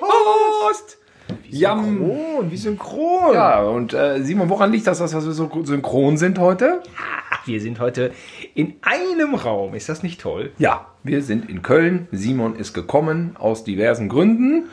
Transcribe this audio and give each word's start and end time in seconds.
Host. 0.00 0.98
Ja, 1.48 1.76
synchron, 1.76 2.50
wie 2.50 2.56
synchron. 2.56 3.34
Ja, 3.34 3.62
und 3.62 3.94
äh, 3.94 4.22
Simon, 4.22 4.48
woran 4.48 4.72
liegt 4.72 4.86
das, 4.86 4.98
dass 4.98 5.14
wir 5.14 5.20
so 5.20 5.32
synchron 5.64 6.16
sind 6.16 6.38
heute? 6.38 6.82
Wir 7.46 7.60
sind 7.60 7.80
heute 7.80 8.12
in 8.54 8.74
einem 8.82 9.34
Raum. 9.34 9.74
Ist 9.74 9.88
das 9.88 10.02
nicht 10.02 10.20
toll? 10.20 10.52
Ja, 10.58 10.86
wir 11.02 11.22
sind 11.22 11.48
in 11.48 11.62
Köln. 11.62 12.08
Simon 12.12 12.56
ist 12.56 12.74
gekommen 12.74 13.36
aus 13.38 13.64
diversen 13.64 14.08
Gründen. 14.08 14.68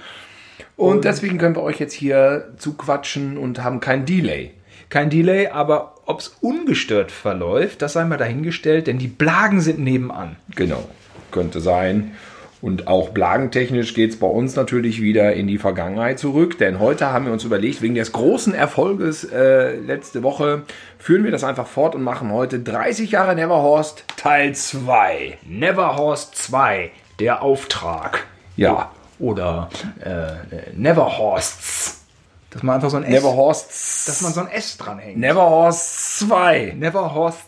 Und, 0.76 0.96
und 0.98 1.06
deswegen 1.06 1.38
können 1.38 1.56
wir 1.56 1.64
euch 1.64 1.80
jetzt 1.80 1.94
hier 1.94 2.54
zuquatschen 2.58 3.38
und 3.38 3.64
haben 3.64 3.80
kein 3.80 4.06
Delay. 4.06 4.52
Kein 4.90 5.10
Delay, 5.10 5.48
aber 5.48 5.96
ob 6.06 6.20
es 6.20 6.38
ungestört 6.42 7.12
verläuft, 7.12 7.82
das 7.82 7.94
sei 7.94 8.04
mal 8.06 8.18
dahingestellt, 8.18 8.88
denn 8.88 8.98
die 8.98 9.08
Blagen 9.08 9.62
sind 9.62 9.80
nebenan. 9.80 10.36
Genau, 10.56 10.84
könnte 11.32 11.62
sein. 11.62 12.16
Und 12.62 12.88
auch 12.88 13.10
blagentechnisch 13.10 13.96
geht 13.96 14.12
es 14.12 14.20
bei 14.20 14.28
uns 14.28 14.56
natürlich 14.56 15.02
wieder 15.02 15.34
in 15.34 15.48
die 15.48 15.58
Vergangenheit 15.58 16.20
zurück, 16.20 16.60
denn 16.60 16.80
heute 16.80 17.12
haben 17.12 17.26
wir 17.26 17.34
uns 17.34 17.44
überlegt, 17.44 17.82
wegen 17.82 17.96
des 17.96 18.12
großen 18.12 18.54
Erfolges 18.54 19.24
äh, 19.24 19.76
letzte 19.78 20.22
Woche 20.22 20.62
führen 21.00 21.24
wir 21.24 21.32
das 21.32 21.44
einfach 21.44 21.66
fort 21.66 21.96
und 21.96 22.04
machen 22.04 22.32
heute 22.32 22.60
30 22.60 23.12
Jahre 23.12 23.34
Neverhorst 23.34 24.06
Teil 24.16 24.54
2. 24.54 25.40
Neverhorst 25.48 26.36
2, 26.36 26.92
der 27.20 27.42
Auftrag. 27.42 28.28
Ja. 28.56 28.92
Oder 29.18 29.70
äh, 30.04 30.76
Neverhorsts. 30.76 32.06
Dass 32.52 32.62
man 32.62 32.76
einfach 32.76 32.92
so 32.92 32.98
ein 32.98 33.04
S, 33.04 33.10
Neverhorsts. 33.10 34.06
Dass 34.06 34.22
man 34.22 34.34
so 34.34 34.42
ein 34.42 34.48
S 34.50 34.78
dranhängt. 34.78 35.18
Neverhorst 35.18 36.20
2. 36.20 36.76
Neverhorsts. 36.78 37.46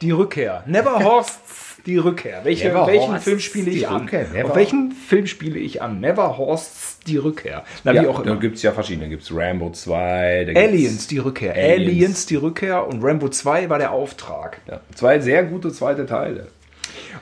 Die 0.00 0.10
Rückkehr. 0.10 0.64
Neverhorsts 0.66 1.45
die 1.86 1.96
Rückkehr. 1.96 2.40
Welche, 2.44 2.74
welchen 2.74 3.18
Film 3.20 3.38
spiele 3.38 3.70
ich 3.70 3.88
an? 3.88 4.08
Auf 4.44 4.56
welchen 4.56 4.92
Film 4.92 5.26
spiele 5.26 5.58
ich 5.58 5.80
an? 5.80 6.00
Never 6.00 6.36
Horsts 6.36 6.98
Die 7.06 7.16
Rückkehr. 7.16 7.64
Na, 7.84 7.92
ja, 7.92 8.02
wie 8.02 8.06
auch 8.08 8.20
immer. 8.20 8.34
Da 8.34 8.40
gibt 8.40 8.56
es 8.56 8.62
ja 8.62 8.72
verschiedene. 8.72 9.06
Da 9.06 9.10
gibt 9.10 9.22
es 9.22 9.30
Rambo 9.32 9.70
2. 9.70 10.54
Aliens 10.56 11.06
Die 11.06 11.18
Rückkehr. 11.18 11.54
Aliens. 11.54 11.88
Aliens 11.88 12.26
Die 12.26 12.36
Rückkehr 12.36 12.86
und 12.86 13.02
Rambo 13.02 13.28
2 13.28 13.70
war 13.70 13.78
der 13.78 13.92
Auftrag. 13.92 14.60
Ja, 14.68 14.80
zwei 14.94 15.20
sehr 15.20 15.44
gute 15.44 15.72
zweite 15.72 16.06
Teile. 16.06 16.48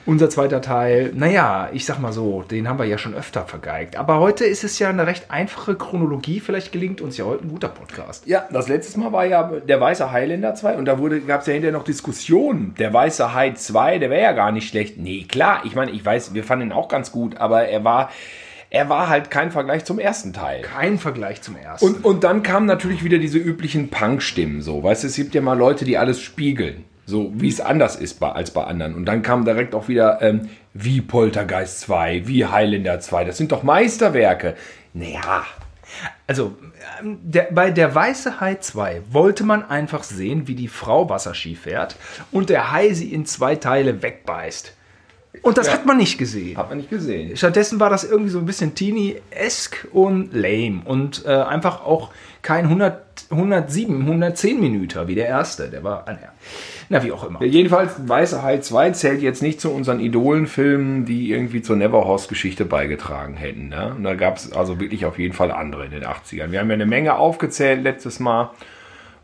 Unser 0.07 0.29
zweiter 0.29 0.61
Teil, 0.61 1.11
naja, 1.15 1.69
ich 1.73 1.83
sag 1.85 1.99
mal 1.99 2.13
so, 2.13 2.43
den 2.43 2.69
haben 2.69 2.77
wir 2.77 2.85
ja 2.85 2.99
schon 2.99 3.15
öfter 3.15 3.45
vergeigt. 3.45 3.95
Aber 3.95 4.19
heute 4.19 4.45
ist 4.45 4.63
es 4.63 4.77
ja 4.77 4.89
eine 4.89 5.07
recht 5.07 5.31
einfache 5.31 5.73
Chronologie. 5.73 6.39
Vielleicht 6.39 6.71
gelingt 6.71 7.01
uns 7.01 7.17
ja 7.17 7.25
heute 7.25 7.45
ein 7.45 7.49
guter 7.49 7.69
Podcast. 7.69 8.27
Ja, 8.27 8.47
das 8.51 8.67
letzte 8.67 8.99
Mal 8.99 9.11
war 9.11 9.25
ja 9.25 9.43
der 9.43 9.81
Weiße 9.81 10.11
Highlander 10.11 10.53
2 10.53 10.77
und 10.77 10.85
da 10.85 10.93
gab 11.25 11.41
es 11.41 11.47
ja 11.47 11.53
hinterher 11.53 11.71
noch 11.71 11.83
Diskussionen. 11.83 12.75
Der 12.77 12.93
Weiße 12.93 13.33
Hai 13.33 13.53
2, 13.53 13.97
der 13.97 14.11
wäre 14.11 14.21
ja 14.21 14.33
gar 14.33 14.51
nicht 14.51 14.69
schlecht. 14.69 14.97
Nee, 14.97 15.23
klar, 15.23 15.61
ich 15.63 15.73
meine, 15.73 15.89
ich 15.89 16.05
weiß, 16.05 16.35
wir 16.35 16.43
fanden 16.43 16.67
ihn 16.67 16.71
auch 16.71 16.87
ganz 16.87 17.11
gut, 17.11 17.37
aber 17.37 17.67
er 17.67 17.83
war 17.83 18.11
er 18.69 18.89
war 18.89 19.07
halt 19.07 19.31
kein 19.31 19.51
Vergleich 19.51 19.85
zum 19.85 19.99
ersten 19.99 20.33
Teil. 20.33 20.61
Kein 20.61 20.97
Vergleich 20.97 21.41
zum 21.41 21.55
ersten. 21.55 21.85
Und, 21.85 22.03
und 22.03 22.23
dann 22.23 22.43
kamen 22.43 22.65
natürlich 22.65 23.03
wieder 23.03 23.19
diese 23.19 23.37
üblichen 23.37 23.89
Punk-Stimmen 23.89 24.61
so. 24.61 24.83
Weißt 24.83 25.03
du, 25.03 25.07
es 25.07 25.15
gibt 25.15 25.33
ja 25.33 25.41
mal 25.41 25.57
Leute, 25.57 25.85
die 25.85 25.97
alles 25.97 26.19
spiegeln. 26.21 26.83
So 27.05 27.31
wie 27.35 27.49
es 27.49 27.61
anders 27.61 27.95
ist 27.95 28.19
bei, 28.19 28.31
als 28.31 28.51
bei 28.51 28.63
anderen. 28.63 28.95
Und 28.95 29.05
dann 29.05 29.21
kam 29.21 29.45
direkt 29.45 29.75
auch 29.75 29.87
wieder 29.87 30.21
ähm, 30.21 30.49
wie 30.73 31.01
Poltergeist 31.01 31.81
2, 31.81 32.27
wie 32.27 32.45
Highlander 32.45 32.99
2. 32.99 33.25
Das 33.25 33.37
sind 33.37 33.51
doch 33.51 33.63
Meisterwerke. 33.63 34.55
Naja. 34.93 35.45
Also 36.27 36.57
ähm, 36.99 37.19
der, 37.21 37.49
bei 37.51 37.71
der 37.71 37.93
Weiße 37.93 38.39
Hai 38.39 38.55
2 38.55 39.03
wollte 39.11 39.43
man 39.43 39.63
einfach 39.63 40.03
sehen, 40.03 40.47
wie 40.47 40.55
die 40.55 40.67
Frau 40.67 41.09
Wasserski 41.09 41.55
fährt 41.55 41.95
und 42.31 42.49
der 42.49 42.71
Hai 42.71 42.93
sie 42.93 43.13
in 43.13 43.25
zwei 43.25 43.55
Teile 43.55 44.01
wegbeißt. 44.01 44.73
Und 45.41 45.57
das 45.57 45.67
ja. 45.67 45.73
hat 45.73 45.85
man 45.85 45.97
nicht 45.97 46.17
gesehen. 46.17 46.57
Hat 46.57 46.69
man 46.69 46.77
nicht 46.77 46.89
gesehen. 46.89 47.35
Stattdessen 47.35 47.79
war 47.79 47.89
das 47.89 48.03
irgendwie 48.03 48.29
so 48.29 48.39
ein 48.39 48.45
bisschen 48.45 48.75
teeny-esque 48.75 49.87
und 49.91 50.33
lame 50.33 50.81
und 50.85 51.23
äh, 51.25 51.29
einfach 51.29 51.83
auch 51.85 52.11
kein 52.41 52.65
100, 52.65 53.25
107, 53.31 54.01
110 54.01 54.59
Minuten 54.59 55.07
wie 55.07 55.15
der 55.15 55.27
erste. 55.27 55.69
Der 55.69 55.83
war, 55.83 56.05
ah, 56.07 56.15
na, 56.89 57.03
wie 57.03 57.11
auch 57.11 57.23
immer. 57.23 57.43
Jedenfalls, 57.43 57.93
Weiße 58.07 58.43
Hai 58.43 58.59
2 58.59 58.91
zählt 58.91 59.21
jetzt 59.21 59.41
nicht 59.41 59.59
zu 59.59 59.71
unseren 59.71 59.99
Idolenfilmen, 59.99 61.05
die 61.05 61.31
irgendwie 61.31 61.63
zur 61.63 61.75
Neverhorst-Geschichte 61.75 62.65
beigetragen 62.65 63.35
hätten. 63.35 63.69
Ne? 63.69 63.93
Und 63.95 64.03
da 64.03 64.13
gab 64.13 64.37
es 64.37 64.51
also 64.53 64.79
wirklich 64.79 65.05
auf 65.05 65.17
jeden 65.17 65.33
Fall 65.33 65.51
andere 65.51 65.85
in 65.85 65.91
den 65.91 66.03
80ern. 66.03 66.51
Wir 66.51 66.59
haben 66.59 66.69
ja 66.69 66.75
eine 66.75 66.85
Menge 66.85 67.15
aufgezählt 67.15 67.83
letztes 67.83 68.19
Mal. 68.19 68.51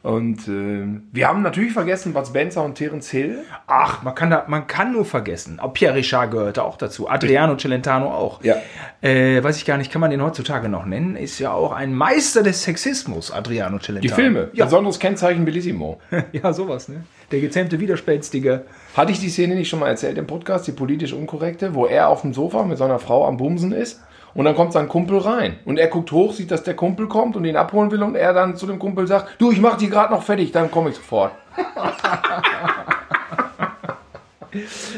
Und 0.03 0.47
äh, 0.47 1.00
wir 1.12 1.28
haben 1.28 1.44
natürlich 1.44 1.73
vergessen 1.73 2.13
Bud 2.13 2.25
Spencer 2.25 2.63
und 2.63 2.73
Terence 2.73 3.12
Hill. 3.12 3.39
Ach, 3.67 4.01
man 4.01 4.16
kann, 4.16 4.31
da, 4.31 4.45
man 4.47 4.66
kann 4.66 4.94
nur 4.94 5.06
vergessen. 5.06 5.59
Auch 5.59 5.73
Pierre 5.73 5.94
Richard 5.94 6.31
gehörte 6.31 6.63
auch 6.63 6.78
dazu. 6.78 7.07
Adriano 7.07 7.56
Celentano 7.56 8.11
auch. 8.11 8.44
Ja. 8.44 8.56
Äh, 9.01 9.44
weiß 9.44 9.57
ich 9.57 9.66
gar 9.66 9.78
nicht, 9.78 9.91
kann 9.91 10.01
man 10.01 10.09
den 10.09 10.23
heutzutage 10.23 10.69
noch 10.69 10.85
nennen? 10.85 11.16
Ist 11.16 11.38
ja 11.38 11.51
auch 11.51 11.72
ein 11.72 11.94
Meister 11.94 12.41
des 12.41 12.63
Sexismus, 12.63 13.31
Adriano 13.31 13.78
Celentano. 13.78 14.01
Die 14.01 14.22
Filme. 14.22 14.50
Ja. 14.53 14.66
Besonderes 14.66 14.97
Kennzeichen 14.97 15.45
Bellissimo. 15.45 16.00
ja, 16.31 16.51
sowas, 16.51 16.90
ne? 16.90 17.03
Der 17.31 17.40
gezähmte 17.40 17.79
Widerspenstige. 17.79 18.66
Hatte 18.95 19.11
ich 19.11 19.19
die 19.19 19.29
Szene 19.29 19.53
nicht 19.53 19.69
schon 19.69 19.79
mal 19.79 19.88
erzählt 19.88 20.17
im 20.17 20.25
Podcast, 20.25 20.66
die 20.67 20.72
politisch 20.72 21.13
unkorrekte, 21.13 21.75
wo 21.75 21.85
er 21.85 22.09
auf 22.09 22.22
dem 22.22 22.34
Sofa 22.34 22.63
mit 22.63 22.79
seiner 22.79 22.97
Frau 22.97 23.28
am 23.28 23.38
Bumsen 23.38 23.72
ist? 23.72 24.01
Und 24.33 24.45
dann 24.45 24.55
kommt 24.55 24.73
sein 24.73 24.87
Kumpel 24.87 25.17
rein. 25.19 25.59
Und 25.65 25.77
er 25.77 25.87
guckt 25.87 26.11
hoch, 26.11 26.33
sieht, 26.33 26.51
dass 26.51 26.63
der 26.63 26.75
Kumpel 26.75 27.07
kommt 27.07 27.35
und 27.35 27.45
ihn 27.45 27.57
abholen 27.57 27.91
will. 27.91 28.01
Und 28.03 28.15
er 28.15 28.33
dann 28.33 28.55
zu 28.55 28.65
dem 28.65 28.79
Kumpel 28.79 29.05
sagt, 29.07 29.39
du, 29.39 29.51
ich 29.51 29.59
mach 29.59 29.77
die 29.77 29.89
gerade 29.89 30.13
noch 30.13 30.23
fertig, 30.23 30.51
dann 30.51 30.71
komme 30.71 30.89
ich 30.91 30.95
sofort. 30.95 31.33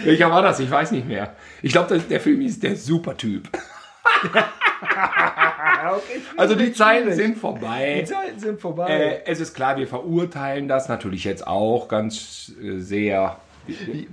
Welcher 0.03 0.31
war 0.31 0.41
das? 0.41 0.59
Ich 0.59 0.69
weiß 0.69 0.91
nicht 0.91 1.07
mehr. 1.07 1.35
Ich 1.61 1.71
glaube, 1.71 1.99
der 1.99 2.19
Film 2.19 2.41
ist 2.41 2.63
der 2.63 2.75
Supertyp. 2.75 3.49
okay, 4.23 6.21
also 6.37 6.55
die 6.55 6.73
Zeiten 6.73 7.13
sind 7.13 7.37
vorbei. 7.37 7.99
Die 8.01 8.05
Zeiten 8.05 8.39
sind 8.39 8.59
vorbei. 8.59 8.89
Äh, 8.89 9.21
es 9.25 9.39
ist 9.39 9.53
klar, 9.53 9.77
wir 9.77 9.87
verurteilen 9.87 10.67
das 10.67 10.89
natürlich 10.89 11.23
jetzt 11.23 11.45
auch 11.45 11.87
ganz 11.87 12.51
äh, 12.61 12.79
sehr 12.79 13.37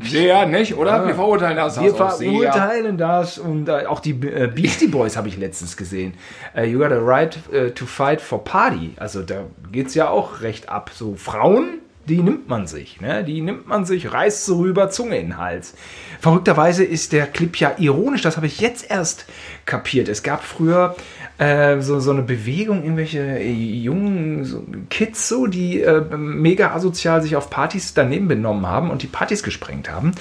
sehr, 0.03 0.47
nicht, 0.47 0.77
oder? 0.77 0.99
Ja. 0.99 1.07
Wir 1.07 1.15
verurteilen 1.15 1.57
das. 1.57 1.81
Wir 1.81 1.95
verurteilen 1.95 2.99
das 2.99 3.39
und 3.39 3.69
äh, 3.69 3.87
auch 3.87 4.01
die 4.01 4.13
äh, 4.13 4.51
Beastie 4.53 4.87
Boys 4.87 5.17
habe 5.17 5.29
ich 5.29 5.37
letztens 5.37 5.77
gesehen. 5.77 6.15
Uh, 6.57 6.63
you 6.63 6.79
got 6.79 6.93
a 6.93 6.99
right 6.99 7.39
uh, 7.53 7.71
to 7.71 7.87
fight 7.87 8.21
for 8.21 8.43
party. 8.45 8.95
Also 8.97 9.23
da 9.23 9.45
geht 9.73 9.89
es 9.89 9.95
ja 9.95 10.09
auch 10.09 10.41
recht 10.43 10.69
ab. 10.69 10.91
So 10.95 11.15
Frauen, 11.17 11.81
die 12.07 12.23
nimmt 12.23 12.49
man 12.49 12.67
sich, 12.67 13.01
ne? 13.01 13.23
Die 13.25 13.41
nimmt 13.41 13.69
man 13.69 13.85
sich, 13.85 14.13
reißt 14.13 14.45
so 14.45 14.59
rüber, 14.59 14.91
Zunge 14.91 15.19
in 15.19 15.29
den 15.29 15.37
Hals. 15.39 15.75
Verrückterweise 16.21 16.85
ist 16.85 17.13
der 17.13 17.27
Clip 17.27 17.57
ja 17.57 17.75
ironisch, 17.79 18.23
das 18.23 18.37
habe 18.37 18.47
ich 18.47 18.61
jetzt 18.61 18.91
erst 18.91 19.27
kapiert. 19.67 20.09
Es 20.09 20.23
gab 20.23 20.43
früher 20.43 20.97
äh, 21.39 21.81
so, 21.81 22.01
so 22.01 22.11
eine 22.11 22.23
Bewegung, 22.23 22.83
irgendwelche 22.83 23.41
jungen 23.41 24.45
so 24.45 24.65
Kids 24.89 25.29
so, 25.29 25.47
die 25.47 25.81
äh, 25.81 26.03
mega 26.17 26.73
asozial 26.75 27.23
sich 27.23 27.37
auf 27.37 27.49
Partys 27.49 27.95
daneben 27.95 28.29
benommen 28.29 28.67
haben 28.67 28.91
und 28.91 29.03
die 29.03 29.07
Partys 29.07 29.43
gesprengt 29.43 29.91
haben. 29.91 30.13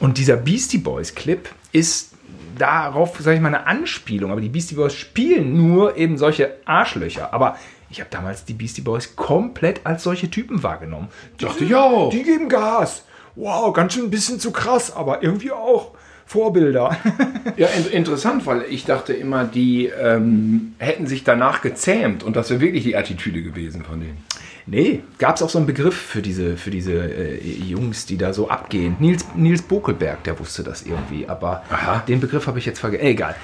Und 0.00 0.18
dieser 0.18 0.36
Beastie 0.36 0.78
Boys 0.78 1.14
Clip 1.14 1.48
ist 1.72 2.12
darauf, 2.56 3.18
sage 3.18 3.36
ich 3.36 3.42
mal, 3.42 3.48
eine 3.48 3.66
Anspielung. 3.66 4.30
Aber 4.30 4.40
die 4.40 4.48
Beastie 4.48 4.74
Boys 4.74 4.94
spielen 4.94 5.56
nur 5.56 5.96
eben 5.96 6.18
solche 6.18 6.54
Arschlöcher. 6.64 7.34
Aber 7.34 7.56
ich 7.92 8.00
habe 8.00 8.10
damals 8.10 8.46
die 8.46 8.54
Beastie 8.54 8.80
Boys 8.80 9.16
komplett 9.16 9.82
als 9.84 10.02
solche 10.02 10.30
Typen 10.30 10.62
wahrgenommen. 10.62 11.08
Dachte 11.38 11.64
ich 11.64 11.74
auch. 11.74 12.10
Die 12.10 12.22
geben 12.22 12.48
Gas. 12.48 13.04
Wow, 13.36 13.72
ganz 13.74 13.92
schön 13.92 14.04
ein 14.04 14.10
bisschen 14.10 14.40
zu 14.40 14.50
krass, 14.50 14.94
aber 14.94 15.22
irgendwie 15.22 15.52
auch. 15.52 15.92
Vorbilder. 16.24 16.96
ja, 17.58 17.66
in 17.68 17.86
interessant, 17.86 18.46
weil 18.46 18.64
ich 18.70 18.86
dachte 18.86 19.12
immer, 19.12 19.44
die 19.44 19.86
ähm, 19.86 20.74
hätten 20.78 21.06
sich 21.06 21.24
danach 21.24 21.60
gezähmt 21.60 22.22
und 22.22 22.34
das 22.34 22.48
wäre 22.48 22.60
wirklich 22.60 22.84
die 22.84 22.96
Attitüde 22.96 23.42
gewesen 23.42 23.84
von 23.84 24.00
denen. 24.00 24.24
Nee, 24.64 25.02
gab 25.18 25.36
es 25.36 25.42
auch 25.42 25.50
so 25.50 25.58
einen 25.58 25.66
Begriff 25.66 25.96
für 25.96 26.22
diese, 26.22 26.56
für 26.56 26.70
diese 26.70 26.92
äh, 26.92 27.44
Jungs, 27.44 28.06
die 28.06 28.16
da 28.16 28.32
so 28.32 28.48
abgehen. 28.48 28.96
Nils, 29.00 29.26
Nils 29.34 29.60
Bokelberg, 29.60 30.24
der 30.24 30.38
wusste 30.38 30.62
das 30.62 30.84
irgendwie, 30.84 31.28
aber 31.28 31.64
Aha. 31.68 32.04
den 32.08 32.20
Begriff 32.20 32.46
habe 32.46 32.58
ich 32.58 32.64
jetzt 32.64 32.78
vergessen. 32.78 33.04
Egal. 33.04 33.34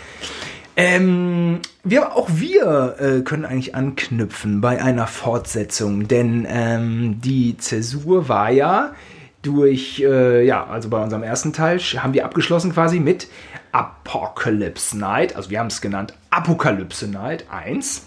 Ähm, 0.81 1.59
wir, 1.83 2.15
auch 2.15 2.29
wir 2.31 2.95
äh, 3.01 3.23
können 3.23 3.45
eigentlich 3.45 3.75
anknüpfen 3.75 4.61
bei 4.61 4.81
einer 4.81 5.09
Fortsetzung, 5.09 6.07
denn 6.07 6.47
ähm, 6.49 7.21
die 7.21 7.57
Zäsur 7.57 8.29
war 8.29 8.53
ja 8.53 8.93
durch, 9.43 9.99
äh, 9.99 10.47
ja, 10.47 10.65
also 10.65 10.89
bei 10.89 11.03
unserem 11.03 11.25
ersten 11.25 11.53
Teil 11.53 11.81
haben 11.81 12.15
wir 12.15 12.25
abgeschlossen 12.25 12.73
quasi 12.73 13.01
mit 13.01 13.27
Apocalypse 13.73 14.97
Night, 14.97 15.35
also 15.35 15.51
wir 15.51 15.59
haben 15.59 15.67
es 15.67 15.81
genannt 15.81 16.15
Apokalypse 16.31 17.09
Night 17.09 17.47
1. 17.51 18.07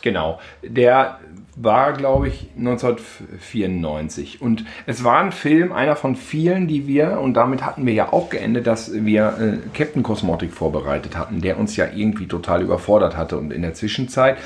Genau, 0.00 0.38
der 0.62 1.18
war, 1.56 1.94
glaube 1.94 2.28
ich, 2.28 2.48
1994. 2.58 4.42
Und 4.42 4.64
es 4.86 5.02
war 5.02 5.18
ein 5.20 5.32
Film, 5.32 5.72
einer 5.72 5.96
von 5.96 6.14
vielen, 6.14 6.68
die 6.68 6.86
wir, 6.86 7.18
und 7.20 7.34
damit 7.34 7.64
hatten 7.64 7.86
wir 7.86 7.94
ja 7.94 8.12
auch 8.12 8.28
geendet, 8.28 8.66
dass 8.66 8.92
wir 8.92 9.38
äh, 9.40 9.76
Captain 9.76 10.02
Cosmotic 10.02 10.52
vorbereitet 10.52 11.16
hatten, 11.16 11.40
der 11.40 11.58
uns 11.58 11.76
ja 11.76 11.86
irgendwie 11.94 12.26
total 12.26 12.62
überfordert 12.62 13.16
hatte. 13.16 13.38
Und 13.38 13.52
in 13.52 13.62
der 13.62 13.72
Zwischenzeit, 13.72 14.36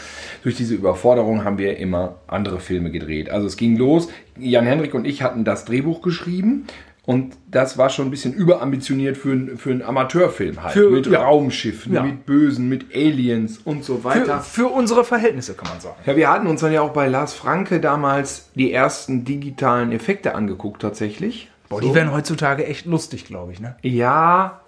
durch 0.45 0.55
diese 0.55 0.75
Überforderung, 0.75 1.45
haben 1.45 1.59
wir 1.59 1.79
immer 1.79 2.15
andere 2.29 2.61
Filme 2.61 2.93
gedreht. 2.93 3.29
Also 3.29 3.49
es 3.49 3.57
ging 3.57 3.77
los, 3.77 4.09
Jan 4.39 4.65
Henrik 4.65 4.95
und 4.95 5.05
ich 5.05 5.23
hatten 5.23 5.45
das 5.45 5.65
Drehbuch 5.65 6.03
geschrieben 6.03 6.67
Und 7.11 7.35
das 7.51 7.77
war 7.77 7.91
schon 7.91 8.07
ein 8.07 8.11
bisschen 8.13 8.33
überambitioniert 8.35 9.17
für, 9.17 9.57
für 9.57 9.71
einen 9.73 9.83
Amateurfilm 9.83 10.63
halt. 10.63 10.75
Für- 10.75 10.91
mit 10.91 11.09
ja. 11.09 11.23
Raumschiffen, 11.25 11.93
Ja. 11.93 12.05
mit 12.05 12.25
Bösen, 12.25 12.69
mit 12.69 12.95
Aliens 12.95 13.59
und 13.65 13.83
so 13.85 13.97
Für, 13.97 14.05
weiter. 14.05 14.41
für 14.43 14.69
unsere 14.69 15.03
Verhältnisse 15.05 15.55
kann 15.55 15.69
man 15.71 15.81
sagen. 15.81 15.97
Ja, 16.07 16.15
wir 16.15 16.31
hatten 16.31 16.47
uns 16.47 16.61
dann 16.61 16.73
ja 16.73 16.83
auch 16.83 16.93
bei 16.93 17.09
Lars 17.09 17.35
Franke 17.35 17.81
damals 17.81 18.51
die 18.55 18.73
ersten 18.73 19.25
digitalen 19.25 19.91
Effekte 19.91 20.37
angeguckt 20.37 20.83
tatsächlich. 20.83 21.51
Boah, 21.69 21.81
die 21.81 21.93
wären 21.95 22.13
heutzutage 22.13 22.65
echt 22.67 22.87
lustig, 22.87 23.25
glaube 23.25 23.51
ich, 23.53 23.59
ne? 23.61 23.75
Ja, 23.83 24.60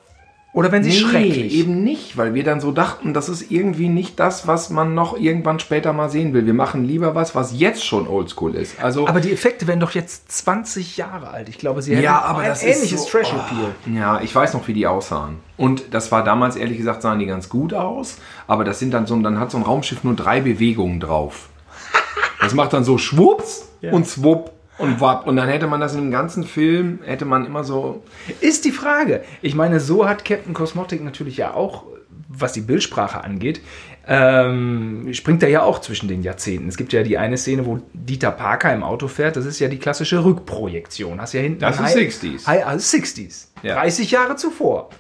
Oder 0.55 0.71
wenn 0.71 0.83
sie 0.85 0.91
nee, 0.91 0.97
schrecklich. 0.97 1.55
eben 1.55 1.83
nicht, 1.83 2.19
weil 2.19 2.35
wir 2.35 2.45
dann 2.45 2.61
so 2.61 2.73
dachten, 2.73 3.15
das 3.15 3.31
ist 3.31 3.51
irgendwie 3.51 3.89
nicht 3.89 4.21
das, 4.21 4.47
was 4.47 4.69
man 4.69 4.95
noch 4.95 5.17
irgendwann 5.19 5.59
später 5.61 5.95
mal 5.95 6.11
sehen 6.11 6.35
will. 6.35 6.45
Wir 6.45 6.53
machen 6.53 6.85
lieber 6.85 7.15
was, 7.15 7.35
was 7.35 7.59
jetzt 7.59 7.83
schon 7.83 8.07
oldschool 8.07 8.55
ist. 8.55 8.79
Also 8.83 9.09
Aber 9.09 9.21
die 9.23 9.33
Effekte 9.33 9.67
werden 9.67 9.81
doch 9.81 9.93
jetzt 9.93 10.31
20 10.31 10.99
Jahre 10.99 11.29
alt. 11.31 11.49
Ich 11.49 11.57
glaube, 11.57 11.81
sie 11.81 11.93
hätten 11.93 12.05
Ja, 12.05 12.21
aber 12.21 12.41
ein 12.41 12.49
das 12.51 12.63
ist 12.63 12.77
ähnliches 12.77 13.05
so- 13.05 13.09
Trash-Appeal. 13.09 13.75
Ja, 13.95 14.21
ich 14.21 14.35
weiß 14.35 14.53
noch, 14.53 14.69
wie 14.69 14.75
die 14.75 14.87
aussahen. 14.87 15.37
Und 15.57 15.85
das 15.95 16.13
war 16.13 16.23
damals, 16.23 16.57
ehrlich 16.57 16.77
gesagt, 16.77 17.01
sahen 17.01 17.19
die 17.19 17.27
ganz 17.27 17.49
gut 17.49 17.73
aus. 17.73 18.19
Aber 18.47 18.65
das 18.65 18.79
sind 18.79 18.93
dann 18.93 19.07
so, 19.07 19.17
dann 19.23 19.39
hat 19.41 19.51
so 19.51 19.57
ein 19.57 19.63
Raumschiff 19.63 20.05
nur 20.05 20.15
drei 20.15 20.43
Bewegungen 20.43 21.01
drauf. 21.01 21.49
Das 22.43 22.53
macht 22.53 22.75
dann 22.75 22.85
so 22.85 22.99
schwupps 22.99 23.71
und 23.91 24.07
swupp 24.07 24.51
und 24.83 25.01
wapp. 25.01 25.27
Und 25.27 25.37
dann 25.37 25.49
hätte 25.49 25.67
man 25.67 25.81
das 25.81 25.95
in 25.95 26.01
dem 26.03 26.11
ganzen 26.11 26.45
Film, 26.45 26.99
hätte 27.05 27.25
man 27.25 27.47
immer 27.47 27.65
so. 27.65 28.03
Ist 28.41 28.65
die 28.65 28.73
Frage. 28.73 29.23
Ich 29.41 29.55
meine, 29.55 29.81
so 29.81 30.09
hat 30.09 30.25
Captain 30.25 30.53
Cosmotic 30.55 31.03
natürlich 31.03 31.37
ja 31.39 31.55
auch, 31.55 31.85
was 32.29 32.53
die 32.53 32.61
Bildsprache 32.61 33.23
angeht, 33.25 33.61
ähm, 34.07 35.09
springt 35.13 35.43
er 35.43 35.49
ja 35.49 35.63
auch 35.63 35.81
zwischen 35.81 36.09
den 36.09 36.23
Jahrzehnten. 36.23 36.69
Es 36.69 36.77
gibt 36.77 36.93
ja 36.93 37.03
die 37.03 37.19
eine 37.19 37.37
Szene, 37.37 37.65
wo 37.67 37.79
Dieter 37.93 38.33
Parker 38.33 38.73
im 38.75 38.83
Auto 38.83 39.07
fährt. 39.09 39.37
Das 39.37 39.47
ist 39.47 39.59
ja 39.61 39.69
die 39.69 39.79
klassische 39.79 40.25
Rückprojektion. 40.25 41.21
Hast 41.21 41.35
ja 41.35 41.41
hinten 41.41 41.61
Das 41.61 41.77
ist 41.77 41.83
High- 41.83 41.97
60s. 42.13 42.47
High, 42.47 42.67
also 42.67 42.97
60s. 42.99 43.47
Ja. 43.63 43.75
30 43.77 44.11
Jahre 44.11 44.37
zuvor. 44.37 44.91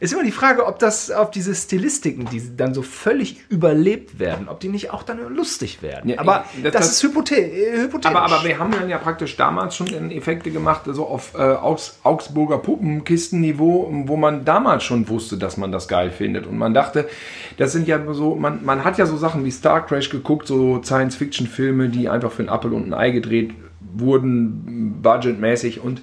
Ist 0.00 0.12
immer 0.12 0.22
die 0.24 0.30
Frage, 0.32 0.66
ob 0.66 0.78
das, 0.78 1.10
ob 1.10 1.32
diese 1.32 1.54
Stilistiken, 1.54 2.26
die 2.30 2.56
dann 2.56 2.74
so 2.74 2.82
völlig 2.82 3.40
überlebt 3.48 4.18
werden, 4.18 4.48
ob 4.48 4.60
die 4.60 4.68
nicht 4.68 4.90
auch 4.90 5.02
dann 5.02 5.18
lustig 5.34 5.82
werden. 5.82 6.10
Ja, 6.10 6.18
aber 6.20 6.44
das, 6.62 6.72
das- 6.72 6.90
ist 6.92 7.02
hypothe 7.02 7.36
äh, 7.36 7.82
hypothetisch. 7.82 8.16
Aber, 8.16 8.22
aber 8.34 8.44
wir 8.44 8.58
haben 8.58 8.70
dann 8.72 8.88
ja 8.88 8.98
praktisch 8.98 9.36
damals 9.36 9.76
schon 9.76 9.88
Effekte 10.10 10.50
gemacht, 10.50 10.82
so 10.86 11.06
auf 11.06 11.34
äh, 11.34 11.38
Augs 11.38 11.98
Augsburger 12.02 12.58
Puppenkistenniveau, 12.58 13.88
wo 14.06 14.16
man 14.16 14.44
damals 14.44 14.84
schon 14.84 15.08
wusste, 15.08 15.36
dass 15.38 15.56
man 15.56 15.72
das 15.72 15.88
geil 15.88 16.10
findet. 16.10 16.46
Und 16.46 16.58
man 16.58 16.74
dachte, 16.74 17.08
das 17.56 17.72
sind 17.72 17.88
ja 17.88 18.00
so, 18.12 18.34
man, 18.34 18.64
man 18.64 18.84
hat 18.84 18.98
ja 18.98 19.06
so 19.06 19.16
Sachen 19.16 19.44
wie 19.44 19.50
Star 19.50 19.84
Crash 19.86 20.10
geguckt, 20.10 20.46
so 20.46 20.82
Science-Fiction-Filme, 20.82 21.88
die 21.88 22.08
einfach 22.08 22.32
für 22.32 22.42
ein 22.42 22.48
Apfel 22.48 22.72
und 22.72 22.86
ein 22.88 22.94
Ei 22.94 23.10
gedreht 23.10 23.52
wurden, 23.94 24.98
budgetmäßig. 25.02 25.80
Und 25.80 26.02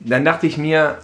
dann 0.00 0.24
dachte 0.24 0.46
ich 0.46 0.58
mir, 0.58 0.98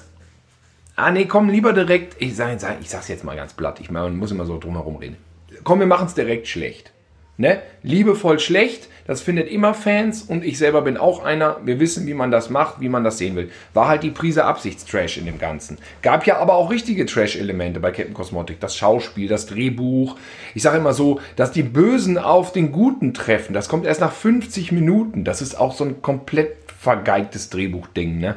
ah 0.96 1.10
nee, 1.10 1.26
komm 1.26 1.48
lieber 1.48 1.72
direkt, 1.72 2.16
ich, 2.18 2.34
sag, 2.34 2.58
ich 2.80 2.90
sag's 2.90 3.08
jetzt 3.08 3.24
mal 3.24 3.36
ganz 3.36 3.52
platt, 3.52 3.80
ich 3.80 3.90
man 3.90 4.16
muss 4.16 4.32
immer 4.32 4.46
so 4.46 4.58
drum 4.58 4.74
herum 4.74 4.96
reden. 4.96 5.16
Komm, 5.62 5.80
wir 5.80 5.86
machen's 5.86 6.14
direkt 6.14 6.48
schlecht. 6.48 6.92
Ne? 7.38 7.60
Liebevoll 7.82 8.38
schlecht, 8.38 8.88
das 9.06 9.20
findet 9.20 9.48
immer 9.50 9.74
Fans 9.74 10.22
und 10.22 10.42
ich 10.42 10.56
selber 10.56 10.80
bin 10.80 10.96
auch 10.96 11.22
einer. 11.22 11.58
Wir 11.64 11.78
wissen, 11.78 12.06
wie 12.06 12.14
man 12.14 12.30
das 12.30 12.48
macht, 12.48 12.80
wie 12.80 12.88
man 12.88 13.04
das 13.04 13.18
sehen 13.18 13.36
will. 13.36 13.50
War 13.74 13.88
halt 13.88 14.02
die 14.02 14.10
Prise 14.10 14.44
Absichtstrash 14.44 15.18
in 15.18 15.26
dem 15.26 15.38
Ganzen. 15.38 15.76
Gab 16.00 16.26
ja 16.26 16.38
aber 16.38 16.54
auch 16.54 16.70
richtige 16.70 17.04
Trash-Elemente 17.04 17.78
bei 17.78 17.90
Captain 17.90 18.14
Cosmotic. 18.14 18.58
Das 18.58 18.74
Schauspiel, 18.74 19.28
das 19.28 19.46
Drehbuch. 19.46 20.16
Ich 20.54 20.62
sage 20.62 20.78
immer 20.78 20.94
so, 20.94 21.20
dass 21.36 21.52
die 21.52 21.62
Bösen 21.62 22.16
auf 22.16 22.52
den 22.52 22.72
Guten 22.72 23.12
treffen. 23.12 23.52
Das 23.52 23.68
kommt 23.68 23.84
erst 23.86 24.00
nach 24.00 24.12
50 24.12 24.72
Minuten. 24.72 25.24
Das 25.24 25.42
ist 25.42 25.60
auch 25.60 25.74
so 25.74 25.84
ein 25.84 26.00
komplett 26.00 26.56
vergeigtes 26.80 27.50
Drehbuchding, 27.50 28.18
ne? 28.18 28.36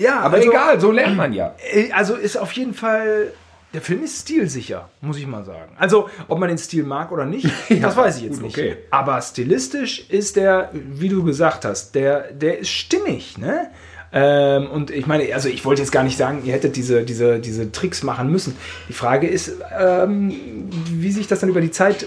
Ja, 0.00 0.20
Aber 0.20 0.36
also- 0.36 0.50
egal, 0.50 0.80
so 0.80 0.90
lernt 0.90 1.16
man 1.16 1.32
ja. 1.32 1.54
Äh, 1.72 1.90
Also 1.92 2.14
ist 2.14 2.36
auf 2.36 2.52
jeden 2.52 2.74
Fall. 2.74 3.32
Der 3.74 3.80
Film 3.80 4.02
ist 4.04 4.20
stilsicher, 4.20 4.90
muss 5.00 5.16
ich 5.16 5.26
mal 5.26 5.44
sagen. 5.46 5.72
Also, 5.78 6.10
ob 6.28 6.38
man 6.38 6.50
den 6.50 6.58
Stil 6.58 6.82
mag 6.84 7.10
oder 7.10 7.24
nicht, 7.24 7.48
das 7.80 7.96
weiß 7.96 8.18
ich 8.18 8.24
jetzt 8.24 8.34
gut, 8.34 8.42
nicht. 8.42 8.58
okay. 8.58 8.76
Aber 8.90 9.20
stilistisch 9.22 10.10
ist 10.10 10.36
der, 10.36 10.68
wie 10.74 11.08
du 11.08 11.24
gesagt 11.24 11.64
hast, 11.64 11.94
der, 11.94 12.32
der 12.32 12.58
ist 12.58 12.68
stimmig, 12.68 13.38
ne? 13.38 13.70
Ähm, 14.14 14.70
und 14.70 14.90
ich 14.90 15.06
meine, 15.06 15.34
also 15.34 15.48
ich 15.48 15.64
wollte 15.64 15.80
jetzt 15.80 15.90
gar 15.90 16.02
nicht 16.04 16.18
sagen, 16.18 16.42
ihr 16.44 16.52
hättet 16.52 16.76
diese, 16.76 17.02
diese, 17.02 17.38
diese 17.38 17.72
Tricks 17.72 18.02
machen 18.02 18.30
müssen. 18.30 18.58
Die 18.90 18.92
Frage 18.92 19.26
ist, 19.26 19.52
ähm, 19.80 20.68
wie 20.90 21.10
sich 21.10 21.26
das 21.28 21.40
dann 21.40 21.48
über 21.48 21.62
die 21.62 21.70
Zeit 21.70 22.02
äh, 22.02 22.06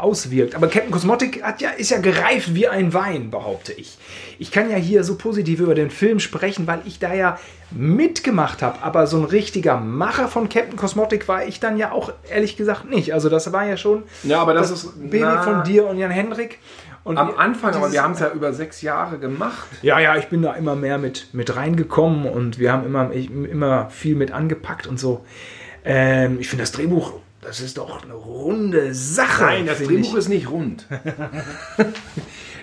auswirkt. 0.00 0.56
Aber 0.56 0.66
Captain 0.66 0.90
Cosmotic 0.90 1.44
hat 1.44 1.60
ja, 1.60 1.70
ist 1.70 1.90
ja 1.92 1.98
gereift 2.00 2.56
wie 2.56 2.66
ein 2.66 2.92
Wein, 2.94 3.30
behaupte 3.30 3.72
ich. 3.72 3.96
Ich 4.40 4.50
kann 4.50 4.70
ja 4.70 4.76
hier 4.76 5.04
so 5.04 5.16
positiv 5.16 5.60
über 5.60 5.74
den 5.74 5.90
Film 5.90 6.18
sprechen, 6.18 6.66
weil 6.66 6.80
ich 6.86 6.98
da 6.98 7.12
ja 7.12 7.38
mitgemacht 7.70 8.62
habe. 8.62 8.82
Aber 8.82 9.06
so 9.06 9.18
ein 9.18 9.24
richtiger 9.24 9.76
Macher 9.78 10.28
von 10.28 10.48
Captain 10.48 10.76
Cosmotic 10.76 11.28
war 11.28 11.44
ich 11.46 11.60
dann 11.60 11.76
ja 11.76 11.92
auch 11.92 12.10
ehrlich 12.30 12.56
gesagt 12.56 12.88
nicht. 12.88 13.12
Also 13.12 13.28
das 13.28 13.52
war 13.52 13.66
ja 13.66 13.76
schon 13.76 14.04
Ja, 14.22 14.40
aber 14.40 14.54
das 14.54 14.70
ist- 14.70 14.98
Baby 15.10 15.24
von 15.44 15.62
dir 15.64 15.86
und 15.86 15.98
Jan 15.98 16.10
Hendrik. 16.10 16.58
Und 17.04 17.18
Am 17.18 17.36
Anfang, 17.36 17.74
aber 17.74 17.92
wir 17.92 18.02
haben 18.02 18.12
es 18.14 18.20
ja 18.20 18.30
über 18.30 18.52
sechs 18.54 18.80
Jahre 18.82 19.18
gemacht. 19.18 19.66
ja, 19.82 19.98
ja, 20.00 20.16
ich 20.16 20.28
bin 20.28 20.40
da 20.42 20.52
immer 20.54 20.74
mehr 20.74 20.96
mit, 20.98 21.32
mit 21.34 21.54
reingekommen 21.56 22.26
und 22.26 22.58
wir 22.58 22.72
haben 22.72 22.84
immer, 22.86 23.10
ich, 23.12 23.30
immer 23.30 23.88
viel 23.90 24.16
mit 24.16 24.32
angepackt 24.32 24.86
und 24.86 24.98
so. 24.98 25.24
Ähm, 25.84 26.38
ich 26.40 26.48
finde 26.48 26.62
das 26.62 26.72
Drehbuch, 26.72 27.12
das 27.42 27.60
ist 27.60 27.78
doch 27.78 28.02
eine 28.04 28.12
runde 28.14 28.94
Sache. 28.94 29.46
finde 29.76 30.00
ich. 30.00 30.14
ist 30.14 30.28
nicht 30.28 30.50
rund. 30.50 30.86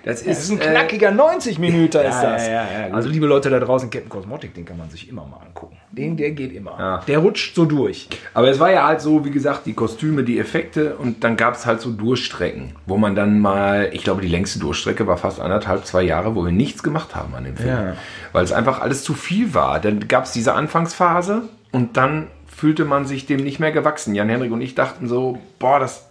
das 0.08 0.22
ist, 0.22 0.28
Das 0.30 0.40
ist 0.40 0.52
ein 0.52 0.62
äh, 0.62 0.72
knackiger 0.72 1.12
90 1.12 1.60
Minuten 1.60 1.84
ist 1.84 2.22
das. 2.22 2.48
ja, 2.48 2.54
ja, 2.54 2.86
gut. 2.88 2.96
also 2.96 3.10
liebe 3.10 3.26
Leute 3.26 3.50
da 3.50 3.60
draußen, 3.60 3.90
Captain 3.90 4.10
Cosmotic, 4.10 4.54
den 4.54 4.66
kann 4.66 4.78
man 4.78 4.90
sich 4.90 5.10
immer 5.10 5.26
mal 5.26 5.40
angucken. 5.46 5.78
Den, 5.92 6.16
der 6.16 6.32
geht 6.32 6.54
immer. 6.54 7.04
Der 7.08 7.20
rutscht 7.20 7.56
so 7.56 7.66
durch. 7.66 8.08
Aber 8.34 8.50
es 8.50 8.60
war 8.60 8.72
ja 8.72 8.86
halt 8.88 9.02
so, 9.02 9.26
wie 9.26 9.32
gesagt, 9.32 9.66
die 9.66 9.74
Kostüme, 9.74 10.24
die 10.24 10.40
Effekte 10.40 10.96
und 10.96 11.24
dann 11.24 11.36
gab 11.38 11.56
es 11.56 11.66
halt 11.66 11.82
so 11.82 11.92
Durchstrecken, 11.92 12.76
wo 12.86 12.98
man 12.98 13.16
dann 13.16 13.40
mal, 13.40 13.90
ich 13.94 14.04
glaube, 14.04 14.22
die 14.22 14.28
längste 14.28 14.60
Durchstrecke 14.60 15.08
war 15.08 15.18
fast 15.18 15.40
anderthalb, 15.40 15.86
zwei 15.86 16.04
Jahre, 16.04 16.36
wo 16.36 16.46
wir 16.46 16.52
nichts 16.52 16.84
gemacht 16.84 17.16
haben 17.16 17.36
an 17.36 17.44
dem 17.44 17.58
Film. 17.58 17.94
Weil 18.32 18.44
es 18.44 18.52
einfach 18.52 18.80
alles 18.82 19.04
zu 19.04 19.14
viel 19.14 19.54
war. 19.54 19.80
Dann 19.80 20.08
gab 20.08 20.26
es 20.26 20.32
diese 20.32 20.54
Anfangsphase 20.54 21.44
und 21.72 21.98
dann 21.98 22.28
fühlte 22.48 22.86
man 22.86 23.06
sich 23.06 23.26
dem 23.26 23.44
nicht 23.44 23.60
mehr 23.60 23.72
gewachsen. 23.72 24.16
Jan 24.16 24.30
Henrik 24.30 24.52
und 24.52 24.62
ich 24.62 24.74
dachten 24.74 25.08
so, 25.08 25.38
boah, 25.60 25.80
das, 25.80 26.08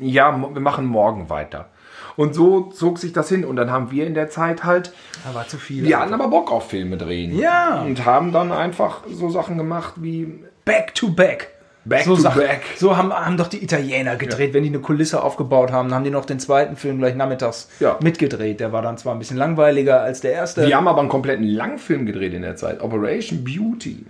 ja, 0.00 0.36
wir 0.54 0.60
machen 0.60 0.86
morgen 0.86 1.28
weiter. 1.28 1.68
Und 2.16 2.34
so 2.34 2.62
zog 2.70 2.98
sich 2.98 3.12
das 3.12 3.28
hin 3.28 3.44
und 3.44 3.56
dann 3.56 3.70
haben 3.70 3.90
wir 3.90 4.06
in 4.06 4.14
der 4.14 4.28
Zeit 4.30 4.64
halt 4.64 4.92
Da 5.28 5.34
war 5.34 5.46
zu 5.48 5.58
viel. 5.58 5.84
wir 5.84 5.98
hatten 6.00 6.12
aber 6.14 6.28
Bock 6.28 6.50
auf 6.52 6.68
Filme 6.70 6.96
drehen. 6.96 7.36
Ja. 7.38 7.82
Und 7.82 8.04
haben 8.04 8.32
dann 8.32 8.52
einfach 8.52 9.02
so 9.10 9.30
Sachen 9.30 9.56
gemacht 9.58 9.94
wie 9.96 10.44
Back 10.64 10.94
to 10.94 11.08
back. 11.10 11.48
Back 11.86 12.04
so 12.04 12.14
to 12.14 12.20
Sachen- 12.20 12.42
back. 12.42 12.60
So 12.76 12.94
haben, 12.98 13.10
haben 13.10 13.38
doch 13.38 13.48
die 13.48 13.64
Italiener 13.64 14.16
gedreht. 14.16 14.52
Wenn 14.52 14.62
die 14.62 14.68
eine 14.68 14.80
Kulisse 14.80 15.22
aufgebaut 15.22 15.72
haben, 15.72 15.92
haben 15.94 16.04
die 16.04 16.10
noch 16.10 16.26
den 16.26 16.38
zweiten 16.38 16.76
Film 16.76 16.98
gleich 16.98 17.14
nachmittags 17.14 17.70
Ja. 17.80 17.96
mitgedreht. 18.02 18.60
Der 18.60 18.70
war 18.70 18.82
dann 18.82 18.98
zwar 18.98 19.14
ein 19.14 19.18
bisschen 19.18 19.38
langweiliger 19.38 20.02
als 20.02 20.20
der 20.20 20.32
erste. 20.32 20.66
Wir 20.66 20.76
haben 20.76 20.86
aber 20.88 21.00
einen 21.00 21.08
kompletten 21.08 21.46
Langfilm 21.46 22.04
gedreht 22.04 22.34
in 22.34 22.42
der 22.42 22.56
Zeit. 22.56 22.82
Operation 22.82 23.42
Beauty. 23.44 24.04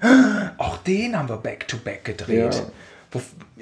Auch 0.59 0.79
den 0.79 1.17
haben 1.17 1.29
wir 1.29 1.37
back 1.37 1.69
to 1.69 1.77
back 1.77 2.05
gedreht. 2.05 2.55
Ja. 2.57 2.61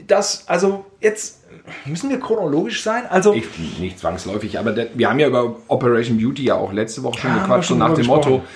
Das, 0.06 0.46
also 0.46 0.84
jetzt 1.00 1.38
müssen 1.84 2.10
wir 2.10 2.20
chronologisch 2.20 2.82
sein. 2.82 3.04
Also 3.08 3.34
Ich, 3.34 3.46
nicht 3.78 3.98
zwangsläufig, 3.98 4.58
aber 4.58 4.72
der, 4.72 4.88
wir 4.94 5.08
haben 5.08 5.18
ja 5.18 5.28
über 5.28 5.56
Operation 5.68 6.18
Beauty 6.18 6.44
ja 6.44 6.54
auch 6.54 6.72
letzte 6.72 7.02
Woche 7.02 7.20
schon 7.20 7.34
gequatscht 7.34 7.70
und 7.70 7.78
nach 7.78 7.94
dem 7.94 8.06
Motto, 8.06 8.30
gesprochen. 8.30 8.48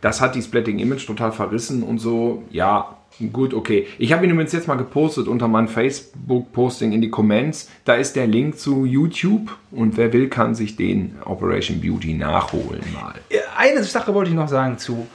das 0.00 0.20
hat 0.20 0.34
die 0.34 0.42
Splatting 0.42 0.78
Image 0.78 1.06
total 1.06 1.32
verrissen 1.32 1.82
und 1.82 1.98
so. 1.98 2.42
Ja, 2.50 2.96
gut, 3.32 3.54
okay. 3.54 3.86
Ich 3.98 4.12
habe 4.12 4.24
ihn 4.24 4.30
übrigens 4.30 4.52
jetzt 4.52 4.68
mal 4.68 4.76
gepostet 4.76 5.28
unter 5.28 5.48
meinem 5.48 5.68
Facebook-Posting 5.68 6.92
in 6.92 7.00
die 7.00 7.10
Comments. 7.10 7.68
Da 7.84 7.94
ist 7.94 8.16
der 8.16 8.26
Link 8.26 8.58
zu 8.58 8.84
YouTube 8.84 9.56
und 9.70 9.96
wer 9.96 10.12
will, 10.12 10.28
kann 10.28 10.54
sich 10.54 10.76
den 10.76 11.16
Operation 11.24 11.80
Beauty 11.80 12.14
nachholen 12.14 12.82
mal. 12.92 13.14
eine 13.56 13.84
Sache 13.84 14.14
wollte 14.14 14.30
ich 14.30 14.36
noch 14.36 14.48
sagen 14.48 14.78
zu 14.78 15.06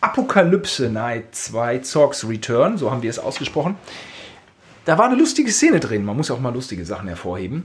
Apokalypse 0.00 0.90
Night 0.90 1.34
2 1.34 1.78
Zorgs 1.78 2.28
Return, 2.28 2.76
so 2.76 2.90
haben 2.90 3.02
wir 3.02 3.10
es 3.10 3.20
ausgesprochen. 3.20 3.76
Da 4.84 4.98
war 4.98 5.06
eine 5.06 5.14
lustige 5.16 5.50
Szene 5.52 5.80
drin, 5.80 6.04
man 6.04 6.16
muss 6.16 6.30
auch 6.30 6.40
mal 6.40 6.52
lustige 6.52 6.84
Sachen 6.84 7.08
hervorheben. 7.08 7.64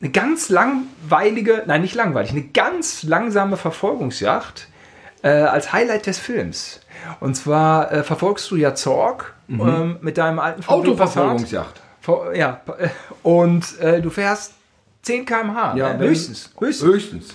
Eine 0.00 0.10
ganz 0.10 0.48
langweilige, 0.48 1.64
nein, 1.66 1.82
nicht 1.82 1.94
langweilig, 1.94 2.30
eine 2.30 2.42
ganz 2.44 3.02
langsame 3.02 3.56
Verfolgungsjagd 3.56 4.68
äh, 5.22 5.28
als 5.28 5.72
Highlight 5.72 6.06
des 6.06 6.18
Films. 6.18 6.80
Und 7.20 7.34
zwar 7.34 7.90
äh, 7.92 8.02
verfolgst 8.04 8.50
du 8.50 8.56
ja 8.56 8.74
Zorg 8.74 9.34
ähm, 9.48 9.96
mit 10.00 10.16
deinem 10.18 10.38
alten. 10.38 10.62
Autoverfolgungsjagd. 10.66 11.80
Ver- 12.00 12.34
Ja, 12.34 12.60
äh, 12.78 12.88
und 13.22 13.78
äh, 13.80 14.00
du 14.00 14.10
fährst 14.10 14.54
10 15.02 15.24
km/h. 15.26 15.74
Ja, 15.76 15.96
höchstens. 15.96 16.50
höchstens. 16.58 16.88
Höchstens. 16.88 17.34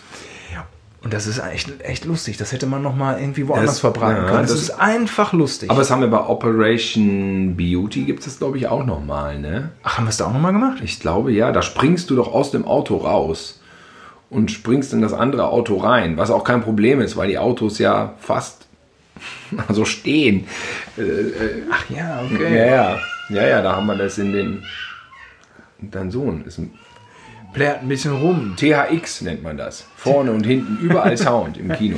Und 1.03 1.13
das 1.13 1.27
ist 1.27 1.39
echt, 1.39 1.69
echt 1.81 2.05
lustig. 2.05 2.37
Das 2.37 2.53
hätte 2.53 2.65
man 2.65 2.81
noch 2.81 2.95
mal 2.95 3.19
irgendwie 3.19 3.47
woanders 3.47 3.71
Das- 3.71 3.79
verbraten 3.81 4.23
ja, 4.23 4.29
können. 4.29 4.41
Das, 4.43 4.51
das- 4.51 4.61
ist 4.61 4.69
einfach 4.79 5.33
lustig. 5.33 5.69
Aber 5.69 5.79
das 5.79 5.91
haben 5.91 5.99
wir 6.01 6.07
bei 6.07 6.25
Operation 6.25 7.57
Beauty, 7.57 8.03
gibt 8.05 8.25
es 8.25 8.37
glaube 8.37 8.57
ich 8.57 8.67
auch 8.67 8.85
nochmal, 8.85 9.37
ne? 9.39 9.71
Ach, 9.83 9.97
haben 9.97 10.05
wir 10.05 10.09
es 10.11 10.17
da 10.17 10.25
auch 10.27 10.33
noch 10.33 10.39
mal 10.39 10.53
gemacht? 10.53 10.77
Ich 10.83 10.99
glaube 11.01 11.31
ja, 11.33 11.51
da 11.51 11.61
springst 11.61 12.09
du 12.09 12.15
doch 12.15 12.33
aus 12.33 12.51
dem 12.51 12.65
Auto 12.65 12.95
raus 12.97 13.61
und 14.29 14.49
springst 14.49 14.93
in 14.93 15.01
das 15.01 15.13
andere 15.13 15.49
Auto 15.49 15.75
rein, 15.77 16.15
was 16.17 16.31
auch 16.31 16.43
kein 16.45 16.61
Problem 16.63 17.01
ist, 17.01 17.17
weil 17.17 17.27
die 17.27 17.37
Autos 17.37 17.79
ja 17.79 18.13
fast 18.19 18.65
Also 19.67 19.85
stehen. 19.85 20.47
Ach 21.71 21.89
ja, 21.89 22.23
okay. 22.31 22.57
Ja, 22.57 22.65
ja. 22.65 22.99
Ja, 23.29 23.47
ja, 23.47 23.61
da 23.61 23.75
haben 23.75 23.85
wir 23.87 23.95
das 23.95 24.17
in 24.17 24.31
den. 24.33 24.63
Dein 25.79 26.11
Sohn 26.11 26.43
ist 26.45 26.57
ein 26.59 26.73
Plärt 27.53 27.81
ein 27.81 27.87
bisschen 27.87 28.15
rum. 28.15 28.55
THX 28.57 29.21
nennt 29.21 29.43
man 29.43 29.57
das. 29.57 29.85
Vorne 29.95 30.31
und 30.31 30.45
hinten, 30.45 30.77
überall 30.83 31.15
Sound 31.17 31.57
im 31.57 31.71
Kino. 31.71 31.97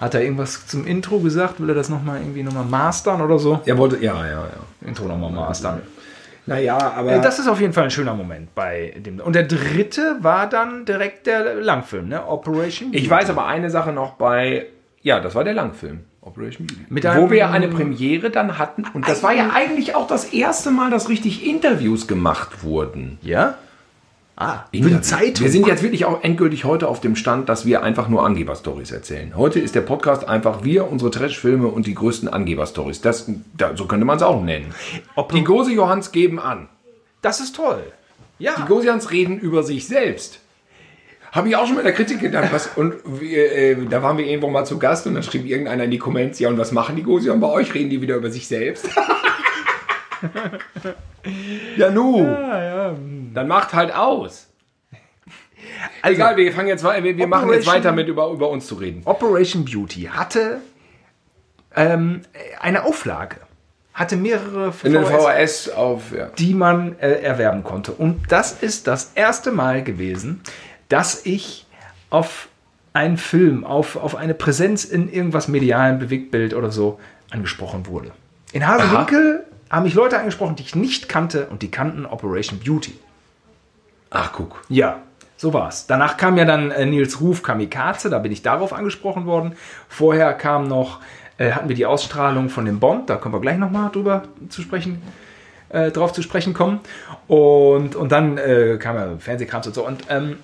Hat 0.00 0.14
er 0.14 0.22
irgendwas 0.22 0.66
zum 0.66 0.86
Intro 0.86 1.18
gesagt? 1.20 1.60
Will 1.60 1.68
er 1.68 1.74
das 1.74 1.88
nochmal 1.88 2.20
irgendwie 2.20 2.42
nochmal 2.42 2.64
mastern 2.64 3.20
oder 3.20 3.38
so? 3.38 3.60
Er 3.66 3.78
wollte, 3.78 3.96
ja, 4.02 4.24
ja, 4.24 4.30
ja. 4.30 4.88
Intro 4.88 5.06
nochmal 5.06 5.30
mastern. 5.30 5.82
Naja, 6.46 6.76
aber. 6.76 7.12
Äh, 7.12 7.20
Das 7.20 7.38
ist 7.38 7.46
auf 7.48 7.60
jeden 7.60 7.72
Fall 7.72 7.84
ein 7.84 7.90
schöner 7.90 8.14
Moment 8.14 8.54
bei 8.54 8.94
dem. 8.96 9.20
Und 9.20 9.34
der 9.34 9.44
dritte 9.44 10.16
war 10.20 10.48
dann 10.48 10.84
direkt 10.84 11.26
der 11.26 11.54
Langfilm, 11.56 12.08
ne? 12.08 12.26
Operation. 12.26 12.88
ich 12.92 13.08
weiß 13.08 13.30
aber 13.30 13.46
eine 13.46 13.70
Sache 13.70 13.92
noch 13.92 14.14
bei. 14.14 14.66
Ja, 15.02 15.20
das 15.20 15.34
war 15.34 15.44
der 15.44 15.54
Langfilm. 15.54 16.00
Operation 16.20 16.66
Beauty. 16.66 16.86
Mit 16.88 17.04
Wo 17.04 17.30
wir 17.30 17.50
eine 17.50 17.68
Premiere 17.68 18.30
dann 18.30 18.58
hatten. 18.58 18.84
Und 18.94 19.08
das 19.08 19.22
war 19.24 19.32
ja 19.34 19.50
eigentlich 19.52 19.96
auch 19.96 20.06
das 20.06 20.26
erste 20.32 20.70
Mal, 20.70 20.90
dass 20.90 21.08
richtig 21.08 21.44
Interviews 21.46 22.06
gemacht 22.06 22.62
wurden. 22.62 23.18
Ja? 23.22 23.54
Ah, 24.34 24.64
für 24.72 24.88
die. 24.88 25.00
Zeitung. 25.02 25.44
Wir 25.44 25.52
sind 25.52 25.66
jetzt 25.66 25.82
wirklich 25.82 26.04
auch 26.06 26.24
endgültig 26.24 26.64
heute 26.64 26.88
auf 26.88 27.00
dem 27.00 27.16
Stand, 27.16 27.48
dass 27.48 27.66
wir 27.66 27.82
einfach 27.82 28.08
nur 28.08 28.24
Angeber-Stories 28.24 28.90
erzählen. 28.90 29.36
Heute 29.36 29.60
ist 29.60 29.74
der 29.74 29.82
Podcast 29.82 30.26
einfach 30.26 30.64
wir, 30.64 30.90
unsere 30.90 31.10
Trash-Filme 31.10 31.68
und 31.68 31.86
die 31.86 31.94
größten 31.94 32.28
Angeber-Stories. 32.28 33.02
Das, 33.02 33.30
da, 33.56 33.76
so 33.76 33.86
könnte 33.86 34.06
man 34.06 34.16
es 34.16 34.22
auch 34.22 34.42
nennen. 34.42 34.74
Ob- 35.16 35.32
die 35.32 35.44
Gose 35.44 35.72
Johanns 35.72 36.12
geben 36.12 36.38
an. 36.40 36.68
Das 37.20 37.40
ist 37.40 37.54
toll. 37.56 37.82
Ja. 38.38 38.54
Die 38.58 38.62
Gosians 38.64 39.10
reden 39.10 39.38
über 39.38 39.62
sich 39.62 39.86
selbst. 39.86 40.40
Habe 41.30 41.48
ich 41.48 41.56
auch 41.56 41.66
schon 41.66 41.76
mit 41.76 41.84
der 41.84 41.92
Kritik 41.92 42.20
gedacht. 42.20 42.48
Was, 42.52 42.68
und 42.74 42.94
wir, 43.04 43.52
äh, 43.52 43.76
da 43.88 44.02
waren 44.02 44.18
wir 44.18 44.26
irgendwo 44.26 44.48
mal 44.50 44.64
zu 44.64 44.78
Gast 44.78 45.06
und 45.06 45.14
dann 45.14 45.22
schrieb 45.22 45.46
irgendeiner 45.46 45.84
in 45.84 45.90
die 45.90 45.98
Comments, 45.98 46.38
ja 46.38 46.48
und 46.48 46.58
was 46.58 46.72
machen 46.72 46.96
die 46.96 47.02
Gosian 47.02 47.38
bei 47.40 47.48
euch? 47.48 47.72
Reden 47.74 47.90
die 47.90 48.00
wieder 48.02 48.16
über 48.16 48.30
sich 48.30 48.48
selbst? 48.48 48.88
ja 51.76 51.90
nu, 51.90 52.24
dann 53.34 53.48
macht 53.48 53.72
halt 53.72 53.94
aus. 53.94 54.48
Also, 56.02 56.16
Egal, 56.16 56.36
wir 56.36 56.52
fangen 56.52 56.68
jetzt, 56.68 56.84
wir, 56.84 57.16
wir 57.16 57.26
machen 57.26 57.52
jetzt 57.52 57.66
weiter 57.66 57.92
mit 57.92 58.08
über, 58.08 58.28
über 58.30 58.50
uns 58.50 58.66
zu 58.66 58.74
reden. 58.74 59.02
Operation 59.04 59.64
Beauty 59.64 60.10
hatte 60.12 60.60
ähm, 61.74 62.22
eine 62.60 62.84
Auflage. 62.84 63.36
Hatte 63.94 64.16
mehrere 64.16 64.72
In 64.84 64.94
den 64.94 65.04
VHS, 65.04 65.66
VHS 65.66 65.68
auf, 65.70 66.12
ja. 66.16 66.26
die 66.38 66.54
man 66.54 66.98
äh, 66.98 67.12
erwerben 67.20 67.62
konnte. 67.62 67.92
Und 67.92 68.32
das 68.32 68.62
ist 68.62 68.86
das 68.86 69.12
erste 69.14 69.52
Mal 69.52 69.84
gewesen, 69.84 70.40
dass 70.88 71.26
ich 71.26 71.66
auf 72.08 72.48
einen 72.94 73.18
Film, 73.18 73.64
auf, 73.64 73.96
auf 73.96 74.16
eine 74.16 74.34
Präsenz 74.34 74.84
in 74.84 75.12
irgendwas 75.12 75.46
medialen 75.48 75.98
Bewegtbild 75.98 76.54
oder 76.54 76.70
so 76.70 76.98
angesprochen 77.30 77.86
wurde. 77.86 78.12
In 78.52 78.66
Hasenwinkel 78.66 79.44
haben 79.72 79.84
mich 79.84 79.94
Leute 79.94 80.18
angesprochen, 80.18 80.54
die 80.54 80.62
ich 80.62 80.76
nicht 80.76 81.08
kannte 81.08 81.46
und 81.46 81.62
die 81.62 81.70
kannten 81.70 82.04
Operation 82.04 82.60
Beauty. 82.60 82.92
Ach, 84.10 84.30
guck. 84.32 84.62
Ja, 84.68 85.00
so 85.38 85.54
war's. 85.54 85.86
Danach 85.86 86.18
kam 86.18 86.36
ja 86.36 86.44
dann 86.44 86.70
äh, 86.70 86.84
Nils 86.84 87.20
Ruf 87.20 87.42
Kamikaze, 87.42 88.10
da 88.10 88.18
bin 88.18 88.30
ich 88.30 88.42
darauf 88.42 88.74
angesprochen 88.74 89.24
worden. 89.24 89.56
Vorher 89.88 90.34
kam 90.34 90.68
noch, 90.68 91.00
äh, 91.38 91.52
hatten 91.52 91.70
wir 91.70 91.74
die 91.74 91.86
Ausstrahlung 91.86 92.50
von 92.50 92.66
dem 92.66 92.78
Bond, 92.78 93.08
da 93.08 93.16
können 93.16 93.34
wir 93.34 93.40
gleich 93.40 93.56
nochmal 93.56 93.90
drüber 93.90 94.24
zu 94.50 94.60
sprechen, 94.60 95.02
äh, 95.70 95.90
drauf 95.90 96.12
zu 96.12 96.20
sprechen 96.20 96.52
kommen. 96.52 96.80
Und, 97.26 97.96
und 97.96 98.12
dann 98.12 98.36
äh, 98.36 98.76
kam 98.78 98.96
ja 98.96 99.16
Fernsehkrams 99.18 99.66
und 99.68 99.74
so. 99.74 99.86
Und 99.86 100.02
ähm, 100.10 100.36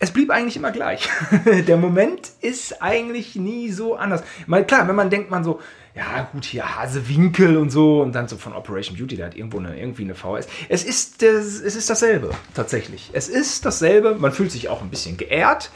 es 0.00 0.10
blieb 0.10 0.30
eigentlich 0.30 0.56
immer 0.56 0.70
gleich. 0.70 1.08
Der 1.66 1.78
Moment 1.78 2.30
ist 2.42 2.82
eigentlich 2.82 3.36
nie 3.36 3.70
so 3.70 3.96
anders. 3.96 4.22
Mal 4.46 4.66
klar, 4.66 4.86
wenn 4.86 4.96
man 4.96 5.08
denkt, 5.08 5.30
man 5.30 5.44
so, 5.44 5.60
ja 5.96 6.28
gut, 6.32 6.44
hier 6.44 6.76
Hasewinkel 6.76 7.56
und 7.56 7.70
so 7.70 8.02
und 8.02 8.14
dann 8.14 8.26
so 8.26 8.36
von 8.36 8.52
Operation 8.52 8.96
Beauty, 8.96 9.16
der 9.16 9.26
hat 9.26 9.36
irgendwo 9.36 9.58
eine, 9.58 9.78
irgendwie 9.78 10.02
eine 10.02 10.16
VHS. 10.16 10.48
Es 10.68 10.82
ist, 10.82 11.22
das, 11.22 11.60
es 11.60 11.76
ist 11.76 11.88
dasselbe, 11.88 12.30
tatsächlich. 12.52 13.10
Es 13.12 13.28
ist 13.28 13.64
dasselbe. 13.64 14.16
Man 14.16 14.32
fühlt 14.32 14.50
sich 14.50 14.68
auch 14.68 14.82
ein 14.82 14.90
bisschen 14.90 15.16
geehrt. 15.16 15.70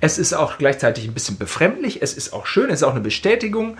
Es 0.00 0.18
ist 0.18 0.34
auch 0.34 0.58
gleichzeitig 0.58 1.06
ein 1.08 1.14
bisschen 1.14 1.36
befremdlich. 1.36 2.00
Es 2.00 2.14
ist 2.14 2.32
auch 2.32 2.46
schön. 2.46 2.70
Es 2.70 2.76
ist 2.76 2.82
auch 2.84 2.92
eine 2.92 3.00
Bestätigung. 3.00 3.76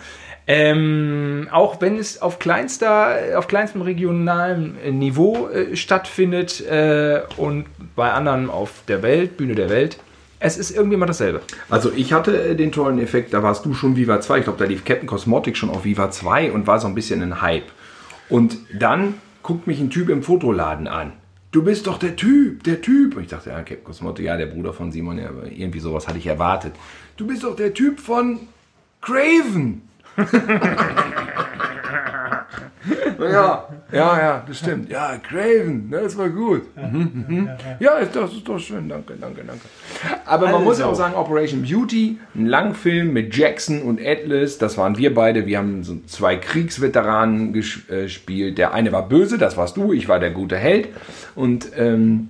Ähm, 0.48 1.48
auch 1.52 1.80
wenn 1.80 1.98
es 1.98 2.20
auf 2.22 2.40
kleinster, 2.40 3.36
auf 3.36 3.46
kleinstem 3.46 3.82
regionalen 3.82 4.78
äh, 4.80 4.90
Niveau 4.90 5.48
äh, 5.48 5.76
stattfindet 5.76 6.60
äh, 6.60 7.22
und 7.36 7.66
bei 7.94 8.12
anderen 8.12 8.50
auf 8.50 8.70
der 8.86 9.02
Welt, 9.02 9.36
Bühne 9.36 9.54
der 9.56 9.70
Welt, 9.70 9.98
es 10.38 10.58
ist 10.58 10.70
irgendwie 10.70 10.94
immer 10.94 11.06
dasselbe. 11.06 11.40
Also 11.68 11.92
ich 11.94 12.12
hatte 12.12 12.50
äh, 12.50 12.56
den 12.56 12.72
tollen 12.72 12.98
Effekt, 12.98 13.32
da 13.32 13.42
warst 13.42 13.64
du 13.64 13.74
schon 13.74 13.96
Viva 13.96 14.20
2. 14.20 14.38
Ich 14.38 14.44
glaube, 14.44 14.58
da 14.58 14.64
lief 14.64 14.84
Captain 14.84 15.06
Cosmotic 15.06 15.56
schon 15.56 15.70
auf 15.70 15.84
Viva 15.84 16.10
2 16.10 16.52
und 16.52 16.66
war 16.66 16.78
so 16.78 16.86
ein 16.86 16.94
bisschen 16.94 17.22
ein 17.22 17.40
Hype. 17.40 17.70
Und 18.28 18.58
dann 18.72 19.14
guckt 19.42 19.66
mich 19.66 19.80
ein 19.80 19.90
Typ 19.90 20.08
im 20.08 20.22
Fotoladen 20.22 20.88
an. 20.88 21.12
Du 21.52 21.62
bist 21.62 21.86
doch 21.86 21.98
der 21.98 22.16
Typ, 22.16 22.64
der 22.64 22.82
Typ. 22.82 23.16
Und 23.16 23.22
ich 23.22 23.28
dachte, 23.28 23.50
ja, 23.50 23.56
Captain 23.56 23.84
Cosmotic, 23.84 24.26
ja, 24.26 24.36
der 24.36 24.46
Bruder 24.46 24.72
von 24.72 24.92
Simon, 24.92 25.18
ja, 25.18 25.30
irgendwie 25.48 25.80
sowas 25.80 26.06
hatte 26.06 26.18
ich 26.18 26.26
erwartet. 26.26 26.74
Du 27.16 27.26
bist 27.26 27.44
doch 27.44 27.56
der 27.56 27.72
Typ 27.72 28.00
von 28.00 28.40
Craven. 29.00 29.82
ja, 33.18 33.68
ja, 33.92 34.18
ja, 34.18 34.44
das 34.46 34.58
stimmt. 34.58 34.90
Ja, 34.90 35.16
Craven, 35.18 35.88
ne, 35.88 36.00
das 36.02 36.16
war 36.16 36.28
gut. 36.28 36.62
Mhm, 36.76 37.24
mhm. 37.28 37.50
Ja, 37.80 37.94
ist 37.98 38.14
doch, 38.14 38.30
ist 38.30 38.46
doch 38.46 38.58
schön, 38.58 38.88
danke, 38.88 39.14
danke, 39.20 39.42
danke. 39.44 39.62
Aber 40.24 40.50
man 40.50 40.64
muss 40.64 40.78
ja 40.78 40.86
auch 40.86 40.94
sagen, 40.94 41.14
Operation 41.14 41.62
Beauty, 41.62 42.18
ein 42.34 42.46
Langfilm 42.46 43.12
mit 43.12 43.36
Jackson 43.36 43.82
und 43.82 44.00
Atlas, 44.04 44.58
das 44.58 44.76
waren 44.78 44.96
wir 44.98 45.14
beide. 45.14 45.46
Wir 45.46 45.58
haben 45.58 45.82
so 45.84 45.96
zwei 46.06 46.36
Kriegsveteranen 46.36 47.50
äh, 47.50 47.52
gespielt. 47.52 48.58
Der 48.58 48.74
eine 48.74 48.92
war 48.92 49.08
böse, 49.08 49.38
das 49.38 49.56
warst 49.56 49.76
du, 49.76 49.92
ich 49.92 50.08
war 50.08 50.20
der 50.20 50.30
gute 50.30 50.56
Held. 50.56 50.88
Und 51.34 51.70
ähm, 51.76 52.28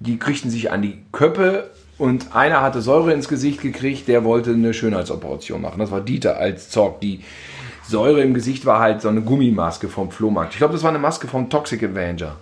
die 0.00 0.18
kriegten 0.18 0.50
sich 0.50 0.70
an 0.70 0.82
die 0.82 0.98
Köppe 1.12 1.70
und 1.98 2.34
einer 2.34 2.62
hatte 2.62 2.80
Säure 2.80 3.12
ins 3.12 3.28
Gesicht 3.28 3.60
gekriegt, 3.60 4.08
der 4.08 4.24
wollte 4.24 4.50
eine 4.50 4.74
Schönheitsoperation 4.74 5.60
machen. 5.60 5.78
Das 5.78 5.90
war 5.90 6.00
Dieter 6.00 6.36
als 6.36 6.68
Zorg. 6.68 7.00
Die 7.00 7.20
Säure 7.82 8.22
im 8.22 8.34
Gesicht 8.34 8.66
war 8.66 8.80
halt 8.80 9.00
so 9.00 9.08
eine 9.08 9.22
Gummimaske 9.22 9.88
vom 9.88 10.10
Flohmarkt. 10.10 10.52
Ich 10.52 10.58
glaube, 10.58 10.72
das 10.74 10.82
war 10.82 10.90
eine 10.90 10.98
Maske 10.98 11.26
vom 11.28 11.50
Toxic 11.50 11.82
Avenger. 11.82 12.36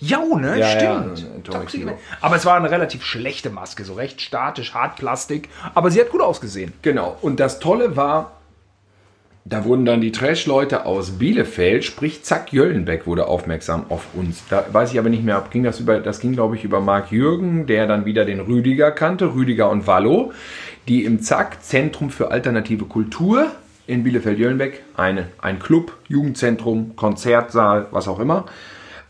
Ja, 0.00 0.18
ne? 0.18 0.58
Ja, 0.58 0.68
Stimmt. 0.68 1.18
ja, 1.20 1.52
Toxic. 1.52 1.82
Avenger. 1.82 1.98
Aber 2.20 2.36
es 2.36 2.44
war 2.44 2.56
eine 2.56 2.70
relativ 2.70 3.04
schlechte 3.04 3.50
Maske, 3.50 3.84
so 3.84 3.94
recht 3.94 4.20
statisch, 4.20 4.74
Hartplastik. 4.74 5.48
Aber 5.74 5.90
sie 5.90 6.00
hat 6.00 6.10
gut 6.10 6.20
ausgesehen. 6.20 6.72
Genau. 6.82 7.16
Und 7.22 7.40
das 7.40 7.58
Tolle 7.58 7.96
war, 7.96 8.32
da 9.46 9.64
wurden 9.64 9.84
dann 9.84 10.00
die 10.00 10.10
Trash-Leute 10.10 10.86
aus 10.86 11.18
Bielefeld, 11.18 11.84
sprich 11.84 12.22
Zack 12.22 12.52
Jöllenbeck 12.52 13.06
wurde 13.06 13.26
aufmerksam 13.28 13.84
auf 13.90 14.06
uns. 14.14 14.42
Da 14.48 14.64
weiß 14.72 14.92
ich 14.92 14.98
aber 14.98 15.10
nicht 15.10 15.22
mehr, 15.22 15.44
ging 15.50 15.62
das 15.62 15.80
über, 15.80 16.00
das 16.00 16.20
ging 16.20 16.32
glaube 16.32 16.56
ich 16.56 16.64
über 16.64 16.80
Marc 16.80 17.12
Jürgen, 17.12 17.66
der 17.66 17.86
dann 17.86 18.06
wieder 18.06 18.24
den 18.24 18.40
Rüdiger 18.40 18.90
kannte, 18.90 19.34
Rüdiger 19.34 19.68
und 19.68 19.86
Wallo, 19.86 20.32
die 20.88 21.04
im 21.04 21.20
Zack 21.20 21.62
Zentrum 21.62 22.08
für 22.08 22.30
alternative 22.30 22.86
Kultur 22.86 23.50
in 23.86 24.02
Bielefeld-Jöllenbeck, 24.02 24.82
eine, 24.96 25.28
ein 25.40 25.58
Club, 25.58 25.96
Jugendzentrum, 26.08 26.96
Konzertsaal, 26.96 27.86
was 27.90 28.08
auch 28.08 28.18
immer. 28.18 28.46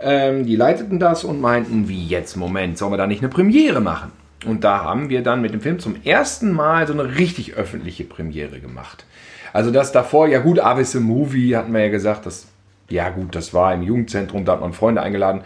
Ähm, 0.00 0.44
die 0.44 0.56
leiteten 0.56 0.98
das 0.98 1.24
und 1.24 1.40
meinten, 1.40 1.88
wie 1.88 2.06
jetzt, 2.06 2.36
Moment, 2.36 2.76
sollen 2.76 2.92
wir 2.92 2.96
da 2.96 3.06
nicht 3.06 3.22
eine 3.22 3.28
Premiere 3.28 3.80
machen? 3.80 4.12
Und 4.44 4.64
da 4.64 4.84
haben 4.84 5.08
wir 5.08 5.22
dann 5.22 5.40
mit 5.40 5.52
dem 5.52 5.60
Film 5.60 5.78
zum 5.78 5.96
ersten 6.04 6.52
Mal 6.52 6.86
so 6.86 6.92
eine 6.92 7.16
richtig 7.16 7.54
öffentliche 7.54 8.04
Premiere 8.04 8.60
gemacht. 8.60 9.06
Also 9.52 9.70
das 9.70 9.92
davor, 9.92 10.26
ja 10.26 10.40
gut, 10.40 10.58
Avis 10.58 10.96
a 10.96 11.00
Movie 11.00 11.56
hatten 11.56 11.72
wir 11.72 11.80
ja 11.80 11.88
gesagt, 11.88 12.26
das, 12.26 12.46
ja 12.88 13.08
gut, 13.10 13.34
das 13.34 13.54
war 13.54 13.72
im 13.72 13.82
Jugendzentrum, 13.82 14.44
da 14.44 14.52
hat 14.52 14.60
man 14.60 14.72
Freunde 14.72 15.00
eingeladen. 15.00 15.42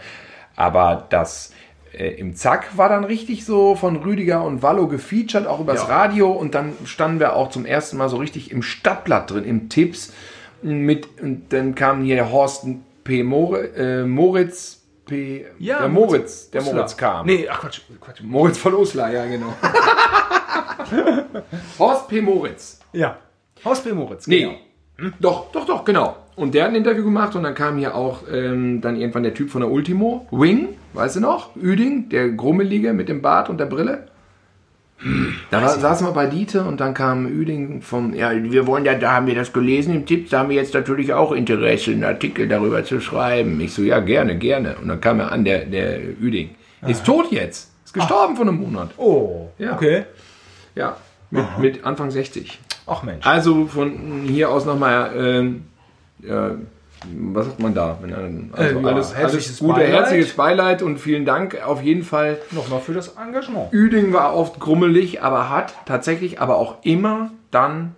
Aber 0.55 1.05
das 1.09 1.53
äh, 1.93 2.09
im 2.15 2.35
Zack 2.35 2.77
war 2.77 2.89
dann 2.89 3.03
richtig 3.03 3.45
so 3.45 3.75
von 3.75 3.97
Rüdiger 3.97 4.43
und 4.43 4.61
Wallo 4.61 4.87
gefeatured, 4.87 5.47
auch 5.47 5.59
übers 5.59 5.87
Ja. 5.87 5.95
Radio. 5.95 6.31
Und 6.31 6.55
dann 6.55 6.73
standen 6.85 7.19
wir 7.19 7.35
auch 7.35 7.49
zum 7.49 7.65
ersten 7.65 7.97
Mal 7.97 8.09
so 8.09 8.17
richtig 8.17 8.51
im 8.51 8.61
Stadtblatt 8.61 9.31
drin, 9.31 9.45
im 9.45 9.69
Tipps. 9.69 10.13
Mit, 10.61 11.07
und 11.21 11.53
dann 11.53 11.73
kam 11.75 12.03
hier 12.03 12.31
Horst 12.31 12.65
P. 13.03 13.23
Moritz, 13.23 13.77
äh, 13.77 14.03
Moritz 14.03 14.81
P. 15.05 15.45
der 15.57 15.87
Moritz, 15.87 16.49
der 16.51 16.61
Uslar. 16.61 16.75
Moritz 16.75 16.97
kam. 16.97 17.25
Nee, 17.25 17.47
ach 17.49 17.61
Quatsch. 17.61 17.81
Quatsch. 18.01 18.21
Moritz 18.21 18.57
von 18.57 18.73
Uslar, 18.73 19.11
ja 19.11 19.25
genau. 19.25 19.53
Horst 21.79 22.07
P. 22.07 22.21
Moritz. 22.21 22.79
Ja. 22.91 23.17
Haus 23.63 23.83
B. 23.83 23.93
Moritz. 23.93 24.27
Nee. 24.27 24.57
Hm? 24.97 25.13
Doch, 25.19 25.51
doch, 25.51 25.65
doch, 25.65 25.83
genau. 25.83 26.15
Und 26.39 26.53
der 26.55 26.63
hat 26.63 26.69
ein 26.71 26.75
Interview 26.75 27.03
gemacht 27.03 27.35
und 27.35 27.43
dann 27.43 27.53
kam 27.53 27.77
hier 27.77 27.95
auch 27.95 28.23
ähm, 28.31 28.79
dann 28.81 28.95
irgendwann 28.95 29.23
der 29.23 29.33
Typ 29.33 29.49
von 29.49 29.61
der 29.61 29.69
Ultimo, 29.69 30.25
Wing, 30.31 30.69
weißt 30.93 31.17
du 31.17 31.19
noch? 31.19 31.55
Üding, 31.55 32.09
der 32.09 32.29
Grummelige 32.29 32.93
mit 32.93 33.09
dem 33.09 33.21
Bart 33.21 33.49
und 33.49 33.59
der 33.59 33.65
Brille. 33.65 34.07
Da 35.49 35.61
war, 35.61 35.69
saßen 35.69 36.07
wir 36.07 36.11
bei 36.11 36.25
Dieter 36.27 36.67
und 36.67 36.79
dann 36.81 36.93
kam 36.93 37.25
Üding 37.25 37.81
vom, 37.81 38.13
ja, 38.13 38.31
wir 38.33 38.67
wollen 38.67 38.83
ja, 38.83 38.95
da 38.95 39.13
haben 39.13 39.27
wir 39.27 39.35
das 39.35 39.53
gelesen 39.53 39.95
im 39.95 40.05
Tipp, 40.05 40.29
da 40.29 40.39
haben 40.39 40.49
wir 40.49 40.57
jetzt 40.57 40.73
natürlich 40.73 41.13
auch 41.13 41.31
Interesse, 41.31 41.91
einen 41.91 42.03
Artikel 42.03 42.47
darüber 42.49 42.83
zu 42.83 42.99
schreiben. 42.99 43.59
Ich 43.61 43.73
so, 43.73 43.81
ja, 43.81 43.99
gerne, 43.99 44.37
gerne. 44.37 44.75
Und 44.81 44.89
dann 44.89 44.99
kam 44.99 45.19
er 45.21 45.31
an, 45.31 45.45
der, 45.45 45.65
der 45.65 45.99
Üding. 46.19 46.49
Ist 46.85 47.05
tot 47.05 47.31
jetzt. 47.31 47.71
Ist 47.85 47.93
gestorben 47.93 48.35
vor 48.35 48.45
einem 48.45 48.59
Monat. 48.59 48.89
Oh, 48.97 49.47
Ja. 49.57 49.73
okay. 49.73 50.03
Ja, 50.75 50.97
mit, 51.31 51.45
mit 51.59 51.85
Anfang 51.85 52.11
60. 52.11 52.59
Ach 52.85 53.03
Mensch. 53.03 53.25
Also 53.25 53.67
von 53.67 54.23
hier 54.27 54.49
aus 54.49 54.65
nochmal, 54.65 55.11
ähm, 55.17 55.63
ja, 56.21 56.51
was 57.33 57.45
sagt 57.45 57.59
man 57.61 57.73
da? 57.73 57.97
Wenn, 58.01 58.13
also 58.53 58.79
Äh, 58.79 58.81
ja, 58.81 58.87
alles, 58.89 59.15
herzliches 59.15 59.47
alles 59.49 59.59
gute, 59.59 59.73
Beileid. 59.79 59.93
herzliches 59.93 60.33
Beileid 60.33 60.81
und 60.81 60.97
vielen 60.97 61.25
Dank 61.25 61.57
auf 61.65 61.81
jeden 61.81 62.03
Fall. 62.03 62.37
Nochmal 62.51 62.81
für 62.81 62.93
das 62.93 63.15
Engagement. 63.15 63.71
Üding 63.71 64.11
war 64.11 64.35
oft 64.35 64.59
grummelig, 64.59 65.21
aber 65.23 65.49
hat 65.49 65.73
tatsächlich 65.85 66.41
aber 66.41 66.57
auch 66.57 66.77
immer 66.83 67.31
dann 67.51 67.95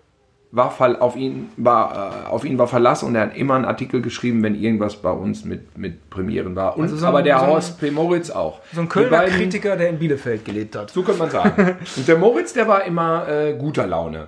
war 0.53 0.69
Fall 0.69 0.97
auf 0.99 1.15
ihn 1.15 1.47
war 1.55 2.25
äh, 2.25 2.29
auf 2.29 2.43
ihn 2.43 2.59
war 2.59 2.67
Verlass 2.67 3.03
und 3.03 3.15
er 3.15 3.21
hat 3.21 3.37
immer 3.37 3.55
einen 3.55 3.63
Artikel 3.63 4.01
geschrieben, 4.01 4.43
wenn 4.43 4.53
irgendwas 4.53 4.97
bei 4.97 5.09
uns 5.11 5.45
mit 5.45 5.77
mit 5.77 6.09
Premieren 6.09 6.57
war. 6.57 6.75
Und 6.75 6.83
Also 6.83 6.97
so 6.97 7.05
ein- 7.05 7.09
aber 7.09 7.23
der 7.23 7.39
so 7.39 7.45
ein- 7.45 7.49
Horst 7.51 7.79
P. 7.79 7.89
Moritz 7.89 8.29
auch. 8.29 8.59
So 8.73 8.81
ein 8.81 8.89
Kölner 8.89 9.23
Kritiker, 9.27 9.77
der 9.77 9.89
in 9.89 9.97
Bielefeld 9.97 10.43
gelebt 10.43 10.75
hat. 10.75 10.89
So 10.91 11.03
könnte 11.03 11.21
man 11.21 11.29
sagen. 11.31 11.77
Und 11.95 12.05
der 12.07 12.17
Moritz, 12.17 12.51
der 12.53 12.67
war 12.67 12.83
immer 12.83 13.27
äh, 13.29 13.53
guter 13.53 13.87
Laune. 13.87 14.27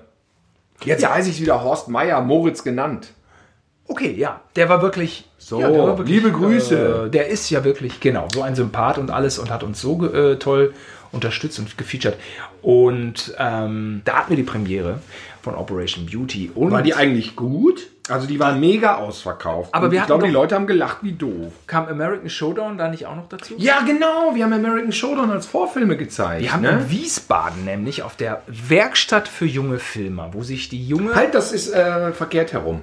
Jetzt 0.86 1.08
heiße 1.08 1.30
ich 1.30 1.42
wieder 1.42 1.62
Horst 1.62 1.90
Meier, 1.90 2.22
Moritz 2.22 2.64
genannt. 2.64 3.12
Okay, 3.88 4.14
ja. 4.14 4.42
Der 4.56 4.70
war 4.70 4.82
wirklich. 4.82 5.26
So, 5.38 5.60
ja, 5.60 5.72
war 5.72 6.02
liebe 6.04 6.32
Grüße. 6.32 7.06
Äh, 7.08 7.10
der 7.10 7.28
ist 7.28 7.50
ja 7.50 7.64
wirklich, 7.64 8.00
genau, 8.00 8.28
so 8.34 8.42
ein 8.42 8.56
Sympath 8.56 8.98
und 8.98 9.12
alles 9.12 9.40
und 9.40 9.52
hat 9.52 9.64
uns 9.64 9.82
so 9.82 10.06
äh, 10.06 10.38
toll 10.38 10.74
unterstützt 11.12 11.60
und 11.60 11.78
gefeatured. 11.78 12.18
Und 12.62 13.36
ähm, 13.38 14.02
da 14.06 14.16
hatten 14.16 14.30
wir 14.32 14.38
die 14.38 14.44
Premiere 14.44 15.00
von 15.42 15.56
Operation 15.56 16.06
Beauty. 16.06 16.52
Und 16.56 16.72
War 16.72 16.82
die 16.82 16.96
eigentlich 16.96 17.36
gut? 17.36 17.88
Also 18.10 18.28
die 18.28 18.40
waren 18.40 18.60
mega 18.60 18.96
ausverkauft. 18.96 19.74
Aber 19.74 19.92
wir 19.92 20.02
ich 20.02 20.06
glaube, 20.06 20.26
die 20.26 20.32
Leute 20.32 20.56
haben 20.56 20.68
gelacht 20.68 20.98
wie 21.04 21.14
doof. 21.14 21.54
kam 21.68 21.88
American 21.88 22.30
Showdown 22.30 22.78
da 22.78 22.90
nicht 22.90 23.06
auch 23.06 23.16
noch 23.16 23.30
dazu? 23.30 23.56
Ja, 23.58 23.82
genau. 23.82 24.34
Wir 24.34 24.44
haben 24.44 24.54
American 24.54 24.92
Showdown 24.92 25.32
als 25.32 25.46
Vorfilme 25.46 25.96
gezeigt. 25.96 26.42
Wir 26.42 26.52
haben 26.52 26.64
ne? 26.64 26.72
in 26.72 26.90
Wiesbaden 26.90 27.64
nämlich 27.64 28.04
auf 28.04 28.16
der 28.18 28.42
Werkstatt 28.48 29.28
für 29.30 29.46
junge 29.46 29.80
Filmer, 29.80 30.30
wo 30.34 30.44
sich 30.44 30.68
die 30.68 30.86
junge. 30.86 31.16
Halt, 31.16 31.34
das 31.34 31.54
ist 31.54 31.74
äh, 31.74 32.12
verkehrt 32.12 32.52
herum. 32.52 32.82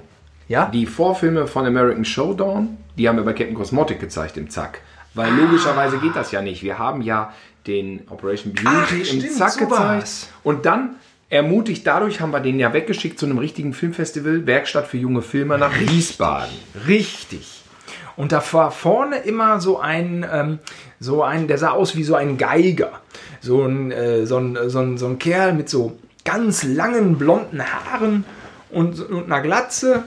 Ja? 0.51 0.65
Die 0.65 0.85
Vorfilme 0.85 1.47
von 1.47 1.65
American 1.65 2.05
Showdown, 2.05 2.77
die 2.97 3.07
haben 3.07 3.15
wir 3.15 3.23
bei 3.23 3.33
Captain 3.33 3.55
Cosmotic 3.55 3.99
gezeigt 3.99 4.37
im 4.37 4.49
Zack. 4.49 4.81
Weil 5.13 5.33
logischerweise 5.33 5.97
geht 5.97 6.15
das 6.15 6.31
ja 6.31 6.41
nicht. 6.41 6.61
Wir 6.61 6.77
haben 6.77 7.01
ja 7.01 7.33
den 7.67 8.01
Operation 8.09 8.53
Beauty 8.53 8.67
Ach, 8.67 8.91
im 8.91 9.05
stimmt, 9.05 9.33
Zack 9.33 9.51
so 9.51 9.65
gezeigt. 9.65 10.27
Und 10.43 10.65
dann 10.65 10.95
ermutigt, 11.29 11.87
dadurch 11.87 12.19
haben 12.21 12.31
wir 12.31 12.41
den 12.41 12.59
ja 12.59 12.73
weggeschickt 12.73 13.17
zu 13.17 13.25
einem 13.25 13.37
richtigen 13.37 13.73
Filmfestival, 13.73 14.45
Werkstatt 14.45 14.87
für 14.87 14.97
junge 14.97 15.21
Filmer 15.21 15.57
nach 15.57 15.77
Wiesbaden. 15.79 16.53
Richtig. 16.87 17.61
Und 18.17 18.33
da 18.33 18.43
war 18.51 18.71
vorne 18.71 19.17
immer 19.17 19.61
so 19.61 19.79
ein, 19.79 20.25
ähm, 20.31 20.59
so 20.99 21.23
ein, 21.23 21.47
der 21.47 21.57
sah 21.57 21.71
aus 21.71 21.95
wie 21.95 22.03
so 22.03 22.15
ein 22.15 22.37
Geiger. 22.37 22.91
So 23.39 23.63
ein, 23.63 23.91
äh, 23.91 24.25
so 24.25 24.37
ein, 24.37 24.57
so 24.67 24.79
ein, 24.79 24.97
so 24.97 25.07
ein 25.07 25.17
Kerl 25.17 25.53
mit 25.53 25.69
so 25.69 25.97
ganz 26.25 26.63
langen 26.63 27.17
blonden 27.17 27.63
Haaren 27.63 28.25
und, 28.69 28.99
und 28.99 29.25
einer 29.25 29.41
Glatze. 29.41 30.03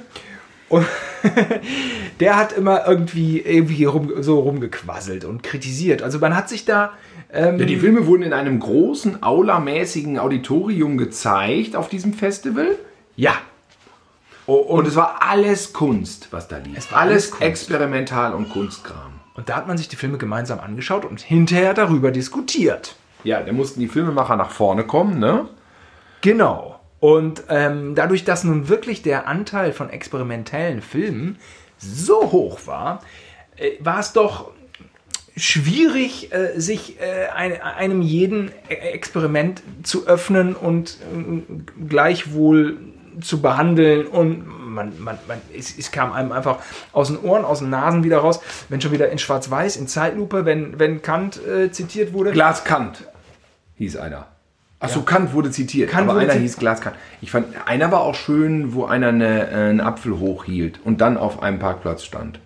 Und 0.74 0.86
der 2.20 2.36
hat 2.36 2.52
immer 2.52 2.86
irgendwie, 2.86 3.40
irgendwie 3.40 3.84
rum, 3.84 4.10
so 4.22 4.40
rumgequasselt 4.40 5.24
und 5.24 5.42
kritisiert. 5.42 6.02
Also 6.02 6.18
man 6.18 6.36
hat 6.36 6.48
sich 6.48 6.64
da. 6.64 6.92
Ähm, 7.32 7.58
Ja, 7.58 7.66
die 7.66 7.76
Filme 7.76 8.06
wurden 8.06 8.22
in 8.22 8.32
einem 8.32 8.60
großen, 8.60 9.22
aulamäßigen 9.22 10.18
Auditorium 10.18 10.98
gezeigt 10.98 11.76
auf 11.76 11.88
diesem 11.88 12.12
Festival. 12.14 12.76
ja. 13.16 13.34
Und 14.46 14.86
es 14.86 14.94
war 14.94 15.22
alles 15.22 15.72
Kunst, 15.72 16.28
was 16.30 16.48
da 16.48 16.58
lief. 16.58 16.92
war 16.92 17.00
alles 17.00 17.32
alles 17.32 17.40
experimental 17.40 18.34
und 18.34 18.50
Kunstkram. 18.50 19.12
Und 19.32 19.48
da 19.48 19.56
hat 19.56 19.66
man 19.66 19.78
sich 19.78 19.88
die 19.88 19.96
Filme 19.96 20.18
gemeinsam 20.18 20.60
angeschaut 20.60 21.06
und 21.06 21.18
hinterher 21.18 21.72
darüber 21.72 22.10
diskutiert. 22.10 22.94
Ja, 23.22 23.40
da 23.40 23.52
mussten 23.54 23.80
die 23.80 23.88
Filmemacher 23.88 24.36
nach 24.36 24.50
vorne 24.50 24.84
kommen, 24.84 25.18
ne? 25.18 25.48
Genau. 26.20 26.73
Und 27.04 27.42
ähm, 27.50 27.94
dadurch, 27.94 28.24
dass 28.24 28.44
nun 28.44 28.70
wirklich 28.70 29.02
der 29.02 29.28
Anteil 29.28 29.74
von 29.74 29.90
experimentellen 29.90 30.80
Filmen 30.80 31.36
so 31.76 32.32
hoch 32.32 32.66
war, 32.66 33.02
äh, 33.58 33.72
war 33.78 34.00
es 34.00 34.14
doch 34.14 34.52
schwierig, 35.36 36.32
äh, 36.32 36.58
sich 36.58 36.98
äh, 37.02 37.26
ein, 37.26 37.60
einem 37.60 38.00
jeden 38.00 38.52
E- 38.70 38.72
Experiment 38.72 39.62
zu 39.82 40.06
öffnen 40.06 40.56
und 40.56 40.96
äh, 41.12 41.42
gleichwohl 41.86 42.78
zu 43.20 43.42
behandeln 43.42 44.06
und 44.06 44.46
man, 44.46 44.98
man, 44.98 45.18
man, 45.28 45.42
es, 45.54 45.76
es 45.76 45.92
kam 45.92 46.10
einem 46.10 46.32
einfach 46.32 46.60
aus 46.94 47.08
den 47.08 47.18
Ohren, 47.18 47.44
aus 47.44 47.58
den 47.58 47.68
Nasen 47.68 48.02
wieder 48.02 48.16
raus, 48.20 48.40
wenn 48.70 48.80
schon 48.80 48.92
wieder 48.92 49.10
in 49.10 49.18
Schwarz-Weiß, 49.18 49.76
in 49.76 49.88
Zeitlupe, 49.88 50.46
wenn, 50.46 50.78
wenn 50.78 51.02
Kant 51.02 51.38
äh, 51.46 51.70
zitiert 51.70 52.14
wurde. 52.14 52.32
Glas 52.32 52.64
Kant 52.64 53.06
hieß 53.76 53.98
einer. 53.98 54.28
Achso, 54.84 55.02
Kant 55.02 55.32
wurde 55.32 55.50
zitiert, 55.50 55.90
Kant 55.90 56.08
aber 56.08 56.20
wurde 56.20 56.30
einer 56.30 56.40
hieß 56.40 56.56
Glas 56.56 56.80
Kant. 56.80 56.96
Ich 57.20 57.30
fand, 57.30 57.46
einer 57.66 57.90
war 57.90 58.02
auch 58.02 58.14
schön, 58.14 58.74
wo 58.74 58.84
einer 58.84 59.08
eine, 59.08 59.50
äh, 59.50 59.54
einen 59.54 59.80
Apfel 59.80 60.18
hochhielt 60.18 60.80
und 60.84 61.00
dann 61.00 61.16
auf 61.16 61.42
einem 61.42 61.58
Parkplatz 61.58 62.04
stand. 62.04 62.38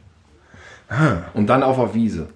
Und 1.35 1.49
dann 1.49 1.63
auf 1.63 1.77
der 1.77 1.95
Wiese. 1.95 2.29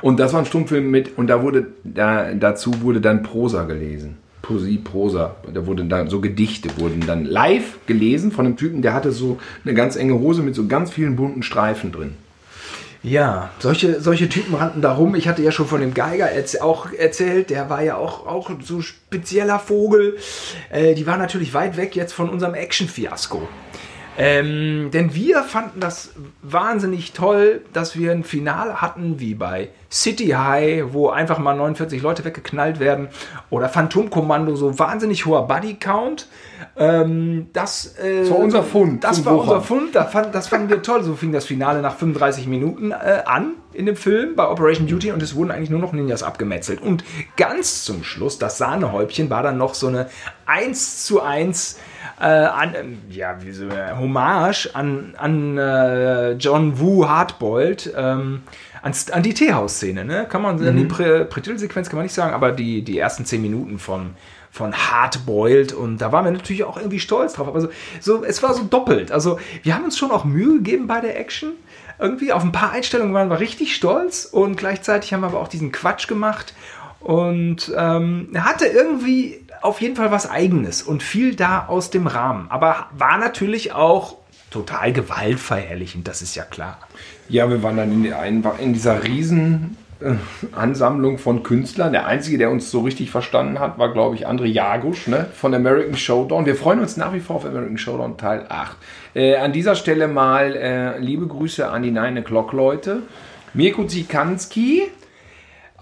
Und 0.00 0.18
das 0.18 0.32
war 0.32 0.40
ein 0.40 0.46
Stummfilm 0.46 0.90
mit, 0.90 1.16
und 1.16 1.28
da 1.28 1.42
wurde, 1.42 1.68
da, 1.84 2.32
dazu 2.34 2.82
wurde 2.82 3.00
dann 3.00 3.22
Prosa 3.22 3.64
gelesen. 3.64 4.16
Poesie, 4.42 4.78
Prosa. 4.78 5.36
Da 5.54 5.66
wurden 5.66 5.88
dann 5.88 6.08
so 6.08 6.20
Gedichte, 6.20 6.68
wurden 6.78 7.06
dann 7.06 7.24
live 7.24 7.78
gelesen 7.86 8.32
von 8.32 8.44
einem 8.44 8.56
Typen, 8.56 8.82
der 8.82 8.92
hatte 8.92 9.12
so 9.12 9.38
eine 9.64 9.74
ganz 9.74 9.94
enge 9.94 10.14
Hose 10.14 10.42
mit 10.42 10.56
so 10.56 10.66
ganz 10.66 10.90
vielen 10.90 11.14
bunten 11.14 11.44
Streifen 11.44 11.92
drin. 11.92 12.14
Ja, 13.04 13.50
solche, 13.58 14.00
solche 14.00 14.28
Typen 14.28 14.54
rannten 14.54 14.80
da 14.80 14.92
rum. 14.92 15.16
Ich 15.16 15.26
hatte 15.26 15.42
ja 15.42 15.50
schon 15.50 15.66
von 15.66 15.80
dem 15.80 15.92
Geiger 15.92 16.30
erz 16.30 16.54
auch 16.54 16.92
erzählt, 16.92 17.50
der 17.50 17.68
war 17.68 17.82
ja 17.82 17.96
auch, 17.96 18.26
auch 18.26 18.50
so 18.62 18.80
spezieller 18.80 19.58
Vogel. 19.58 20.18
Äh, 20.70 20.94
die 20.94 21.04
war 21.06 21.16
natürlich 21.16 21.52
weit 21.52 21.76
weg 21.76 21.96
jetzt 21.96 22.12
von 22.12 22.30
unserem 22.30 22.54
Action-Fiasko. 22.54 23.48
Ähm, 24.18 24.90
denn 24.92 25.14
wir 25.14 25.42
fanden 25.42 25.80
das 25.80 26.10
wahnsinnig 26.42 27.12
toll, 27.12 27.62
dass 27.72 27.96
wir 27.96 28.12
ein 28.12 28.24
Finale 28.24 28.82
hatten 28.82 29.20
wie 29.20 29.34
bei 29.34 29.70
City 29.90 30.28
High, 30.28 30.84
wo 30.92 31.08
einfach 31.08 31.38
mal 31.38 31.54
49 31.54 32.02
Leute 32.02 32.24
weggeknallt 32.24 32.78
werden, 32.78 33.08
oder 33.48 33.68
Phantomkommando, 33.70 34.54
so 34.54 34.78
wahnsinnig 34.78 35.24
hoher 35.24 35.46
Bodycount. 35.46 36.28
Ähm, 36.76 37.48
das, 37.52 37.96
äh, 37.98 38.20
Das 38.20 38.30
war 38.30 38.38
unser 38.38 38.62
Fund 38.62 39.02
Das 39.04 39.24
war 39.24 39.34
Wuchern. 39.34 39.48
unser 39.48 39.60
Fund, 39.62 39.94
da 39.94 40.04
fand, 40.04 40.34
das 40.34 40.48
fanden 40.48 40.68
wir 40.68 40.82
toll. 40.82 41.02
So 41.02 41.14
fing 41.14 41.32
das 41.32 41.46
Finale 41.46 41.80
nach 41.80 41.96
35 41.96 42.46
Minuten 42.46 42.90
äh, 42.92 43.22
an 43.24 43.52
in 43.72 43.86
dem 43.86 43.96
Film 43.96 44.36
bei 44.36 44.46
Operation 44.46 44.86
Duty 44.86 45.12
und 45.12 45.22
es 45.22 45.34
wurden 45.34 45.50
eigentlich 45.50 45.70
nur 45.70 45.80
noch 45.80 45.92
Ninjas 45.92 46.22
abgemetzelt. 46.22 46.82
Und 46.82 47.02
ganz 47.36 47.84
zum 47.84 48.04
Schluss, 48.04 48.38
das 48.38 48.58
Sahnehäubchen, 48.58 49.30
war 49.30 49.42
dann 49.42 49.56
noch 49.56 49.74
so 49.74 49.86
eine 49.88 50.08
1 50.46 51.06
zu 51.06 51.22
1 51.22 51.78
äh, 52.22 52.26
an, 52.26 52.74
ähm, 52.74 52.98
ja, 53.10 53.36
wie 53.42 53.50
so 53.52 53.64
eine 53.68 53.98
Hommage 53.98 54.70
an, 54.74 55.14
an 55.18 55.58
äh, 55.58 56.32
John 56.32 56.78
Woo 56.78 57.08
Hardboiled, 57.08 57.92
ähm, 57.96 58.42
an, 58.80 58.92
an 59.10 59.22
die 59.22 59.34
Teehaus-Szene. 59.34 60.04
Ne? 60.04 60.26
Kann 60.28 60.40
man, 60.42 60.56
die 60.58 60.84
Prä- 60.86 61.24
Prätitelsequenz 61.24 61.88
kann 61.88 61.96
man 61.96 62.04
nicht 62.04 62.14
sagen, 62.14 62.32
aber 62.32 62.52
die, 62.52 62.82
die 62.82 62.98
ersten 62.98 63.24
10 63.24 63.42
Minuten 63.42 63.78
von 63.78 64.10
von 64.54 64.74
Hardboiled 64.74 65.72
und 65.72 65.96
da 65.96 66.12
waren 66.12 66.26
wir 66.26 66.30
natürlich 66.30 66.64
auch 66.64 66.76
irgendwie 66.76 67.00
stolz 67.00 67.32
drauf. 67.32 67.48
Aber 67.48 67.62
so, 67.62 67.68
so, 68.00 68.22
es 68.22 68.42
war 68.42 68.52
so 68.52 68.64
doppelt. 68.64 69.10
Also 69.10 69.38
wir 69.62 69.74
haben 69.74 69.84
uns 69.84 69.96
schon 69.96 70.10
auch 70.10 70.26
Mühe 70.26 70.58
gegeben 70.58 70.86
bei 70.86 71.00
der 71.00 71.18
Action. 71.18 71.52
Irgendwie 71.98 72.32
auf 72.34 72.42
ein 72.44 72.52
paar 72.52 72.70
Einstellungen 72.72 73.14
waren 73.14 73.30
wir 73.30 73.40
richtig 73.40 73.74
stolz 73.74 74.26
und 74.26 74.56
gleichzeitig 74.56 75.14
haben 75.14 75.22
wir 75.22 75.28
aber 75.28 75.40
auch 75.40 75.48
diesen 75.48 75.72
Quatsch 75.72 76.06
gemacht 76.06 76.52
und 77.00 77.72
ähm, 77.74 78.28
hatte 78.36 78.66
irgendwie 78.66 79.41
auf 79.62 79.80
jeden 79.80 79.96
Fall 79.96 80.10
was 80.10 80.28
Eigenes 80.28 80.82
und 80.82 81.02
viel 81.02 81.34
da 81.34 81.66
aus 81.66 81.90
dem 81.90 82.06
Rahmen. 82.06 82.46
Aber 82.50 82.88
war 82.96 83.18
natürlich 83.18 83.72
auch 83.72 84.18
total 84.50 84.92
gewaltverherrlichend, 84.92 86.06
das 86.06 86.20
ist 86.20 86.34
ja 86.34 86.44
klar. 86.44 86.78
Ja, 87.28 87.48
wir 87.48 87.62
waren 87.62 87.76
dann 87.76 87.92
in, 87.92 88.44
in, 88.58 88.72
dieser 88.74 89.02
riesen 89.04 89.78
äh, 90.00 90.14
Ansammlung 90.52 91.18
von 91.18 91.42
Künstlern. 91.42 91.92
Der 91.92 92.06
einzige, 92.06 92.36
der 92.36 92.50
uns 92.50 92.70
so 92.70 92.80
richtig 92.80 93.10
verstanden 93.10 93.58
hat, 93.58 93.78
war, 93.78 93.92
glaube 93.92 94.16
ich, 94.16 94.28
André 94.28 94.46
Jagusch 94.46 95.06
ne, 95.06 95.26
von 95.32 95.54
American 95.54 95.96
Showdown. 95.96 96.44
Wir 96.44 96.56
freuen 96.56 96.80
uns 96.80 96.96
nach 96.96 97.14
wie 97.14 97.20
vor 97.20 97.36
auf 97.36 97.46
American 97.46 97.78
Showdown 97.78 98.18
Teil 98.18 98.44
8. 98.48 98.76
Äh, 99.14 99.36
an 99.36 99.52
dieser 99.52 99.74
Stelle 99.74 100.08
mal 100.08 100.54
äh, 100.54 100.98
liebe 100.98 101.26
Grüße 101.26 101.66
an 101.68 101.82
die 101.82 101.90
9 101.90 102.18
O'Clock 102.18 102.54
Leute. 102.54 103.02
Mirko 103.54 103.84
Zikanski, 103.84 104.82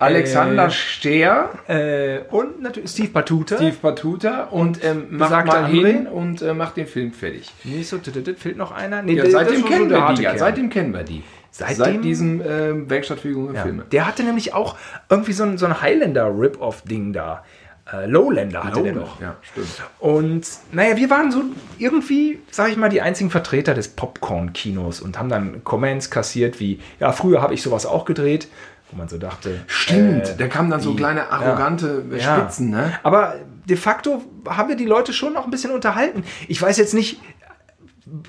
Alexander 0.01 0.67
Äh, 0.67 0.71
Stehr, 0.71 1.51
Äh, 1.69 2.19
und 2.31 2.63
natürlich 2.63 2.91
Steve 2.91 3.09
Batuta. 3.11 3.57
Steve 3.57 3.77
Batuta 3.81 4.45
und 4.45 4.83
ähm, 4.85 5.07
macht 5.11 5.47
mal 5.47 5.67
hin 5.67 6.07
und 6.07 6.43
äh, 6.43 6.55
macht 6.55 6.77
den 6.77 6.87
Film 6.87 7.13
fertig. 7.13 7.51
Nee, 7.65 7.83
so, 7.83 7.99
tut, 7.99 8.25
tut, 8.25 8.39
fehlt 8.39 8.57
noch 8.57 8.73
einer? 8.73 9.03
Nee, 9.03 9.15
Ja, 9.15 9.25
das- 9.25 9.33
seitdem 9.33 9.55
das 9.55 9.63
war 9.65 9.71
so 9.71 9.77
kennen 9.77 9.91
wir 9.91 10.15
die. 10.15 10.23
Ja, 10.23 10.39
seitdem 10.39 10.71
kennen 10.71 10.93
wir 10.95 11.03
die. 11.05 11.23
Seitdem- 11.53 11.77
Seit 11.77 12.05
diesem 12.05 12.41
Werkstatt 12.89 13.21
für 13.21 13.29
junge 13.29 13.55
Ja. 13.55 13.63
Filme. 13.63 13.85
Der 13.91 14.07
hatte 14.07 14.23
nämlich 14.23 14.55
auch 14.55 14.77
irgendwie 15.09 15.33
so 15.33 15.43
ein, 15.45 15.59
so 15.59 15.67
ein 15.67 15.81
Highlander-Rip-Off-Ding 15.83 17.13
da. 17.13 17.45
Äh, 17.93 18.07
Lowlander 18.07 18.63
hatte 18.63 18.83
der 18.85 18.93
noch. 18.93 19.21
Ja, 19.21 19.35
stimmt. 19.43 19.67
Und 19.99 20.47
naja, 20.71 20.97
wir 20.97 21.11
waren 21.11 21.33
so 21.33 21.43
irgendwie, 21.79 22.39
sag 22.53 22.71
ich 22.71 22.77
mal, 22.77 22.89
die 22.89 23.01
einzigen 23.03 23.31
Vertreter 23.31 23.75
des 23.75 23.89
Popcorn-Kinos 23.89 25.01
und 25.01 25.19
haben 25.19 25.29
dann 25.29 25.65
Comments 25.65 26.09
kassiert 26.09 26.61
wie, 26.61 26.79
ja, 27.01 27.11
früher 27.11 27.43
habe 27.43 27.53
ich 27.55 27.63
sowas 27.63 27.87
auch 27.87 28.05
gedreht, 28.05 28.47
wo 28.91 28.97
man 28.97 29.09
so 29.09 29.19
dachte. 29.19 29.61
Stimmt, 29.67 30.29
äh, 30.29 30.37
da 30.37 30.49
kamen 30.49 30.71
dann 30.71 30.81
so 30.81 30.91
die- 30.91 30.97
kleine 30.97 31.31
arrogante 31.31 32.05
ja. 32.17 32.37
Spitzen, 32.37 32.71
ne? 32.71 32.99
Aber 33.03 33.37
de 33.69 33.77
facto 33.77 34.23
haben 34.49 34.69
wir 34.69 34.77
die 34.77 34.87
Leute 34.87 35.13
schon 35.13 35.33
noch 35.33 35.45
ein 35.45 35.51
bisschen 35.51 35.71
unterhalten. 35.71 36.25
Ich 36.49 36.61
weiß 36.61 36.77
jetzt 36.79 36.95
nicht, 36.95 37.21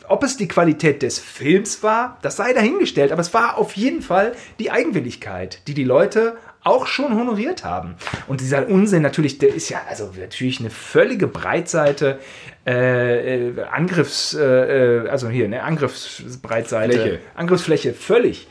ob 0.08 0.24
es 0.24 0.38
die 0.38 0.48
Qualität 0.48 1.02
des 1.02 1.20
Films 1.20 1.82
war, 1.82 2.18
das 2.22 2.36
sei 2.36 2.54
dahingestellt, 2.54 3.12
aber 3.12 3.22
es 3.22 3.34
war 3.34 3.58
auf 3.58 3.74
jeden 3.74 4.02
Fall 4.02 4.34
die 4.60 4.72
Eigenwilligkeit, 4.72 5.68
die 5.68 5.74
die 5.74 5.84
Leute 5.84 6.38
auch 6.64 6.86
schon 6.86 7.16
honoriert 7.16 7.64
haben. 7.64 7.96
Und 8.28 8.42
dieser 8.42 8.68
Unsinn 8.68 9.02
natürlich, 9.02 9.40
der 9.40 9.54
ist 9.54 9.70
ja 9.70 9.82
also 9.90 10.12
natürlich 10.20 10.60
eine 10.60 10.70
völlige 10.70 11.28
Breitseite, 11.28 12.20
äh, 12.68 13.48
äh 13.48 13.64
Angriffs, 13.64 14.36
äh, 14.36 15.06
äh, 15.06 15.10
also 15.10 15.30
hier, 15.30 15.46
eine 15.46 15.64
Angriffsbreitseite, 15.64 16.94
Fläche. 16.94 17.20
Angriffsfläche, 17.34 17.94
völlig. 17.94 18.48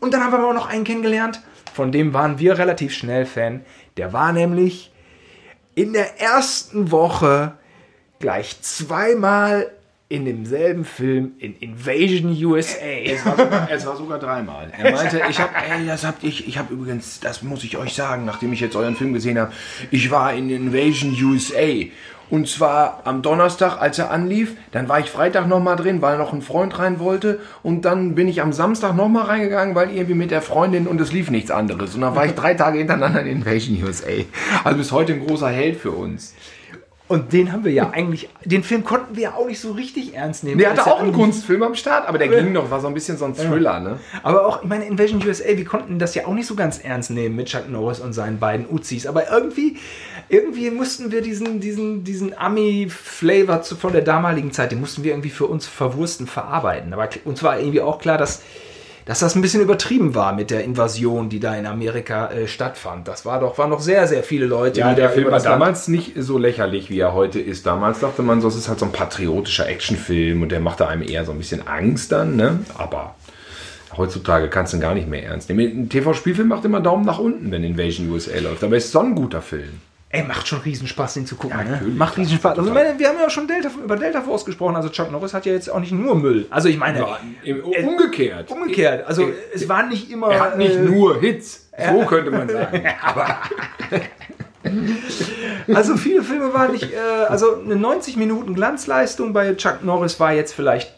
Und 0.00 0.12
dann 0.12 0.22
haben 0.22 0.32
wir 0.32 0.40
aber 0.40 0.50
auch 0.50 0.54
noch 0.54 0.68
einen 0.68 0.84
kennengelernt, 0.84 1.40
von 1.74 1.90
dem 1.90 2.14
waren 2.14 2.38
wir 2.38 2.56
relativ 2.56 2.94
schnell 2.94 3.26
Fan. 3.26 3.62
Der 3.96 4.12
war 4.12 4.32
nämlich 4.32 4.92
in 5.74 5.92
der 5.92 6.20
ersten 6.20 6.92
Woche 6.92 7.54
gleich 8.20 8.60
zweimal 8.62 9.72
in 10.08 10.24
demselben 10.24 10.84
Film 10.84 11.32
in 11.40 11.56
Invasion 11.58 12.30
USA. 12.44 12.78
Es 13.04 13.26
war 13.26 13.36
sogar, 13.36 13.68
es 13.68 13.86
war 13.86 13.96
sogar 13.96 14.18
dreimal. 14.20 14.70
Er 14.78 14.92
meinte, 14.92 15.20
ich 15.28 15.40
habe, 15.40 15.52
das 15.84 16.04
habt 16.04 16.22
ich, 16.22 16.46
ich 16.46 16.58
habe 16.58 16.72
übrigens, 16.72 17.18
das 17.18 17.42
muss 17.42 17.64
ich 17.64 17.76
euch 17.76 17.94
sagen, 17.94 18.24
nachdem 18.24 18.52
ich 18.52 18.60
jetzt 18.60 18.76
euren 18.76 18.94
Film 18.94 19.12
gesehen 19.12 19.36
habe, 19.36 19.52
ich 19.90 20.12
war 20.12 20.32
in 20.32 20.50
Invasion 20.50 21.12
USA. 21.24 21.86
Und 22.30 22.48
zwar 22.48 23.02
am 23.04 23.22
Donnerstag, 23.22 23.80
als 23.80 23.98
er 23.98 24.10
anlief, 24.10 24.56
dann 24.72 24.88
war 24.88 25.00
ich 25.00 25.10
Freitag 25.10 25.46
nochmal 25.46 25.76
drin, 25.76 26.02
weil 26.02 26.18
noch 26.18 26.32
ein 26.32 26.42
Freund 26.42 26.78
rein 26.78 26.98
wollte. 26.98 27.40
Und 27.62 27.84
dann 27.84 28.14
bin 28.14 28.28
ich 28.28 28.40
am 28.40 28.52
Samstag 28.52 28.94
nochmal 28.94 29.26
reingegangen, 29.26 29.74
weil 29.74 29.90
irgendwie 29.90 30.14
mit 30.14 30.30
der 30.30 30.42
Freundin 30.42 30.86
und 30.86 31.00
es 31.00 31.12
lief 31.12 31.30
nichts 31.30 31.50
anderes. 31.50 31.94
Und 31.94 32.00
dann 32.00 32.14
war 32.14 32.26
ich 32.26 32.32
drei 32.32 32.54
Tage 32.54 32.78
hintereinander 32.78 33.20
in 33.20 33.28
Invasion 33.28 33.82
USA. 33.84 34.08
Also 34.64 34.78
bis 34.78 34.92
heute 34.92 35.12
ein 35.12 35.26
großer 35.26 35.48
Held 35.48 35.76
für 35.76 35.90
uns. 35.92 36.34
Und 37.06 37.34
den 37.34 37.52
haben 37.52 37.64
wir 37.64 37.72
ja 37.72 37.90
eigentlich, 37.90 38.30
den 38.46 38.62
Film 38.62 38.82
konnten 38.82 39.14
wir 39.14 39.24
ja 39.24 39.34
auch 39.34 39.46
nicht 39.46 39.60
so 39.60 39.72
richtig 39.72 40.14
ernst 40.14 40.42
nehmen. 40.42 40.58
Der 40.58 40.70
hatte 40.70 40.86
auch 40.86 41.00
einen 41.00 41.12
Kunstfilm 41.12 41.62
am 41.62 41.74
Start, 41.74 42.08
aber 42.08 42.16
der 42.16 42.28
ging 42.28 42.52
noch, 42.52 42.70
war 42.70 42.80
so 42.80 42.86
ein 42.86 42.94
bisschen 42.94 43.18
so 43.18 43.26
ein 43.26 43.34
Thriller, 43.34 43.78
ne? 43.78 43.98
Aber 44.22 44.46
auch, 44.46 44.62
ich 44.62 44.68
meine, 44.68 44.86
Invasion 44.86 45.22
USA, 45.22 45.44
wir 45.48 45.66
konnten 45.66 45.98
das 45.98 46.14
ja 46.14 46.26
auch 46.26 46.32
nicht 46.32 46.46
so 46.46 46.54
ganz 46.54 46.78
ernst 46.78 47.10
nehmen 47.10 47.36
mit 47.36 47.48
Chuck 47.48 47.68
Norris 47.68 48.00
und 48.00 48.14
seinen 48.14 48.38
beiden 48.38 48.66
Uzis. 48.70 49.06
Aber 49.06 49.30
irgendwie, 49.30 49.76
irgendwie 50.30 50.70
mussten 50.70 51.12
wir 51.12 51.20
diesen, 51.20 51.60
diesen, 51.60 52.04
diesen 52.04 52.36
Ami-Flavor 52.38 53.62
von 53.62 53.92
der 53.92 54.02
damaligen 54.02 54.52
Zeit, 54.52 54.72
den 54.72 54.80
mussten 54.80 55.04
wir 55.04 55.12
irgendwie 55.12 55.28
für 55.28 55.46
uns 55.46 55.66
verwursten 55.66 56.26
verarbeiten. 56.26 56.94
Aber 56.94 57.10
uns 57.26 57.42
war 57.42 57.58
irgendwie 57.58 57.82
auch 57.82 57.98
klar, 57.98 58.16
dass 58.16 58.40
dass 59.06 59.18
das 59.18 59.34
ein 59.34 59.42
bisschen 59.42 59.60
übertrieben 59.60 60.14
war 60.14 60.32
mit 60.32 60.50
der 60.50 60.64
Invasion, 60.64 61.28
die 61.28 61.40
da 61.40 61.54
in 61.54 61.66
Amerika 61.66 62.30
äh, 62.30 62.48
stattfand. 62.48 63.06
Das 63.06 63.26
war 63.26 63.40
doch, 63.40 63.58
waren 63.58 63.70
noch 63.70 63.80
sehr, 63.80 64.06
sehr 64.08 64.22
viele 64.22 64.46
Leute. 64.46 64.80
Ja, 64.80 64.94
der 64.94 65.10
Film 65.10 65.30
war 65.30 65.40
damals 65.40 65.88
nicht 65.88 66.12
so 66.16 66.38
lächerlich, 66.38 66.88
wie 66.88 66.98
er 66.98 67.12
heute 67.12 67.38
ist. 67.38 67.66
Damals 67.66 68.00
dachte 68.00 68.22
man, 68.22 68.40
so, 68.40 68.48
es 68.48 68.56
ist 68.56 68.68
halt 68.68 68.78
so 68.78 68.86
ein 68.86 68.92
patriotischer 68.92 69.68
Actionfilm 69.68 70.42
und 70.42 70.52
der 70.52 70.60
machte 70.60 70.88
einem 70.88 71.02
eher 71.02 71.24
so 71.24 71.32
ein 71.32 71.38
bisschen 71.38 71.66
Angst 71.66 72.12
dann, 72.12 72.36
ne? 72.36 72.60
Aber 72.78 73.14
heutzutage 73.96 74.48
kannst 74.48 74.72
du 74.72 74.78
ihn 74.78 74.80
gar 74.80 74.94
nicht 74.94 75.08
mehr 75.08 75.24
ernst 75.24 75.50
nehmen. 75.50 75.84
Ein 75.84 75.88
TV-Spielfilm 75.88 76.48
macht 76.48 76.64
immer 76.64 76.80
Daumen 76.80 77.04
nach 77.04 77.18
unten, 77.18 77.50
wenn 77.50 77.62
Invasion 77.62 78.10
USA 78.10 78.38
läuft. 78.40 78.64
Aber 78.64 78.76
es 78.76 78.86
ist 78.86 78.92
so 78.92 79.00
ein 79.00 79.14
guter 79.14 79.42
Film. 79.42 79.80
Ey, 80.14 80.22
macht 80.22 80.46
schon 80.46 80.60
Riesenspaß, 80.60 81.14
den 81.14 81.26
zu 81.26 81.34
gucken. 81.34 81.58
Ja, 81.58 81.64
ne? 81.64 81.82
Macht 81.88 82.16
Riesenspaß. 82.16 82.56
Also, 82.56 82.72
meine, 82.72 82.96
wir 82.96 83.08
haben 83.08 83.18
ja 83.18 83.26
auch 83.26 83.30
schon 83.30 83.48
Delta, 83.48 83.68
über 83.82 83.96
Delta 83.96 84.20
Force 84.20 84.44
gesprochen. 84.44 84.76
Also 84.76 84.88
Chuck 84.88 85.10
Norris 85.10 85.34
hat 85.34 85.44
ja 85.44 85.52
jetzt 85.52 85.68
auch 85.68 85.80
nicht 85.80 85.90
nur 85.90 86.14
Müll. 86.14 86.46
Also 86.50 86.68
ich 86.68 86.78
meine... 86.78 87.00
Ja, 87.00 87.18
umgekehrt. 87.82 88.48
Umgekehrt. 88.48 89.08
Also 89.08 89.28
es 89.52 89.68
waren 89.68 89.88
nicht 89.88 90.12
immer... 90.12 90.30
Er 90.30 90.40
hat 90.40 90.58
nicht 90.58 90.76
äh, 90.76 90.82
nur 90.82 91.20
Hits. 91.20 91.68
So 91.76 91.98
ja. 91.98 92.04
könnte 92.04 92.30
man 92.30 92.48
sagen. 92.48 92.84
Aber... 93.02 93.38
also 95.74 95.96
viele 95.96 96.22
Filme 96.22 96.54
waren 96.54 96.70
nicht... 96.70 96.92
Äh, 96.92 97.24
also 97.28 97.60
eine 97.60 97.74
90 97.74 98.16
Minuten 98.16 98.54
Glanzleistung 98.54 99.32
bei 99.32 99.52
Chuck 99.54 99.82
Norris 99.82 100.20
war 100.20 100.32
jetzt 100.32 100.54
vielleicht 100.54 100.94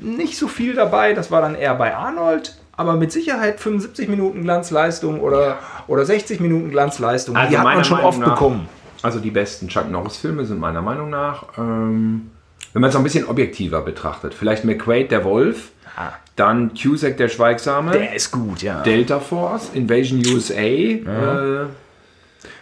nicht 0.00 0.38
so 0.38 0.46
viel 0.46 0.74
dabei. 0.74 1.12
Das 1.12 1.32
war 1.32 1.40
dann 1.40 1.56
eher 1.56 1.74
bei 1.74 1.92
Arnold 1.96 2.59
aber 2.80 2.94
mit 2.94 3.12
Sicherheit 3.12 3.60
75 3.60 4.08
Minuten 4.08 4.42
Glanzleistung 4.42 5.20
oder, 5.20 5.58
oder 5.86 6.06
60 6.06 6.40
Minuten 6.40 6.70
Glanzleistung. 6.70 7.36
Also 7.36 7.50
die 7.50 7.58
hat 7.58 7.64
man 7.64 7.84
schon 7.84 7.98
Meinung 7.98 8.08
oft 8.08 8.18
nach, 8.20 8.30
bekommen. 8.30 8.68
Also 9.02 9.18
die 9.18 9.30
besten 9.30 9.68
Chuck 9.68 9.90
Norris-Filme 9.90 10.46
sind 10.46 10.58
meiner 10.58 10.80
Meinung 10.80 11.10
nach, 11.10 11.44
ähm, 11.58 12.30
wenn 12.72 12.80
man 12.80 12.88
es 12.88 12.96
ein 12.96 13.02
bisschen 13.02 13.26
objektiver 13.26 13.82
betrachtet, 13.82 14.32
vielleicht 14.32 14.64
McQuaid, 14.64 15.10
der 15.10 15.24
Wolf, 15.24 15.72
ah. 15.94 16.12
dann 16.36 16.72
Cusack, 16.72 17.18
der 17.18 17.28
Schweigsame. 17.28 17.92
Der 17.92 18.14
ist 18.14 18.30
gut, 18.30 18.62
ja. 18.62 18.80
Delta 18.80 19.20
Force, 19.20 19.70
Invasion 19.74 20.22
USA. 20.32 20.54
Ja. 20.54 21.64
Äh, 21.64 21.66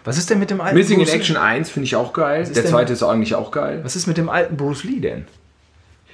was 0.05 0.19
ist 0.19 0.31
denn 0.31 0.41
mit 0.41 0.51
dem 0.51 0.61
alten 0.61 0.77
Missing 0.77 0.99
Bruce 0.99 1.11
in 1.11 1.15
Action 1.15 1.37
1 1.37 1.71
finde 1.71 1.85
ich 1.85 1.95
auch 1.95 2.13
geil. 2.13 2.45
Der 2.45 2.67
zweite 2.67 2.93
ist 2.93 3.05
eigentlich 3.05 3.37
auch 3.37 3.53
geil. 3.53 3.81
Was 3.85 3.95
ist 3.95 4.09
mit 4.09 4.17
dem 4.17 4.29
alten 4.29 4.57
Bruce 4.57 4.83
Lee 4.83 4.99
denn? 4.99 5.27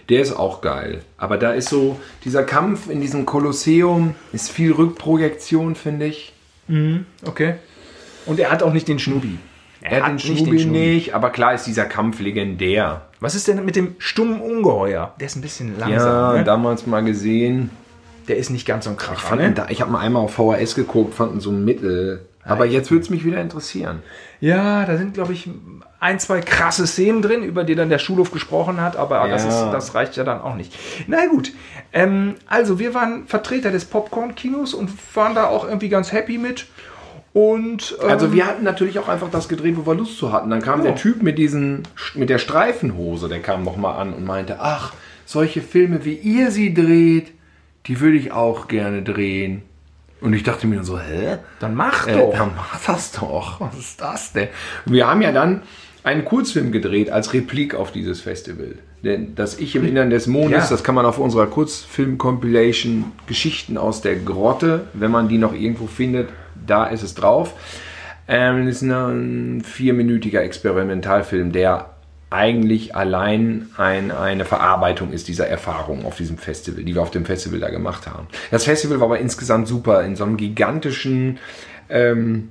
Der 0.08 0.20
ist 0.20 0.32
auch 0.32 0.60
geil. 0.60 1.02
Aber 1.16 1.38
da 1.38 1.52
ist 1.52 1.68
so, 1.68 1.98
dieser 2.24 2.42
Kampf 2.42 2.90
in 2.90 3.00
diesem 3.00 3.26
Kolosseum 3.26 4.14
ist 4.32 4.50
viel 4.50 4.72
Rückprojektion, 4.72 5.74
finde 5.74 6.06
ich. 6.06 6.32
Mhm, 6.68 7.06
okay. 7.26 7.54
Und 8.26 8.38
er 8.38 8.50
hat 8.50 8.62
auch 8.62 8.72
nicht 8.72 8.88
den 8.88 8.98
Schnubi. 8.98 9.38
Er, 9.80 9.98
er 9.98 10.02
hat, 10.04 10.12
den 10.12 10.18
Schnubi, 10.18 10.50
nicht, 10.50 10.64
den 10.64 10.72
nicht, 10.72 11.14
aber 11.14 11.30
klar 11.30 11.54
ist 11.54 11.66
dieser 11.66 11.84
Kampf 11.84 12.20
legendär. 12.20 13.02
Was 13.20 13.34
ist 13.34 13.48
denn 13.48 13.64
mit 13.64 13.76
dem 13.76 13.96
stummen 13.98 14.40
Ungeheuer? 14.40 15.14
Der 15.20 15.26
ist 15.26 15.36
ein 15.36 15.42
bisschen 15.42 15.78
langsam. 15.78 16.08
Ja, 16.08 16.32
ne? 16.34 16.44
damals 16.44 16.86
mal 16.86 17.04
gesehen. 17.04 17.70
Der 18.28 18.38
ist 18.38 18.48
nicht 18.48 18.66
ganz 18.66 18.84
so 18.84 18.90
ein 18.90 18.96
Kracher. 18.96 19.38
Ich, 19.38 19.56
ne? 19.56 19.66
ich 19.68 19.80
habe 19.82 19.90
mal 19.90 20.00
einmal 20.00 20.22
auf 20.22 20.34
VHS 20.34 20.74
geguckt, 20.74 21.14
fand 21.14 21.42
so 21.42 21.50
ein 21.50 21.64
Mittel. 21.64 22.26
Aber 22.42 22.66
jetzt 22.66 22.90
würde 22.90 23.02
es 23.02 23.10
mich 23.10 23.24
wieder 23.24 23.40
interessieren. 23.40 24.02
Ja, 24.40 24.84
da 24.84 24.96
sind, 24.98 25.14
glaube 25.14 25.32
ich, 25.32 25.48
ein, 26.04 26.20
zwei 26.20 26.42
krasse 26.42 26.86
Szenen 26.86 27.22
drin, 27.22 27.42
über 27.42 27.64
die 27.64 27.74
dann 27.74 27.88
der 27.88 27.98
Schulhof 27.98 28.30
gesprochen 28.30 28.78
hat, 28.78 28.94
aber 28.94 29.26
ja. 29.26 29.28
das, 29.28 29.46
ist, 29.46 29.58
das 29.72 29.94
reicht 29.94 30.16
ja 30.16 30.24
dann 30.24 30.42
auch 30.42 30.54
nicht. 30.54 30.76
Na 31.06 31.26
gut, 31.28 31.50
ähm, 31.94 32.34
also 32.46 32.78
wir 32.78 32.92
waren 32.92 33.26
Vertreter 33.26 33.70
des 33.70 33.86
Popcorn-Kinos 33.86 34.74
und 34.74 34.90
waren 35.14 35.34
da 35.34 35.46
auch 35.46 35.64
irgendwie 35.66 35.88
ganz 35.88 36.12
happy 36.12 36.36
mit. 36.36 36.66
Und, 37.32 37.96
ähm, 38.02 38.10
also 38.10 38.34
wir 38.34 38.44
hatten 38.44 38.64
natürlich 38.64 38.98
auch 38.98 39.08
einfach 39.08 39.30
das 39.30 39.48
gedreht, 39.48 39.78
wo 39.78 39.86
wir 39.86 39.94
Lust 39.94 40.18
zu 40.18 40.30
hatten. 40.30 40.50
Dann 40.50 40.60
kam 40.60 40.80
ja. 40.80 40.88
der 40.88 40.96
Typ 40.96 41.22
mit 41.22 41.38
diesen, 41.38 41.84
mit 42.14 42.28
der 42.28 42.38
Streifenhose, 42.38 43.30
der 43.30 43.40
kam 43.40 43.64
nochmal 43.64 43.98
an 43.98 44.12
und 44.12 44.26
meinte, 44.26 44.58
ach, 44.60 44.92
solche 45.24 45.62
Filme 45.62 46.04
wie 46.04 46.16
ihr 46.16 46.50
sie 46.50 46.74
dreht, 46.74 47.32
die 47.86 48.00
würde 48.00 48.18
ich 48.18 48.30
auch 48.30 48.68
gerne 48.68 49.02
drehen. 49.02 49.62
Und 50.20 50.34
ich 50.34 50.42
dachte 50.42 50.66
mir 50.66 50.84
so, 50.84 51.00
hä? 51.00 51.38
Dann 51.60 51.74
mach 51.74 52.06
äh, 52.06 52.12
doch. 52.12 52.32
Dann 52.36 52.50
mach 52.54 52.78
das 52.84 53.12
doch. 53.12 53.58
Was 53.60 53.78
ist 53.78 54.00
das 54.02 54.34
denn? 54.34 54.48
Wir 54.84 55.06
haben 55.06 55.22
ja 55.22 55.32
dann 55.32 55.62
einen 56.04 56.24
Kurzfilm 56.24 56.70
gedreht 56.70 57.10
als 57.10 57.32
Replik 57.32 57.74
auf 57.74 57.90
dieses 57.90 58.20
Festival. 58.20 58.76
Denn 59.02 59.34
das 59.34 59.58
Ich 59.58 59.74
im 59.74 59.84
Innern 59.84 60.10
des 60.10 60.26
Mondes, 60.26 60.64
ja. 60.64 60.70
das 60.70 60.84
kann 60.84 60.94
man 60.94 61.06
auf 61.06 61.18
unserer 61.18 61.46
Kurzfilm-Compilation 61.46 63.06
Geschichten 63.26 63.76
aus 63.76 64.02
der 64.02 64.16
Grotte, 64.16 64.86
wenn 64.92 65.10
man 65.10 65.28
die 65.28 65.38
noch 65.38 65.54
irgendwo 65.54 65.86
findet, 65.86 66.28
da 66.66 66.86
ist 66.86 67.02
es 67.02 67.14
drauf. 67.14 67.54
Ähm, 68.28 68.66
das 68.66 68.76
ist 68.76 68.82
ein 68.82 69.62
vierminütiger 69.62 70.42
Experimentalfilm, 70.42 71.52
der 71.52 71.90
eigentlich 72.30 72.94
allein 72.96 73.68
ein, 73.76 74.10
eine 74.10 74.44
Verarbeitung 74.44 75.12
ist 75.12 75.28
dieser 75.28 75.46
Erfahrung 75.46 76.04
auf 76.04 76.16
diesem 76.16 76.36
Festival, 76.36 76.84
die 76.84 76.94
wir 76.94 77.02
auf 77.02 77.12
dem 77.12 77.24
Festival 77.24 77.60
da 77.60 77.70
gemacht 77.70 78.06
haben. 78.06 78.26
Das 78.50 78.64
Festival 78.64 78.98
war 79.00 79.06
aber 79.06 79.20
insgesamt 79.20 79.68
super 79.68 80.02
in 80.02 80.16
so 80.16 80.24
einem 80.24 80.36
gigantischen 80.36 81.38
ähm, 81.88 82.50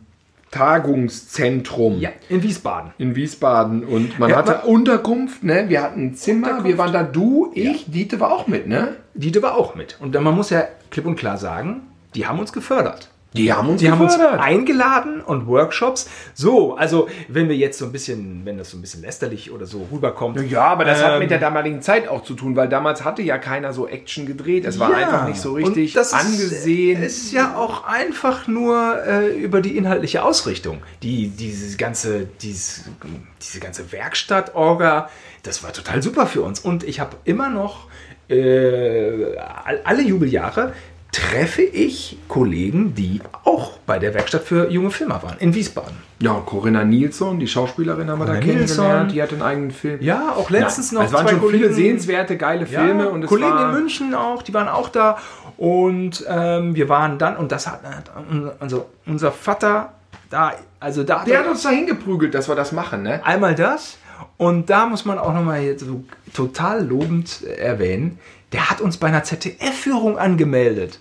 Tagungszentrum. 0.54 2.00
Ja, 2.00 2.12
in 2.30 2.44
Wiesbaden. 2.44 2.92
In 3.00 3.16
Wiesbaden. 3.16 3.84
Und 3.84 4.20
man 4.20 4.30
ja, 4.30 4.36
hatte 4.36 4.52
man 4.52 4.62
Unterkunft, 4.76 5.44
ne? 5.44 5.66
Wir 5.68 5.82
hatten 5.82 6.14
Zimmer, 6.14 6.64
wir 6.64 6.78
waren 6.78 6.94
da, 6.94 7.02
du, 7.02 7.52
ich, 7.56 7.88
ja. 7.88 7.92
Diete 7.92 8.20
war 8.20 8.32
auch 8.32 8.46
mit, 8.46 8.68
ne? 8.68 8.98
Diete 9.16 9.42
war 9.42 9.58
auch 9.58 9.74
mit. 9.74 9.98
Und 10.00 10.14
man 10.14 10.36
muss 10.36 10.52
ja 10.52 10.68
klipp 10.92 11.08
und 11.08 11.16
klar 11.16 11.40
sagen, 11.40 11.88
die 12.14 12.28
haben 12.28 12.38
uns 12.38 12.54
gefördert. 12.54 13.10
Die 13.34 13.52
haben 13.52 13.70
uns, 13.70 13.82
die 13.82 13.92
haben 13.92 14.02
uns 14.02 14.16
eingeladen 14.20 15.22
und 15.22 15.48
Workshops. 15.48 16.10
So, 16.34 16.76
also 16.76 17.08
wenn 17.28 17.50
wir 17.50 17.56
jetzt 17.56 17.80
so 17.80 17.86
ein 17.86 17.92
bisschen, 17.92 18.42
wenn 18.46 18.58
das 18.58 18.70
so 18.70 18.78
ein 18.78 18.82
bisschen 18.82 19.02
lästerlich 19.02 19.52
oder 19.52 19.66
so 19.66 19.88
rüberkommt. 19.92 20.40
Ja, 20.50 20.66
aber 20.66 20.86
das 20.86 21.00
ähm, 21.00 21.06
hat 21.06 21.20
mit 21.20 21.32
der 21.32 21.40
damaligen 21.40 21.82
Zeit 21.82 22.08
auch 22.08 22.24
zu 22.24 22.36
tun, 22.36 22.56
weil 22.56 22.70
damals 22.70 23.04
hatte 23.04 23.22
ja 23.22 23.38
keiner 23.38 23.74
so 23.74 23.88
Action 23.88 24.26
gedreht. 24.26 24.66
Es 24.66 24.80
war 24.80 24.92
ja, 24.92 24.98
einfach 24.98 25.28
nicht 25.28 25.42
so 25.42 25.54
richtig 25.54 25.94
das 25.94 26.14
angesehen. 26.14 27.02
Ist, 27.02 27.26
ist 27.26 27.34
ja 27.34 27.56
auch 27.56 27.86
einfach 27.86 28.48
nur 28.48 29.04
äh, 29.06 29.36
über 29.36 29.62
die 29.62 29.78
inhaltliche 29.78 30.24
Ausrichtung. 30.24 30.82
Die, 31.02 31.30
diese 31.30 31.78
ganze, 31.78 32.28
diese, 32.42 32.84
diese 33.42 33.60
ganze 33.60 33.92
Werkstatt-Orga, 33.92 35.10
das 35.44 35.64
war 35.64 35.74
total 35.74 36.02
super 36.02 36.28
für 36.28 36.42
uns. 36.42 36.60
Und 36.60 36.84
ich 36.84 37.00
habe 37.00 37.18
immer 37.26 37.50
noch 37.50 37.88
äh, 38.30 39.36
alle 39.84 40.02
Jubeljahre 40.02 40.74
treffe 41.14 41.62
ich 41.62 42.18
Kollegen, 42.28 42.96
die 42.96 43.22
auch 43.46 43.78
bei 43.86 44.00
der 44.00 44.14
Werkstatt 44.14 44.44
für 44.44 44.70
junge 44.70 44.92
Filmer 44.92 45.24
waren, 45.24 45.38
in 45.40 45.54
Wiesbaden. 45.54 45.96
Ja, 46.20 46.42
Corinna 46.46 46.84
Nilsson, 46.84 47.40
die 47.40 47.48
Schauspielerin, 47.48 48.10
haben 48.10 48.20
wir 48.20 48.26
da 48.26 48.38
kennengelernt. 48.38 49.12
Die 49.12 49.22
hat 49.22 49.32
einen 49.32 49.42
eigenen 49.42 49.72
Film. 49.72 50.02
Ja, 50.02 50.34
auch 50.36 50.50
letztens 50.50 50.92
ja, 50.92 51.00
noch. 51.00 51.06
Es 51.06 51.14
waren 51.14 51.28
schon 51.28 51.40
Kollegen, 51.40 51.64
viele 51.64 51.74
sehenswerte, 51.74 52.36
geile 52.36 52.66
Filme. 52.66 53.04
Ja, 53.04 53.10
und 53.10 53.26
Kollegen 53.28 53.58
in 53.58 53.72
München 53.72 54.16
auch, 54.16 54.42
die 54.42 54.54
waren 54.54 54.68
auch 54.68 54.90
da. 54.90 55.18
Und 55.58 56.26
ähm, 56.28 56.76
wir 56.76 56.90
waren 56.90 57.18
dann, 57.20 57.38
und 57.38 57.52
das 57.52 57.68
hat, 57.68 57.82
also 58.60 58.90
unser 59.06 59.32
Vater 59.32 59.94
Da, 60.30 60.54
also 60.80 61.04
da 61.04 61.24
Der 61.24 61.40
hat 61.40 61.48
uns 61.48 61.62
da 61.62 61.70
hingeprügelt, 61.70 62.34
dass 62.34 62.50
wir 62.50 62.56
das 62.56 62.72
machen, 62.72 63.04
ne? 63.04 63.24
Einmal 63.24 63.54
das 63.54 63.98
und 64.38 64.70
da 64.70 64.86
muss 64.88 65.06
man 65.06 65.20
auch 65.20 65.34
nochmal 65.34 65.78
so 65.78 66.04
total 66.34 66.86
lobend 66.86 67.44
erwähnen, 67.44 68.20
der 68.52 68.70
hat 68.70 68.82
uns 68.82 68.98
bei 68.98 69.08
einer 69.08 69.24
ZDF-Führung 69.24 70.18
angemeldet. 70.18 71.00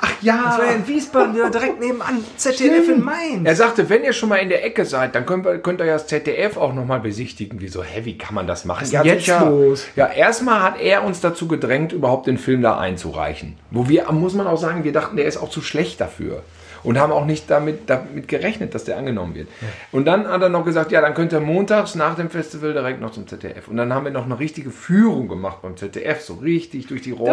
Ach 0.00 0.10
ja. 0.22 0.42
Das 0.44 0.58
war 0.58 0.66
ja 0.66 0.72
in 0.72 0.86
Wiesbaden, 0.88 1.34
direkt 1.52 1.80
nebenan, 1.80 2.24
ZDF 2.36 2.56
Stimmt. 2.84 2.88
in 2.98 3.04
Mainz. 3.04 3.40
Er 3.44 3.54
sagte, 3.56 3.88
wenn 3.88 4.02
ihr 4.02 4.12
schon 4.12 4.28
mal 4.28 4.36
in 4.36 4.48
der 4.48 4.64
Ecke 4.64 4.84
seid, 4.84 5.14
dann 5.14 5.24
könnt, 5.24 5.46
ihr- 5.46 5.58
könnt 5.58 5.80
ihr 5.80 5.86
ja 5.86 5.92
das 5.94 6.06
ZDF 6.08 6.56
auch 6.56 6.74
nochmal 6.74 7.00
besichtigen. 7.00 7.60
Wieso, 7.60 7.82
hä, 7.84 8.00
wie 8.04 8.18
kann 8.18 8.34
man 8.34 8.46
das 8.46 8.64
machen? 8.64 8.82
ist 8.82 8.92
denn 8.92 9.02
sich 9.02 9.12
jetzt 9.12 9.26
ja, 9.26 9.48
los? 9.48 9.86
Ja, 9.94 10.06
erstmal 10.06 10.62
hat 10.62 10.80
er 10.80 11.04
uns 11.04 11.20
dazu 11.20 11.46
gedrängt, 11.46 11.92
überhaupt 11.92 12.26
den 12.26 12.38
Film 12.38 12.62
da 12.62 12.78
einzureichen. 12.78 13.56
Wo 13.70 13.88
wir, 13.88 14.10
muss 14.12 14.34
man 14.34 14.46
auch 14.48 14.58
sagen, 14.58 14.82
wir 14.84 14.92
dachten, 14.92 15.16
der 15.16 15.26
ist 15.26 15.36
auch 15.36 15.50
zu 15.50 15.62
schlecht 15.62 16.00
dafür. 16.00 16.42
Und 16.82 16.98
haben 16.98 17.12
auch 17.12 17.24
nicht 17.24 17.50
damit, 17.50 17.88
damit 17.90 18.28
gerechnet, 18.28 18.74
dass 18.74 18.84
der 18.84 18.96
angenommen 18.96 19.34
wird. 19.34 19.48
Und 19.92 20.04
dann 20.06 20.28
hat 20.28 20.42
er 20.42 20.48
noch 20.48 20.64
gesagt, 20.64 20.92
ja, 20.92 21.00
dann 21.00 21.14
könnt 21.14 21.32
ihr 21.32 21.40
montags 21.40 21.94
nach 21.94 22.14
dem 22.14 22.30
Festival 22.30 22.72
direkt 22.72 23.00
noch 23.00 23.12
zum 23.12 23.26
ZDF. 23.26 23.68
Und 23.68 23.76
dann 23.76 23.92
haben 23.92 24.04
wir 24.04 24.12
noch 24.12 24.24
eine 24.24 24.38
richtige 24.38 24.70
Führung 24.70 25.28
gemacht 25.28 25.58
beim 25.62 25.76
ZDF, 25.76 26.20
so 26.20 26.34
richtig 26.34 26.86
durch 26.86 27.02
die 27.02 27.12
Räume. 27.12 27.28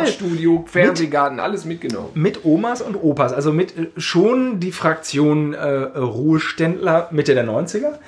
Sportstudio, 0.00 0.64
Fernsehgarten, 0.66 1.40
alles 1.40 1.64
mitgenommen. 1.64 2.10
mit 2.14 2.44
Omas 2.44 2.82
und 2.82 2.96
Opas, 2.96 3.32
also 3.32 3.52
mit 3.52 3.76
äh, 3.76 3.88
schon 3.96 4.60
die 4.60 4.72
Fraktion 4.72 5.54
äh, 5.54 5.66
Ruheständler 5.66 7.08
Mitte 7.10 7.34
der 7.34 7.46
90er. 7.46 7.98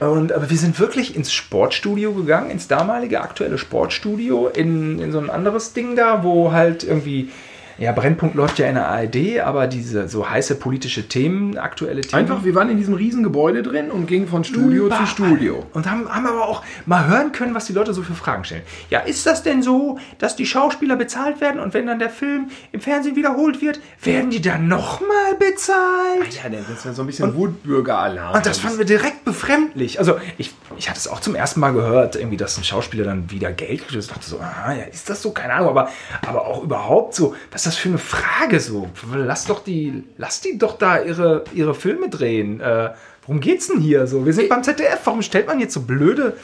Und, 0.00 0.32
aber 0.32 0.50
wir 0.50 0.56
sind 0.56 0.80
wirklich 0.80 1.14
ins 1.14 1.32
Sportstudio 1.32 2.12
gegangen, 2.12 2.50
ins 2.50 2.66
damalige 2.66 3.20
aktuelle 3.20 3.58
Sportstudio, 3.58 4.48
in, 4.48 4.98
in 4.98 5.12
so 5.12 5.18
ein 5.18 5.30
anderes 5.30 5.72
Ding 5.72 5.94
da, 5.94 6.24
wo 6.24 6.50
halt 6.50 6.82
irgendwie, 6.82 7.30
ja, 7.78 7.92
Brennpunkt 7.92 8.34
läuft 8.34 8.58
ja 8.58 8.66
in 8.66 8.74
der 8.74 8.88
ARD, 8.88 9.40
aber 9.40 9.66
diese 9.66 10.08
so 10.08 10.28
heiße 10.28 10.56
politische 10.56 11.08
Themen, 11.08 11.58
aktuelle 11.58 12.02
Themen. 12.02 12.20
Einfach, 12.20 12.44
wir 12.44 12.54
waren 12.54 12.70
in 12.70 12.76
diesem 12.76 12.94
riesen 12.94 13.22
Gebäude 13.22 13.62
drin 13.62 13.90
und 13.90 14.06
gingen 14.06 14.28
von 14.28 14.44
Studio 14.44 14.86
Überall. 14.86 15.00
zu 15.00 15.06
Studio. 15.06 15.66
Und 15.72 15.90
haben, 15.90 16.08
haben 16.08 16.26
aber 16.26 16.46
auch 16.46 16.62
mal 16.86 17.06
hören 17.06 17.32
können, 17.32 17.54
was 17.54 17.66
die 17.66 17.72
Leute 17.72 17.92
so 17.92 18.02
für 18.02 18.14
Fragen 18.14 18.44
stellen. 18.44 18.62
Ja, 18.90 19.00
ist 19.00 19.26
das 19.26 19.42
denn 19.42 19.62
so, 19.62 19.98
dass 20.18 20.36
die 20.36 20.46
Schauspieler 20.46 20.96
bezahlt 20.96 21.40
werden 21.40 21.60
und 21.60 21.74
wenn 21.74 21.86
dann 21.86 21.98
der 21.98 22.10
Film 22.10 22.50
im 22.72 22.80
Fernsehen 22.80 23.16
wiederholt 23.16 23.60
wird, 23.60 23.80
werden 24.02 24.30
die 24.30 24.40
dann 24.40 24.68
nochmal 24.68 25.34
bezahlt? 25.38 26.32
Ja, 26.42 26.50
das 26.50 26.86
war 26.86 26.92
so 26.92 27.02
ein 27.02 27.06
bisschen 27.06 27.34
Wutbürger-Alarm. 27.34 28.36
Und 28.36 28.46
das 28.46 28.58
fanden 28.58 28.78
wir 28.78 28.86
direkt 28.86 29.24
befremdlich. 29.24 29.98
Also 29.98 30.18
ich, 30.38 30.54
ich 30.76 30.88
hatte 30.88 30.98
es 30.98 31.08
auch 31.08 31.20
zum 31.20 31.34
ersten 31.34 31.60
Mal 31.60 31.72
gehört, 31.72 32.16
irgendwie, 32.16 32.36
dass 32.36 32.56
ein 32.56 32.64
Schauspieler 32.64 33.04
dann 33.04 33.30
wieder 33.30 33.52
Geld 33.52 33.86
kriegt. 33.88 34.04
Ich 34.04 34.08
dachte 34.08 34.24
so, 34.24 34.38
ah, 34.38 34.72
ja, 34.72 34.84
ist 34.84 35.10
das 35.10 35.22
so? 35.22 35.32
Keine 35.32 35.54
Ahnung. 35.54 35.70
Aber, 35.70 35.88
aber 36.26 36.46
auch 36.46 36.62
überhaupt 36.62 37.14
so, 37.14 37.34
was 37.50 37.63
ist 37.64 37.76
das 37.76 37.76
für 37.78 37.88
eine 37.88 37.98
Frage 37.98 38.60
so? 38.60 38.90
Lass 39.14 39.46
doch 39.46 39.64
die, 39.64 40.04
lass 40.18 40.42
die 40.42 40.58
doch 40.58 40.76
da 40.76 41.02
ihre, 41.02 41.44
ihre 41.54 41.74
Filme 41.74 42.10
drehen. 42.10 42.60
Äh, 42.60 42.90
worum 43.22 43.40
geht's 43.40 43.68
denn 43.68 43.80
hier 43.80 44.06
so? 44.06 44.26
Wir 44.26 44.34
sind 44.34 44.50
beim 44.50 44.62
ZDF. 44.62 45.00
Warum 45.04 45.22
stellt 45.22 45.46
man 45.46 45.60
jetzt 45.60 45.72
so 45.72 45.80
blöde, 45.80 46.36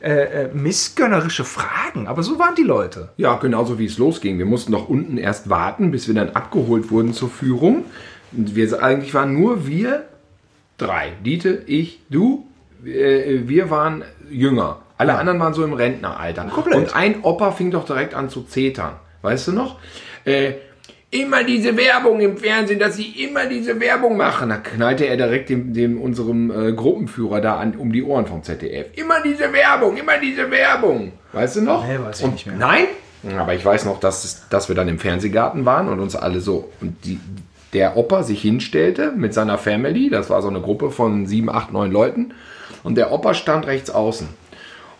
äh, 0.00 0.44
äh, 0.44 0.54
missgönnerische 0.54 1.44
Fragen? 1.44 2.06
Aber 2.06 2.22
so 2.22 2.38
waren 2.38 2.54
die 2.54 2.62
Leute. 2.62 3.08
Ja, 3.16 3.34
genauso 3.38 3.80
wie 3.80 3.86
es 3.86 3.98
losging. 3.98 4.38
Wir 4.38 4.46
mussten 4.46 4.70
doch 4.70 4.88
unten 4.88 5.18
erst 5.18 5.50
warten, 5.50 5.90
bis 5.90 6.06
wir 6.06 6.14
dann 6.14 6.30
abgeholt 6.30 6.92
wurden 6.92 7.12
zur 7.12 7.28
Führung. 7.28 7.84
Und 8.30 8.54
wir 8.54 8.80
eigentlich 8.80 9.12
waren 9.14 9.32
nur 9.32 9.66
wir 9.66 10.04
drei. 10.76 11.12
Diete, 11.24 11.64
ich, 11.66 12.02
du. 12.08 12.46
Äh, 12.86 13.48
wir 13.48 13.68
waren 13.68 14.04
jünger. 14.30 14.82
Alle 14.96 15.16
anderen 15.16 15.40
waren 15.40 15.54
so 15.54 15.64
im 15.64 15.72
Rentneralter. 15.72 16.44
Komplett. 16.44 16.76
Und 16.76 16.94
ein 16.94 17.24
Opa 17.24 17.50
fing 17.50 17.72
doch 17.72 17.84
direkt 17.84 18.14
an 18.14 18.28
zu 18.30 18.42
zetern. 18.42 18.92
Weißt 19.22 19.48
du 19.48 19.52
noch? 19.52 19.80
Äh, 20.24 20.52
immer 21.10 21.42
diese 21.44 21.76
Werbung 21.76 22.20
im 22.20 22.36
Fernsehen, 22.36 22.78
dass 22.78 22.96
sie 22.96 23.24
immer 23.24 23.46
diese 23.46 23.78
Werbung 23.80 24.16
machen. 24.16 24.50
Da 24.50 24.56
knallte 24.58 25.06
er 25.06 25.16
direkt 25.16 25.48
dem, 25.48 25.72
dem 25.72 26.00
unserem 26.00 26.50
äh, 26.50 26.72
Gruppenführer 26.72 27.40
da 27.40 27.56
an, 27.56 27.74
um 27.76 27.92
die 27.92 28.02
Ohren 28.02 28.26
vom 28.26 28.42
ZDF. 28.42 28.88
Immer 28.96 29.22
diese 29.22 29.52
Werbung, 29.52 29.96
immer 29.96 30.18
diese 30.18 30.50
Werbung. 30.50 31.12
Weißt 31.32 31.56
du 31.56 31.62
noch? 31.62 31.86
Nee, 31.86 31.98
weiß 32.02 32.18
ich 32.18 32.24
Und 32.24 32.32
nicht 32.32 32.46
mehr. 32.46 32.56
Nein? 32.56 32.84
Aber 33.38 33.54
ich 33.54 33.64
weiß 33.64 33.84
noch, 33.86 33.98
dass, 34.00 34.24
es- 34.24 34.48
dass 34.48 34.68
wir 34.68 34.76
dann 34.76 34.88
im 34.88 34.98
Fernsehgarten 34.98 35.64
waren 35.64 35.88
und 35.88 35.98
uns 36.00 36.14
alle 36.14 36.40
so. 36.40 36.70
Und 36.80 37.04
die, 37.04 37.18
der 37.72 37.96
Opa 37.96 38.22
sich 38.22 38.40
hinstellte 38.42 39.12
mit 39.16 39.34
seiner 39.34 39.58
Family. 39.58 40.08
Das 40.10 40.30
war 40.30 40.40
so 40.42 40.48
eine 40.48 40.60
Gruppe 40.60 40.90
von 40.90 41.26
sieben, 41.26 41.50
acht, 41.50 41.72
neun 41.72 41.90
Leuten. 41.90 42.32
Und 42.84 42.96
der 42.96 43.10
Opa 43.12 43.34
stand 43.34 43.66
rechts 43.66 43.90
außen. 43.90 44.28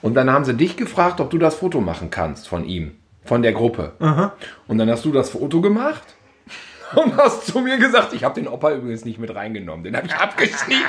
Und 0.02 0.14
dann 0.14 0.30
haben 0.32 0.44
sie 0.44 0.54
dich 0.54 0.76
gefragt, 0.76 1.20
ob 1.20 1.30
du 1.30 1.38
das 1.38 1.56
Foto 1.56 1.80
machen 1.80 2.10
kannst 2.10 2.48
von 2.48 2.64
ihm, 2.64 2.92
von 3.28 3.42
der 3.42 3.52
Gruppe. 3.52 3.92
Und 4.66 4.78
dann 4.78 4.90
hast 4.90 5.04
du 5.04 5.12
das 5.12 5.30
Foto 5.30 5.60
gemacht 5.60 6.02
und 6.96 7.16
hast 7.16 7.46
zu 7.46 7.60
mir 7.60 7.76
gesagt, 7.76 8.12
ich 8.14 8.24
habe 8.24 8.34
den 8.34 8.48
Opa 8.48 8.72
übrigens 8.72 9.04
nicht 9.04 9.18
mit 9.18 9.34
reingenommen, 9.34 9.84
den 9.84 9.96
habe 9.96 10.06
ich 10.06 10.14
abgeschnitten. 10.14 10.74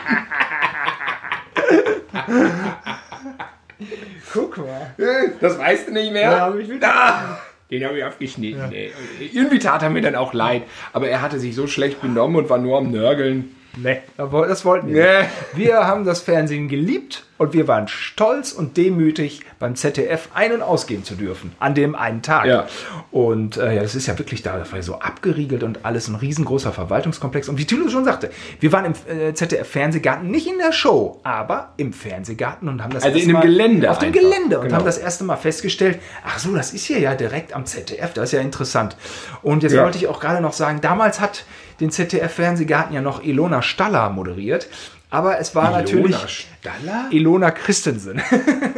Guck 4.34 4.58
mal. 4.58 4.94
Das 5.40 5.58
weißt 5.58 5.88
du 5.88 5.94
nicht 5.94 6.12
mehr? 6.12 6.22
Ja, 6.32 6.40
hab 6.42 6.56
ich 6.56 6.70
wieder- 6.70 6.94
Ah, 6.94 7.40
den 7.72 7.86
habe 7.86 7.98
ich 7.98 8.04
abgeschnitten. 8.04 8.72
ey. 8.72 8.92
Irgendwie 9.32 9.60
tat 9.60 9.82
er 9.84 9.90
mir 9.90 10.02
dann 10.02 10.16
auch 10.16 10.34
leid, 10.34 10.64
aber 10.94 11.08
er 11.10 11.22
hatte 11.22 11.40
sich 11.40 11.56
so 11.56 11.68
schlecht 11.68 12.02
benommen 12.02 12.36
und 12.38 12.50
war 12.50 12.58
nur 12.58 12.78
am 12.78 12.92
Nörgeln. 12.92 13.56
Nee, 13.82 14.02
das 14.18 14.66
wollten 14.66 14.88
wir. 14.88 15.04
Nee. 15.06 15.20
nicht. 15.20 15.30
Wir 15.56 15.88
haben 15.88 16.06
das 16.06 16.22
Fernsehen 16.22 16.68
geliebt 16.68 17.24
und 17.38 17.54
wir 17.54 17.70
waren 17.70 17.88
stolz 17.88 18.52
und 18.52 18.76
demütig, 18.76 19.42
beim 19.60 19.76
ZDF 19.76 20.28
ein- 20.34 20.52
und 20.52 20.62
ausgehen 20.62 21.06
zu 21.06 21.16
dürfen. 21.16 21.54
An 21.60 21.74
dem 21.74 21.96
einen 21.96 22.22
Tag. 22.22 22.46
Ja. 22.46 22.68
Und 23.12 23.56
äh, 23.56 23.76
ja, 23.76 23.82
das 23.82 23.96
ist 23.96 24.08
ja 24.08 24.20
wirklich 24.20 24.42
da, 24.44 24.58
das 24.58 24.74
war 24.74 24.82
so 24.84 24.96
abgeriegelt 25.00 25.64
und 25.64 25.86
alles 25.86 26.10
ein 26.10 26.16
riesengroßer 26.16 26.74
Verwaltungskomplex. 26.74 27.48
Und 27.48 27.58
wie 27.58 27.66
Thilo 27.66 27.88
schon 27.90 28.04
sagte, 28.04 28.30
wir 28.60 28.72
waren 28.74 28.86
im 28.86 28.94
äh, 29.08 29.34
ZDF-Fernsehgarten, 29.34 30.30
nicht 30.30 30.48
in 30.48 30.58
der 30.58 30.74
Show, 30.74 31.20
aber 31.24 31.74
im 31.78 31.94
Fernsehgarten 31.94 32.68
und 32.68 32.84
haben 32.84 32.92
das 32.94 33.04
Also 33.04 33.18
erste 33.18 33.30
in 33.30 33.30
dem 33.30 33.34
Mal, 33.40 33.42
Gelände 33.48 33.90
Auf 33.92 34.00
dem 34.00 34.10
einfach. 34.10 34.22
Gelände 34.22 34.58
und 34.60 34.66
Genau. 34.66 34.78
haben 34.78 34.86
das 34.86 34.98
erste 34.98 35.24
Mal 35.24 35.38
festgestellt, 35.38 36.00
ach 36.26 36.40
so, 36.40 36.54
das 36.54 36.74
ist 36.74 36.86
hier 36.86 37.00
ja 37.00 37.16
direkt 37.16 37.54
am 37.54 37.66
ZDF, 37.66 38.14
das 38.14 38.26
ist 38.26 38.32
ja 38.34 38.42
interessant. 38.42 38.98
Und 39.42 39.64
jetzt 39.64 39.74
Ja. 39.74 39.84
wollte 39.86 39.98
ich 39.98 40.08
auch 40.08 40.20
gerade 40.20 40.42
noch 40.42 40.54
sagen, 40.54 40.82
damals 40.82 41.22
hat 41.22 41.46
den 41.80 41.92
ZDF-Fernsehgarten 41.92 42.94
ja 42.94 43.02
noch 43.02 43.24
Ilona 43.24 43.62
Staller 43.62 44.10
moderiert. 44.10 44.68
Aber 45.12 45.40
es 45.40 45.56
war 45.56 45.72
natürlich 45.72 46.16
Staller? 46.16 47.08
Ilona 47.10 47.50
Christensen. 47.50 48.22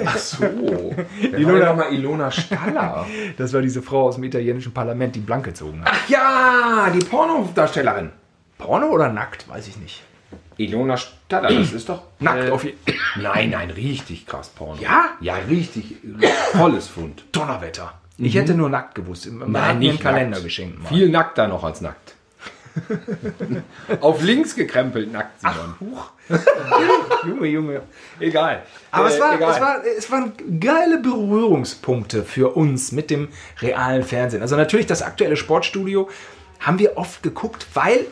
Ach 0.06 0.18
so. 0.18 0.46
Ilona- 1.22 1.38
Ilona 1.38 1.74
mal 1.74 1.94
Ilona 1.94 2.32
Staller. 2.32 3.06
Das 3.38 3.52
war 3.54 3.62
diese 3.62 3.82
Frau 3.82 4.04
aus 4.08 4.16
dem 4.16 4.24
italienischen 4.24 4.72
Parlament, 4.74 5.16
die 5.16 5.20
blank 5.20 5.44
gezogen 5.44 5.82
hat. 5.84 5.92
Ach 5.94 6.10
ja, 6.10 6.90
die 6.94 7.00
Pornodarstellerin. 7.06 8.12
Porno 8.58 8.88
oder 8.88 9.10
nackt? 9.12 9.50
Weiß 9.50 9.68
ich 9.68 9.76
nicht. 9.78 10.04
Ilona 10.58 10.96
Staller, 10.96 11.50
das 11.52 11.74
ist 11.74 11.90
doch... 11.90 12.04
Nackt 12.20 12.48
äh, 12.48 12.52
auf 12.52 12.64
je 12.64 12.76
Nein, 13.22 13.50
nein, 13.50 13.70
richtig 13.72 14.26
krass 14.26 14.50
Porno. 14.50 14.80
Ja? 14.82 15.10
Ja, 15.20 15.36
richtig. 15.50 15.96
Volles 16.54 16.88
Fund. 16.88 17.26
Donnerwetter. 17.34 17.94
Ich 18.18 18.36
hätte 18.36 18.54
nur 18.54 18.70
nackt 18.70 18.96
gewusst. 18.96 19.30
Man 19.32 19.68
hat 19.68 19.80
mir 19.80 19.90
einen 19.90 20.00
Kalender 20.00 20.30
nackt. 20.38 20.44
geschenkt. 20.44 20.88
Viel 20.88 21.10
nackter 21.10 21.48
noch 21.48 21.64
als 21.64 21.82
nackt. 21.82 22.16
Auf 24.02 24.22
links 24.22 24.56
gekrempelt 24.56 25.12
nackt, 25.12 25.42
Simon. 25.42 25.76
Junge, 27.28 27.48
Junge. 27.48 27.82
Egal. 28.20 28.64
Aber 28.92 29.10
Äh, 29.10 29.14
es, 29.14 29.20
war, 29.20 29.36
egal. 29.36 29.52
es, 29.52 29.62
war, 29.62 29.86
es 29.98 30.12
waren 30.12 30.34
geile 30.60 31.00
Berührungspunkte 31.00 32.24
für 32.24 32.56
uns 32.56 32.92
mit 32.92 33.10
dem 33.10 33.30
realen 33.62 34.04
Fernsehen. 34.04 34.42
Also 34.42 34.56
natürlich 34.56 34.86
das 34.86 35.02
aktuelle 35.02 35.36
Sportstudio 35.36 36.10
haben 36.60 36.80
wir 36.80 36.98
oft 36.98 37.24
geguckt, 37.24 37.68
weil 37.74 38.06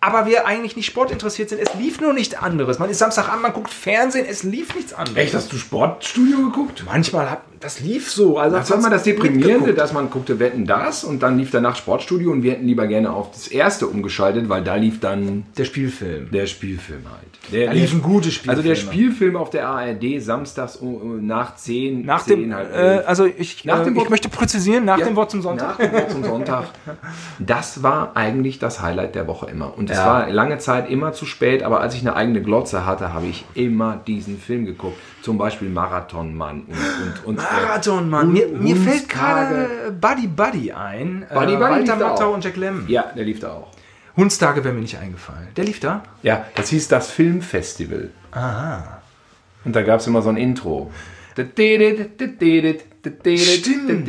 aber 0.00 0.26
wir 0.26 0.46
eigentlich 0.46 0.76
nicht 0.76 0.86
sportinteressiert 0.86 1.48
sind. 1.48 1.60
Es 1.60 1.74
lief 1.74 2.00
nur 2.00 2.12
nichts 2.12 2.34
anderes. 2.34 2.78
Man 2.78 2.88
ist 2.88 2.98
Samstagabend, 2.98 3.42
man 3.42 3.52
guckt 3.52 3.72
Fernsehen, 3.72 4.26
es 4.28 4.44
lief 4.44 4.74
nichts 4.76 4.94
anderes. 4.94 5.18
Echt, 5.18 5.34
hast 5.34 5.52
du 5.52 5.56
Sportstudio 5.56 6.36
geguckt? 6.38 6.84
Manchmal 6.86 7.28
hat 7.30 7.42
das 7.60 7.80
lief 7.80 8.10
so. 8.10 8.38
Also 8.38 8.56
Das 8.56 8.70
war 8.70 8.78
mal 8.78 8.90
das 8.90 9.02
Deprimierende, 9.04 9.74
dass 9.74 9.92
man 9.92 10.10
guckte 10.10 10.38
Wetten 10.38 10.66
das 10.66 11.04
und 11.04 11.22
dann 11.22 11.38
lief 11.38 11.50
danach 11.50 11.76
Sportstudio 11.76 12.30
und 12.30 12.42
wir 12.42 12.52
hätten 12.52 12.66
lieber 12.66 12.86
gerne 12.86 13.12
auf 13.12 13.30
das 13.32 13.48
erste 13.48 13.86
umgeschaltet, 13.86 14.48
weil 14.48 14.62
da 14.62 14.76
lief 14.76 15.00
dann 15.00 15.44
Der 15.56 15.64
Spielfilm. 15.64 16.30
der 16.30 16.46
Spielfilm 16.46 17.02
halt. 17.10 17.52
Der, 17.52 17.66
Da 17.68 17.72
liefen 17.72 18.02
gute 18.02 18.30
Spielfilme. 18.30 18.56
Also 18.58 18.68
der 18.68 18.74
Spielfilm 18.76 19.36
auf 19.36 19.50
der 19.50 19.66
ARD 19.68 20.20
samstags 20.20 20.76
um- 20.76 21.26
nach 21.26 21.56
10, 21.56 22.04
Nach 22.04 22.22
10 22.24 22.40
dem, 22.40 22.54
halb 22.54 22.74
äh, 22.74 22.78
also 23.06 23.24
ich, 23.26 23.64
Nach 23.64 23.80
äh, 23.80 23.84
dem 23.84 23.94
ich 23.94 24.00
Wort- 24.00 24.10
möchte 24.10 24.28
präzisieren, 24.28 24.84
nach 24.84 24.98
Ja, 24.98 25.06
dem 25.06 25.16
Wort 25.16 25.30
zum 25.30 25.40
Sonntag. 25.42 25.70
Nach 25.70 25.76
dem 25.78 25.92
Wort 25.92 26.10
zum 26.10 26.24
Sonntag. 26.24 26.64
Das 27.38 27.82
war 27.82 28.16
eigentlich 28.16 28.58
das 28.58 28.82
Highlight 28.82 29.14
der 29.14 29.26
Woche 29.26 29.46
immer. 29.50 29.76
Und 29.76 29.90
es 29.90 29.96
Ja. 29.96 30.06
war 30.06 30.30
lange 30.30 30.58
Zeit 30.58 30.90
immer 30.90 31.12
zu 31.12 31.24
spät, 31.26 31.62
aber 31.62 31.80
als 31.80 31.94
ich 31.94 32.00
eine 32.02 32.14
eigene 32.16 32.42
Glotze 32.42 32.84
hatte, 32.86 33.12
habe 33.12 33.26
ich 33.26 33.44
immer 33.54 34.00
diesen 34.06 34.38
Film 34.38 34.64
geguckt. 34.66 34.96
Zum 35.22 35.36
Beispiel 35.36 35.68
Marathonmann 35.68 36.62
und, 36.62 36.76
und, 36.76 37.24
und 37.26 37.36
Marathon, 37.36 38.08
Mann. 38.08 38.28
Hund- 38.28 38.32
Mir, 38.34 38.46
mir 38.48 38.76
fällt 38.76 39.08
gerade 39.08 39.92
Buddy 40.00 40.26
Buddy 40.28 40.72
ein. 40.72 41.26
Buddy 41.32 41.54
äh, 41.54 41.56
Buddy 41.56 41.60
Walter 41.60 41.96
Matthau 41.96 42.30
auch. 42.30 42.34
und 42.34 42.44
Jack 42.44 42.56
Lemmon. 42.56 42.88
Ja, 42.88 43.12
der 43.16 43.24
lief 43.24 43.40
da 43.40 43.52
auch. 43.52 43.68
Hundstage 44.16 44.64
wäre 44.64 44.74
mir 44.74 44.80
nicht 44.80 44.98
eingefallen. 44.98 45.48
Der 45.56 45.64
lief 45.64 45.80
da? 45.80 46.02
Ja, 46.22 46.44
das 46.54 46.70
hieß 46.70 46.88
das 46.88 47.10
Filmfestival. 47.10 48.10
Aha. 48.32 49.00
Und 49.64 49.74
da 49.76 49.82
gab 49.82 50.00
es 50.00 50.06
immer 50.06 50.22
so 50.22 50.28
ein 50.28 50.36
Intro. 50.36 50.90
Stimmt. 53.36 54.06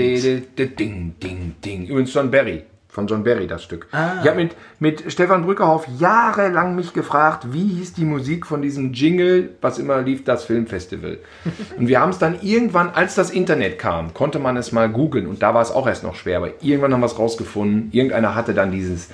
Ding, 0.79 1.15
ding, 1.21 1.55
ding. 1.63 1.85
Übrigens 1.87 2.13
John 2.13 2.31
Barry. 2.31 2.63
Von 2.89 3.05
John 3.05 3.23
Barry, 3.23 3.45
das 3.45 3.63
Stück. 3.63 3.87
Ah. 3.91 4.15
Ich 4.21 4.27
habe 4.27 4.37
mit, 4.37 4.55
mit 4.79 5.11
Stefan 5.11 5.43
Brückerhoff 5.43 5.87
jahrelang 5.99 6.75
mich 6.75 6.91
gefragt, 6.93 7.53
wie 7.53 7.67
hieß 7.67 7.93
die 7.93 8.03
Musik 8.03 8.47
von 8.47 8.63
diesem 8.63 8.93
Jingle, 8.93 9.51
was 9.61 9.77
immer 9.77 10.01
lief, 10.01 10.23
das 10.23 10.43
Filmfestival. 10.45 11.19
und 11.77 11.87
wir 11.87 11.99
haben 11.99 12.09
es 12.09 12.17
dann 12.17 12.41
irgendwann, 12.41 12.89
als 12.89 13.13
das 13.13 13.29
Internet 13.29 13.77
kam, 13.77 14.13
konnte 14.15 14.39
man 14.39 14.57
es 14.57 14.71
mal 14.71 14.89
googeln 14.89 15.27
und 15.27 15.43
da 15.43 15.53
war 15.53 15.61
es 15.61 15.71
auch 15.71 15.87
erst 15.87 16.03
noch 16.03 16.15
schwer, 16.15 16.37
aber 16.37 16.49
irgendwann 16.61 16.91
haben 16.91 17.01
wir 17.01 17.05
es 17.05 17.19
rausgefunden. 17.19 17.89
Irgendeiner 17.91 18.33
hatte 18.33 18.55
dann 18.55 18.71
dieses, 18.71 19.09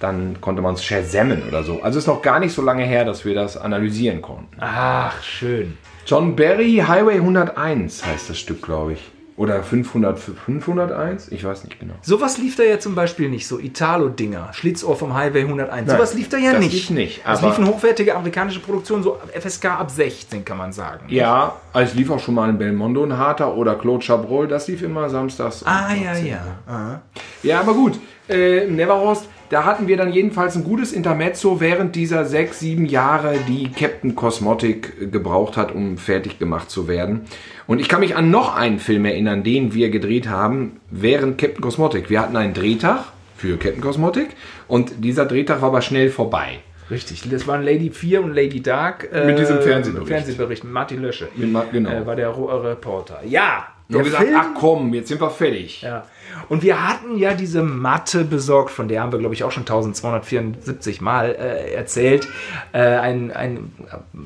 dann 0.00 0.40
konnte 0.40 0.60
man 0.60 0.74
es 0.74 0.84
shazammen 0.84 1.44
oder 1.46 1.62
so. 1.62 1.82
Also 1.82 2.00
ist 2.00 2.08
noch 2.08 2.22
gar 2.22 2.40
nicht 2.40 2.52
so 2.52 2.62
lange 2.62 2.84
her, 2.84 3.04
dass 3.04 3.24
wir 3.24 3.36
das 3.36 3.56
analysieren 3.56 4.22
konnten. 4.22 4.56
Ach, 4.58 5.22
schön. 5.22 5.78
John 6.04 6.34
Barry, 6.34 6.82
Highway 6.84 7.16
101 7.18 8.04
heißt 8.04 8.30
das 8.30 8.38
Stück, 8.38 8.62
glaube 8.62 8.94
ich. 8.94 9.12
Oder 9.40 9.62
500, 9.62 10.18
501? 10.18 11.32
Ich 11.32 11.42
weiß 11.42 11.64
nicht 11.64 11.80
genau. 11.80 11.94
Sowas 12.02 12.36
lief 12.36 12.56
da 12.56 12.62
ja 12.62 12.78
zum 12.78 12.94
Beispiel 12.94 13.30
nicht, 13.30 13.48
so 13.48 13.58
Italo-Dinger, 13.58 14.52
Schlitzohr 14.52 14.96
vom 14.96 15.14
Highway 15.14 15.44
101. 15.44 15.86
Nein, 15.86 15.96
Sowas 15.96 16.12
lief 16.12 16.28
da 16.28 16.36
ja 16.36 16.52
das 16.52 16.60
nicht. 16.60 16.74
Lief 16.74 16.90
nicht 16.90 17.22
es 17.26 17.40
liefen 17.40 17.66
hochwertige 17.66 18.14
amerikanische 18.14 18.60
Produktionen, 18.60 19.02
so 19.02 19.18
FSK 19.32 19.64
ab 19.64 19.90
16, 19.90 20.44
kann 20.44 20.58
man 20.58 20.72
sagen. 20.72 21.06
Ja, 21.08 21.56
also 21.72 21.90
es 21.90 21.96
lief 21.96 22.10
auch 22.10 22.20
schon 22.20 22.34
mal 22.34 22.50
in 22.50 22.58
Belmondo 22.58 23.02
ein 23.02 23.16
harter 23.16 23.56
oder 23.56 23.76
Claude 23.76 24.04
Chabrol, 24.04 24.46
das 24.46 24.68
lief 24.68 24.82
immer 24.82 25.08
samstags. 25.08 25.64
Ah, 25.64 25.94
ja, 25.94 26.14
ja. 26.18 26.40
Aha. 26.66 27.00
Ja, 27.42 27.60
aber 27.60 27.72
gut. 27.72 27.98
Äh, 28.28 28.66
Neverhorst, 28.66 29.26
da 29.50 29.64
hatten 29.64 29.88
wir 29.88 29.96
dann 29.96 30.12
jedenfalls 30.12 30.56
ein 30.56 30.62
gutes 30.62 30.92
Intermezzo 30.92 31.60
während 31.60 31.96
dieser 31.96 32.24
sechs, 32.24 32.60
sieben 32.60 32.86
Jahre, 32.86 33.34
die 33.48 33.68
Captain 33.68 34.14
Cosmotic 34.14 35.10
gebraucht 35.12 35.56
hat, 35.56 35.72
um 35.74 35.98
fertig 35.98 36.38
gemacht 36.38 36.70
zu 36.70 36.86
werden. 36.86 37.22
Und 37.66 37.80
ich 37.80 37.88
kann 37.88 38.00
mich 38.00 38.14
an 38.14 38.30
noch 38.30 38.56
einen 38.56 38.78
Film 38.78 39.04
erinnern, 39.04 39.42
den 39.42 39.74
wir 39.74 39.90
gedreht 39.90 40.28
haben 40.28 40.80
während 40.90 41.36
Captain 41.36 41.60
Cosmotic. 41.60 42.10
Wir 42.10 42.20
hatten 42.20 42.36
einen 42.36 42.54
Drehtag 42.54 43.06
für 43.36 43.56
Captain 43.56 43.80
Cosmotic 43.80 44.28
und 44.68 45.04
dieser 45.04 45.26
Drehtag 45.26 45.60
war 45.62 45.68
aber 45.68 45.82
schnell 45.82 46.10
vorbei. 46.10 46.60
Richtig, 46.88 47.28
das 47.28 47.46
waren 47.48 47.62
Lady 47.62 47.90
4 47.90 48.22
und 48.22 48.34
Lady 48.34 48.62
Dark. 48.62 49.08
Äh, 49.12 49.26
mit 49.26 49.38
diesem 49.38 49.60
Fernsehbericht. 49.60 50.08
Fernsehbericht, 50.08 50.64
Martin 50.64 51.02
Lösche. 51.02 51.28
Mit 51.34 51.50
Ma 51.50 51.64
genau. 51.70 51.90
Äh, 51.90 52.06
war 52.06 52.16
der 52.16 52.30
Reporter. 52.36 53.20
Ja, 53.24 53.66
der 53.94 54.02
gesagt, 54.04 54.24
Film, 54.24 54.36
ach 54.38 54.48
komm, 54.54 54.94
jetzt 54.94 55.08
sind 55.08 55.20
wir 55.20 55.30
fertig. 55.30 55.82
Ja. 55.82 56.06
Und 56.48 56.62
wir 56.62 56.88
hatten 56.88 57.16
ja 57.18 57.34
diese 57.34 57.62
Matte 57.62 58.24
besorgt, 58.24 58.70
von 58.70 58.88
der 58.88 59.02
haben 59.02 59.12
wir, 59.12 59.18
glaube 59.18 59.34
ich, 59.34 59.44
auch 59.44 59.52
schon 59.52 59.62
1274 59.62 61.00
Mal 61.00 61.30
äh, 61.30 61.74
erzählt. 61.74 62.28
Äh, 62.72 62.80
ein, 62.80 63.30
ein 63.32 63.72
äh, 63.86 64.18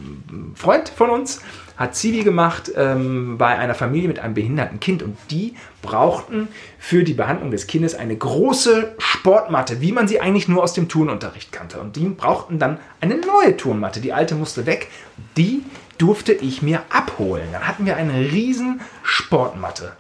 Freund 0.55 0.89
von 0.89 1.11
uns 1.11 1.41
hat 1.77 1.97
Zivi 1.97 2.23
gemacht 2.23 2.71
ähm, 2.77 3.37
bei 3.37 3.59
einer 3.59 3.75
Familie 3.75 4.09
mit 4.09 4.21
einem 4.21 4.35
behinderten 4.35 4.79
Kind 4.79 5.03
und 5.03 5.17
die 5.31 5.55
brauchten 5.83 6.49
für 6.79 7.03
die 7.03 7.15
Behandlung 7.15 7.51
des 7.51 7.67
Kindes 7.67 7.97
eine 7.97 8.17
große 8.17 8.95
Sportmatte, 8.99 9.81
wie 9.81 9.91
man 9.91 10.07
sie 10.07 10.21
eigentlich 10.21 10.47
nur 10.47 10.63
aus 10.63 10.73
dem 10.73 10.89
Turnunterricht 10.89 11.51
kannte. 11.51 11.81
Und 11.81 11.97
die 11.97 12.05
brauchten 12.09 12.59
dann 12.59 12.79
eine 13.01 13.17
neue 13.17 13.57
Turnmatte. 13.57 14.01
Die 14.01 14.13
alte 14.13 14.37
musste 14.37 14.67
weg. 14.67 14.89
Die 15.37 15.63
durfte 15.99 16.33
ich 16.33 16.63
mir 16.63 16.83
abholen. 16.91 17.49
Dann 17.53 17.67
hatten 17.67 17.87
wir 17.87 17.97
eine 17.97 18.33
riesen 18.33 18.81
Sportmatte. 19.03 19.93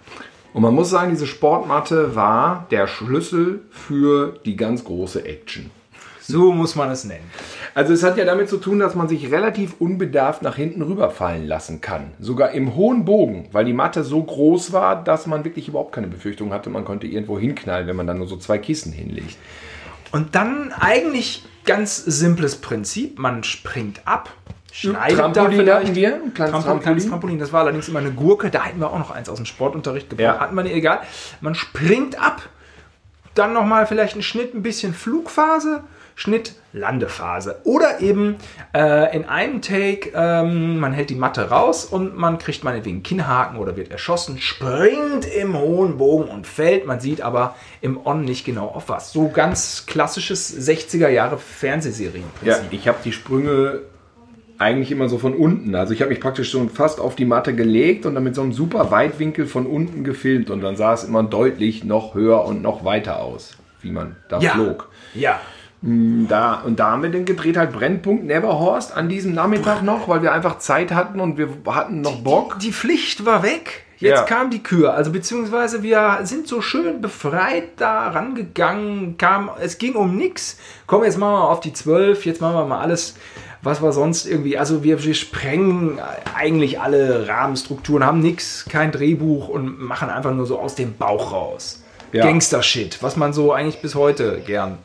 Und 0.52 0.62
man 0.62 0.74
muss 0.74 0.90
sagen, 0.90 1.11
diese 1.11 1.26
Sportmatte 1.26 2.14
war 2.14 2.66
der 2.70 2.87
Schlüssel 2.87 3.62
für 3.70 4.38
die 4.44 4.57
ganz 4.57 4.85
große 4.85 5.24
Action. 5.24 5.70
So 6.26 6.52
muss 6.52 6.74
man 6.74 6.90
es 6.90 7.04
nennen. 7.04 7.30
Also 7.74 7.92
es 7.92 8.02
hat 8.02 8.16
ja 8.16 8.24
damit 8.24 8.48
zu 8.48 8.57
tun, 8.57 8.78
dass 8.78 8.94
man 8.94 9.09
sich 9.09 9.30
relativ 9.30 9.74
unbedarft 9.78 10.40
nach 10.40 10.57
hinten 10.57 10.80
rüberfallen 10.80 11.46
lassen 11.46 11.83
kann. 11.83 12.12
Sogar 12.18 12.52
im 12.52 12.74
hohen 12.74 13.04
Bogen, 13.04 13.48
weil 13.52 13.66
die 13.66 13.74
Matte 13.74 14.04
so 14.04 14.22
groß 14.22 14.72
war, 14.72 15.02
dass 15.04 15.26
man 15.26 15.44
wirklich 15.44 15.68
überhaupt 15.68 15.92
keine 15.92 16.07
Befürchtung 16.07 16.50
hatte, 16.52 16.70
man 16.70 16.87
konnte 16.87 17.07
irgendwo 17.07 17.38
hinknallen, 17.38 17.87
wenn 17.87 17.96
man 17.96 18.07
dann 18.07 18.18
nur 18.18 18.26
so 18.26 18.38
zwei 18.38 18.57
Kissen 18.57 18.90
hinlegt. 18.90 19.37
Und 20.12 20.35
dann 20.35 20.72
eigentlich 20.72 21.44
ganz 21.66 21.96
simples 21.96 22.57
Prinzip, 22.57 23.18
man 23.18 23.44
springt 23.44 24.07
ab, 24.07 24.33
schneidet 24.74 25.18
Trampolin 25.18 25.66
da 25.66 25.76
hatten 25.76 25.94
wir, 25.94 26.14
ein 26.14 26.34
kleines 26.34 26.52
Trampolin. 26.52 26.82
kleines 26.82 27.08
Trampolin. 27.08 27.38
Das 27.38 27.52
war 27.52 27.60
allerdings 27.60 27.88
immer 27.88 28.00
eine 28.00 28.10
Gurke. 28.10 28.50
Da 28.50 28.64
hätten 28.64 28.80
wir 28.80 28.90
auch 28.90 28.98
noch 28.98 29.12
eins 29.12 29.28
aus 29.28 29.37
dem 29.37 29.46
Sportunterricht 29.46 30.10
gebraucht. 30.10 30.24
Ja. 30.24 30.40
Hatten 30.40 30.56
wir 30.56 30.64
nicht, 30.64 30.74
egal. 30.74 31.00
Man 31.40 31.54
springt 31.54 32.20
ab, 32.20 32.42
dann 33.34 33.52
nochmal 33.52 33.87
vielleicht 33.87 34.16
ein 34.16 34.22
Schnitt, 34.22 34.52
ein 34.52 34.62
bisschen 34.62 34.92
Flugphase, 34.92 35.84
Schnitt, 36.16 36.54
Landephase. 36.72 37.60
Oder 37.62 38.00
eben 38.00 38.37
äh, 38.74 39.14
in 39.16 39.26
einem 39.26 39.62
Take, 39.62 40.10
ähm, 40.12 40.80
man 40.80 40.92
hält 40.92 41.10
die 41.10 41.14
Matte 41.14 41.50
raus 41.50 41.84
und 41.84 42.16
man 42.16 42.38
kriegt 42.38 42.64
meinetwegen 42.64 43.04
Kinnhaken 43.04 43.58
oder 43.58 43.76
wird 43.76 43.92
erschossen, 43.92 44.38
springt 44.38 45.24
im 45.24 45.56
hohen 45.56 45.98
Bogen 45.98 46.28
und 46.28 46.48
fällt. 46.48 46.84
Man 46.84 46.98
sieht 46.98 47.20
aber 47.20 47.54
im 47.80 48.04
On 48.04 48.24
nicht 48.24 48.44
genau 48.44 48.66
auf 48.66 48.88
was. 48.88 49.12
So 49.12 49.28
ganz 49.28 49.87
klassisches 49.87 50.68
60er 50.68 51.08
Jahre 51.08 51.38
Fernsehserienprinzip. 51.38 52.44
Ja, 52.46 52.60
ich 52.72 52.88
habe 52.88 52.98
die 53.04 53.12
Sprünge 53.12 53.82
eigentlich 54.58 54.92
immer 54.92 55.08
so 55.08 55.18
von 55.18 55.34
unten. 55.34 55.74
Also 55.74 55.92
ich 55.92 56.00
habe 56.00 56.10
mich 56.10 56.20
praktisch 56.20 56.50
schon 56.50 56.68
fast 56.68 57.00
auf 57.00 57.16
die 57.16 57.24
Matte 57.24 57.54
gelegt 57.54 58.06
und 58.06 58.14
dann 58.14 58.24
mit 58.24 58.34
so 58.34 58.42
einem 58.42 58.52
super 58.52 58.90
Weitwinkel 58.90 59.46
von 59.46 59.66
unten 59.66 60.04
gefilmt 60.04 60.50
und 60.50 60.60
dann 60.60 60.76
sah 60.76 60.92
es 60.92 61.04
immer 61.04 61.22
deutlich 61.22 61.84
noch 61.84 62.14
höher 62.14 62.44
und 62.44 62.62
noch 62.62 62.84
weiter 62.84 63.20
aus, 63.20 63.56
wie 63.82 63.90
man 63.90 64.16
da 64.28 64.38
ja. 64.38 64.52
flog. 64.52 64.88
Ja. 65.14 65.40
Mm, 65.82 66.26
da, 66.28 66.62
und 66.62 66.78
da 66.78 66.92
haben 66.92 67.02
wir 67.02 67.10
dann 67.10 67.24
gedreht 67.24 67.56
halt 67.56 67.72
Brennpunkt 67.72 68.24
Neverhorst 68.24 68.96
an 68.96 69.08
diesem 69.08 69.34
Nachmittag 69.34 69.82
noch, 69.82 70.08
weil 70.08 70.22
wir 70.22 70.32
einfach 70.32 70.58
Zeit 70.58 70.92
hatten 70.92 71.20
und 71.20 71.36
wir 71.36 71.48
hatten 71.66 72.00
noch 72.00 72.20
Bock. 72.22 72.58
Die, 72.60 72.66
die 72.66 72.72
Pflicht 72.72 73.26
war 73.26 73.42
weg. 73.42 73.84
Jetzt 73.98 74.18
ja. 74.18 74.24
kam 74.24 74.50
die 74.50 74.62
Kür, 74.62 74.92
also 74.92 75.12
beziehungsweise 75.12 75.82
wir 75.82 76.20
sind 76.24 76.48
so 76.48 76.60
schön 76.60 77.00
befreit 77.00 77.68
da 77.76 78.08
rangegangen, 78.08 79.16
kam, 79.18 79.50
es 79.60 79.78
ging 79.78 79.94
um 79.94 80.16
nichts. 80.16 80.58
Komm, 80.86 81.04
jetzt 81.04 81.16
machen 81.16 81.34
wir 81.34 81.48
auf 81.48 81.60
die 81.60 81.72
12, 81.72 82.26
jetzt 82.26 82.40
machen 82.40 82.56
wir 82.56 82.66
mal 82.66 82.80
alles 82.80 83.14
was 83.64 83.83
war 83.83 83.92
sonst 83.92 84.27
irgendwie, 84.27 84.59
also 84.59 84.83
wir, 84.83 85.03
wir 85.03 85.14
sprengen 85.14 85.98
eigentlich 86.35 86.81
alle 86.81 87.27
Rahmenstrukturen, 87.29 88.05
haben 88.05 88.20
nichts, 88.20 88.66
kein 88.68 88.92
Drehbuch 88.92 89.48
und 89.48 89.81
machen 89.81 90.11
einfach 90.11 90.33
nur 90.35 90.46
so 90.46 90.59
aus 90.59 90.74
dem 90.74 90.94
Bauch 90.94 91.33
raus. 91.33 91.83
Ja. 92.12 92.24
Gangster-Shit, 92.24 93.03
was 93.03 93.16
man 93.16 93.33
so 93.33 93.53
eigentlich 93.53 93.83
bis 93.83 93.94
heute 93.94 94.40
gern 94.46 94.79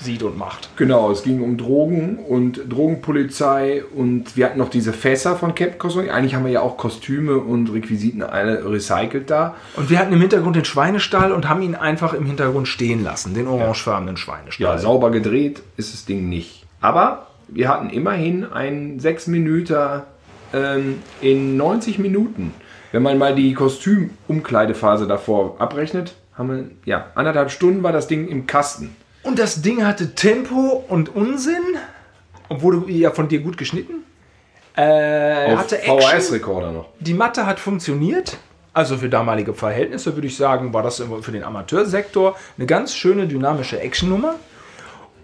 sieht 0.00 0.22
und 0.22 0.38
macht. 0.38 0.68
Genau, 0.76 1.10
es 1.10 1.22
ging 1.22 1.42
um 1.42 1.56
Drogen 1.56 2.18
und 2.18 2.60
Drogenpolizei 2.68 3.82
und 3.84 4.36
wir 4.36 4.46
hatten 4.46 4.58
noch 4.58 4.68
diese 4.68 4.92
Fässer 4.92 5.36
von 5.36 5.54
Cap 5.54 5.78
Cosmic. 5.78 6.12
Eigentlich 6.12 6.34
haben 6.34 6.44
wir 6.44 6.52
ja 6.52 6.60
auch 6.60 6.76
Kostüme 6.76 7.38
und 7.38 7.72
Requisiten 7.72 8.22
alle 8.22 8.70
recycelt 8.70 9.30
da. 9.30 9.56
Und 9.76 9.90
wir 9.90 9.98
hatten 9.98 10.12
im 10.12 10.20
Hintergrund 10.20 10.56
den 10.56 10.64
Schweinestall 10.64 11.32
und 11.32 11.48
haben 11.48 11.62
ihn 11.62 11.74
einfach 11.74 12.14
im 12.14 12.26
Hintergrund 12.26 12.68
stehen 12.68 13.02
lassen, 13.02 13.34
den 13.34 13.48
orangefarbenen 13.48 14.16
Schweinestall. 14.16 14.64
Ja, 14.64 14.78
sauber 14.78 15.10
gedreht 15.10 15.62
ist 15.76 15.94
das 15.94 16.04
Ding 16.04 16.28
nicht. 16.28 16.64
Aber 16.80 17.27
wir 17.48 17.68
hatten 17.68 17.90
immerhin 17.90 18.44
einen 18.44 19.00
6 19.00 19.26
Minuten 19.28 20.02
ähm, 20.52 21.02
in 21.20 21.56
90 21.56 21.98
Minuten. 21.98 22.54
Wenn 22.92 23.02
man 23.02 23.18
mal 23.18 23.34
die 23.34 23.52
Kostümumkleidephase 23.52 25.06
davor 25.06 25.56
abrechnet, 25.58 26.14
haben 26.34 26.48
wir, 26.50 26.64
ja, 26.84 27.10
anderthalb 27.14 27.50
Stunden 27.50 27.82
war 27.82 27.92
das 27.92 28.06
Ding 28.06 28.28
im 28.28 28.46
Kasten. 28.46 28.96
Und 29.22 29.38
das 29.38 29.60
Ding 29.60 29.84
hatte 29.84 30.14
Tempo 30.14 30.84
und 30.88 31.14
Unsinn, 31.14 31.62
obwohl 32.48 32.90
ja 32.90 33.10
von 33.10 33.28
dir 33.28 33.40
gut 33.40 33.58
geschnitten. 33.58 34.04
Äh, 34.76 35.52
Auf 35.52 35.58
hatte 35.58 35.76
VHS-Rekorder 35.76 36.72
noch. 36.72 36.86
Die 37.00 37.14
Matte 37.14 37.44
hat 37.44 37.58
funktioniert. 37.58 38.38
Also 38.72 38.96
für 38.96 39.08
damalige 39.08 39.54
Verhältnisse 39.54 40.14
würde 40.14 40.28
ich 40.28 40.36
sagen, 40.36 40.72
war 40.72 40.84
das 40.84 41.02
für 41.20 41.32
den 41.32 41.42
Amateursektor 41.42 42.36
eine 42.56 42.66
ganz 42.66 42.94
schöne 42.94 43.26
dynamische 43.26 43.80
Actionnummer. 43.80 44.36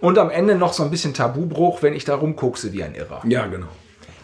Und 0.00 0.18
am 0.18 0.30
Ende 0.30 0.54
noch 0.54 0.72
so 0.72 0.83
ein 0.83 0.90
bisschen 0.90 1.14
Tabubruch, 1.14 1.83
wenn 1.83 1.94
ich 1.94 2.04
da 2.04 2.14
rumguckse 2.14 2.72
wie 2.72 2.83
ein 2.83 2.94
Irrer. 2.94 3.22
Ja, 3.26 3.46
genau. 3.46 3.68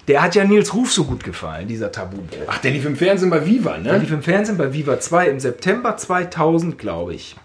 Der 0.08 0.22
hat 0.22 0.34
ja 0.34 0.44
Nils 0.44 0.74
Ruf 0.74 0.92
so 0.92 1.04
gut 1.04 1.22
gefallen, 1.22 1.68
dieser 1.68 1.92
Tabubruch. 1.92 2.38
Ach, 2.48 2.58
der 2.58 2.72
lief 2.72 2.84
im 2.84 2.96
Fernsehen 2.96 3.30
bei 3.30 3.46
Viva, 3.46 3.78
ne? 3.78 3.84
Der 3.84 3.98
lief 3.98 4.10
im 4.10 4.22
Fernsehen 4.22 4.58
bei 4.58 4.72
Viva 4.72 4.98
2 4.98 5.28
im 5.28 5.40
September 5.40 5.96
2000, 5.96 6.78
glaube 6.78 7.14
ich. 7.14 7.36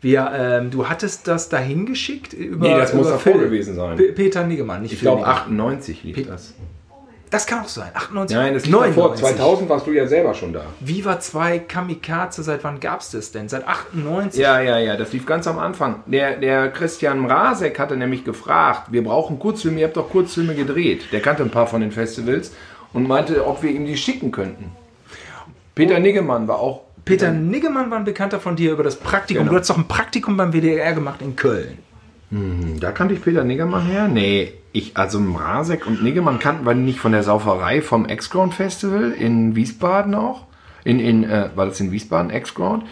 Wir, 0.00 0.30
ähm, 0.34 0.70
du 0.70 0.88
hattest 0.88 1.28
das 1.28 1.48
dahin 1.48 1.86
geschickt 1.86 2.34
über. 2.34 2.68
Nee, 2.68 2.76
das 2.76 2.92
muss 2.92 3.08
davor 3.08 3.38
gewesen 3.38 3.74
sein. 3.74 3.96
P 3.96 4.12
Peter 4.12 4.46
Niggemann, 4.46 4.82
nicht 4.82 4.92
Ich 4.92 5.00
glaube 5.00 5.26
98 5.26 6.04
lief 6.04 6.16
P 6.16 6.24
das. 6.24 6.54
Das 7.34 7.48
kann 7.48 7.64
auch 7.64 7.68
sein. 7.68 7.90
98. 7.92 8.36
Nein, 8.36 8.54
das 8.54 8.64
liegt 8.64 8.78
davor. 8.78 9.16
2000 9.16 9.68
warst 9.68 9.88
du 9.88 9.90
ja 9.90 10.06
selber 10.06 10.34
schon 10.34 10.52
da. 10.52 10.66
Viva 10.78 11.18
2 11.18 11.58
Kamikaze, 11.58 12.44
seit 12.44 12.62
wann 12.62 12.78
gab 12.78 13.00
es 13.00 13.10
das 13.10 13.32
denn? 13.32 13.48
Seit 13.48 13.66
98? 13.66 14.40
Ja, 14.40 14.60
ja, 14.60 14.78
ja, 14.78 14.96
das 14.96 15.12
lief 15.12 15.26
ganz 15.26 15.48
am 15.48 15.58
Anfang. 15.58 16.04
Der, 16.06 16.36
der 16.36 16.70
Christian 16.70 17.18
Mrazek 17.18 17.76
hatte 17.80 17.96
nämlich 17.96 18.24
gefragt, 18.24 18.92
wir 18.92 19.02
brauchen 19.02 19.40
Kurzfilme, 19.40 19.80
ihr 19.80 19.86
habt 19.86 19.96
doch 19.96 20.10
Kurzfilme 20.10 20.54
gedreht. 20.54 21.06
Der 21.10 21.18
kannte 21.18 21.42
ein 21.42 21.50
paar 21.50 21.66
von 21.66 21.80
den 21.80 21.90
Festivals 21.90 22.52
und 22.92 23.08
meinte, 23.08 23.44
ob 23.44 23.64
wir 23.64 23.72
ihm 23.72 23.84
die 23.84 23.96
schicken 23.96 24.30
könnten. 24.30 24.70
Peter 25.74 25.96
oh. 25.96 26.00
Niggemann 26.00 26.46
war 26.46 26.60
auch. 26.60 26.82
Peter 27.04 27.32
Niggemann 27.32 27.90
war 27.90 27.98
ein 27.98 28.04
Bekannter 28.04 28.38
von 28.38 28.54
dir 28.54 28.70
über 28.70 28.84
das 28.84 28.94
Praktikum. 28.94 29.42
Genau. 29.42 29.54
Du 29.54 29.58
hast 29.58 29.70
doch 29.70 29.76
ein 29.76 29.88
Praktikum 29.88 30.36
beim 30.36 30.52
WDR 30.52 30.92
gemacht 30.92 31.20
in 31.20 31.34
Köln. 31.34 31.78
Hm, 32.30 32.78
da 32.78 32.92
kannte 32.92 33.14
ich 33.14 33.20
Peter 33.20 33.42
Niggemann 33.42 33.86
her. 33.86 34.06
Nee, 34.06 34.52
ich, 34.74 34.96
also 34.96 35.20
Mrazek 35.20 35.86
und 35.86 36.02
Niggemann 36.02 36.40
kannten 36.40 36.66
wir 36.66 36.74
nicht 36.74 36.98
von 36.98 37.12
der 37.12 37.22
Sauferei 37.22 37.80
vom 37.80 38.08
X-Ground 38.08 38.54
Festival 38.54 39.12
in 39.12 39.54
Wiesbaden 39.54 40.16
auch. 40.16 40.46
In, 40.82 40.98
in, 40.98 41.22
äh, 41.22 41.50
war 41.54 41.66
das 41.66 41.78
in 41.78 41.92
Wiesbaden, 41.92 42.32
X-Ground? 42.32 42.84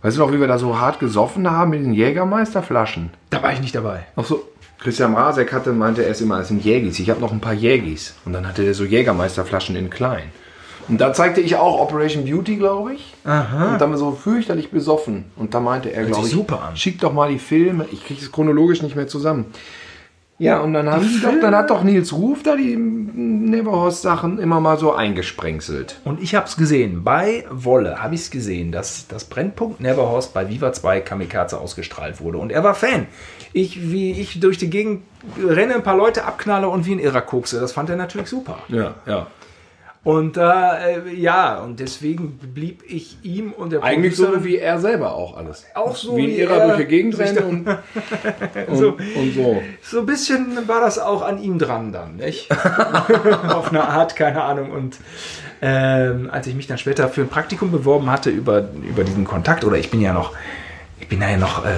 Weißt 0.00 0.16
du 0.16 0.22
noch, 0.22 0.32
wie 0.32 0.40
wir 0.40 0.48
da 0.48 0.58
so 0.58 0.80
hart 0.80 0.98
gesoffen 0.98 1.48
haben 1.50 1.70
mit 1.70 1.84
den 1.84 1.92
Jägermeisterflaschen? 1.92 3.10
Da 3.28 3.42
war 3.42 3.52
ich 3.52 3.60
nicht 3.60 3.74
dabei. 3.74 4.06
Ach 4.16 4.24
so. 4.24 4.48
Christian 4.78 5.14
Rasek 5.14 5.52
hatte, 5.52 5.74
meinte 5.74 6.02
er 6.02 6.10
ist 6.10 6.22
immer, 6.22 6.40
es 6.40 6.48
sind 6.48 6.64
Jägis. 6.64 6.98
Ich 6.98 7.10
habe 7.10 7.20
noch 7.20 7.32
ein 7.32 7.40
paar 7.40 7.52
Jägis. 7.52 8.14
Und 8.24 8.32
dann 8.32 8.48
hatte 8.48 8.64
der 8.64 8.72
so 8.72 8.84
Jägermeisterflaschen 8.84 9.76
in 9.76 9.90
klein. 9.90 10.32
Und 10.88 11.02
da 11.02 11.12
zeigte 11.12 11.42
ich 11.42 11.56
auch 11.56 11.78
Operation 11.78 12.24
Beauty, 12.24 12.56
glaube 12.56 12.94
ich. 12.94 13.12
Aha. 13.24 13.74
Und 13.74 13.80
dann 13.82 13.94
so 13.98 14.12
fürchterlich 14.12 14.70
besoffen. 14.70 15.26
Und 15.36 15.52
da 15.52 15.60
meinte 15.60 15.92
er, 15.92 16.04
glaube 16.04 16.26
ich, 16.26 16.32
super 16.32 16.62
an. 16.62 16.76
schick 16.78 16.98
doch 16.98 17.12
mal 17.12 17.30
die 17.30 17.38
Filme. 17.38 17.84
Ich 17.92 18.06
kriege 18.06 18.22
es 18.22 18.32
chronologisch 18.32 18.80
nicht 18.80 18.96
mehr 18.96 19.06
zusammen. 19.06 19.44
Ja, 20.40 20.60
und 20.60 20.72
dann, 20.72 20.90
haben 20.90 21.06
die 21.06 21.20
doch, 21.20 21.38
dann 21.38 21.54
hat 21.54 21.68
doch 21.68 21.84
Nils 21.84 22.14
Ruf 22.14 22.42
da 22.42 22.56
die 22.56 22.74
Neverhorst-Sachen 22.74 24.38
immer 24.38 24.58
mal 24.58 24.78
so 24.78 24.94
eingesprenkselt. 24.94 26.00
Und 26.04 26.22
ich 26.22 26.34
habe 26.34 26.46
es 26.46 26.56
gesehen. 26.56 27.04
Bei 27.04 27.44
Wolle 27.50 28.02
habe 28.02 28.14
ich 28.14 28.22
es 28.22 28.30
gesehen, 28.30 28.72
dass 28.72 29.06
das 29.06 29.26
Brennpunkt 29.26 29.80
Neverhorst 29.80 30.32
bei 30.32 30.48
Viva 30.48 30.72
2 30.72 31.02
Kamikaze 31.02 31.60
ausgestrahlt 31.60 32.22
wurde. 32.22 32.38
Und 32.38 32.52
er 32.52 32.64
war 32.64 32.74
Fan. 32.74 33.06
Ich, 33.52 33.92
wie 33.92 34.12
ich 34.12 34.40
durch 34.40 34.56
die 34.56 34.70
Gegend 34.70 35.02
renne, 35.38 35.74
ein 35.74 35.82
paar 35.82 35.98
Leute 35.98 36.24
abknalle 36.24 36.70
und 36.70 36.86
wie 36.86 36.92
ein 36.92 37.00
Irrer 37.00 37.20
kokse. 37.20 37.60
Das 37.60 37.72
fand 37.72 37.90
er 37.90 37.96
natürlich 37.96 38.28
super. 38.28 38.60
Ja, 38.68 38.94
ja. 39.04 39.26
Und 40.02 40.38
äh, 40.38 41.10
ja, 41.14 41.58
und 41.58 41.78
deswegen 41.78 42.38
blieb 42.38 42.82
ich 42.88 43.18
ihm 43.22 43.52
und 43.52 43.70
der 43.72 43.82
Eigentlich 43.82 44.16
so 44.16 44.24
Producer- 44.26 44.44
wie 44.44 44.56
er 44.56 44.78
selber 44.80 45.14
auch 45.14 45.36
alles. 45.36 45.66
Auch 45.74 45.94
so 45.94 46.16
wie 46.16 46.26
wie 46.28 46.40
Irrer 46.40 46.56
er 46.56 46.66
durch 46.68 46.78
die 46.78 46.84
Gegend 46.86 47.18
rennen 47.18 47.44
und, 47.44 47.68
und, 48.68 48.76
So. 48.78 48.88
und 49.14 49.34
so. 49.34 49.62
So 49.82 50.00
ein 50.00 50.06
bisschen 50.06 50.66
war 50.66 50.80
das 50.80 50.98
auch 50.98 51.20
an 51.20 51.38
ihm 51.42 51.58
dran 51.58 51.92
dann, 51.92 52.16
nicht? 52.16 52.50
Auf 53.48 53.68
eine 53.70 53.86
Art, 53.86 54.16
keine 54.16 54.42
Ahnung. 54.42 54.70
Und 54.70 54.96
ähm, 55.60 56.30
als 56.32 56.46
ich 56.46 56.54
mich 56.54 56.66
dann 56.66 56.78
später 56.78 57.08
für 57.10 57.20
ein 57.20 57.28
Praktikum 57.28 57.70
beworben 57.70 58.10
hatte 58.10 58.30
über, 58.30 58.68
über 58.88 59.04
diesen 59.04 59.24
Kontakt, 59.26 59.64
oder 59.64 59.76
ich 59.76 59.90
bin 59.90 60.00
ja 60.00 60.14
noch, 60.14 60.32
ich 60.98 61.08
bin 61.08 61.20
ja 61.20 61.36
noch, 61.36 61.66
äh, 61.66 61.68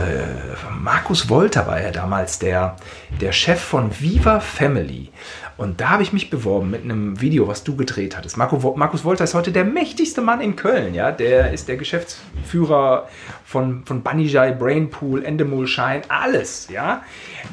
Markus 0.78 1.28
Wolter 1.28 1.66
war 1.66 1.80
ja 1.82 1.90
damals 1.90 2.38
der, 2.38 2.76
der 3.20 3.32
Chef 3.32 3.60
von 3.60 3.90
Viva 4.00 4.38
Family. 4.38 5.08
Und 5.62 5.80
da 5.80 5.90
habe 5.90 6.02
ich 6.02 6.12
mich 6.12 6.28
beworben 6.28 6.70
mit 6.70 6.82
einem 6.82 7.20
Video, 7.20 7.46
was 7.46 7.62
du 7.62 7.76
gedreht 7.76 8.16
hattest. 8.16 8.36
Marco, 8.36 8.74
Markus 8.76 9.04
Wolter 9.04 9.22
ist 9.22 9.34
heute 9.34 9.52
der 9.52 9.64
mächtigste 9.64 10.20
Mann 10.20 10.40
in 10.40 10.56
Köln. 10.56 10.92
Ja? 10.92 11.12
Der 11.12 11.52
ist 11.52 11.68
der 11.68 11.76
Geschäftsführer 11.76 13.08
von, 13.44 13.84
von 13.86 14.02
Banijay, 14.02 14.56
Brainpool, 14.56 15.24
Endemol 15.24 15.68
Shine, 15.68 16.02
alles. 16.08 16.68
Ja? 16.68 17.04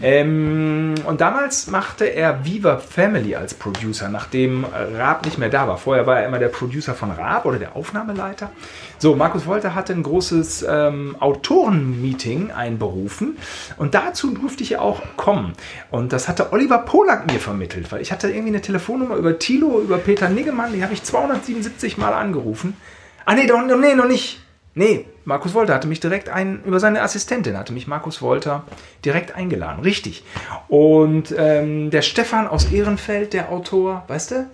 Ähm, 0.02 0.96
und 1.06 1.22
damals 1.22 1.68
machte 1.68 2.06
er 2.06 2.44
Viva 2.44 2.78
Family 2.78 3.36
als 3.36 3.54
Producer, 3.54 4.10
nachdem 4.10 4.66
Raab 4.66 5.24
nicht 5.26 5.38
mehr 5.38 5.50
da 5.50 5.68
war. 5.68 5.78
Vorher 5.78 6.08
war 6.08 6.20
er 6.20 6.26
immer 6.26 6.40
der 6.40 6.48
Producer 6.48 6.96
von 6.96 7.12
Raab 7.12 7.46
oder 7.46 7.60
der 7.60 7.76
Aufnahmeleiter. 7.76 8.50
So, 9.02 9.16
Markus 9.16 9.46
Wolter 9.46 9.76
hatte 9.76 9.94
ein 9.94 10.04
großes 10.04 10.66
ähm, 10.68 11.16
Autorenmeeting 11.22 12.52
einberufen 12.52 13.38
und 13.78 13.96
dazu 13.96 14.32
durfte 14.32 14.62
ich 14.62 14.72
ja 14.72 14.82
auch 14.82 15.02
kommen. 15.16 15.54
Und 15.90 16.12
das 16.12 16.28
hatte 16.28 16.52
Oliver 16.52 16.80
Polak 16.80 17.32
mir 17.32 17.40
vermittelt, 17.40 17.90
weil 17.94 18.02
ich 18.02 18.12
hatte 18.12 18.28
irgendwie 18.28 18.50
eine 18.50 18.62
Telefonnummer 18.62 19.16
über 19.16 19.40
Tilo, 19.40 19.80
über 19.80 20.00
Peter 20.00 20.28
Niggemann, 20.28 20.74
die 20.74 20.84
habe 20.84 20.94
ich 20.94 21.02
277 21.02 21.98
Mal 21.98 22.14
angerufen. 22.14 22.76
Ah, 23.24 23.36
nee, 23.36 23.48
doch, 23.48 23.62
nee, 23.62 23.96
noch 23.96 24.08
nicht. 24.08 24.42
Nee, 24.76 25.06
Markus 25.24 25.54
Wolter 25.54 25.76
hatte 25.76 25.88
mich 25.88 26.02
direkt 26.02 26.28
ein, 26.28 26.62
über 26.66 26.82
seine 26.82 27.02
Assistentin 27.02 27.58
hatte 27.58 27.72
mich 27.72 27.88
Markus 27.88 28.22
Wolter 28.22 28.64
direkt 29.06 29.34
eingeladen. 29.34 29.82
Richtig. 29.82 30.26
Und 30.68 31.34
ähm, 31.38 31.90
der 31.90 32.02
Stefan 32.02 32.48
aus 32.48 32.70
Ehrenfeld, 32.72 33.32
der 33.32 33.50
Autor, 33.50 34.04
weißt 34.08 34.32
du? 34.32 34.50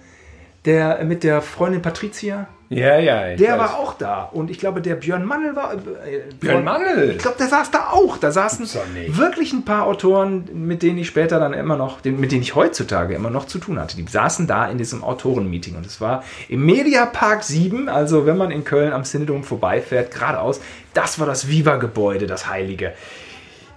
Der 0.65 1.03
mit 1.03 1.23
der 1.23 1.41
Freundin 1.41 1.81
Patricia, 1.81 2.47
Ja, 2.69 2.97
ja. 2.97 3.35
der 3.35 3.51
weiß. 3.51 3.59
war 3.59 3.79
auch 3.79 3.93
da. 3.93 4.23
Und 4.23 4.49
ich 4.49 4.57
glaube, 4.57 4.81
der 4.81 4.95
Björn 4.95 5.23
Mannel 5.23 5.55
war. 5.55 5.73
Äh, 5.73 6.33
Björn 6.39 6.63
Mannel? 6.63 7.11
Ich 7.11 7.19
glaube, 7.19 7.37
der 7.37 7.47
saß 7.47 7.69
da 7.71 7.89
auch. 7.91 8.17
Da 8.17 8.31
saßen 8.31 8.67
wirklich 9.09 9.53
ein 9.53 9.65
paar 9.65 9.85
Autoren, 9.85 10.49
mit 10.53 10.81
denen 10.81 10.97
ich 10.97 11.07
später 11.07 11.39
dann 11.39 11.53
immer 11.53 11.77
noch, 11.77 12.03
mit 12.03 12.31
denen 12.31 12.41
ich 12.41 12.55
heutzutage 12.55 13.13
immer 13.13 13.29
noch 13.29 13.45
zu 13.45 13.59
tun 13.59 13.79
hatte. 13.79 13.97
Die 13.97 14.05
saßen 14.07 14.47
da 14.47 14.67
in 14.67 14.77
diesem 14.77 15.03
Autorenmeeting. 15.03 15.75
Und 15.75 15.85
es 15.85 16.01
war 16.01 16.23
im 16.49 16.65
Mediapark 16.65 17.43
7, 17.43 17.87
also 17.87 18.25
wenn 18.25 18.37
man 18.37 18.49
in 18.49 18.63
Köln 18.63 18.93
am 18.93 19.03
Cinedom 19.03 19.43
vorbeifährt, 19.43 20.11
geradeaus, 20.11 20.59
das 20.93 21.19
war 21.19 21.27
das 21.27 21.47
Viva-Gebäude, 21.47 22.25
das 22.25 22.49
Heilige. 22.49 22.93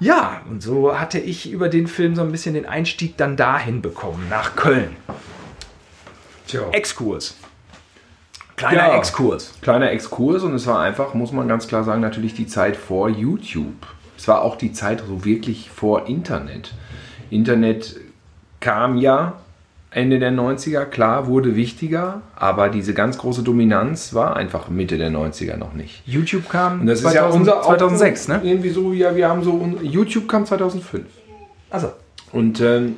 Ja, 0.00 0.42
und 0.48 0.62
so 0.62 0.98
hatte 0.98 1.18
ich 1.18 1.50
über 1.50 1.68
den 1.68 1.88
Film 1.88 2.14
so 2.14 2.22
ein 2.22 2.30
bisschen 2.30 2.54
den 2.54 2.66
Einstieg 2.66 3.16
dann 3.16 3.36
dahin 3.36 3.82
bekommen, 3.82 4.28
nach 4.30 4.54
Köln. 4.54 4.96
Tja. 6.46 6.62
Exkurs. 6.72 7.36
Kleiner 8.58 8.88
Ja. 8.88 8.96
Exkurs. 8.96 9.54
Kleiner 9.62 9.90
Exkurs 9.90 10.42
und 10.42 10.54
es 10.54 10.66
war 10.66 10.80
einfach, 10.80 11.14
muss 11.14 11.32
man 11.32 11.48
ganz 11.48 11.66
klar 11.68 11.84
sagen, 11.84 12.00
natürlich 12.00 12.34
die 12.34 12.46
Zeit 12.46 12.76
vor 12.76 13.08
YouTube. 13.08 13.86
Es 14.16 14.28
war 14.28 14.42
auch 14.42 14.56
die 14.56 14.72
Zeit 14.72 15.02
so 15.06 15.24
wirklich 15.24 15.70
vor 15.70 16.06
Internet. 16.08 16.74
Internet 17.30 17.96
kam 18.60 18.98
ja 18.98 19.34
Ende 19.90 20.18
der 20.18 20.32
90er, 20.32 20.84
klar, 20.84 21.28
wurde 21.28 21.56
wichtiger, 21.56 22.20
aber 22.36 22.68
diese 22.68 22.92
ganz 22.92 23.16
große 23.16 23.42
Dominanz 23.42 24.12
war 24.12 24.36
einfach 24.36 24.68
Mitte 24.68 24.98
der 24.98 25.10
90er 25.10 25.56
noch 25.56 25.72
nicht. 25.72 26.02
YouTube 26.04 26.48
kam 26.50 26.80
Und 26.80 26.86
das 26.88 27.00
2000, 27.00 27.06
ist 27.06 27.14
ja 27.14 27.54
unser 27.54 27.62
2006, 27.62 28.28
ne? 28.28 28.40
Irgendwie 28.42 28.68
so, 28.68 28.92
ja, 28.92 29.16
wir 29.16 29.28
haben 29.28 29.42
so, 29.42 29.66
YouTube 29.80 30.28
kam 30.28 30.44
2005. 30.44 31.06
Also, 31.70 31.92
Und 32.32 32.60
ähm, 32.60 32.96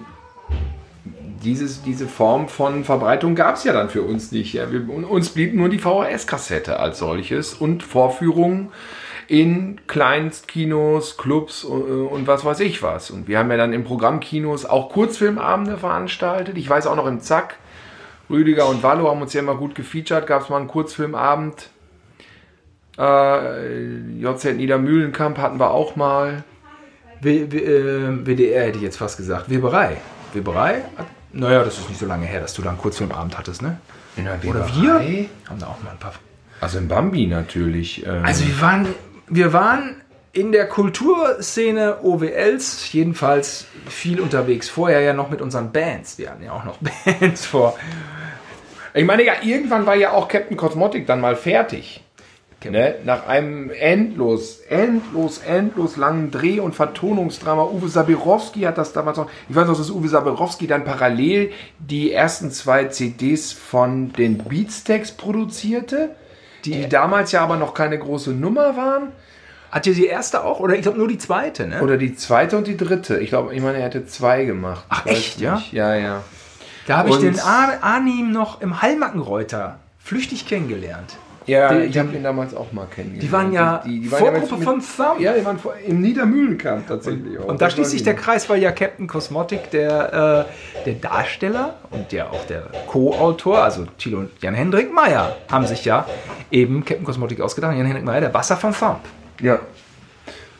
dieses, 1.43 1.82
diese 1.82 2.07
Form 2.07 2.49
von 2.49 2.84
Verbreitung 2.84 3.34
gab 3.34 3.57
es 3.57 3.64
ja 3.64 3.72
dann 3.72 3.88
für 3.88 4.03
uns 4.03 4.32
nicht. 4.32 4.53
Ja. 4.53 4.70
Wir, 4.70 4.88
uns 4.88 5.30
blieb 5.30 5.55
nur 5.55 5.68
die 5.68 5.78
VHS-Kassette 5.78 6.78
als 6.78 6.99
solches 6.99 7.55
und 7.55 7.82
Vorführungen 7.82 8.70
in 9.26 9.80
Kleinstkinos, 9.86 11.16
Clubs 11.16 11.64
und, 11.64 11.82
und 11.82 12.26
was 12.26 12.45
weiß 12.45 12.61
ich 12.61 12.82
was. 12.82 13.11
Und 13.11 13.28
wir 13.28 13.38
haben 13.38 13.51
ja 13.51 13.57
dann 13.57 13.72
in 13.72 13.84
Programmkinos 13.84 14.66
auch 14.66 14.91
Kurzfilmabende 14.91 15.78
veranstaltet. 15.78 16.59
Ich 16.59 16.68
weiß 16.68 16.86
auch 16.86 16.97
noch 16.97 17.07
im 17.07 17.20
Zack, 17.20 17.57
Rüdiger 18.28 18.68
und 18.68 18.82
Wallo 18.82 19.09
haben 19.09 19.22
uns 19.22 19.32
ja 19.32 19.41
immer 19.41 19.57
gut 19.57 19.74
gefeatured, 19.74 20.26
gab 20.26 20.43
es 20.43 20.49
mal 20.49 20.59
einen 20.59 20.68
Kurzfilmabend. 20.68 21.70
Äh, 22.99 24.20
JZ 24.20 24.57
Niedermühlenkamp 24.57 25.38
hatten 25.38 25.59
wir 25.59 25.70
auch 25.70 25.97
mal. 25.97 26.45
W 27.20 27.43
äh, 27.43 28.26
WDR 28.26 28.66
hätte 28.66 28.78
ich 28.78 28.84
jetzt 28.84 28.97
fast 28.97 29.16
gesagt. 29.16 29.51
Weberei. 29.51 29.99
Weberei? 30.32 30.82
Naja, 31.32 31.62
das 31.64 31.78
ist 31.78 31.88
nicht 31.88 32.00
so 32.00 32.06
lange 32.06 32.26
her, 32.26 32.40
dass 32.40 32.54
du 32.54 32.62
da 32.62 32.70
einen 32.70 32.78
Kurzfilmabend 32.78 33.38
hattest, 33.38 33.62
ne? 33.62 33.78
In 34.16 34.24
der 34.24 34.38
Oder 34.44 34.66
wir? 34.74 34.94
Haben 35.48 35.58
da 35.60 35.66
auch 35.66 35.82
mal 35.82 35.90
ein 35.92 35.98
paar. 35.98 36.14
Also 36.60 36.78
in 36.78 36.88
Bambi 36.88 37.26
natürlich. 37.26 38.04
ähm, 38.06 38.24
Also 38.24 38.46
wir 38.46 38.60
waren, 38.60 38.88
wir 39.28 39.52
waren 39.52 40.02
in 40.32 40.52
der 40.52 40.68
Kulturszene 40.68 41.98
OWLs 42.02 42.92
jedenfalls 42.92 43.66
viel 43.88 44.20
unterwegs. 44.20 44.68
Vorher 44.68 45.00
ja 45.00 45.12
noch 45.12 45.30
mit 45.30 45.40
unseren 45.40 45.72
Bands. 45.72 46.18
Wir 46.18 46.30
hatten 46.30 46.42
ja 46.44 46.52
auch 46.52 46.64
noch 46.64 46.78
Bands 47.20 47.46
vor. 47.46 47.76
ich 48.94 49.04
meine, 49.04 49.24
ja, 49.24 49.34
irgendwann 49.42 49.86
war 49.86 49.94
ja 49.94 50.12
auch 50.12 50.28
Captain 50.28 50.56
Cosmotic 50.56 51.06
dann 51.06 51.20
mal 51.20 51.36
fertig. 51.36 52.02
Captain- 52.61 52.72
Ne? 52.72 52.94
Nach 53.04 53.26
einem 53.26 53.70
endlos, 53.70 54.61
endlos, 54.68 55.38
endlos 55.38 55.96
langen 55.96 56.30
Dreh- 56.30 56.61
und 56.61 56.74
Vertonungsdrama. 56.74 57.64
Uwe 57.64 57.88
Sabirowski 57.88 58.61
hat 58.61 58.76
das 58.78 58.92
damals 58.92 59.16
noch. 59.16 59.30
Ich 59.48 59.56
weiß 59.56 59.66
noch, 59.66 59.76
dass 59.78 59.90
Uwe 59.90 60.08
Sabirowski 60.08 60.66
dann 60.66 60.84
parallel 60.84 61.52
die 61.78 62.12
ersten 62.12 62.50
zwei 62.50 62.84
CDs 62.84 63.52
von 63.52 64.12
den 64.12 64.38
Beatsteaks 64.38 65.12
produzierte, 65.12 66.11
die 66.66 66.88
damals 66.88 67.32
ja 67.32 67.40
aber 67.42 67.56
noch 67.56 67.72
keine 67.72 67.98
große 67.98 68.30
Nummer 68.32 68.76
waren. 68.76 69.12
Hat 69.70 69.86
ihr 69.86 69.94
die 69.94 70.06
erste 70.06 70.44
auch? 70.44 70.61
Oder 70.61 70.74
ich 70.74 70.82
glaube 70.82 70.98
nur 70.98 71.08
die 71.08 71.16
zweite, 71.18 71.66
ne? 71.66 71.80
Oder 71.80 71.96
die 71.96 72.14
zweite 72.16 72.58
und 72.58 72.66
die 72.66 72.76
dritte. 72.76 73.20
Ich 73.20 73.30
glaube, 73.30 73.54
ich 73.54 73.62
meine, 73.62 73.78
er 73.78 73.84
hätte 73.84 74.04
zwei 74.04 74.44
gemacht. 74.44 74.84
Ach, 74.88 75.06
echt, 75.06 75.40
ja? 75.40 75.62
Ja, 75.72 75.94
ja. 75.94 76.22
da 76.88 76.98
habe 76.98 77.08
ich 77.11 77.16
den 77.18 77.38
Ar- 77.40 77.78
Arnim 77.80 78.32
noch 78.32 78.61
im 78.61 78.82
Hallmackenreuter 78.82 79.78
flüchtig 79.98 80.46
kennengelernt. 80.46 81.16
Ja, 81.51 81.72
Die- 81.74 81.84
ich 81.86 81.98
habe 81.98 82.14
ihn 82.16 82.22
damals 82.22 82.55
auch 82.55 82.72
mal 82.72 82.86
kennengelernt. 82.86 83.22
Die 83.22 83.32
waren 83.32 83.53
ja 83.53 83.82
die, 83.84 84.01
die 84.01 84.09
Vorgruppe 84.09 84.55
mit- 84.57 84.64
von 84.64 84.80
Thumb. 84.80 85.20
Ja, 85.20 85.32
die 85.32 85.44
waren 85.44 85.59
vor, 85.59 85.74
im 85.84 86.01
Niedermühlenkamp 86.01 86.86
tatsächlich 86.86 87.38
auch. 87.38 87.44
Und 87.46 87.61
da 87.61 87.68
schließt 87.70 87.90
sich 87.90 88.01
ich 88.01 88.05
der. 88.05 88.14
Kreis, 88.14 88.48
weil 88.48 88.61
ja 88.62 88.70
Captain 88.72 89.07
Cosmotic, 89.07 89.70
der, 89.70 90.46
äh, 90.48 90.84
der 90.84 90.94
Darsteller 90.94 91.74
und 91.90 92.12
ja 92.12 92.28
auch 92.28 92.44
der 92.46 92.62
Co-Autor, 92.86 93.62
also 93.62 93.86
Thilo 93.98 94.18
und 94.20 94.30
Jan-Hendrik 94.40 94.92
Meyer, 94.92 95.36
haben 95.51 95.66
sich 95.66 95.84
ja 95.84 96.07
eben 96.51 96.84
Captain 96.84 97.05
Cosmotic 97.05 97.40
ausgedacht. 97.40 97.74
Jan-Hendrik 97.76 98.05
Meyer, 98.05 98.20
der 98.20 98.28
Basser 98.28 98.57
von 98.57 98.72
Thumb. 98.72 99.01
Ja, 99.40 99.59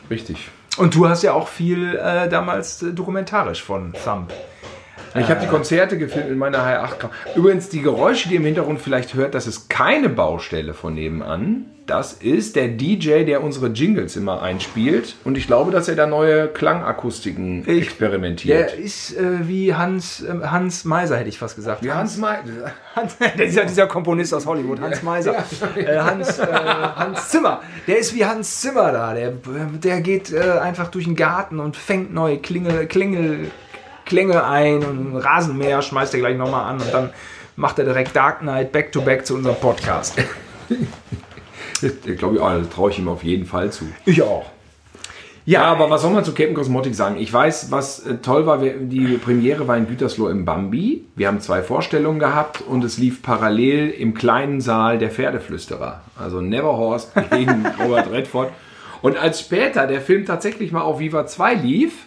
richtig. 0.09 0.49
Und 0.77 0.95
du 0.95 1.07
hast 1.07 1.21
ja 1.23 1.33
auch 1.33 1.47
viel 1.47 1.95
äh, 1.97 2.29
damals 2.29 2.81
äh, 2.81 2.91
dokumentarisch 2.93 3.63
von 3.63 3.93
Thumb 4.03 4.31
Ich 5.19 5.29
habe 5.29 5.41
die 5.41 5.47
Konzerte 5.47 5.97
gefilmt 5.97 6.29
in 6.29 6.37
meiner 6.37 6.59
HR8. 6.59 7.09
Übrigens, 7.35 7.69
die 7.69 7.81
Geräusche, 7.81 8.29
die 8.29 8.35
ihr 8.35 8.39
im 8.39 8.45
Hintergrund 8.45 8.79
vielleicht 8.79 9.13
hört, 9.13 9.35
das 9.35 9.45
ist 9.47 9.69
keine 9.69 10.07
Baustelle 10.09 10.73
von 10.73 10.93
nebenan. 10.93 11.65
Das 11.87 12.13
ist 12.13 12.55
der 12.55 12.69
DJ, 12.69 13.23
der 13.25 13.43
unsere 13.43 13.67
Jingles 13.67 14.15
immer 14.15 14.41
einspielt. 14.41 15.15
Und 15.25 15.37
ich 15.37 15.47
glaube, 15.47 15.71
dass 15.71 15.89
er 15.89 15.95
da 15.95 16.07
neue 16.07 16.47
Klangakustiken 16.47 17.63
Ich- 17.67 17.81
experimentiert. 17.87 18.71
Der 18.71 18.77
ist 18.77 19.17
äh, 19.17 19.47
wie 19.47 19.73
Hans, 19.73 20.21
äh, 20.23 20.33
Hans 20.47 20.85
Meiser, 20.85 21.17
hätte 21.17 21.27
ich 21.27 21.37
fast 21.39 21.55
gesagt. 21.55 21.83
Wie 21.83 21.91
Hans 21.91 22.17
Meiser. 22.17 22.71
Hans, 22.95 23.17
dieser, 23.37 23.65
dieser 23.65 23.87
Komponist 23.87 24.33
aus 24.33 24.45
Hollywood, 24.45 24.79
Hans 24.79 25.03
Meiser. 25.03 25.35
Äh, 25.75 25.97
Hans, 25.99 26.39
äh, 26.39 26.45
Hans 26.95 27.29
Zimmer. 27.29 27.61
Der 27.87 27.97
ist 27.97 28.15
wie 28.15 28.23
Hans 28.25 28.61
Zimmer 28.61 28.91
da. 28.91 29.13
Der, 29.13 29.31
der 29.83 30.01
geht 30.01 30.31
äh, 30.31 30.39
einfach 30.61 30.89
durch 30.89 31.05
den 31.05 31.15
Garten 31.15 31.59
und 31.59 31.75
fängt 31.75 32.13
neue 32.13 32.37
Klingel, 32.37 32.85
Klingel, 32.87 33.51
Klänge 34.11 34.43
ein 34.43 34.83
und 34.83 35.15
Rasenmäher 35.15 35.81
schmeißt 35.81 36.13
er 36.15 36.19
gleich 36.19 36.35
nochmal 36.35 36.69
an 36.69 36.81
und 36.81 36.93
dann 36.93 37.11
macht 37.55 37.79
er 37.79 37.85
direkt 37.85 38.13
Dark 38.13 38.41
Knight 38.41 38.73
back 38.73 38.91
to 38.91 38.99
back 38.99 39.25
zu 39.25 39.35
unserem 39.35 39.55
Podcast. 39.55 40.17
Ich 41.81 42.19
glaube, 42.19 42.37
ja, 42.37 42.59
das 42.59 42.69
traue 42.69 42.91
ich 42.91 42.99
ihm 42.99 43.07
auf 43.07 43.23
jeden 43.23 43.47
Fall 43.47 43.71
zu. 43.71 43.85
Ich 44.05 44.21
auch. 44.21 44.45
Ja, 45.45 45.63
aber 45.63 45.89
was 45.89 46.03
soll 46.03 46.11
man 46.11 46.23
zu 46.23 46.31
Captain 46.35 46.53
Cosmotic 46.53 46.93
sagen? 46.93 47.15
Ich 47.17 47.33
weiß, 47.33 47.71
was 47.71 48.05
äh, 48.05 48.17
toll 48.17 48.45
war, 48.45 48.59
die 48.59 49.17
Premiere 49.17 49.67
war 49.67 49.75
in 49.77 49.87
Gütersloh 49.87 50.29
im 50.29 50.45
Bambi. 50.45 51.05
Wir 51.15 51.27
haben 51.27 51.41
zwei 51.41 51.63
Vorstellungen 51.63 52.19
gehabt 52.19 52.61
und 52.61 52.83
es 52.83 52.99
lief 52.99 53.23
parallel 53.23 53.89
im 53.89 54.13
kleinen 54.13 54.61
Saal 54.61 54.99
der 54.99 55.09
Pferdeflüsterer. 55.09 56.01
Also 56.15 56.39
Neverhorst 56.39 57.13
gegen 57.31 57.65
Robert 57.83 58.11
Redford. 58.11 58.51
Und 59.01 59.17
als 59.17 59.39
später 59.39 59.87
der 59.87 60.01
Film 60.01 60.27
tatsächlich 60.27 60.71
mal 60.71 60.81
auf 60.81 60.99
Viva 60.99 61.25
2 61.25 61.55
lief, 61.55 62.05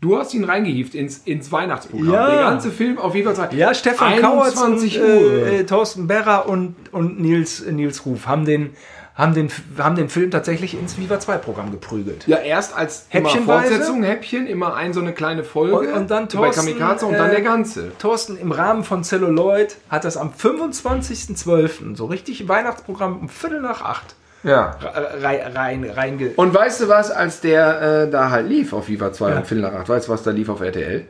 du 0.00 0.18
hast 0.18 0.34
ihn 0.34 0.44
reingehievt 0.44 0.94
ins, 0.94 1.18
ins 1.18 1.50
Weihnachtsprogramm. 1.50 2.12
Ja. 2.12 2.30
Der 2.30 2.40
ganze 2.40 2.70
Film 2.70 2.98
auf 2.98 3.14
Viva 3.14 3.34
2. 3.34 3.50
Ja, 3.52 3.74
Stefan 3.74 4.20
Kauertz 4.20 4.56
und 4.56 4.74
21 4.74 4.98
äh, 4.98 5.60
äh, 5.60 5.64
Thorsten 5.64 6.06
Berrer 6.06 6.48
und, 6.48 6.74
und 6.92 7.20
Nils, 7.20 7.60
äh, 7.60 7.72
Nils 7.72 8.06
Ruf 8.06 8.26
haben 8.26 8.44
den, 8.44 8.70
haben, 9.14 9.34
den, 9.34 9.50
haben 9.76 9.96
den 9.96 10.08
Film 10.08 10.30
tatsächlich 10.30 10.74
ins 10.74 10.98
Viva 10.98 11.18
2 11.18 11.38
Programm 11.38 11.72
geprügelt. 11.72 12.26
Ja, 12.28 12.38
erst 12.38 12.76
als 12.76 13.06
Häppchenweise. 13.08 13.68
Fortsetzung, 13.70 14.02
Häppchen, 14.04 14.46
immer 14.46 14.74
ein 14.74 14.92
so 14.92 15.00
eine 15.00 15.12
kleine 15.12 15.42
Folge. 15.42 15.76
Und- 15.76 15.92
und 15.92 16.10
dann 16.10 16.24
bei 16.28 16.30
Thorsten, 16.30 16.66
Kamikaze 16.66 17.06
und 17.06 17.14
dann 17.14 17.30
äh, 17.30 17.34
der 17.34 17.42
ganze. 17.42 17.92
Thorsten 17.98 18.38
im 18.38 18.52
Rahmen 18.52 18.84
von 18.84 19.02
Celluloid 19.02 19.76
hat 19.88 20.04
das 20.04 20.16
am 20.16 20.30
25.12. 20.30 21.96
so 21.96 22.06
richtig 22.06 22.46
Weihnachtsprogramm 22.48 23.18
um 23.18 23.28
Viertel 23.28 23.60
nach 23.60 23.82
acht 23.82 24.14
Ja. 24.44 24.76
rein, 25.20 25.40
rein, 25.54 25.90
rein 25.90 26.30
Und 26.36 26.54
weißt 26.54 26.82
du 26.82 26.88
was, 26.88 27.10
als 27.10 27.40
der 27.40 28.04
äh, 28.06 28.10
da 28.10 28.30
halt 28.30 28.48
lief 28.48 28.72
auf 28.72 28.88
Viva 28.88 29.12
2 29.12 29.36
und 29.36 29.46
Viertel 29.46 29.62
nach 29.62 29.74
8, 29.74 29.88
weißt 29.88 30.08
du, 30.08 30.12
was 30.12 30.22
da 30.22 30.30
lief 30.30 30.48
auf 30.48 30.60
RTL? 30.60 31.06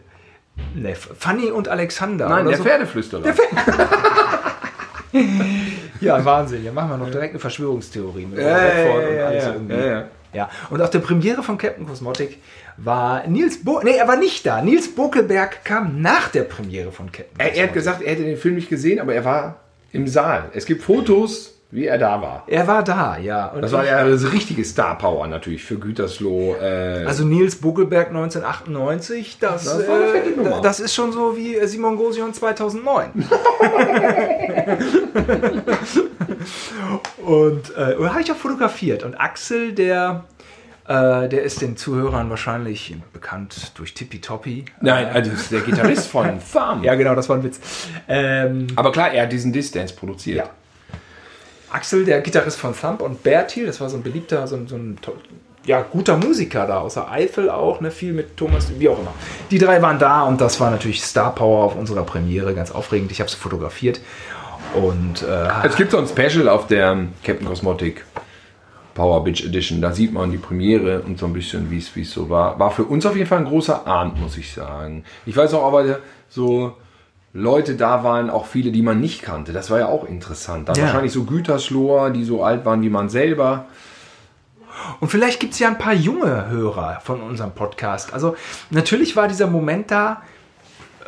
ne, 0.75 0.95
Fanny 0.95 1.51
und 1.51 1.69
Alexander. 1.69 2.29
Nein, 2.29 2.47
der 2.47 2.57
so. 2.57 2.65
Pferdeflüsterer. 2.65 3.23
Ja, 6.01 6.25
Wahnsinn. 6.25 6.65
Ja, 6.65 6.73
machen 6.73 6.91
wir 6.91 6.97
noch 6.99 7.11
direkt 7.11 7.31
eine 7.33 7.41
Verschwörungstheorie 7.41 8.27
mit 8.27 8.39
Ja, 8.39 8.57
Redford 8.57 9.03
ja, 9.03 9.09
und 9.09 9.17
ja, 9.17 9.27
alles 9.27 9.45
ja. 9.45 9.53
irgendwie. 9.53 9.75
Ja, 9.77 9.87
ja. 9.87 10.05
Ja, 10.35 10.51
und 10.69 10.83
auf 10.83 10.91
der 10.91 10.99
Premiere 10.99 11.43
von 11.43 11.57
Captain 11.57 11.87
Cosmotic 11.87 12.37
war 12.77 13.27
Nils 13.27 13.65
Bo 13.65 13.81
Nee, 13.83 13.97
er 13.97 14.07
war 14.07 14.17
nicht 14.17 14.45
da. 14.47 14.61
Nils 14.61 14.95
Bokelberg 14.95 15.65
kam 15.65 16.03
nach 16.03 16.29
der 16.29 16.43
Premiere 16.43 16.93
von 16.93 17.11
Captain 17.11 17.35
er, 17.39 17.55
er 17.55 17.63
hat 17.69 17.73
gesagt, 17.73 18.03
er 18.03 18.13
hätte 18.13 18.25
den 18.25 18.37
Film 18.37 18.57
nicht 18.57 18.69
gesehen, 18.69 19.01
aber 19.01 19.15
er 19.15 19.25
war 19.25 19.61
im 19.91 20.07
Saal. 20.07 20.51
Es 20.53 20.67
gibt 20.67 20.83
Fotos, 20.83 21.58
wie 21.71 21.85
er 21.87 21.99
da 21.99 22.23
war. 22.23 22.45
Er 22.47 22.67
war 22.67 22.83
da, 22.83 23.19
ja. 23.19 23.49
Und 23.49 23.61
Das 23.63 23.73
war 23.73 23.85
ja 23.85 24.03
das 24.09 24.33
richtige 24.33 24.65
Star 24.65 24.97
Power 24.97 25.27
natürlich 25.27 25.63
für 25.63 25.77
Gütersloh. 25.79 26.55
Äh, 26.55 27.05
Also 27.07 27.25
Nils 27.25 27.57
Bogelberg 27.57 28.09
1998, 28.09 29.39
das, 29.39 29.65
Das 29.65 29.87
war 29.87 29.97
eine 29.97 30.07
fette 30.09 30.31
äh, 30.31 30.37
Nummer. 30.37 30.61
das 30.63 30.81
ist 30.81 30.95
schon 30.95 31.13
so 31.13 31.37
wie 31.37 31.59
Simon 31.67 31.97
Gosion 31.97 32.33
2009. 32.33 33.11
und 37.25 37.77
äh, 37.77 37.97
habe 38.09 38.21
ich 38.23 38.33
auch 38.33 38.37
fotografiert. 38.37 39.03
Und 39.03 39.15
Axel, 39.21 39.73
der, 39.73 40.25
äh, 40.87 41.29
der 41.29 41.43
ist 41.43 41.61
den 41.61 41.77
Zuhörern 41.77 42.31
wahrscheinlich 42.31 42.97
bekannt 43.13 43.73
durch 43.77 43.95
Tippitoppi. 43.95 44.65
nein, 44.81 45.09
also 45.13 45.31
das 45.31 45.41
ist 45.43 45.53
der 45.53 45.61
Gitarrist 45.61 46.09
von 46.09 46.41
Farm. 46.45 46.83
Ja, 46.85 46.95
genau, 46.95 47.15
das 47.15 47.29
war 47.29 47.37
ein 47.37 47.43
Witz. 47.45 47.61
Ähm, 48.09 48.69
Aber 48.77 48.93
klar, 48.93 49.13
er 49.13 49.25
hat 49.25 49.33
diesen 49.33 49.53
Distance 49.53 49.95
produziert. 49.95 50.39
Ja. 50.47 50.51
Axel, 51.71 52.05
der 52.05 52.21
Gitarrist 52.21 52.59
von 52.59 52.75
Thump 52.75 53.01
und 53.03 53.23
Bertil, 53.23 53.67
das 53.67 53.81
war 53.81 53.89
so 53.89 53.97
ein 53.97 54.03
beliebter, 54.03 54.47
so 54.47 54.57
ein, 54.57 54.69
so 54.69 54.77
ein 54.77 54.99
ja, 55.65 55.83
guter 55.83 56.17
Musiker 56.17 56.67
da, 56.67 56.81
außer 56.81 57.11
Eifel 57.11 57.51
auch, 57.51 57.81
ne, 57.81 57.91
viel 57.91 58.13
mit 58.13 58.37
Thomas, 58.37 58.73
wie 58.79 58.89
auch 58.89 58.99
immer. 58.99 59.13
Die 59.51 59.59
drei 59.59 59.83
waren 59.83 59.99
da 59.99 60.23
und 60.23 60.41
das 60.41 60.59
war 60.61 60.71
natürlich 60.71 61.03
Star 61.03 61.35
Power 61.35 61.65
auf 61.65 61.77
unserer 61.77 62.05
Premiere, 62.05 62.55
ganz 62.55 62.71
aufregend. 62.71 63.13
Ich 63.13 63.21
habe 63.21 63.29
es 63.29 63.35
fotografiert 63.35 64.01
und 64.75 65.23
äh, 65.23 65.49
Es 65.67 65.77
gibt 65.77 65.91
so 65.91 65.99
ein 65.99 66.07
Special 66.07 66.49
auf 66.49 66.67
der 66.67 67.07
Captain 67.23 67.47
Cosmotic 67.47 68.05
Power 68.95 69.23
Bitch 69.23 69.45
Edition. 69.45 69.81
Da 69.81 69.93
sieht 69.93 70.13
man 70.13 70.31
die 70.31 70.39
Premiere 70.39 71.03
und 71.03 71.19
so 71.19 71.27
ein 71.27 71.33
bisschen, 71.33 71.71
wie 71.71 71.79
es 71.79 71.95
wie 71.95 72.03
es 72.03 72.11
so 72.11 72.29
war. 72.31 72.59
War 72.59 72.71
für 72.71 72.85
uns 72.85 73.07
auf 73.07 73.15
jeden 73.15 73.29
Fall 73.29 73.39
ein 73.39 73.45
großer 73.45 73.87
Abend, 73.87 74.21
muss 74.21 74.37
ich 74.37 74.53
sagen. 74.53 75.05
Ich 75.25 75.37
weiß 75.37 75.55
auch, 75.55 75.65
aber 75.65 76.01
so 76.29 76.75
Leute 77.39 77.75
da 77.77 78.05
waren, 78.05 78.31
auch 78.31 78.47
viele, 78.47 78.71
die 78.73 78.83
man 78.83 79.01
nicht 79.01 79.23
kannte. 79.23 79.53
Das 79.53 79.71
war 79.71 79.79
ja 79.79 79.87
auch 79.87 80.05
interessant. 80.05 80.69
Da 80.69 80.75
Ja. 80.75 80.85
wahrscheinlich 80.85 81.13
so 81.13 81.25
Gütersloher, 81.25 82.11
die 82.11 82.25
so 82.25 82.43
alt 82.43 82.65
waren 82.65 82.83
wie 82.83 82.91
man 82.91 83.09
selber. 83.09 83.67
Und 85.01 85.09
vielleicht 85.09 85.41
gibt 85.41 85.55
es 85.55 85.59
ja 85.59 85.69
ein 85.69 85.79
paar 85.79 85.95
junge 85.95 86.49
Hörer 86.49 87.01
von 87.05 87.21
unserem 87.21 87.53
Podcast. 87.53 88.13
Also 88.13 88.37
natürlich 88.71 89.17
war 89.17 89.29
dieser 89.29 89.47
Moment 89.47 89.91
da, 89.91 90.23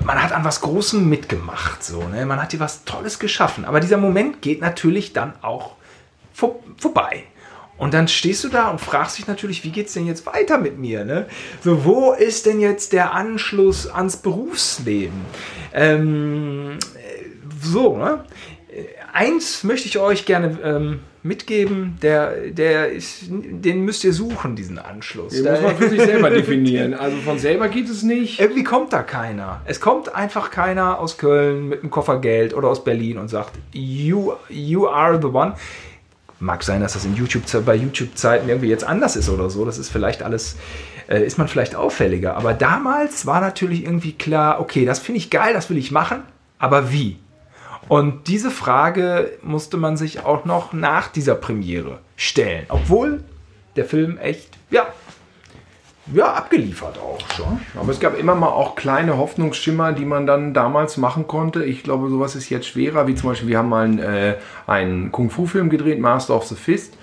man 0.05 0.23
hat 0.23 0.33
an 0.33 0.45
was 0.45 0.61
Großem 0.61 1.09
mitgemacht, 1.09 1.85
so, 1.85 2.03
ne? 2.09 2.25
man 2.27 2.41
hat 2.41 2.53
hier 2.53 2.61
was 2.61 2.85
Tolles 2.85 3.19
geschaffen. 3.19 3.65
Aber 3.65 3.81
dieser 3.81 3.99
Moment 3.99 4.41
geht 4.43 4.61
natürlich 4.61 5.13
dann 5.13 5.35
auch 5.43 5.73
vor, 6.33 6.61
vorbei. 6.79 7.25
Und 7.81 7.95
dann 7.95 8.09
stehst 8.09 8.45
du 8.45 8.49
da 8.49 8.69
und 8.69 8.79
fragst 8.79 9.17
dich 9.17 9.27
natürlich, 9.27 9.65
wie 9.65 9.71
geht's 9.71 9.95
denn 9.95 10.07
jetzt 10.07 10.27
weiter 10.27 10.59
mit 10.59 10.79
mir? 10.79 11.07
Ne? 11.07 11.27
So, 11.65 11.87
wo 11.87 12.13
ist 12.13 12.45
denn 12.45 12.61
jetzt 12.61 12.93
der 12.93 13.15
Anschluss 13.15 13.87
ans 13.89 14.19
Berufsleben? 14.19 15.23
Ähm, 15.73 16.79
äh, 16.95 17.25
so, 17.63 17.97
ne? 17.97 18.23
Eins 19.13 19.65
möchte 19.65 19.89
ich 19.89 19.99
euch 19.99 20.27
gerne 20.27 20.59
ähm, 20.63 21.01
mitgeben, 21.23 21.99
der, 22.03 22.51
der 22.51 22.93
ist, 22.93 23.25
den 23.29 23.85
müsst 23.85 24.05
ihr 24.05 24.13
suchen, 24.13 24.57
diesen 24.57 24.79
Anschluss. 24.79 25.33
Den 25.33 25.51
muss 25.51 25.63
man 25.63 25.77
für 25.77 25.89
sich 25.89 26.03
selber 26.03 26.31
definieren. 26.31 26.93
Also 26.93 27.17
von 27.17 27.39
selber 27.39 27.69
geht 27.69 27.89
es 27.89 28.03
nicht. 28.03 28.41
irgendwie 28.41 28.63
kommt 28.63 28.93
da 28.93 29.03
keiner. 29.03 29.63
Es 29.65 29.81
kommt 29.81 30.15
einfach 30.15 30.51
keiner 30.51 30.99
aus 30.99 31.17
Köln 31.17 31.69
mit 31.69 31.81
einem 31.81 31.91
Koffer 31.91 32.21
Geld 32.21 32.55
oder 32.55 32.69
aus 32.69 32.85
Berlin 32.85 33.17
und 33.17 33.29
sagt, 33.29 33.53
you, 33.73 34.33
you 34.51 34.87
are 34.87 35.19
the 35.21 35.29
one. 35.29 35.55
Mag 36.41 36.63
sein, 36.63 36.81
dass 36.81 36.95
das 36.95 37.05
in 37.05 37.15
YouTube, 37.15 37.45
bei 37.65 37.75
YouTube-Zeiten 37.75 38.49
irgendwie 38.49 38.69
jetzt 38.69 38.85
anders 38.85 39.15
ist 39.15 39.29
oder 39.29 39.51
so. 39.51 39.65
Das 39.65 39.79
ist 39.79 39.91
vielleicht 39.91 40.23
alles, 40.23 40.57
äh, 41.09 41.25
ist 41.25 41.39
man 41.39 41.49
vielleicht 41.49 41.75
auffälliger. 41.75 42.37
Aber 42.37 42.55
damals 42.55 43.27
war 43.27 43.41
natürlich 43.41 43.85
irgendwie 43.85 44.13
klar, 44.13 44.61
okay, 44.61 44.85
das 44.85 44.99
finde 44.99 45.19
ich 45.19 45.31
geil, 45.31 45.53
das 45.53 45.69
will 45.71 45.77
ich 45.77 45.91
machen, 45.91 46.23
aber 46.59 46.91
wie? 46.91 47.19
Und 47.89 48.29
diese 48.29 48.51
Frage 48.51 49.33
musste 49.43 49.77
man 49.77 49.97
sich 49.97 50.25
auch 50.25 50.45
noch 50.45 50.73
nach 50.73 51.09
dieser 51.09 51.35
Premiere 51.35 51.99
stellen. 52.17 52.67
Obwohl 52.69 53.25
der 53.77 53.85
Film 53.85 54.19
echt, 54.19 54.57
ja, 54.71 54.87
ja, 56.13 56.33
abgeliefert 56.35 56.99
auch 56.99 57.21
schon. 57.35 57.61
Aber 57.79 57.91
es 57.91 58.01
gab 58.01 58.19
immer 58.19 58.35
mal 58.35 58.49
auch 58.49 58.75
kleine 58.75 59.17
Hoffnungsschimmer, 59.17 59.93
die 59.93 60.05
man 60.05 60.27
dann 60.27 60.55
damals 60.55 60.97
machen 60.97 61.27
konnte. 61.27 61.65
Ich 61.65 61.83
glaube, 61.83 62.11
sowas 62.11 62.35
ist 62.35 62.49
jetzt 62.51 62.67
schwerer, 62.67 63.07
wie 63.07 63.15
zum 63.15 63.31
Beispiel, 63.31 63.49
wir 63.49 63.59
haben 63.59 63.69
mal 63.69 63.85
einen, 63.85 63.99
äh, 63.99 64.37
einen 64.67 65.13
Kung-Fu-Film 65.13 65.71
gedreht, 65.71 66.01
Master 66.01 66.37
of 66.37 66.47
the 66.47 66.55
Fist. 66.55 66.95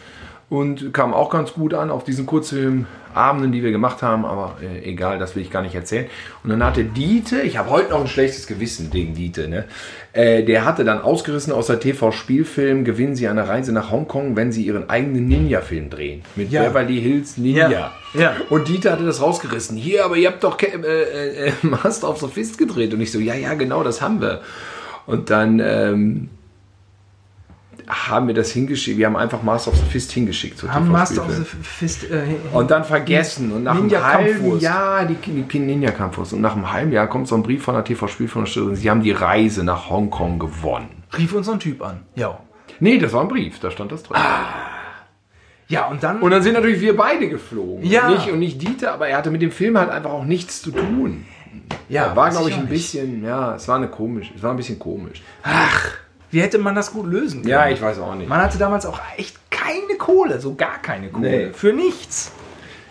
Und 0.49 0.93
kam 0.93 1.13
auch 1.13 1.29
ganz 1.29 1.51
gut 1.53 1.73
an 1.73 1.89
auf 1.91 2.05
diesen 2.05 2.25
Kurzfilmabenden, 2.25 3.51
die 3.51 3.63
wir 3.63 3.71
gemacht 3.71 4.01
haben. 4.01 4.23
Aber 4.23 4.55
äh, 4.61 4.89
egal, 4.89 5.19
das 5.19 5.35
will 5.35 5.41
ich 5.41 5.51
gar 5.51 5.61
nicht 5.61 5.75
erzählen. 5.75 6.05
Und 6.41 6.49
dann 6.51 6.63
hatte 6.63 6.85
Diete, 6.85 7.41
ich 7.41 7.57
habe 7.57 7.69
heute 7.69 7.89
noch 7.89 7.99
ein 7.99 8.07
schlechtes 8.07 8.47
Gewissen 8.47 8.89
gegen 8.89 9.13
Diete, 9.13 9.49
ne? 9.49 9.65
Äh, 10.13 10.43
der 10.43 10.63
hatte 10.63 10.85
dann 10.85 11.01
ausgerissen 11.01 11.51
aus 11.51 11.67
der 11.67 11.81
TV-Spielfilm, 11.81 12.85
gewinnen 12.85 13.15
Sie 13.17 13.27
eine 13.27 13.45
Reise 13.49 13.73
nach 13.73 13.91
Hongkong, 13.91 14.37
wenn 14.37 14.53
Sie 14.53 14.63
Ihren 14.65 14.89
eigenen 14.89 15.27
Ninja-Film 15.27 15.89
drehen. 15.89 16.21
Mit 16.37 16.49
Ja. 16.49 16.63
Beverly 16.63 17.01
Hills 17.01 17.37
Ninja. 17.37 17.69
Ja. 17.69 17.91
Ja. 18.13 18.33
Und 18.49 18.69
Dieter 18.69 18.93
hatte 18.93 19.05
das 19.05 19.21
rausgerissen. 19.21 19.75
Hier, 19.75 20.05
aber 20.05 20.15
ihr 20.15 20.29
habt 20.29 20.45
doch 20.45 20.55
Ke- 20.55 20.67
äh, 20.81 21.47
äh, 21.49 21.51
Master 21.61 22.09
of 22.09 22.19
the 22.21 22.27
Fist 22.27 22.57
gedreht. 22.57 22.93
Und 22.93 23.01
ich 23.01 23.11
so, 23.11 23.19
ja, 23.19 23.35
ja, 23.35 23.53
genau, 23.55 23.83
das 23.83 24.01
haben 24.01 24.21
wir. 24.21 24.39
Und 25.05 25.29
dann 25.29 25.59
ähm, 25.59 26.29
haben 27.87 28.27
wir 28.27 28.35
das 28.35 28.51
hingeschickt. 28.51 28.97
Wir 28.97 29.05
haben 29.05 29.15
einfach 29.15 29.41
Master 29.43 29.71
of 29.71 29.77
the 29.77 29.85
Fist 29.85 30.11
hingeschickt. 30.11 30.57
zur 30.57 30.73
Haben 30.73 30.91
Master 30.91 31.25
of 31.25 31.33
the 31.33 31.43
Fist 31.43 32.03
äh, 32.11 32.35
Und 32.51 32.69
dann 32.69 32.83
vergessen. 32.83 33.51
Und 33.51 33.63
nach 33.63 33.75
Ninja 33.75 33.99
einem 33.99 34.13
halben 34.13 34.31
Kampfwurst. 34.33 34.61
Jahr, 34.61 35.05
die, 35.05 35.15
die 35.15 35.59
Ninja 35.59 35.91
Kampfwurst. 35.91 36.33
Und 36.33 36.41
nach 36.41 36.55
einem 36.55 36.71
halben 36.71 36.91
Jahr 36.91 37.07
kommt 37.07 37.27
so 37.27 37.35
ein 37.35 37.43
Brief 37.43 37.63
von 37.63 37.75
der 37.75 37.83
TV-Spielfilmstunde. 37.85 38.75
Sie 38.75 38.89
haben 38.89 39.01
die 39.01 39.11
Reise 39.11 39.63
nach 39.63 39.89
Hongkong 39.89 40.37
gewonnen. 40.39 41.03
rief 41.17 41.33
uns 41.33 41.45
so 41.45 41.53
ein 41.53 41.59
Typ 41.59 41.81
an. 41.81 42.01
Ja. 42.15 42.39
Nee, 42.79 42.97
das 42.97 43.13
war 43.13 43.21
ein 43.21 43.29
Brief, 43.29 43.59
da 43.59 43.71
stand 43.71 43.91
das 43.91 44.03
drin. 44.03 44.17
Ja, 45.69 45.87
und 45.87 46.03
dann. 46.03 46.21
Und 46.21 46.31
dann 46.31 46.41
sind 46.41 46.53
natürlich 46.53 46.81
wir 46.81 46.95
beide 46.95 47.27
geflogen. 47.29 47.83
Ja. 47.83 48.09
Nicht, 48.09 48.29
und 48.29 48.39
nicht 48.39 48.61
Dieter, 48.61 48.93
aber 48.93 49.07
er 49.07 49.17
hatte 49.17 49.31
mit 49.31 49.41
dem 49.41 49.51
Film 49.51 49.77
halt 49.77 49.89
einfach 49.89 50.11
auch 50.11 50.25
nichts 50.25 50.61
zu 50.61 50.71
tun. 50.71 51.25
Ja, 51.89 52.15
war, 52.15 52.29
glaube 52.29 52.49
ich, 52.49 52.57
ein 52.57 52.67
bisschen, 52.67 53.23
ja, 53.23 53.55
es 53.55 53.67
war 53.67 53.77
eine 53.77 53.87
komisch, 53.87 54.31
es 54.35 54.43
war 54.43 54.51
ein 54.51 54.57
bisschen 54.57 54.77
komisch. 54.77 55.21
Ach, 55.43 55.91
wie 56.31 56.41
hätte 56.41 56.57
man 56.57 56.75
das 56.75 56.91
gut 56.91 57.07
lösen 57.07 57.41
können? 57.41 57.51
Ja, 57.51 57.69
ich 57.69 57.81
weiß 57.81 57.99
auch 57.99 58.15
nicht. 58.15 58.29
Man 58.29 58.41
hatte 58.41 58.57
damals 58.57 58.85
auch 58.85 58.99
echt 59.17 59.37
keine 59.49 59.97
Kohle, 59.97 60.39
so 60.39 60.55
gar 60.55 60.81
keine 60.81 61.09
Kohle. 61.09 61.29
Nee. 61.29 61.49
Für 61.53 61.73
nichts. 61.73 62.31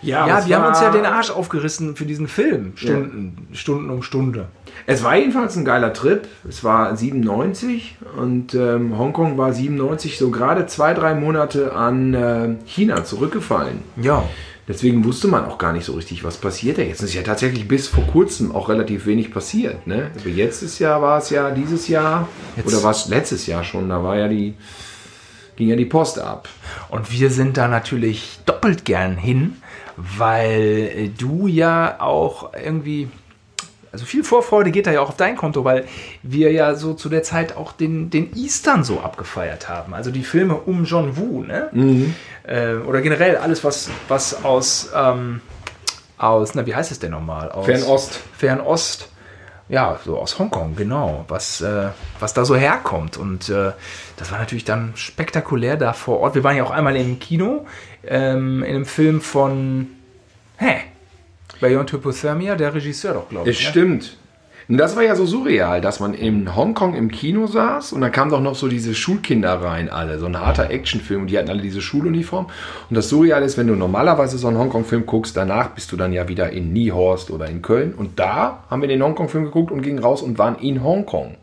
Ja, 0.01 0.27
Ja, 0.27 0.47
wir 0.47 0.57
haben 0.57 0.67
uns 0.67 0.79
ja 0.79 0.91
den 0.91 1.05
Arsch 1.05 1.31
aufgerissen 1.31 1.95
für 1.95 2.05
diesen 2.05 2.27
Film. 2.27 2.73
Stunden, 2.75 3.47
Stunden 3.53 3.89
um 3.89 4.03
Stunde. 4.03 4.47
Es 4.85 5.03
war 5.03 5.15
jedenfalls 5.17 5.55
ein 5.55 5.65
geiler 5.65 5.91
Trip. 5.91 6.27
Es 6.47 6.63
war 6.63 6.95
97 6.95 7.97
und 8.15 8.53
ähm, 8.53 8.97
Hongkong 8.97 9.37
war 9.37 9.53
97 9.53 10.17
so 10.17 10.29
gerade 10.29 10.67
zwei, 10.67 10.93
drei 10.93 11.15
Monate 11.15 11.73
an 11.73 12.13
äh, 12.13 12.55
China 12.65 13.03
zurückgefallen. 13.03 13.79
Ja. 13.95 14.23
Deswegen 14.67 15.05
wusste 15.05 15.29
man 15.29 15.45
auch 15.45 15.57
gar 15.57 15.71
nicht 15.71 15.85
so 15.85 15.93
richtig, 15.93 16.25
was 16.25 16.37
passiert 16.37 16.77
da 16.77 16.81
jetzt. 16.81 17.01
Es 17.01 17.09
ist 17.09 17.15
ja 17.15 17.23
tatsächlich 17.23 17.67
bis 17.67 17.87
vor 17.87 18.05
kurzem 18.05 18.53
auch 18.53 18.67
relativ 18.67 19.05
wenig 19.05 19.31
passiert. 19.31 19.87
Ne? 19.87 20.11
Aber 20.19 20.29
jetzt 20.29 20.61
ist 20.61 20.79
ja, 20.79 21.01
war 21.01 21.19
es 21.19 21.29
ja 21.29 21.51
dieses 21.51 21.87
Jahr, 21.87 22.27
Jetzt- 22.57 22.67
oder 22.67 22.83
war 22.83 22.91
es 22.91 23.07
letztes 23.07 23.47
Jahr 23.47 23.63
schon, 23.63 23.87
da 23.87 24.03
war 24.03 24.17
ja 24.17 24.27
die, 24.27 24.55
ging 25.55 25.69
ja 25.69 25.77
die 25.77 25.85
Post 25.85 26.19
ab. 26.19 26.49
Und 26.89 27.11
wir 27.13 27.29
sind 27.29 27.55
da 27.55 27.69
natürlich 27.69 28.39
doppelt 28.45 28.83
gern 28.83 29.15
hin, 29.15 29.55
weil 29.95 31.11
du 31.17 31.47
ja 31.47 32.01
auch 32.01 32.51
irgendwie, 32.53 33.07
also 33.93 34.05
viel 34.05 34.25
Vorfreude 34.25 34.71
geht 34.71 34.85
da 34.85 34.91
ja 34.91 34.99
auch 34.99 35.09
auf 35.09 35.17
dein 35.17 35.37
Konto, 35.37 35.63
weil 35.63 35.85
wir 36.23 36.51
ja 36.51 36.75
so 36.75 36.93
zu 36.93 37.07
der 37.07 37.23
Zeit 37.23 37.55
auch 37.55 37.71
den, 37.71 38.09
den 38.09 38.35
Eastern 38.35 38.83
so 38.83 38.99
abgefeiert 38.99 39.69
haben. 39.69 39.93
Also 39.93 40.11
die 40.11 40.23
Filme 40.23 40.55
um 40.55 40.83
John 40.83 41.15
Woo, 41.15 41.41
ne? 41.43 41.69
Äh, 42.47 42.75
oder 42.75 43.01
generell 43.01 43.35
alles, 43.37 43.63
was, 43.63 43.89
was 44.07 44.43
aus, 44.45 44.89
ähm, 44.95 45.41
aus, 46.17 46.55
na, 46.55 46.65
wie 46.65 46.73
heißt 46.73 46.91
es 46.91 46.99
denn 46.99 47.11
nochmal? 47.11 47.51
Aus 47.51 47.65
Fernost. 47.65 48.19
Fernost. 48.37 49.09
Ja, 49.69 49.99
so 50.05 50.17
aus 50.17 50.39
Hongkong, 50.39 50.77
genau, 50.77 51.25
was, 51.27 51.59
äh, 51.59 51.89
was 52.21 52.33
da 52.33 52.45
so 52.45 52.55
herkommt. 52.55 53.17
Und 53.17 53.49
äh, 53.49 53.73
das 54.15 54.31
war 54.31 54.39
natürlich 54.39 54.63
dann 54.63 54.93
spektakulär 54.95 55.75
da 55.75 55.91
vor 55.91 56.21
Ort. 56.21 56.35
Wir 56.35 56.43
waren 56.45 56.55
ja 56.55 56.63
auch 56.63 56.71
einmal 56.71 56.95
im 56.95 57.19
Kino, 57.19 57.65
ähm, 58.05 58.63
in 58.63 58.75
einem 58.75 58.85
Film 58.85 59.19
von, 59.19 59.87
hä? 60.57 60.83
Beyond 61.59 61.91
Hypothermia, 61.91 62.55
der 62.55 62.73
Regisseur 62.73 63.13
doch, 63.13 63.27
glaube 63.27 63.49
Es 63.49 63.57
ich. 63.57 63.65
Ne? 63.65 63.69
stimmt. 63.71 64.17
Und 64.69 64.77
das 64.77 64.97
war 64.97 65.03
ja 65.03 65.15
so 65.15 65.25
surreal, 65.25 65.79
dass 65.79 66.01
man 66.01 66.13
in 66.13 66.53
Hongkong 66.53 66.93
im 66.93 67.09
Kino 67.09 67.47
saß 67.47 67.93
und 67.93 68.01
dann 68.01 68.11
kamen 68.11 68.31
doch 68.31 68.41
noch 68.41 68.55
so 68.55 68.67
diese 68.67 68.93
Schulkinder 68.93 69.61
rein, 69.61 69.89
alle. 69.89 70.19
So 70.19 70.25
ein 70.25 70.37
harter 70.37 70.69
Actionfilm 70.69 71.21
und 71.21 71.27
die 71.27 71.37
hatten 71.37 71.49
alle 71.49 71.61
diese 71.61 71.81
Schuluniform. 71.81 72.47
Und 72.89 72.95
das 72.95 73.07
Surreal 73.07 73.43
ist, 73.43 73.57
wenn 73.57 73.67
du 73.67 73.75
normalerweise 73.75 74.37
so 74.37 74.47
einen 74.49 74.57
Hongkong-Film 74.57 75.05
guckst, 75.05 75.37
danach 75.37 75.69
bist 75.69 75.91
du 75.93 75.95
dann 75.95 76.11
ja 76.11 76.27
wieder 76.27 76.49
in 76.49 76.73
Niehorst 76.73 77.31
oder 77.31 77.47
in 77.47 77.61
Köln. 77.61 77.93
Und 77.93 78.19
da 78.19 78.63
haben 78.69 78.81
wir 78.81 78.89
den 78.89 79.01
Hongkong-Film 79.01 79.45
geguckt 79.45 79.71
und 79.71 79.83
gingen 79.83 79.99
raus 79.99 80.21
und 80.21 80.37
waren 80.37 80.57
in 80.57 80.83
Hongkong. 80.83 81.37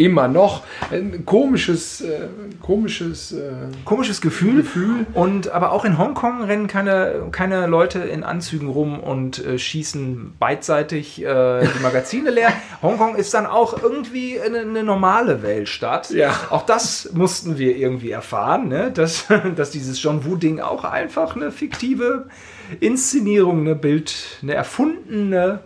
Immer 0.00 0.28
noch 0.28 0.62
ein 0.90 1.26
komisches, 1.26 2.00
äh, 2.00 2.28
komisches. 2.62 3.32
Äh, 3.32 3.50
Komisches 3.84 4.22
Gefühl. 4.22 4.64
Und 5.12 5.50
aber 5.50 5.72
auch 5.72 5.84
in 5.84 5.98
Hongkong 5.98 6.42
rennen 6.42 6.68
keine, 6.68 7.28
keine 7.32 7.66
Leute 7.66 7.98
in 7.98 8.24
Anzügen 8.24 8.68
rum 8.68 8.98
und 8.98 9.44
äh, 9.44 9.58
schießen 9.58 10.36
beidseitig 10.38 11.22
äh, 11.22 11.66
die 11.66 11.82
Magazine 11.82 12.30
leer. 12.30 12.50
Hongkong 12.82 13.16
ist 13.16 13.34
dann 13.34 13.44
auch 13.44 13.82
irgendwie 13.82 14.40
eine, 14.40 14.60
eine 14.60 14.84
normale 14.84 15.42
Weltstadt. 15.42 16.08
Ja. 16.10 16.32
Auch 16.48 16.62
das 16.62 17.10
mussten 17.12 17.58
wir 17.58 17.76
irgendwie 17.76 18.10
erfahren, 18.10 18.68
ne? 18.68 18.90
dass, 18.90 19.26
dass 19.56 19.70
dieses 19.70 20.02
John 20.02 20.24
Woo-Ding 20.24 20.60
auch 20.60 20.84
einfach 20.84 21.36
eine 21.36 21.52
fiktive 21.52 22.28
Inszenierung, 22.80 23.60
eine 23.60 23.74
Bild, 23.74 24.38
eine 24.40 24.54
erfundene 24.54 25.60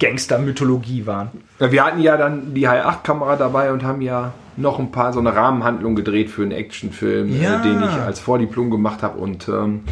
Gangster-Mythologie 0.00 1.06
waren. 1.06 1.30
Ja, 1.58 1.72
wir 1.72 1.84
hatten 1.84 2.00
ja 2.00 2.16
dann 2.16 2.54
die 2.54 2.68
H8-Kamera 2.68 3.36
dabei 3.36 3.72
und 3.72 3.82
haben 3.82 4.00
ja 4.00 4.32
noch 4.56 4.78
ein 4.78 4.90
paar 4.92 5.12
so 5.12 5.20
eine 5.20 5.34
Rahmenhandlung 5.34 5.94
gedreht 5.96 6.30
für 6.30 6.42
einen 6.42 6.52
Actionfilm, 6.52 7.40
Ja. 7.40 7.60
äh, 7.60 7.62
den 7.62 7.82
ich 7.82 7.90
als 7.90 8.20
Vordiplom 8.20 8.70
gemacht 8.70 9.02
habe 9.02 9.18
und 9.18 9.48
ähm, 9.48 9.84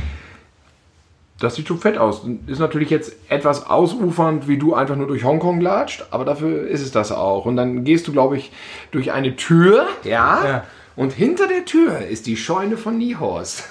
das 1.38 1.54
sieht 1.54 1.68
schon 1.68 1.78
fett 1.78 1.98
aus. 1.98 2.22
Ist 2.46 2.60
natürlich 2.60 2.88
jetzt 2.88 3.12
etwas 3.28 3.66
ausufernd, 3.68 4.48
wie 4.48 4.56
du 4.56 4.74
einfach 4.74 4.96
nur 4.96 5.06
durch 5.06 5.22
Hongkong 5.24 5.60
latscht, 5.60 6.06
aber 6.10 6.24
dafür 6.24 6.66
ist 6.66 6.80
es 6.80 6.92
das 6.92 7.12
auch. 7.12 7.44
Und 7.44 7.56
dann 7.56 7.84
gehst 7.84 8.08
du, 8.08 8.12
glaube 8.12 8.38
ich, 8.38 8.52
durch 8.90 9.12
eine 9.12 9.36
Tür, 9.36 9.86
ja, 10.02 10.40
Ja. 10.46 10.64
und 10.96 11.12
hinter 11.12 11.46
der 11.46 11.66
Tür 11.66 11.98
ist 11.98 12.26
die 12.26 12.38
Scheune 12.38 12.78
von 12.78 12.96
Niehorst. 12.96 13.64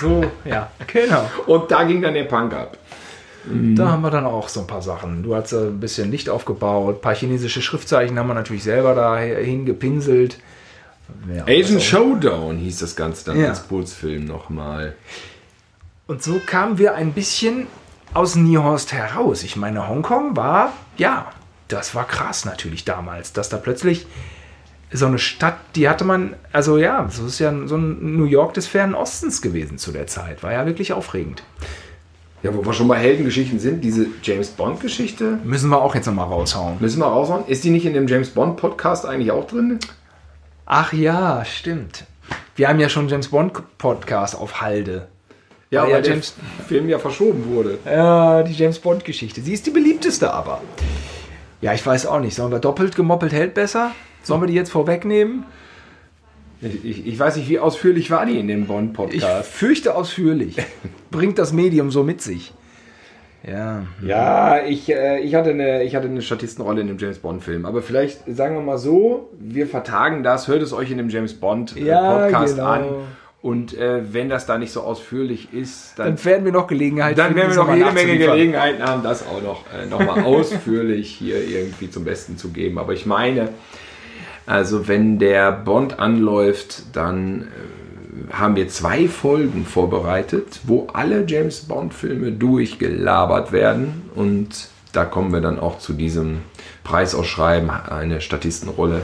So, 0.00 0.22
ja, 0.46 0.70
genau. 0.90 1.28
Und 1.46 1.70
da 1.70 1.84
ging 1.84 2.00
dann 2.00 2.14
der 2.14 2.24
Punk 2.24 2.54
ab. 2.54 2.78
Da 3.44 3.88
haben 3.90 4.02
wir 4.02 4.10
dann 4.10 4.24
auch 4.24 4.48
so 4.48 4.60
ein 4.60 4.66
paar 4.68 4.82
Sachen. 4.82 5.22
Du 5.24 5.34
hast 5.34 5.52
ein 5.52 5.80
bisschen 5.80 6.10
Licht 6.12 6.28
aufgebaut, 6.28 6.98
ein 6.98 7.00
paar 7.00 7.14
chinesische 7.14 7.60
Schriftzeichen 7.60 8.18
haben 8.18 8.28
wir 8.28 8.34
natürlich 8.34 8.62
selber 8.62 8.94
da 8.94 9.18
hingepinselt. 9.18 10.38
Ja, 11.34 11.42
Asian 11.44 11.74
also- 11.76 11.80
Showdown 11.80 12.56
hieß 12.58 12.78
das 12.78 12.94
Ganze 12.96 13.24
dann 13.26 13.40
Ja. 13.40 13.48
als 13.48 13.66
Kurzfilm 13.68 14.24
nochmal. 14.26 14.94
Und 16.06 16.22
so 16.22 16.40
kamen 16.44 16.78
wir 16.78 16.94
ein 16.94 17.12
bisschen 17.12 17.66
aus 18.14 18.34
Niehorst 18.36 18.92
heraus. 18.92 19.42
Ich 19.42 19.56
meine, 19.56 19.88
Hongkong 19.88 20.36
war, 20.36 20.72
ja, 20.96 21.32
das 21.68 21.94
war 21.94 22.06
krass 22.06 22.44
natürlich 22.44 22.84
damals, 22.84 23.32
dass 23.32 23.48
da 23.48 23.56
plötzlich 23.56 24.06
so 24.92 25.06
eine 25.06 25.18
Stadt, 25.18 25.56
die 25.74 25.88
hatte 25.88 26.04
man, 26.04 26.34
also 26.52 26.76
ja, 26.76 27.08
so 27.10 27.26
ist 27.26 27.38
ja 27.38 27.52
so 27.66 27.76
ein 27.76 28.16
New 28.16 28.26
York 28.26 28.52
des 28.54 28.66
fernen 28.66 28.94
Ostens 28.94 29.40
gewesen 29.42 29.78
zu 29.78 29.90
der 29.90 30.06
Zeit. 30.06 30.42
War 30.42 30.52
ja 30.52 30.66
wirklich 30.66 30.92
aufregend. 30.92 31.42
Ja, 32.42 32.52
wo 32.54 32.64
wir 32.64 32.72
schon 32.72 32.88
bei 32.88 32.98
Heldengeschichten 32.98 33.58
sind, 33.60 33.82
diese 33.84 34.06
James 34.22 34.48
Bond-Geschichte, 34.50 35.38
Müssen 35.44 35.70
wir 35.70 35.80
auch 35.80 35.94
jetzt 35.94 36.06
nochmal 36.06 36.26
raushauen. 36.26 36.76
müssen 36.80 36.98
wir 36.98 37.06
raushauen. 37.06 37.46
Ist 37.46 37.62
die 37.62 37.70
nicht 37.70 37.86
in 37.86 37.94
dem 37.94 38.08
James 38.08 38.30
Bond-Podcast 38.30 39.06
eigentlich 39.06 39.30
auch 39.30 39.46
drin? 39.46 39.78
Ach 40.66 40.92
ja, 40.92 41.44
stimmt. 41.44 42.04
Wir 42.56 42.68
haben 42.68 42.80
ja 42.80 42.88
schon 42.88 43.08
James 43.08 43.28
Bond 43.28 43.52
Podcast 43.78 44.36
auf 44.36 44.60
Halde. 44.60 45.08
Ja, 45.70 45.82
Weil 45.82 45.86
weil 45.88 45.94
ja 45.96 46.00
der 46.02 46.10
James- 46.12 46.34
Film 46.66 46.88
ja 46.88 46.98
verschoben 46.98 47.46
wurde. 47.46 47.78
Ja, 47.84 48.42
die 48.42 48.52
James 48.52 48.78
Bond 48.78 49.04
Geschichte. 49.04 49.40
Sie 49.40 49.52
ist 49.54 49.66
die 49.66 49.70
beliebteste 49.70 50.32
aber. 50.32 50.60
Ja, 51.60 51.72
ich 51.74 51.84
weiß 51.84 52.06
auch 52.06 52.20
nicht. 52.20 52.34
Sollen 52.34 52.50
wir 52.52 52.58
doppelt 52.58 52.96
gemoppelt 52.96 53.32
hält 53.32 53.54
besser? 53.54 53.92
Sollen 54.22 54.40
wir 54.42 54.46
die 54.48 54.54
jetzt 54.54 54.70
vorwegnehmen? 54.70 55.44
Ich, 56.62 56.84
ich, 56.84 57.06
ich 57.06 57.18
weiß 57.18 57.36
nicht, 57.36 57.48
wie 57.48 57.58
ausführlich 57.58 58.10
war 58.10 58.24
die 58.24 58.38
in 58.38 58.46
dem 58.48 58.62
Ich 58.62 58.68
Bond-Podcast. 58.68 59.50
fürchte 59.50 59.94
ausführlich. 59.94 60.56
Bringt 61.10 61.38
das 61.38 61.52
Medium 61.52 61.90
so 61.90 62.04
mit 62.04 62.22
sich. 62.22 62.54
Ja. 63.44 63.82
Ja, 64.06 64.64
ich, 64.64 64.88
äh, 64.88 65.18
ich, 65.20 65.34
hatte 65.34 65.50
eine, 65.50 65.82
ich 65.82 65.96
hatte 65.96 66.06
eine 66.06 66.22
Statistenrolle 66.22 66.80
in 66.82 66.86
dem 66.86 66.98
James 66.98 67.18
Bond-Film. 67.18 67.66
Aber 67.66 67.82
vielleicht 67.82 68.20
sagen 68.28 68.54
wir 68.54 68.62
mal 68.62 68.78
so, 68.78 69.30
wir 69.40 69.66
vertagen 69.66 70.22
das, 70.22 70.46
hört 70.46 70.62
es 70.62 70.72
euch 70.72 70.92
in 70.92 70.98
dem 70.98 71.08
James 71.08 71.34
Bond-Podcast 71.34 71.86
Ja, 71.86 72.28
genau. 72.30 72.64
an. 72.66 72.84
Und 73.40 73.76
äh, 73.76 74.12
wenn 74.14 74.28
das 74.28 74.46
da 74.46 74.56
nicht 74.56 74.70
so 74.70 74.82
ausführlich 74.82 75.52
ist, 75.52 75.94
dann, 75.98 76.14
Dann 76.14 76.24
werden 76.24 76.44
wir 76.44 76.52
noch 76.52 76.68
Gelegenheit 76.68 77.18
dann 77.18 77.34
werden 77.34 77.50
wir 77.50 77.56
noch 77.56 77.74
jede 77.74 77.90
Menge. 77.90 78.16
Gelegenheiten 78.16 78.80
haben, 78.84 79.02
das 79.02 79.26
auch 79.26 79.42
noch, 79.42 79.64
äh, 79.76 79.86
noch 79.86 79.98
mal 79.98 80.22
ausführlich 80.24 81.10
hier 81.10 81.44
irgendwie 81.44 81.90
zum 81.90 82.04
Besten 82.04 82.38
zu 82.38 82.50
geben. 82.50 82.78
Aber 82.78 82.92
ich 82.92 83.04
meine, 83.04 83.48
also 84.46 84.88
wenn 84.88 85.18
der 85.18 85.52
Bond 85.52 85.98
anläuft, 85.98 86.82
dann 86.94 87.42
äh, 87.42 88.32
haben 88.32 88.56
wir 88.56 88.68
zwei 88.68 89.08
Folgen 89.08 89.64
vorbereitet, 89.64 90.60
wo 90.64 90.86
alle 90.92 91.24
James 91.26 91.60
Bond-Filme 91.60 92.32
durchgelabert 92.32 93.52
werden. 93.52 94.02
Und 94.14 94.68
da 94.92 95.04
kommen 95.04 95.32
wir 95.32 95.40
dann 95.40 95.58
auch 95.58 95.78
zu 95.78 95.92
diesem 95.94 96.38
Preisausschreiben, 96.84 97.70
eine 97.70 98.20
Statistenrolle 98.20 99.00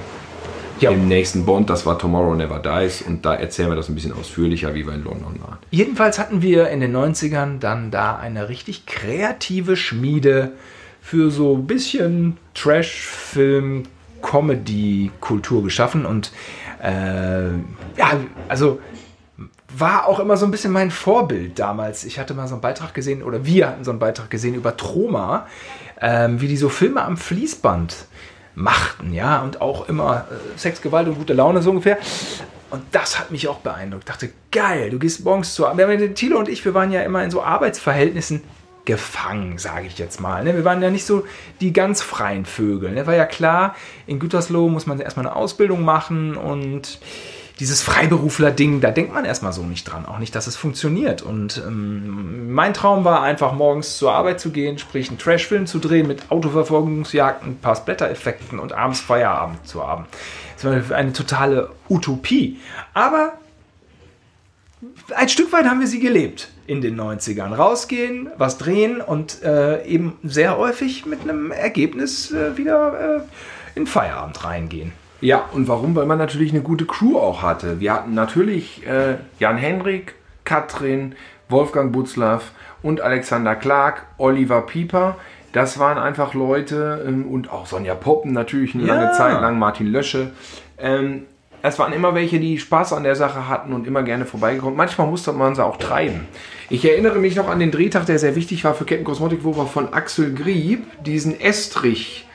Ja. 0.80 0.90
im 0.90 1.08
nächsten 1.08 1.44
Bond. 1.46 1.70
Das 1.70 1.86
war 1.86 1.98
Tomorrow 1.98 2.34
Never 2.34 2.58
Dies. 2.60 3.02
Und 3.02 3.24
da 3.24 3.34
erzählen 3.34 3.68
wir 3.70 3.76
das 3.76 3.88
ein 3.88 3.94
bisschen 3.94 4.12
ausführlicher, 4.12 4.74
wie 4.74 4.86
wir 4.86 4.94
in 4.94 5.04
London 5.04 5.40
waren. 5.40 5.58
Jedenfalls 5.70 6.18
hatten 6.18 6.42
wir 6.42 6.68
in 6.68 6.80
den 6.80 6.94
90ern 6.94 7.58
dann 7.60 7.90
da 7.90 8.16
eine 8.16 8.48
richtig 8.48 8.86
kreative 8.86 9.76
Schmiede 9.76 10.52
für 11.00 11.30
so 11.30 11.54
ein 11.56 11.66
bisschen 11.66 12.36
Trash-Film, 12.54 13.84
Comedy-Kultur 14.22 15.62
geschaffen. 15.62 16.06
Und 16.06 16.32
äh, 16.82 17.48
ja, 17.96 18.12
also 18.48 18.80
war 19.76 20.06
auch 20.06 20.18
immer 20.18 20.36
so 20.36 20.46
ein 20.46 20.50
bisschen 20.50 20.72
mein 20.72 20.90
Vorbild 20.90 21.58
damals. 21.58 22.04
Ich 22.04 22.18
hatte 22.18 22.34
mal 22.34 22.48
so 22.48 22.54
einen 22.54 22.62
Beitrag 22.62 22.94
gesehen, 22.94 23.22
oder 23.22 23.44
wir 23.44 23.68
hatten 23.68 23.84
so 23.84 23.90
einen 23.90 24.00
Beitrag 24.00 24.30
gesehen 24.30 24.54
über 24.54 24.76
Troma, 24.76 25.46
ähm, 26.00 26.40
wie 26.40 26.48
die 26.48 26.56
so 26.56 26.68
Filme 26.68 27.02
am 27.02 27.16
Fließband 27.16 28.06
machten, 28.54 29.12
ja, 29.12 29.40
und 29.42 29.60
auch 29.60 29.88
immer 29.88 30.26
äh, 30.30 30.58
Sex, 30.58 30.82
Gewalt 30.82 31.06
und 31.06 31.16
gute 31.16 31.32
Laune 31.32 31.62
so 31.62 31.70
ungefähr. 31.70 31.98
Und 32.70 32.82
das 32.92 33.18
hat 33.18 33.30
mich 33.30 33.48
auch 33.48 33.58
beeindruckt. 33.58 34.04
Ich 34.04 34.12
dachte, 34.12 34.30
geil, 34.50 34.90
du 34.90 34.98
gehst 34.98 35.24
morgens 35.24 35.54
zur 35.54 35.70
Arbeit. 35.70 36.14
Thilo 36.16 36.38
und 36.38 36.48
ich, 36.48 36.64
wir 36.64 36.74
waren 36.74 36.90
ja 36.90 37.02
immer 37.02 37.24
in 37.24 37.30
so 37.30 37.42
Arbeitsverhältnissen 37.42 38.42
gefangen, 38.88 39.58
sage 39.58 39.86
ich 39.86 39.98
jetzt 39.98 40.18
mal. 40.18 40.42
ne? 40.42 40.56
Wir 40.56 40.64
waren 40.64 40.80
ja 40.80 40.90
nicht 40.90 41.04
so 41.04 41.26
die 41.60 41.74
ganz 41.74 42.00
freien 42.00 42.46
Vögel. 42.46 42.90
Ne? 42.90 43.06
War 43.06 43.14
ja 43.14 43.26
klar, 43.26 43.76
in 44.06 44.18
Gütersloh 44.18 44.70
muss 44.70 44.86
man 44.86 44.98
erstmal 44.98 45.26
eine 45.26 45.36
Ausbildung 45.36 45.84
machen 45.84 46.38
und 46.38 46.98
dieses 47.60 47.82
Freiberufler-Ding, 47.82 48.80
da 48.80 48.90
denkt 48.90 49.12
man 49.12 49.26
erstmal 49.26 49.52
so 49.52 49.62
nicht 49.62 49.84
dran. 49.84 50.06
Auch 50.06 50.18
nicht, 50.18 50.34
dass 50.34 50.46
es 50.46 50.56
funktioniert. 50.56 51.20
Und 51.20 51.62
ähm, 51.66 52.50
mein 52.54 52.72
Traum 52.72 53.04
war 53.04 53.20
einfach, 53.20 53.52
morgens 53.52 53.98
zur 53.98 54.12
Arbeit 54.12 54.40
zu 54.40 54.52
gehen, 54.52 54.78
sprich 54.78 55.10
einen 55.10 55.18
Trashfilm 55.18 55.66
zu 55.66 55.80
drehen 55.80 56.06
mit 56.06 56.30
Autoverfolgungsjagden, 56.30 57.52
ein 57.52 57.58
paar 57.58 57.76
Splatter-Effekten 57.76 58.58
und 58.58 58.72
abends 58.72 59.00
Feierabend 59.00 59.66
zu 59.68 59.86
haben. 59.86 60.06
Das 60.54 60.88
war 60.88 60.96
eine 60.96 61.12
totale 61.12 61.68
Utopie. 61.90 62.58
Aber 62.94 63.34
ein 65.14 65.28
Stück 65.28 65.52
weit 65.52 65.66
haben 65.66 65.80
wir 65.80 65.88
sie 65.88 66.00
gelebt 66.00 66.48
in 66.68 66.80
den 66.82 67.00
90ern. 67.00 67.54
Rausgehen, 67.54 68.28
was 68.36 68.58
drehen 68.58 69.00
und 69.00 69.42
äh, 69.42 69.84
eben 69.84 70.18
sehr 70.22 70.56
häufig 70.56 71.06
mit 71.06 71.22
einem 71.22 71.50
Ergebnis 71.50 72.30
äh, 72.30 72.56
wieder 72.56 73.16
äh, 73.16 73.78
in 73.78 73.86
Feierabend 73.86 74.44
reingehen. 74.44 74.92
Ja, 75.20 75.46
und 75.52 75.66
warum? 75.66 75.96
Weil 75.96 76.06
man 76.06 76.18
natürlich 76.18 76.52
eine 76.52 76.60
gute 76.60 76.84
Crew 76.84 77.18
auch 77.18 77.42
hatte. 77.42 77.80
Wir 77.80 77.94
hatten 77.94 78.14
natürlich 78.14 78.86
äh, 78.86 79.16
Jan 79.40 79.56
Henrik, 79.56 80.14
Katrin, 80.44 81.16
Wolfgang 81.48 81.90
Butzlaff 81.92 82.52
und 82.82 83.00
Alexander 83.00 83.56
Clark, 83.56 84.04
Oliver 84.18 84.62
Pieper. 84.62 85.16
Das 85.52 85.78
waren 85.78 85.98
einfach 85.98 86.34
Leute 86.34 87.02
ähm, 87.08 87.26
und 87.26 87.50
auch 87.50 87.66
Sonja 87.66 87.94
Poppen 87.94 88.32
natürlich 88.32 88.74
eine 88.74 88.84
ja. 88.84 88.94
lange 88.94 89.12
Zeit 89.12 89.40
lang, 89.40 89.58
Martin 89.58 89.86
Lösche. 89.86 90.30
Ähm, 90.78 91.24
es 91.62 91.78
waren 91.78 91.92
immer 91.92 92.14
welche, 92.14 92.38
die 92.38 92.58
Spaß 92.58 92.92
an 92.92 93.02
der 93.02 93.16
Sache 93.16 93.48
hatten 93.48 93.72
und 93.72 93.86
immer 93.86 94.02
gerne 94.02 94.26
vorbeigekommen. 94.26 94.76
Manchmal 94.76 95.08
musste 95.08 95.32
man 95.32 95.54
sie 95.54 95.64
auch 95.64 95.78
treiben. 95.78 96.28
Ich 96.70 96.84
erinnere 96.84 97.18
mich 97.18 97.34
noch 97.34 97.48
an 97.48 97.60
den 97.60 97.70
Drehtag, 97.70 98.06
der 98.06 98.18
sehr 98.18 98.36
wichtig 98.36 98.64
war 98.64 98.74
für 98.74 98.84
Ketten 98.84 99.04
Kosmetik, 99.04 99.40
wo 99.42 99.56
wir 99.56 99.66
von 99.66 99.92
Axel 99.92 100.34
Grieb 100.34 100.84
diesen 101.02 101.40
Estrich 101.40 102.26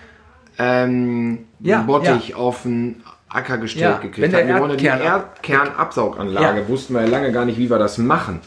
ähm, 0.58 1.46
ja, 1.60 1.82
Bottich 1.82 2.30
ja. 2.30 2.36
auf 2.36 2.64
den 2.64 3.04
Acker 3.30 3.58
gestellt 3.58 3.84
ja, 3.84 3.98
gekriegt 3.98 4.34
haben. 4.34 4.48
Wir 4.48 4.60
wollen 4.60 4.78
die 4.78 4.86
Erdkernabsauganlage, 4.86 6.62
ja. 6.62 6.68
wussten 6.68 6.94
wir 6.94 7.02
ja 7.02 7.08
lange 7.08 7.32
gar 7.32 7.46
nicht, 7.46 7.58
wie 7.58 7.70
wir 7.70 7.80
das 7.80 7.98
machen. 7.98 8.42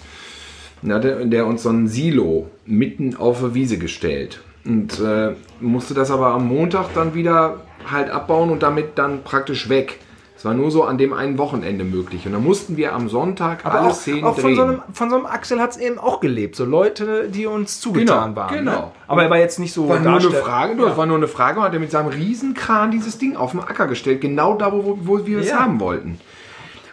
Da 0.83 0.99
der, 0.99 1.25
der 1.25 1.47
uns 1.47 1.63
so 1.63 1.71
ein 1.71 1.89
Silo 1.89 2.51
mitten 2.65 3.17
auf 3.17 3.41
der 3.41 3.55
Wiese 3.55 3.79
gestellt. 3.79 4.43
Und 4.65 5.01
äh, 5.01 5.33
musste 5.61 5.95
das 5.95 6.11
aber 6.11 6.29
am 6.29 6.49
Montag 6.49 6.93
dann 6.95 7.15
wieder 7.15 7.61
halt 7.91 8.11
abbauen 8.11 8.51
und 8.51 8.63
damit 8.63 8.99
dann 8.99 9.23
praktisch 9.23 9.69
weg. 9.69 10.01
Es 10.39 10.45
war 10.45 10.53
nur 10.53 10.71
so 10.71 10.85
an 10.85 10.99
dem 10.99 11.15
einen 11.15 11.39
Wochenende 11.39 11.83
möglich. 11.85 12.27
Und 12.27 12.33
dann 12.33 12.45
mussten 12.45 12.77
wir 12.77 12.95
am 12.95 13.09
Sonntag 13.09 13.65
Aber 13.65 13.81
alle 13.81 13.89
auch, 13.89 13.95
Szenen 13.95 14.25
auch 14.25 14.35
drehen. 14.35 14.43
Von 14.43 14.55
so 14.57 14.63
einem, 14.63 14.83
von 14.93 15.11
so 15.11 15.17
einem 15.17 15.27
Axel 15.27 15.61
hat 15.61 15.71
es 15.71 15.77
eben 15.79 15.99
auch 15.99 16.21
gelebt. 16.21 16.57
So 16.57 16.65
Leute, 16.67 17.29
die 17.31 17.47
uns 17.47 17.81
zugetan 17.81 18.35
Genau, 18.35 18.37
waren. 18.37 18.55
genau. 18.55 18.71
Ne? 18.73 18.93
Aber 19.09 19.23
er 19.23 19.31
war 19.31 19.39
jetzt 19.39 19.59
nicht 19.59 19.73
so 19.73 19.89
war 19.89 19.99
nur 19.99 20.19
eine 20.21 20.31
Frage, 20.31 20.77
das 20.77 20.97
war 20.97 21.07
nur 21.07 21.17
eine 21.17 21.29
Frage, 21.29 21.61
und 21.61 21.65
hat 21.65 21.73
er 21.73 21.81
mit 21.81 21.91
seinem 21.91 22.09
Riesenkran 22.09 22.91
dieses 22.91 23.17
Ding 23.19 23.35
auf 23.37 23.53
den 23.53 23.61
Acker 23.61 23.87
gestellt, 23.87 24.21
genau 24.21 24.55
da, 24.57 24.73
wo, 24.73 24.99
wo 25.03 25.25
wir 25.27 25.39
es 25.39 25.49
Ja. 25.49 25.61
haben 25.61 25.81
wollten. 25.81 26.21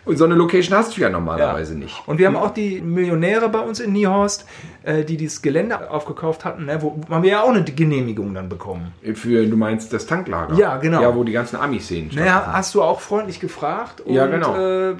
Und 0.06 0.18
so 0.18 0.26
eine 0.26 0.36
Location 0.36 0.78
hast 0.78 0.98
du 0.98 1.02
ja 1.02 1.10
normalerweise 1.10 1.76
nicht. 1.78 1.96
Und 2.08 2.18
wir 2.18 2.28
haben 2.28 2.36
auch 2.36 2.52
die 2.52 2.82
Millionäre 2.82 3.48
bei 3.50 3.60
uns 3.60 3.80
in 3.80 3.94
Niehorst, 3.94 4.46
äh, 4.84 5.04
die 5.06 5.16
dieses 5.18 5.42
Gelände 5.42 5.90
aufgekauft 5.90 6.44
hatten, 6.44 6.66
ne, 6.66 6.82
wo 6.82 7.00
haben 7.10 7.24
wir 7.24 7.32
ja 7.32 7.42
auch 7.44 7.50
eine 7.50 7.64
Genehmigung 7.64 8.34
dann 8.34 8.50
bekommen. 8.50 8.94
Für, 9.16 9.46
du 9.46 9.56
meinst 9.56 9.94
das 9.94 10.06
Tanklager? 10.06 10.56
Ja, 10.56 10.78
genau. 10.78 11.02
Ja, 11.02 11.16
wo 11.16 11.24
die 11.24 11.32
ganzen 11.32 11.56
Ami-Szenen 11.56 12.12
Naja, 12.14 12.50
hast 12.52 12.76
du 12.76 12.82
auch 12.82 13.00
freundlich 13.00 13.40
gefragt. 13.40 14.02
Und, 14.02 14.14
Ja, 14.14 14.28
genau. 14.28 14.56
Äh, 14.56 14.96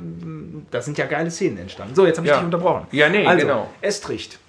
da 0.72 0.82
sind 0.82 0.98
ja 0.98 1.06
geile 1.06 1.32
Szenen 1.32 1.58
entstanden. 1.58 1.96
So, 1.96 2.06
jetzt 2.06 2.18
habe 2.18 2.28
ich 2.28 2.32
Ja. 2.32 2.38
dich 2.38 2.46
unterbrochen. 2.46 2.88
Ja, 2.92 3.10
nee, 3.10 3.26
also, 3.26 3.46
genau. 3.46 3.70
Estricht. 3.82 4.40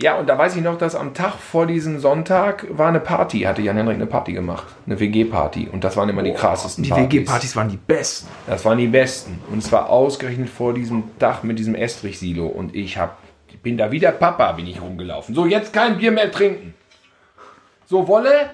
Ja, 0.00 0.16
und 0.16 0.28
da 0.28 0.38
weiß 0.38 0.54
ich 0.54 0.62
noch, 0.62 0.78
dass 0.78 0.94
am 0.94 1.12
Tag 1.12 1.34
vor 1.34 1.66
diesem 1.66 1.98
Sonntag 1.98 2.66
war 2.70 2.88
eine 2.88 3.00
Party, 3.00 3.40
hatte 3.40 3.62
Jan-Henrik 3.62 3.96
eine 3.96 4.06
Party 4.06 4.32
gemacht. 4.32 4.68
Eine 4.86 5.00
WG-Party. 5.00 5.70
Und 5.72 5.82
das 5.82 5.96
waren 5.96 6.08
immer 6.08 6.22
die 6.22 6.32
krassesten 6.32 6.84
Die 6.84 6.90
Partys. 6.90 7.12
WG-Partys 7.12 7.56
waren 7.56 7.68
die 7.68 7.78
besten. 7.78 8.28
Das 8.46 8.64
waren 8.64 8.78
die 8.78 8.86
besten. 8.86 9.40
Und 9.50 9.60
zwar 9.60 9.90
ausgerechnet 9.90 10.50
vor 10.50 10.72
diesem 10.72 11.02
Dach 11.18 11.42
mit 11.42 11.58
diesem 11.58 11.74
Estrich-Silo. 11.74 12.46
Und 12.46 12.76
ich 12.76 12.96
hab, 12.96 13.18
bin 13.64 13.76
da 13.76 13.90
wie 13.90 13.98
der 13.98 14.12
Papa, 14.12 14.52
bin 14.52 14.68
ich 14.68 14.80
rumgelaufen. 14.80 15.34
So, 15.34 15.46
jetzt 15.46 15.72
kein 15.72 15.98
Bier 15.98 16.12
mehr 16.12 16.30
trinken. 16.30 16.74
So, 17.86 18.06
Wolle, 18.06 18.50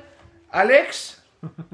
Alex, 0.49 1.21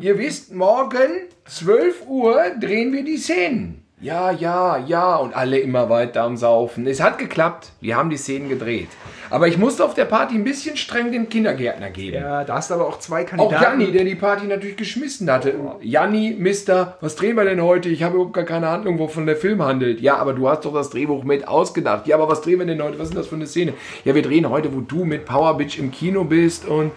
ihr 0.00 0.18
wisst, 0.18 0.52
morgen 0.52 1.28
12 1.44 2.08
Uhr 2.08 2.42
drehen 2.58 2.92
wir 2.92 3.04
die 3.04 3.18
Szenen. 3.18 3.84
Ja, 4.00 4.32
ja, 4.32 4.78
ja. 4.78 5.14
Und 5.14 5.36
alle 5.36 5.58
immer 5.58 5.88
weiter 5.90 6.22
am 6.22 6.36
Saufen. 6.36 6.88
Es 6.88 7.00
hat 7.00 7.18
geklappt. 7.18 7.70
Wir 7.80 7.96
haben 7.96 8.10
die 8.10 8.16
Szenen 8.16 8.48
gedreht. 8.48 8.88
Aber 9.30 9.48
ich 9.48 9.56
musste 9.56 9.84
auf 9.84 9.94
der 9.94 10.04
Party 10.04 10.34
ein 10.34 10.44
bisschen 10.44 10.76
streng 10.76 11.12
den 11.12 11.28
Kindergärtner 11.28 11.90
geben. 11.90 12.16
Ja, 12.16 12.44
da 12.44 12.56
hast 12.56 12.70
du 12.70 12.74
aber 12.74 12.86
auch 12.86 12.98
zwei 12.98 13.22
Auch 13.22 13.26
Kandidaten. 13.26 13.80
Janni, 13.80 13.92
der 13.92 14.04
die 14.04 14.16
Party 14.16 14.46
natürlich 14.46 14.76
geschmissen 14.76 15.30
hatte. 15.30 15.54
Janni, 15.80 16.34
Mister, 16.38 16.98
was 17.00 17.16
drehen 17.16 17.36
wir 17.36 17.44
denn 17.44 17.62
heute? 17.62 17.88
Ich 17.88 18.02
habe 18.02 18.16
überhaupt 18.16 18.34
gar 18.34 18.44
keine 18.44 18.68
Ahnung, 18.68 18.98
wovon 18.98 19.26
der 19.26 19.36
Film 19.36 19.62
handelt. 19.62 20.00
Ja, 20.00 20.16
aber 20.16 20.32
du 20.32 20.48
hast 20.48 20.64
doch 20.64 20.74
das 20.74 20.90
Drehbuch 20.90 21.24
mit 21.24 21.46
ausgedacht. 21.48 22.06
Ja, 22.06 22.16
aber 22.16 22.28
was 22.28 22.42
drehen 22.42 22.58
wir 22.58 22.66
denn 22.66 22.82
heute? 22.82 22.98
Was 22.98 23.04
ist 23.04 23.14
denn 23.14 23.18
das 23.18 23.28
für 23.28 23.36
eine 23.36 23.46
Szene? 23.46 23.74
Ja, 24.04 24.14
wir 24.14 24.22
drehen 24.22 24.48
heute, 24.50 24.74
wo 24.74 24.80
du 24.80 25.04
mit 25.04 25.24
Power 25.24 25.56
Bitch 25.56 25.78
im 25.78 25.90
Kino 25.90 26.24
bist 26.24 26.66
und 26.66 26.90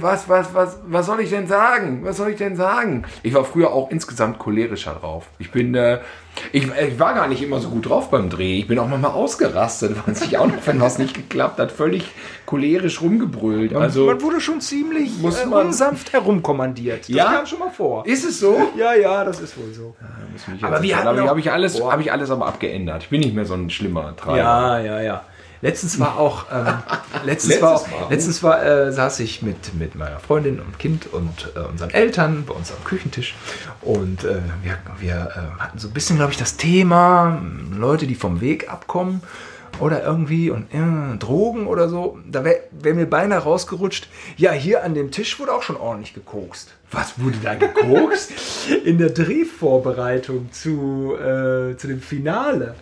was, 0.00 0.28
was, 0.28 0.54
was, 0.54 0.78
was 0.86 1.04
soll 1.06 1.20
ich 1.20 1.30
denn 1.30 1.46
sagen? 1.46 2.00
Was 2.02 2.16
soll 2.16 2.30
ich 2.30 2.36
denn 2.38 2.56
sagen? 2.56 3.04
Ich 3.22 3.34
war 3.34 3.44
früher 3.44 3.72
auch 3.72 3.90
insgesamt 3.90 4.38
cholerischer 4.38 4.94
drauf. 4.94 5.26
Ich 5.38 5.50
bin, 5.50 5.74
äh, 5.74 5.98
ich, 6.52 6.66
ich 6.66 6.98
war 6.98 7.12
gar 7.14 7.28
nicht 7.28 7.42
immer 7.42 7.60
so 7.60 7.68
gut 7.68 7.86
drauf 7.88 8.10
beim 8.10 8.30
Dreh. 8.30 8.58
Ich 8.60 8.68
bin 8.68 8.78
auch 8.78 8.88
manchmal 8.88 9.10
ausgerastet, 9.10 9.96
weiß 10.06 10.22
ich 10.22 10.38
auch 10.38 10.46
noch, 10.46 10.66
wenn 10.66 10.80
was 10.80 10.98
nicht 10.98 11.14
geklappt 11.14 11.58
hat, 11.58 11.72
völlig 11.72 12.10
cholerisch 12.46 13.02
rumgebrüllt. 13.02 13.74
Also, 13.74 14.06
man 14.06 14.22
wurde 14.22 14.40
schon 14.40 14.62
ziemlich 14.62 15.18
Muss 15.20 15.40
äh, 15.40 15.46
man- 15.46 15.66
unsanft 15.66 16.12
herumkommandiert. 16.12 17.00
Das 17.00 17.08
Ja? 17.08 17.32
kam 17.32 17.46
schon 17.46 17.58
mal 17.58 17.70
vor. 17.70 18.06
ist 18.06 18.24
es 18.24 18.40
so? 18.40 18.56
Ja, 18.78 18.94
ja, 18.94 19.24
das 19.24 19.40
ist 19.40 19.58
wohl 19.58 19.72
so. 19.74 19.94
Aber 20.62 20.76
wir 20.82 20.82
wie 20.82 20.94
habe 20.94 21.16
ich, 21.16 21.22
auch- 21.22 21.28
hab 21.28 21.36
ich 21.38 21.52
alles, 21.52 21.82
habe 21.82 22.00
ich 22.02 22.12
alles 22.12 22.30
aber 22.30 22.46
abgeändert. 22.46 23.02
Ich 23.02 23.08
bin 23.10 23.20
nicht 23.20 23.34
mehr 23.34 23.44
so 23.44 23.54
ein 23.54 23.68
schlimmer 23.68 24.14
Treiber. 24.16 24.38
Ja, 24.38 24.78
ja, 24.78 25.00
ja. 25.02 25.24
Letztens 25.66 25.98
war 25.98 26.16
auch, 26.16 26.44
ähm, 26.52 26.66
letztens 27.24 27.54
Letztes 27.54 27.60
war, 27.60 27.74
auch, 27.74 28.10
letztens 28.10 28.42
war, 28.44 28.64
äh, 28.64 28.92
saß 28.92 29.18
ich 29.18 29.42
mit, 29.42 29.74
mit 29.74 29.96
meiner 29.96 30.20
Freundin 30.20 30.60
und 30.60 30.78
Kind 30.78 31.12
und 31.12 31.52
äh, 31.56 31.58
unseren 31.58 31.90
Eltern 31.90 32.44
bei 32.46 32.54
uns 32.54 32.70
am 32.70 32.84
Küchentisch. 32.84 33.34
Und 33.82 34.22
äh, 34.22 34.38
wir, 34.62 34.78
wir 35.00 35.14
äh, 35.14 35.60
hatten 35.60 35.78
so 35.78 35.88
ein 35.88 35.92
bisschen, 35.92 36.18
glaube 36.18 36.30
ich, 36.30 36.38
das 36.38 36.56
Thema 36.56 37.42
Leute, 37.76 38.06
die 38.06 38.14
vom 38.14 38.40
Weg 38.40 38.70
abkommen 38.70 39.22
oder 39.80 40.02
irgendwie 40.02 40.50
und 40.50 40.72
äh, 40.72 41.16
Drogen 41.18 41.66
oder 41.66 41.88
so. 41.88 42.18
Da 42.30 42.44
wäre 42.44 42.60
wär 42.70 42.94
mir 42.94 43.06
beinahe 43.06 43.40
rausgerutscht. 43.40 44.08
Ja, 44.36 44.52
hier 44.52 44.84
an 44.84 44.94
dem 44.94 45.10
Tisch 45.10 45.38
wurde 45.38 45.52
auch 45.52 45.62
schon 45.62 45.76
ordentlich 45.76 46.14
gekokst. 46.14 46.74
Was 46.90 47.18
wurde 47.18 47.38
da 47.42 47.54
gekokst? 47.54 48.32
In 48.84 48.98
der 48.98 49.10
Drehvorbereitung 49.10 50.52
zu, 50.52 51.14
äh, 51.16 51.76
zu 51.76 51.88
dem 51.88 52.00
Finale, 52.00 52.74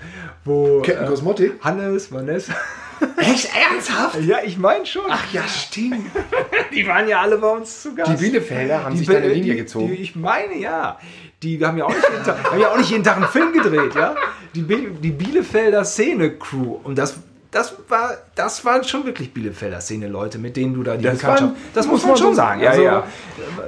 wo 0.44 0.82
Captain 0.82 1.04
äh, 1.04 1.08
Cosmotic? 1.08 1.52
Hannes, 1.60 2.12
Vanessa. 2.12 2.54
Echt 3.16 3.48
ernsthaft? 3.54 4.20
Ja, 4.22 4.38
ich 4.44 4.58
meine 4.58 4.84
schon. 4.86 5.02
Ach 5.08 5.32
ja, 5.32 5.42
stimmt. 5.46 6.06
die 6.72 6.86
waren 6.86 7.08
ja 7.08 7.20
alle 7.20 7.38
bei 7.38 7.48
uns 7.48 7.82
zu 7.82 7.94
Gast. 7.94 8.10
Die 8.12 8.16
Bielefelder 8.16 8.84
haben 8.84 8.92
Die 8.92 8.98
sich 8.98 9.08
Be- 9.08 9.18
Linie 9.20 9.52
die, 9.54 9.56
gezogen. 9.58 9.88
Die, 9.88 9.94
ich 9.94 10.14
meine 10.16 10.56
ja. 10.56 10.98
Die 11.42 11.64
haben 11.64 11.76
ja 11.78 11.84
auch 11.84 11.94
nicht 11.94 12.08
jeden 12.10 12.24
Tag, 12.24 12.50
haben 12.50 12.60
ja 12.60 12.70
auch 12.70 12.76
nicht 12.78 12.90
jeden 12.90 13.04
Tag 13.04 13.16
einen 13.16 13.28
Film 13.28 13.52
gedreht, 13.52 13.94
ja. 13.94 14.14
Die 14.54 14.62
Bielefelder 14.62 15.84
Szene-Crew. 15.84 16.78
Und 16.84 16.96
das, 16.96 17.16
das 17.54 17.74
war, 17.88 18.10
das 18.34 18.64
waren 18.64 18.84
schon 18.84 19.06
wirklich 19.06 19.32
Bielefelder 19.32 19.80
Szene-Leute, 19.80 20.38
mit 20.38 20.56
denen 20.56 20.74
du 20.74 20.82
da 20.82 20.96
die 20.96 21.04
Das 21.04 21.14
Bekanntschaft. 21.18 21.52
waren- 21.52 21.56
das 21.72 21.86
muss 21.86 22.04
man 22.04 22.16
schon 22.16 22.34
sagen. 22.34 22.60
Ja, 22.60 22.70
also, 22.70 22.82
ja. 22.82 23.04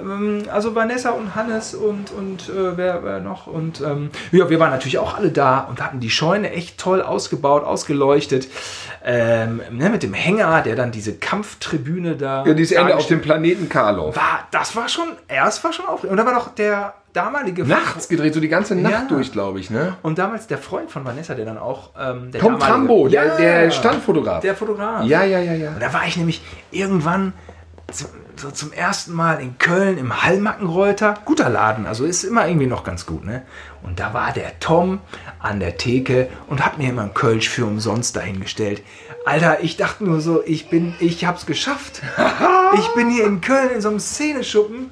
ähm, 0.01 0.43
also 0.53 0.75
Vanessa 0.75 1.11
und 1.11 1.35
Hannes 1.35 1.75
und, 1.75 2.11
und 2.11 2.49
äh, 2.49 2.77
wer, 2.77 3.03
wer 3.05 3.21
noch. 3.21 3.47
Und 3.47 3.81
ähm, 3.81 4.11
ja, 4.33 4.51
wir 4.51 4.59
waren 4.61 4.71
natürlich 4.71 4.99
auch 4.99 5.17
alle 5.17 5.31
da 5.31 5.61
und 5.61 5.81
hatten 5.83 6.01
die 6.01 6.11
Scheune 6.11 6.51
echt 6.51 6.79
toll 6.79 7.01
ausgebaut, 7.01 7.65
ausgeleuchtet. 7.65 8.49
Ähm, 9.05 9.61
ne, 9.71 9.89
mit 9.89 10.03
dem 10.03 10.15
Hänger, 10.15 10.63
der 10.63 10.75
dann 10.75 10.91
diese 10.91 11.15
Kampftribüne 11.15 12.17
da. 12.17 12.45
Ja, 12.45 12.55
dieses 12.55 12.77
Ende 12.77 12.97
auf 12.97 13.07
dem 13.07 13.21
Planeten 13.21 13.69
Karloff. 13.69 14.17
war, 14.17 14.41
das 14.51 14.75
war 14.75 14.89
schon, 14.89 15.07
erst 15.29 15.63
war 15.63 15.73
schon 15.73 15.87
aufregend. 15.87 16.11
Und 16.13 16.17
da 16.17 16.27
war 16.27 16.35
noch 16.35 16.55
der 16.55 16.95
damalige 17.17 17.65
Nachts 17.65 18.09
gedreht, 18.09 18.35
so 18.35 18.41
die 18.41 18.49
ganze 18.49 18.75
Nacht 18.75 18.93
Ja. 18.93 19.07
durch, 19.09 19.33
glaube 19.33 19.59
ich, 19.61 19.71
ne? 19.71 19.97
Und 20.03 20.19
damals 20.19 20.47
der 20.47 20.59
Freund 20.59 20.91
von 20.91 21.05
Vanessa, 21.05 21.35
der 21.35 21.45
dann 21.47 21.59
auch 21.59 21.91
ähm, 21.99 22.31
der 22.31 22.41
Tom 22.41 22.59
Trambo, 22.59 23.09
der, 23.09 23.25
Ja, 23.27 23.37
der 23.37 23.71
Standfotograf. 23.71 24.41
der 24.43 24.55
Fotograf. 24.55 25.05
ja, 25.05 25.25
ja, 25.25 25.41
ja, 25.41 25.55
ja. 25.55 25.71
Und 25.71 25.81
da 25.83 25.93
war 25.93 26.07
ich 26.07 26.17
nämlich 26.17 26.43
irgendwann 26.71 27.33
zum, 27.93 28.09
so 28.35 28.51
zum 28.51 28.73
ersten 28.73 29.13
Mal 29.13 29.41
in 29.41 29.59
Köln 29.59 29.97
im 29.97 30.23
Hallmackenreuter. 30.23 31.15
Guter 31.25 31.49
Laden, 31.49 31.87
also 31.87 32.05
ist 32.05 32.25
immer 32.25 32.47
irgendwie 32.49 32.67
noch 32.67 32.83
ganz 32.85 33.07
gut, 33.07 33.25
ne? 33.25 33.43
Und 33.83 34.01
da 34.01 34.13
war 34.13 34.33
der 34.33 34.59
Tom 34.59 34.99
an 35.39 35.61
der 35.61 35.77
Theke 35.77 36.29
und 36.49 36.65
hat 36.67 36.79
mir 36.79 36.91
immer 36.91 37.03
einen 37.03 37.15
Kölsch 37.15 37.49
für 37.49 37.65
umsonst 37.65 38.17
dahingestellt. 38.17 38.83
Alter, 39.25 39.63
ich 39.63 39.77
dachte 39.77 40.05
nur 40.05 40.21
so, 40.21 40.43
ich 40.45 40.69
bin, 40.69 40.95
ich 40.99 41.25
hab's 41.25 41.47
geschafft. 41.47 42.03
Ich 42.75 42.89
bin 42.95 43.09
hier 43.11 43.25
in 43.27 43.41
Köln 43.41 43.71
in 43.77 43.81
so 43.81 43.89
einem 43.89 44.01
Szeneschuppen. 44.01 44.91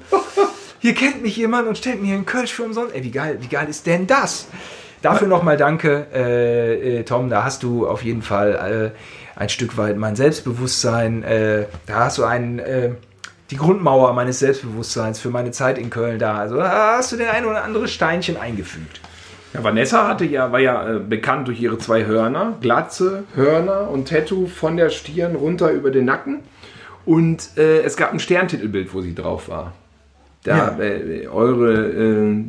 Hier 0.85 0.93
kennt 0.93 1.23
mich 1.23 1.35
jemand 1.35 1.67
und 1.67 1.79
stellt 1.79 1.99
mir 1.99 2.05
hier 2.05 2.15
einen 2.15 2.27
Kölsch 2.27 2.53
für 2.53 2.61
umsonst. 2.61 2.93
Ey, 2.93 3.03
wie 3.03 3.09
geil, 3.09 3.39
wie 3.41 3.47
geil 3.47 3.67
ist 3.67 3.87
denn 3.87 4.05
das? 4.05 4.49
Dafür 5.01 5.27
nochmal 5.27 5.57
danke, 5.57 6.05
äh, 6.13 6.99
äh, 6.99 7.03
Tom. 7.03 7.27
Da 7.31 7.43
hast 7.43 7.63
du 7.63 7.87
auf 7.87 8.03
jeden 8.03 8.21
Fall 8.21 8.93
äh, 8.93 9.39
ein 9.39 9.49
Stück 9.49 9.79
weit 9.79 9.97
mein 9.97 10.15
Selbstbewusstsein. 10.15 11.23
Äh, 11.23 11.65
da 11.87 12.01
hast 12.01 12.19
du 12.19 12.23
einen, 12.23 12.59
äh, 12.59 12.91
die 13.49 13.57
Grundmauer 13.57 14.13
meines 14.13 14.37
Selbstbewusstseins 14.37 15.19
für 15.19 15.31
meine 15.31 15.49
Zeit 15.49 15.79
in 15.79 15.89
Köln 15.89 16.19
da. 16.19 16.37
Also 16.37 16.57
da 16.57 16.97
hast 16.97 17.11
du 17.11 17.15
den 17.15 17.29
ein 17.29 17.45
oder 17.45 17.63
andere 17.63 17.87
Steinchen 17.87 18.37
eingefügt. 18.37 19.01
Ja, 19.55 19.63
Vanessa 19.63 20.07
hatte 20.07 20.25
ja, 20.25 20.51
war 20.51 20.59
ja 20.59 20.97
äh, 20.97 20.99
bekannt 20.99 21.47
durch 21.47 21.59
ihre 21.59 21.79
zwei 21.79 22.05
Hörner, 22.05 22.57
Glatze, 22.61 23.23
Hörner 23.33 23.89
und 23.89 24.07
Tattoo 24.07 24.45
von 24.45 24.77
der 24.77 24.91
Stirn 24.91 25.35
runter 25.35 25.71
über 25.71 25.89
den 25.89 26.05
Nacken. 26.05 26.41
Und 27.07 27.57
es 27.57 27.97
gab 27.97 28.13
ein 28.13 28.19
Sterntitelbild, 28.19 28.91
wo 28.91 29.01
sie 29.01 29.13
drauf 29.13 29.47
war. 29.47 29.73
Da 30.45 30.57
Ja. 30.77 30.79
äh, 30.79 31.27
eure 31.27 31.73
äh, 31.73 32.43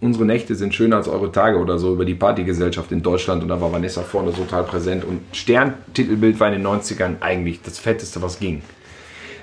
unsere 0.00 0.24
Nächte 0.26 0.54
sind 0.54 0.74
schöner 0.74 0.96
als 0.96 1.08
eure 1.08 1.32
Tage 1.32 1.58
oder 1.58 1.78
so 1.78 1.92
über 1.94 2.04
die 2.04 2.14
Partygesellschaft 2.14 2.92
in 2.92 3.02
Deutschland 3.02 3.42
und 3.42 3.48
da 3.48 3.60
war 3.60 3.72
Vanessa 3.72 4.02
vorne 4.02 4.32
total 4.32 4.62
präsent 4.64 5.04
und 5.04 5.20
Sterntitelbild 5.32 6.38
war 6.38 6.48
in 6.48 6.54
den 6.54 6.66
90ern 6.66 7.16
eigentlich 7.20 7.62
das 7.62 7.78
fetteste, 7.78 8.20
was 8.22 8.38
ging. 8.38 8.62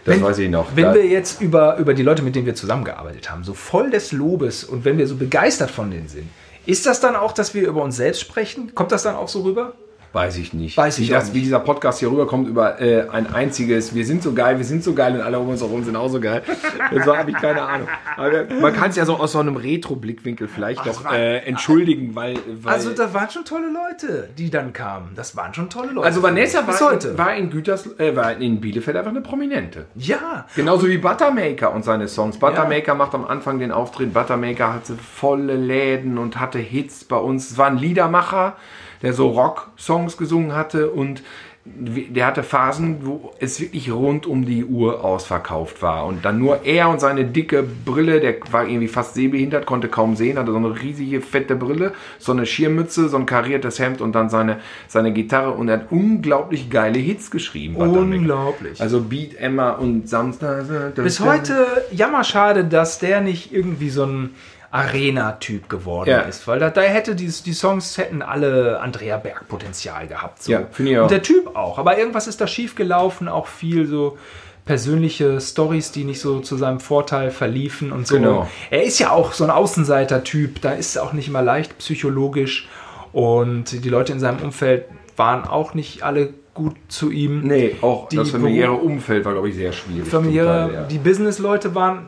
Das 0.05 0.15
Wenn- 0.15 0.23
weiß 0.23 0.37
ich 0.39 0.49
noch. 0.49 0.67
Wenn 0.75 0.85
Da- 0.85 0.93
wir 0.93 1.05
jetzt 1.07 1.41
über, 1.41 1.77
über 1.77 1.93
die 1.93 2.03
Leute, 2.03 2.21
mit 2.21 2.35
denen 2.35 2.45
wir 2.45 2.55
zusammengearbeitet 2.55 3.29
haben, 3.31 3.43
so 3.43 3.53
voll 3.53 3.89
des 3.89 4.11
Lobes 4.11 4.63
und 4.63 4.85
wenn 4.85 4.97
wir 4.97 5.07
so 5.07 5.15
begeistert 5.15 5.71
von 5.71 5.89
denen 5.91 6.07
sind, 6.07 6.27
ist 6.65 6.85
das 6.85 6.99
dann 7.01 7.15
auch, 7.15 7.31
dass 7.33 7.53
wir 7.53 7.67
über 7.67 7.81
uns 7.83 7.97
selbst 7.97 8.21
sprechen? 8.21 8.73
Kommt 8.75 8.91
das 8.91 9.03
dann 9.03 9.15
auch 9.15 9.27
so 9.27 9.41
rüber? 9.41 9.73
Weiß 10.15 10.37
ich 10.37 10.53
nicht. 10.53 10.77
Weiß 10.77 10.97
ich 10.99 11.09
wie, 11.09 11.11
das, 11.11 11.25
nicht. 11.25 11.33
wie 11.33 11.41
dieser 11.41 11.59
Podcast 11.59 11.99
hier 11.99 12.09
rüberkommt 12.09 12.47
über 12.47 12.79
äh, 12.79 13.09
ein 13.09 13.27
einziges, 13.33 13.93
wir 13.93 14.05
sind 14.05 14.23
so 14.23 14.33
geil, 14.33 14.57
wir 14.57 14.63
sind 14.63 14.81
so 14.81 14.93
geil 14.93 15.13
und 15.13 15.19
alle 15.19 15.37
um 15.37 15.49
uns 15.49 15.59
herum 15.59 15.83
sind 15.83 15.97
auch 15.97 16.07
so 16.07 16.21
geil. 16.21 16.41
Das 16.93 17.05
habe 17.05 17.31
ich 17.31 17.35
keine 17.35 17.61
Ahnung. 17.61 17.87
Aber 18.15 18.45
man 18.61 18.73
kann 18.73 18.91
es 18.91 18.95
ja 18.95 19.05
so 19.05 19.17
aus 19.17 19.33
so 19.33 19.39
einem 19.39 19.57
Retro-Blickwinkel 19.57 20.47
vielleicht 20.47 20.85
noch 20.85 21.11
äh, 21.11 21.39
entschuldigen, 21.39 22.15
weil, 22.15 22.37
weil 22.61 22.73
Also 22.73 22.93
da 22.93 23.13
waren 23.13 23.29
schon 23.29 23.43
tolle 23.43 23.67
Leute, 23.67 24.29
die 24.37 24.49
dann 24.49 24.71
kamen. 24.71 25.09
Das 25.15 25.35
waren 25.35 25.53
schon 25.53 25.69
tolle 25.69 25.91
Leute. 25.91 26.07
also 26.07 26.23
Vanessa 26.23 26.65
war, 26.65 26.79
heute. 26.79 27.17
war 27.17 27.35
in 27.35 27.49
Güters, 27.49 27.99
äh, 27.99 28.15
war 28.15 28.37
in 28.37 28.61
Bielefeld 28.61 28.95
einfach 28.95 29.11
eine 29.11 29.21
Prominente. 29.21 29.87
ja. 29.95 30.45
Genauso 30.55 30.87
wie 30.87 30.97
Buttermaker 30.97 31.73
und 31.73 31.83
seine 31.83 32.07
Songs. 32.07 32.37
Buttermaker 32.37 32.95
macht 32.95 33.13
am 33.15 33.25
Anfang 33.25 33.59
den 33.59 33.73
Auftritt. 33.73 34.13
Buttermaker 34.13 34.73
hatte 34.73 34.95
volle 34.95 35.55
Läden 35.55 36.17
und 36.17 36.39
hatte 36.39 36.59
Hits 36.59 37.03
bei 37.03 37.17
uns. 37.17 37.51
Es 37.51 37.57
war 37.57 37.67
ein 37.67 37.77
Liedermacher, 37.77 38.55
der 39.01 39.13
so 39.13 39.29
Rock-Songs 39.29 40.17
gesungen 40.17 40.55
hatte 40.55 40.89
und 40.89 41.23
der 41.67 42.27
hatte 42.27 42.43
Phasen, 42.43 42.97
wo 43.01 43.33
es 43.39 43.59
wirklich 43.59 43.91
rund 43.91 44.27
um 44.27 44.45
die 44.45 44.63
Uhr 44.63 45.03
ausverkauft 45.03 45.81
war. 45.81 46.05
Und 46.05 46.23
dann 46.23 46.37
nur 46.37 46.63
er 46.63 46.89
und 46.89 47.01
seine 47.01 47.25
dicke 47.25 47.63
Brille, 47.63 48.19
der 48.19 48.35
war 48.51 48.67
irgendwie 48.67 48.87
fast 48.87 49.15
sehbehindert, 49.15 49.65
konnte 49.65 49.87
kaum 49.87 50.15
sehen, 50.15 50.37
hatte 50.37 50.51
so 50.51 50.57
eine 50.57 50.79
riesige 50.79 51.21
fette 51.21 51.55
Brille, 51.55 51.93
so 52.19 52.33
eine 52.33 52.45
Schirmmütze, 52.45 53.09
so 53.09 53.17
ein 53.17 53.25
kariertes 53.25 53.79
Hemd 53.79 53.99
und 53.99 54.13
dann 54.13 54.29
seine, 54.29 54.59
seine 54.87 55.11
Gitarre 55.11 55.51
und 55.51 55.67
er 55.67 55.79
hat 55.79 55.91
unglaublich 55.91 56.69
geile 56.69 56.99
Hits 56.99 57.31
geschrieben. 57.31 57.77
Unglaublich. 57.77 58.79
Also 58.79 59.01
Beat 59.01 59.33
Emma 59.35 59.71
und 59.71 60.07
Samstag. 60.07 60.65
Bis 60.95 61.19
heute 61.19 61.65
jammerschade, 61.91 62.63
dass 62.63 62.99
der 62.99 63.21
nicht 63.21 63.51
irgendwie 63.51 63.89
so 63.89 64.05
ein 64.05 64.35
Arena-Typ 64.75 65.69
geworden 65.69 66.09
Ja. 66.09 66.19
ist. 66.21 66.47
Weil 66.47 66.59
da, 66.59 66.69
da 66.69 66.81
hätte 66.81 67.15
die, 67.15 67.27
die 67.27 67.53
Songs 67.53 67.97
hätten 67.97 68.21
alle 68.21 68.79
Andrea 68.79 69.17
Berg 69.17 69.47
Potenzial 69.47 70.07
gehabt. 70.07 70.43
So. 70.43 70.51
Ja, 70.51 70.63
finde 70.71 70.91
ich 70.91 70.97
auch. 70.97 71.03
Und 71.03 71.11
der 71.11 71.21
Typ 71.21 71.55
auch. 71.55 71.77
Aber 71.79 71.97
irgendwas 71.97 72.27
ist 72.27 72.41
da 72.41 72.47
schief 72.47 72.75
gelaufen, 72.75 73.27
auch 73.27 73.47
viel 73.47 73.87
so 73.87 74.17
persönliche 74.65 75.39
Stories, 75.39 75.91
die 75.91 76.03
nicht 76.03 76.19
so 76.19 76.39
zu 76.39 76.57
seinem 76.57 76.79
Vorteil 76.79 77.29
verliefen 77.31 77.91
und 77.91 78.07
so. 78.07 78.15
Genau. 78.15 78.47
Er 78.71 78.83
ist 78.83 78.97
ja 78.99 79.11
auch 79.11 79.33
so 79.33 79.43
ein 79.43 79.51
Außenseiter-Typ, 79.51 80.61
da 80.61 80.71
ist 80.71 80.89
es 80.89 80.97
auch 80.97 81.13
nicht 81.13 81.27
immer 81.27 81.43
leicht 81.43 81.77
psychologisch. 81.77 82.67
Und 83.11 83.83
die 83.85 83.89
Leute 83.89 84.11
in 84.11 84.19
seinem 84.19 84.39
Umfeld 84.39 84.85
waren 85.17 85.45
auch 85.45 85.73
nicht 85.75 86.03
alle 86.03 86.33
gut 86.53 86.75
zu 86.87 87.11
ihm. 87.11 87.41
Nee, 87.43 87.75
auch 87.81 88.09
Die 88.09 88.15
das 88.15 88.31
familiäre 88.31 88.73
Umfeld 88.73 89.23
war, 89.25 89.33
glaube 89.33 89.49
ich, 89.49 89.55
sehr 89.55 89.71
schwierig. 89.71 90.07
familiäre, 90.09 90.47
Teil, 90.67 90.73
ja. 90.73 90.83
die 90.83 90.97
Business-Leute 90.97 91.75
waren 91.75 92.07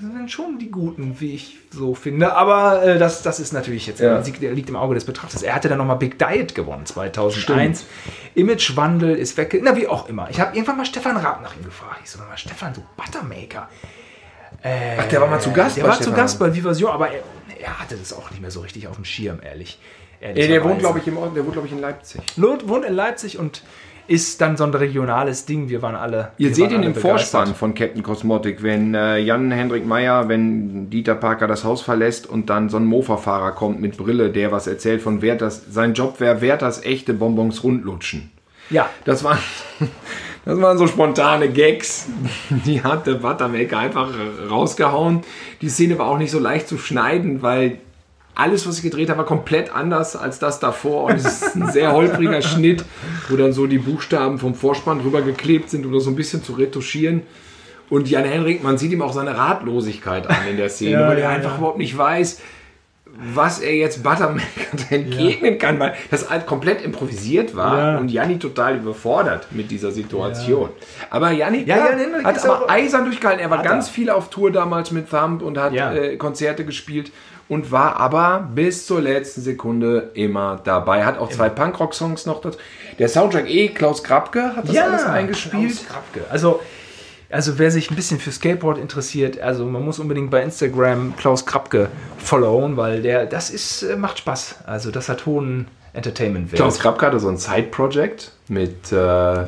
sind 0.00 0.30
schon 0.30 0.58
die 0.58 0.70
Guten, 0.70 1.16
wie 1.20 1.34
ich 1.34 1.58
so 1.70 1.94
finde. 1.94 2.34
Aber 2.34 2.84
äh, 2.84 2.98
das, 2.98 3.22
das 3.22 3.40
ist 3.40 3.52
natürlich 3.52 3.86
jetzt, 3.86 4.00
Ja. 4.00 4.20
der 4.20 4.52
liegt 4.52 4.68
im 4.68 4.76
Auge 4.76 4.94
des 4.94 5.04
Betrachters. 5.04 5.42
Er 5.42 5.54
hatte 5.54 5.68
dann 5.68 5.78
nochmal 5.78 5.96
Big 5.96 6.18
Diet 6.18 6.54
gewonnen 6.54 6.86
2001. 6.86 7.84
Imagewandel 8.34 9.16
ist 9.16 9.36
weg. 9.36 9.58
Na, 9.62 9.76
wie 9.76 9.88
auch 9.88 10.08
immer. 10.08 10.30
Ich 10.30 10.40
habe 10.40 10.54
irgendwann 10.54 10.76
mal 10.76 10.86
Stefan 10.86 11.16
Raab 11.16 11.42
nach 11.42 11.56
ihm 11.56 11.64
gefragt. 11.64 12.00
Ich 12.04 12.10
so, 12.10 12.18
mal, 12.20 12.36
Stefan, 12.36 12.74
so 12.74 12.82
Buttermaker. 12.96 13.68
Ach, 14.98 15.08
der 15.08 15.20
war 15.20 15.28
mal 15.28 15.40
zu 15.40 15.52
Gast 15.52 15.76
Der 15.76 15.82
bei 15.82 15.88
war 15.88 16.00
zu. 16.00 16.12
Gast 16.12 16.38
bei 16.38 16.54
Vivasion, 16.54 16.90
aber 16.92 17.10
er, 17.10 17.22
er 17.60 17.80
hatte 17.80 17.96
das 17.96 18.12
auch 18.12 18.30
nicht 18.30 18.40
mehr 18.40 18.52
so 18.52 18.60
richtig 18.60 18.86
auf 18.86 18.94
dem 18.94 19.04
Schirm, 19.04 19.40
ehrlich. 19.42 19.80
Nee, 20.20 20.46
der 20.46 20.62
wohnt, 20.62 20.78
glaube 20.78 21.00
ich, 21.00 21.08
im 21.08 21.16
Ort, 21.18 21.34
der 21.34 21.42
wohnt, 21.42 21.54
glaube 21.54 21.66
ich, 21.66 21.72
in 21.72 21.80
Leipzig. 21.80 22.20
Wohnt 22.36 22.84
in 22.84 22.94
Leipzig 22.94 23.38
und 23.38 23.62
ist 24.12 24.42
dann 24.42 24.58
so 24.58 24.64
ein 24.64 24.74
regionales 24.74 25.46
Ding. 25.46 25.70
Wir 25.70 25.80
waren 25.80 25.94
alle. 25.94 26.32
Ihr 26.36 26.54
seht 26.54 26.70
ihn 26.70 26.82
im. 26.82 26.94
Vorspann 26.94 27.54
von 27.54 27.74
Captain 27.74 28.02
Cosmotic, 28.02 28.62
wenn 28.62 28.94
äh, 28.94 29.16
Jan-Hendrik 29.16 29.86
Meyer, 29.86 30.28
wenn 30.28 30.90
Dieter 30.90 31.14
Parker 31.14 31.46
das 31.46 31.64
Haus 31.64 31.80
verlässt 31.80 32.26
und 32.26 32.50
dann 32.50 32.68
so 32.68 32.76
ein 32.76 32.84
Mofa-Fahrer 32.84 33.52
kommt 33.52 33.80
mit 33.80 33.96
Brille, 33.96 34.30
der 34.30 34.52
was 34.52 34.66
erzählt 34.66 35.00
von 35.00 35.22
wer 35.22 35.36
das, 35.36 35.62
sein 35.72 35.94
Job 35.94 36.20
wäre, 36.20 36.42
wer 36.42 36.58
das 36.58 36.84
echte 36.84 37.14
Bonbons 37.14 37.64
rundlutschen. 37.64 38.30
Ja, 38.68 38.90
Das 39.06 39.24
waren, 39.24 39.38
das 40.44 40.60
waren 40.60 40.76
so 40.76 40.86
spontane 40.86 41.48
Gags. 41.48 42.06
Die 42.66 42.82
hat 42.82 43.06
der 43.06 43.14
Buttermaker 43.14 43.78
einfach 43.78 44.10
rausgehauen. 44.50 45.22
Die 45.62 45.70
Szene 45.70 45.98
war 45.98 46.08
auch 46.08 46.18
nicht 46.18 46.30
so 46.30 46.38
leicht 46.38 46.68
zu 46.68 46.76
schneiden, 46.76 47.40
weil 47.40 47.78
alles, 48.34 48.66
was 48.66 48.78
ich 48.78 48.82
gedreht 48.82 49.10
habe, 49.10 49.18
war 49.18 49.26
komplett 49.26 49.74
anders 49.74 50.16
als 50.16 50.38
das 50.38 50.58
davor. 50.58 51.04
Und 51.04 51.16
es 51.16 51.24
ist 51.24 51.54
ein 51.54 51.70
sehr 51.70 51.92
holpriger 51.92 52.42
Schnitt, 52.42 52.84
wo 53.28 53.36
dann 53.36 53.52
so 53.52 53.66
die 53.66 53.78
Buchstaben 53.78 54.38
vom 54.38 54.54
Vorspann 54.54 55.00
drüber 55.00 55.22
geklebt 55.22 55.70
sind, 55.70 55.84
um 55.84 55.92
das 55.92 56.04
so 56.04 56.10
ein 56.10 56.16
bisschen 56.16 56.42
zu 56.42 56.52
retuschieren. 56.54 57.22
Und 57.90 58.08
Jan 58.08 58.24
Henrik, 58.24 58.62
man 58.62 58.78
sieht 58.78 58.90
ihm 58.92 59.02
auch 59.02 59.12
seine 59.12 59.36
Ratlosigkeit 59.36 60.26
an 60.28 60.48
in 60.50 60.56
der 60.56 60.68
Szene, 60.70 60.92
Ja, 60.92 61.08
weil 61.08 61.18
er 61.18 61.24
ja, 61.24 61.28
einfach 61.30 61.52
ja. 61.52 61.58
überhaupt 61.58 61.78
nicht 61.78 61.96
weiß, 61.96 62.40
was 63.34 63.60
er 63.60 63.74
jetzt 63.74 64.02
Buttermaker 64.02 64.42
entgegnen 64.90 65.58
kann, 65.58 65.78
weil 65.78 65.94
das 66.10 66.30
halt 66.30 66.46
komplett 66.46 66.82
improvisiert 66.82 67.54
war 67.54 67.78
Ja. 67.78 67.98
und 67.98 68.10
Janni 68.10 68.38
total 68.38 68.76
überfordert 68.76 69.46
mit 69.50 69.70
dieser 69.70 69.90
Situation. 69.92 70.70
Aber 71.10 71.30
Janni 71.30 71.64
Ja, 71.64 71.76
ja, 71.76 71.90
Jan 71.90 71.98
Henrik 71.98 72.24
hat 72.24 72.36
ist 72.36 72.46
aber 72.48 72.70
eisern 72.70 73.04
durchgehalten. 73.04 73.40
Er 73.42 73.50
war 73.50 73.62
ganz 73.62 73.88
er. 73.88 73.92
viel 73.92 74.10
auf 74.10 74.30
Tour 74.30 74.50
damals 74.50 74.90
mit 74.90 75.10
Thumb 75.10 75.42
und 75.42 75.58
hat 75.58 75.72
Ja. 75.72 75.92
äh, 75.92 76.16
Konzerte 76.16 76.64
gespielt 76.64 77.12
und 77.48 77.70
war 77.70 77.96
aber 77.96 78.48
bis 78.54 78.86
zur 78.86 79.00
letzten 79.02 79.42
Sekunde 79.42 80.10
immer 80.14 80.60
dabei. 80.64 81.04
Hat 81.04 81.18
auch 81.18 81.28
zwei 81.28 81.48
Punkrock-Songs 81.50 82.24
noch 82.24 82.40
dazu. 82.40 82.58
Der 82.98 83.08
Soundtrack 83.08 83.48
eh, 83.48 83.68
Klaus 83.68 84.02
Krabke 84.02 84.56
hat 84.56 84.68
das 84.68 84.76
alles 84.78 85.04
eingespielt. 85.04 85.72
Klaus 85.72 85.86
Krapke. 85.86 86.20
Also, 86.30 86.60
also 87.32 87.58
wer 87.58 87.70
sich 87.70 87.90
ein 87.90 87.96
bisschen 87.96 88.20
für 88.20 88.30
Skateboard 88.30 88.78
interessiert, 88.78 89.40
also 89.40 89.64
man 89.64 89.82
muss 89.84 89.98
unbedingt 89.98 90.30
bei 90.30 90.42
Instagram 90.42 91.14
Klaus 91.16 91.44
Krapke 91.46 91.88
followen, 92.18 92.76
weil 92.76 93.02
der, 93.02 93.26
das 93.26 93.50
ist, 93.50 93.82
äh, 93.82 93.96
macht 93.96 94.18
Spaß. 94.18 94.56
Also 94.66 94.90
das 94.90 95.08
hat 95.08 95.26
hohen 95.26 95.66
Entertainment-Wert. 95.94 96.56
Klaus 96.56 96.78
Krabke 96.78 97.06
hatte 97.06 97.18
so 97.20 97.28
ein 97.28 97.36
Side-Project 97.38 98.32
mit 98.48 98.92
äh, 98.92 99.46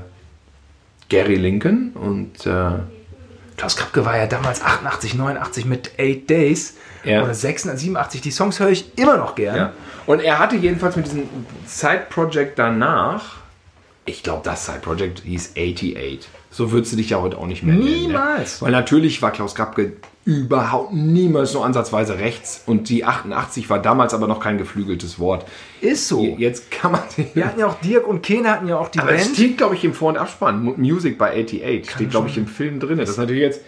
Gary 1.09 1.37
Lincoln 1.37 1.93
und 1.95 2.47
äh, 2.47 2.71
Klaus 3.57 3.77
Krapke 3.77 4.05
war 4.05 4.17
ja 4.17 4.27
damals 4.27 4.63
88, 4.63 5.15
89 5.15 5.65
mit 5.65 5.93
8 5.99 6.29
Days 6.29 6.75
Ja. 7.05 7.23
oder 7.23 7.35
86, 7.35 7.81
87. 7.81 8.21
Die 8.21 8.31
Songs 8.31 8.59
höre 8.59 8.71
ich 8.71 8.99
immer 8.99 9.17
noch 9.17 9.35
gern. 9.37 9.57
Ja. 9.57 9.73
Und 10.07 10.21
er 10.23 10.39
hatte 10.39 10.57
jedenfalls 10.57 10.97
mit 10.97 11.07
diesem 11.07 11.29
Side-Project 11.67 12.59
danach, 12.59 13.37
ich 14.07 14.23
glaube, 14.23 14.43
das 14.45 14.67
Side-Project 14.67 15.21
hieß 15.25 15.53
88. 15.57 16.29
So 16.51 16.71
würdest 16.73 16.93
du 16.93 16.97
dich 16.97 17.11
ja 17.11 17.21
heute 17.21 17.39
auch 17.39 17.47
nicht 17.47 17.63
mehr 17.63 17.75
nennen. 17.75 17.87
Niemals. 17.87 18.61
Ne? 18.61 18.67
Weil 18.67 18.73
natürlich 18.73 19.21
war 19.23 19.33
Klaus 19.33 19.55
Krabke 19.55 19.95
überhaupt 20.25 20.93
niemals 20.95 21.53
nur 21.53 21.65
ansatzweise 21.67 22.19
rechts 22.19 22.63
und 22.67 22.89
die 22.89 23.05
88 23.05 23.69
war 23.69 23.79
damals 23.81 24.15
aber 24.15 24.27
noch 24.27 24.41
kein 24.41 24.57
geflügeltes 24.57 25.19
Wort. 25.19 25.45
Ist 25.83 26.09
so. 26.09 26.25
Jetzt 26.39 26.71
kann 26.71 26.93
man... 26.93 27.03
Wir 27.35 27.47
hatten 27.47 27.61
ja 27.61 27.67
auch 27.67 27.79
Dirk 27.81 28.07
und 28.07 28.23
Kene 28.23 28.51
hatten 28.51 28.69
ja 28.69 28.79
auch 28.79 28.89
die 28.89 29.01
aber 29.01 29.13
es 29.13 29.25
Band. 29.25 29.37
steht, 29.37 29.59
glaube 29.59 29.75
ich, 29.75 29.85
im 29.85 29.93
Vor- 29.93 30.09
und 30.11 30.17
Abspann. 30.17 30.63
Mu- 30.63 30.75
Music 30.79 31.19
by 31.19 31.25
88 31.25 31.91
steht, 31.91 32.11
glaube 32.11 32.29
ich, 32.29 32.39
im 32.39 32.47
Film 32.47 32.81
drin. 32.81 32.99
Das 32.99 33.11
ist 33.11 33.19
natürlich 33.19 33.43
jetzt... 33.43 33.61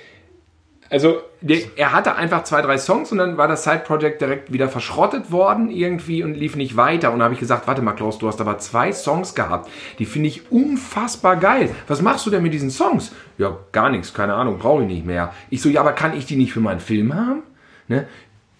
Also, 0.89 1.21
der, 1.41 1.59
er 1.77 1.93
hatte 1.93 2.15
einfach 2.15 2.45
zwei, 2.45 2.63
drei 2.63 2.79
Songs 2.79 3.11
und 3.11 3.19
dann 3.19 3.37
war 3.37 3.49
das 3.49 3.65
Side-Project 3.65 4.21
direkt 4.21 4.53
wieder 4.53 4.69
verschrottet 4.69 5.33
worden 5.33 5.71
irgendwie 5.71 6.23
und 6.23 6.35
lief 6.35 6.57
nicht 6.57 6.77
weiter. 6.77 7.13
Und 7.13 7.19
da 7.19 7.25
habe 7.25 7.35
ich 7.35 7.41
gesagt, 7.41 7.67
warte 7.67 7.83
mal, 7.83 7.93
Klaus, 7.93 8.19
du 8.19 8.29
hast 8.29 8.41
aber 8.41 8.59
zwei 8.59 8.93
Songs 8.93 9.35
gehabt. 9.35 9.71
Die 9.99 10.07
finde 10.07 10.29
ich 10.29 10.51
unfassbar 10.51 11.37
geil. 11.37 11.71
Was 11.89 12.03
machst 12.03 12.25
du 12.27 12.31
denn 12.31 12.43
mit 12.43 12.53
diesen 12.53 12.71
Songs? 12.71 13.13
Ja, 13.39 13.57
gar 13.73 13.91
nichts, 13.91 14.15
keine 14.15 14.35
Ahnung, 14.35 14.59
brauche 14.59 14.83
ich 14.83 14.89
nicht 14.89 15.07
mehr. 15.07 15.33
Ich 15.51 15.61
so, 15.61 15.69
ja, 15.69 15.81
aber 15.81 15.93
kann 15.93 16.17
ich 16.17 16.27
die 16.27 16.37
nicht 16.37 16.53
für 16.53 16.61
meinen 16.61 16.81
Film 16.81 17.15
haben? 17.15 17.43
Ne? 17.89 18.07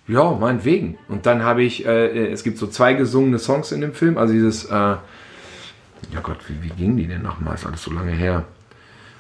Ja, 0.09 0.33
meinetwegen. 0.33 0.99
Und 1.09 1.27
dann 1.27 1.43
habe 1.43 1.63
ich, 1.63 1.87
äh, 1.87 2.29
es 2.29 2.45
gibt 2.45 2.59
so 2.59 2.67
zwei 2.67 2.95
gesungene 2.95 3.39
Songs 3.39 3.73
in 3.73 3.81
dem 3.81 3.93
Film, 3.93 4.19
also 4.19 4.33
dieses, 4.33 4.65
äh, 4.67 4.97
ja 6.13 6.21
Gott, 6.23 6.39
wie, 6.49 6.63
wie 6.63 6.75
ging 6.75 6.97
die 6.97 7.07
denn 7.07 7.23
nochmal? 7.23 7.55
Ist 7.55 7.67
alles 7.67 7.83
so 7.83 7.93
lange 7.93 8.13
her. 8.13 8.45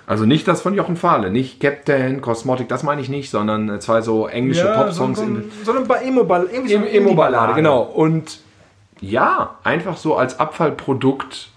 Also 0.06 0.24
nicht 0.24 0.46
das 0.46 0.60
von 0.62 0.74
Jochen 0.74 0.96
Fahle, 0.96 1.30
nicht 1.30 1.58
Captain, 1.60 2.20
Cosmotic, 2.20 2.68
das 2.68 2.82
meine 2.84 3.00
ich 3.00 3.08
nicht, 3.08 3.30
sondern 3.30 3.68
äh, 3.68 3.80
zwei 3.80 4.02
so 4.02 4.26
englische 4.28 4.64
Pop-Songs 4.72 5.18
so, 5.18 5.24
im, 5.24 5.50
so, 5.64 5.72
so 5.72 5.76
eine 5.76 5.84
Ba- 5.86 5.96
Emo-Ballade. 5.96 6.50
so 6.52 6.60
Emo-Ballade, 6.74 6.96
Indie-Ballade. 6.96 7.54
genau. 7.54 7.82
Und 7.82 8.38
ja, 9.00 9.58
einfach 9.64 9.96
so 9.96 10.16
als 10.16 10.38
Abfallprodukt 10.38 11.50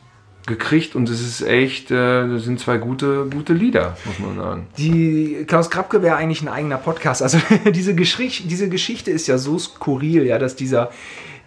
gekriegt 0.48 0.96
und 0.96 1.08
es 1.10 1.22
ist 1.22 1.42
echt, 1.48 1.92
äh, 1.92 2.28
das 2.28 2.44
sind 2.44 2.60
zwei 2.60 2.78
gute, 2.80 3.28
gute 3.32 3.54
Lieder, 3.54 3.96
muss 4.06 4.18
man 4.18 4.36
sagen. 4.36 4.68
Die 4.80 5.46
Klaus 5.48 5.70
Krabke 5.70 6.02
wäre 6.02 6.16
eigentlich 6.16 6.42
ein 6.42 6.48
eigener 6.48 6.78
Podcast. 6.78 7.22
Also 7.22 7.38
diese 7.72 7.94
Geschichte, 7.94 8.48
diese 8.48 8.68
Geschichte 8.68 9.12
ist 9.12 9.28
ja 9.28 9.38
so 9.38 9.60
skurril, 9.60 10.26
ja, 10.26 10.40
dass 10.40 10.56
dieser 10.56 10.90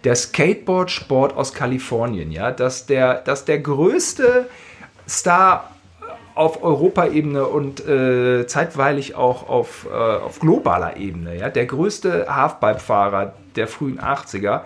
der 0.05 0.15
Skateboard-Sport 0.15 1.35
aus 1.35 1.53
Kalifornien, 1.53 2.31
ja, 2.31 2.51
dass 2.51 2.85
der, 2.85 3.15
dass 3.15 3.43
der 3.43 3.59
größte 3.59 4.47
Star 5.07 5.69
auf 6.35 6.63
Europaebene 6.63 7.45
und 7.45 7.87
äh, 7.87 8.47
zeitweilig 8.47 9.15
auch 9.15 9.47
auf, 9.49 9.87
äh, 9.91 9.95
auf 9.95 10.39
globaler 10.39 10.97
Ebene, 10.97 11.37
ja, 11.37 11.49
der 11.49 11.65
größte 11.65 12.27
Halfpipe-Fahrer 12.27 13.33
der 13.55 13.67
frühen 13.67 13.99
80er, 13.99 14.61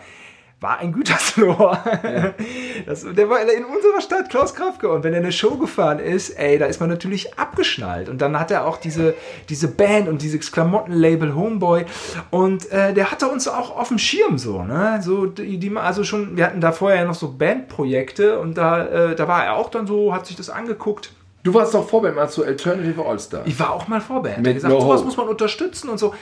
war 0.60 0.80
ein 0.80 0.92
Gütersloh. 0.92 1.76
Ja. 2.04 2.34
Das, 2.86 3.04
der 3.04 3.30
war 3.30 3.42
in 3.42 3.66
unserer 3.66 4.02
Stadt, 4.02 4.30
Klaus 4.30 4.54
Krafke. 4.54 4.90
Und 4.90 5.04
wenn 5.04 5.12
er 5.12 5.20
eine 5.20 5.32
Show 5.32 5.58
gefahren 5.58 6.00
ist, 6.00 6.30
ey, 6.30 6.58
da 6.58 6.68
ist 6.68 6.80
man 6.80 6.90
natürlich 6.90 7.38
abgeschnallt. 7.38 8.08
Und 8.08 8.22
dann 8.22 8.40
hat 8.40 8.52
er 8.52 8.66
auch 8.66 8.78
diese, 8.78 9.16
diese 9.50 9.68
Band 9.68 10.08
und 10.08 10.22
dieses 10.22 10.52
Klamottenlabel 10.52 11.36
Homeboy. 11.36 11.86
Und 12.30 12.72
äh, 12.72 12.94
der 12.94 13.12
hatte 13.12 13.28
uns 13.28 13.48
auch 13.48 13.76
auf 13.76 13.90
dem 13.90 13.98
Schirm 13.98 14.38
so, 14.38 14.62
ne? 14.62 15.00
So, 15.02 15.26
die, 15.26 15.58
die, 15.58 15.76
also 15.76 16.04
schon, 16.04 16.38
wir 16.38 16.46
hatten 16.46 16.62
da 16.62 16.72
vorher 16.72 17.04
noch 17.06 17.16
so 17.16 17.34
Bandprojekte 17.34 18.40
und 18.40 18.58
da, 18.58 18.86
äh, 18.86 19.16
da 19.16 19.28
war 19.28 19.44
er 19.44 19.56
auch 19.56 19.70
dann 19.70 19.88
so, 19.88 20.14
hat 20.14 20.28
sich 20.28 20.36
das 20.36 20.50
angeguckt. 20.50 21.12
Du 21.48 21.54
warst 21.54 21.74
doch 21.74 21.88
Vorband 21.88 22.18
mal 22.18 22.28
zu 22.28 22.44
Alternative 22.44 23.06
All-Star. 23.06 23.44
Ich 23.46 23.58
war 23.58 23.72
auch 23.72 23.88
mal 23.88 24.02
Vorband. 24.02 24.40
Mit 24.40 24.56
gesagt, 24.56 24.74
no 24.74 24.82
sowas 24.82 25.06
muss 25.06 25.16
man 25.16 25.30
unterstützen 25.30 25.90
und 25.90 25.98
so 25.98 26.14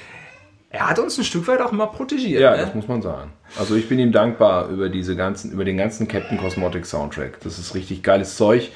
er 0.69 0.89
hat 0.89 0.99
uns 0.99 1.17
ein 1.17 1.23
Stück 1.23 1.47
weit 1.47 1.61
auch 1.61 1.71
immer 1.71 1.87
protegiert. 1.87 2.41
Ja, 2.41 2.51
ne? 2.51 2.57
das 2.57 2.75
muss 2.75 2.87
man 2.87 3.01
sagen. 3.01 3.31
Also 3.57 3.75
ich 3.75 3.89
bin 3.89 3.97
ihm 3.97 4.11
dankbar 4.11 4.69
über 4.69 4.87
diese 4.87 5.15
ganzen, 5.15 5.51
über 5.51 5.65
den 5.65 5.77
ganzen 5.77 6.07
Captain 6.07 6.37
Cosmotic 6.37 6.85
Soundtrack. 6.85 7.39
Das 7.43 7.57
ist 7.57 7.73
richtig 7.73 8.03
geiles 8.03 8.35
Zeug. 8.35 8.69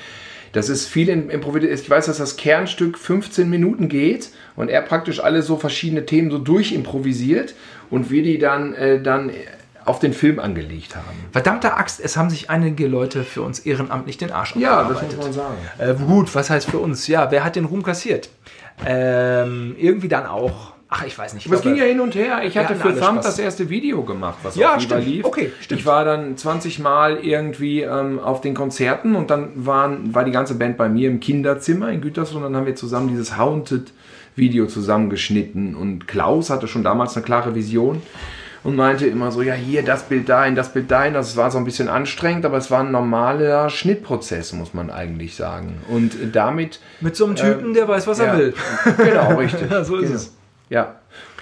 Das 0.53 0.69
ist 0.69 0.87
viel 0.87 1.09
improvisiert. 1.09 1.79
Ich 1.79 1.87
weiß, 1.87 2.07
dass 2.07 2.17
das 2.17 2.35
Kernstück 2.35 2.97
15 2.97 3.47
Minuten 3.47 3.87
geht 3.87 4.29
und 4.55 4.69
er 4.69 4.81
praktisch 4.81 5.23
alle 5.23 5.43
so 5.43 5.57
verschiedene 5.57 6.07
Themen 6.07 6.31
so 6.31 6.39
durchimprovisiert 6.39 7.53
und 7.91 8.09
wir 8.09 8.23
die 8.23 8.39
dann, 8.39 8.73
äh, 8.73 8.99
dann 8.99 9.29
auf 9.85 9.99
den 9.99 10.13
Film 10.13 10.39
angelegt 10.39 10.95
haben. 10.95 11.05
Verdammte 11.31 11.75
Axt, 11.75 11.99
es 11.99 12.17
haben 12.17 12.29
sich 12.29 12.49
einige 12.49 12.87
Leute 12.87 13.23
für 13.23 13.41
uns 13.41 13.59
ehrenamtlich 13.59 14.17
den 14.17 14.31
Arsch 14.31 14.55
Ja, 14.55 14.83
das 14.83 15.01
muss 15.01 15.17
man 15.17 15.33
sagen. 15.33 15.57
Äh, 15.77 15.93
gut, 15.95 16.33
was 16.35 16.49
heißt 16.49 16.69
für 16.69 16.79
uns? 16.79 17.07
Ja, 17.07 17.31
wer 17.31 17.43
hat 17.43 17.55
den 17.55 17.65
Ruhm 17.65 17.83
kassiert? 17.83 18.29
Ähm, 18.85 19.75
irgendwie 19.77 20.07
dann 20.07 20.25
auch 20.25 20.73
Ach, 20.91 21.05
ich 21.05 21.15
weiß 21.15 21.35
nicht. 21.35 21.45
Aber 21.45 21.55
es 21.55 21.61
ging 21.61 21.75
ja 21.75 21.83
hin 21.83 21.99
und 21.99 22.15
her. 22.15 22.41
Ich 22.43 22.57
hatte 22.57 22.73
für 22.73 22.95
Thumb 22.97 23.21
das 23.21 23.37
erste 23.37 23.69
Video 23.69 24.01
gemacht, 24.03 24.39
was 24.41 24.55
ja, 24.55 24.75
auf 24.75 24.81
stimmt. 24.81 25.05
lief. 25.05 25.23
Okay, 25.23 25.51
stimmt. 25.61 25.81
Ich 25.81 25.85
war 25.85 26.03
dann 26.03 26.35
20 26.35 26.79
Mal 26.79 27.17
irgendwie 27.17 27.81
ähm, 27.81 28.17
auf 28.17 28.41
den 28.41 28.55
Konzerten 28.55 29.15
und 29.15 29.29
dann 29.29 29.51
waren, 29.53 30.15
war 30.15 30.25
die 30.25 30.31
ganze 30.31 30.55
Band 30.55 30.77
bei 30.77 30.89
mir 30.89 31.07
im 31.07 31.19
Kinderzimmer 31.19 31.91
in 31.91 32.01
Gütersloh 32.01 32.37
und 32.37 32.43
dann 32.43 32.55
haben 32.55 32.65
wir 32.65 32.75
zusammen 32.75 33.09
dieses 33.09 33.37
Haunted 33.37 33.93
Video 34.35 34.65
zusammengeschnitten 34.65 35.75
und 35.75 36.07
Klaus 36.07 36.49
hatte 36.49 36.67
schon 36.67 36.83
damals 36.83 37.15
eine 37.15 37.23
klare 37.23 37.53
Vision 37.53 38.01
und 38.63 38.75
meinte 38.75 39.07
immer 39.07 39.31
so, 39.31 39.41
ja 39.41 39.53
hier, 39.53 39.83
das 39.83 40.03
Bild 40.03 40.29
dahin, 40.29 40.55
das 40.55 40.73
Bild 40.73 40.91
dahin. 40.91 41.13
Das 41.13 41.37
war 41.37 41.51
so 41.51 41.57
ein 41.57 41.65
bisschen 41.65 41.87
anstrengend, 41.87 42.45
aber 42.45 42.57
es 42.57 42.69
war 42.69 42.81
ein 42.81 42.91
normaler 42.91 43.69
Schnittprozess, 43.69 44.53
muss 44.53 44.73
man 44.73 44.89
eigentlich 44.89 45.35
sagen. 45.35 45.81
Und 45.87 46.15
damit... 46.33 46.79
Mit 46.99 47.15
so 47.15 47.25
einem 47.25 47.35
Typen, 47.35 47.71
äh, 47.71 47.75
der 47.75 47.87
weiß, 47.87 48.07
was 48.07 48.19
ja, 48.19 48.25
er 48.25 48.37
will. 48.37 48.53
Genau, 48.97 49.35
richtig. 49.37 49.69
ja, 49.71 49.83
so 49.83 49.97
ist 49.97 50.03
genau. 50.03 50.15
es. 50.15 50.35
Ja. 50.69 50.95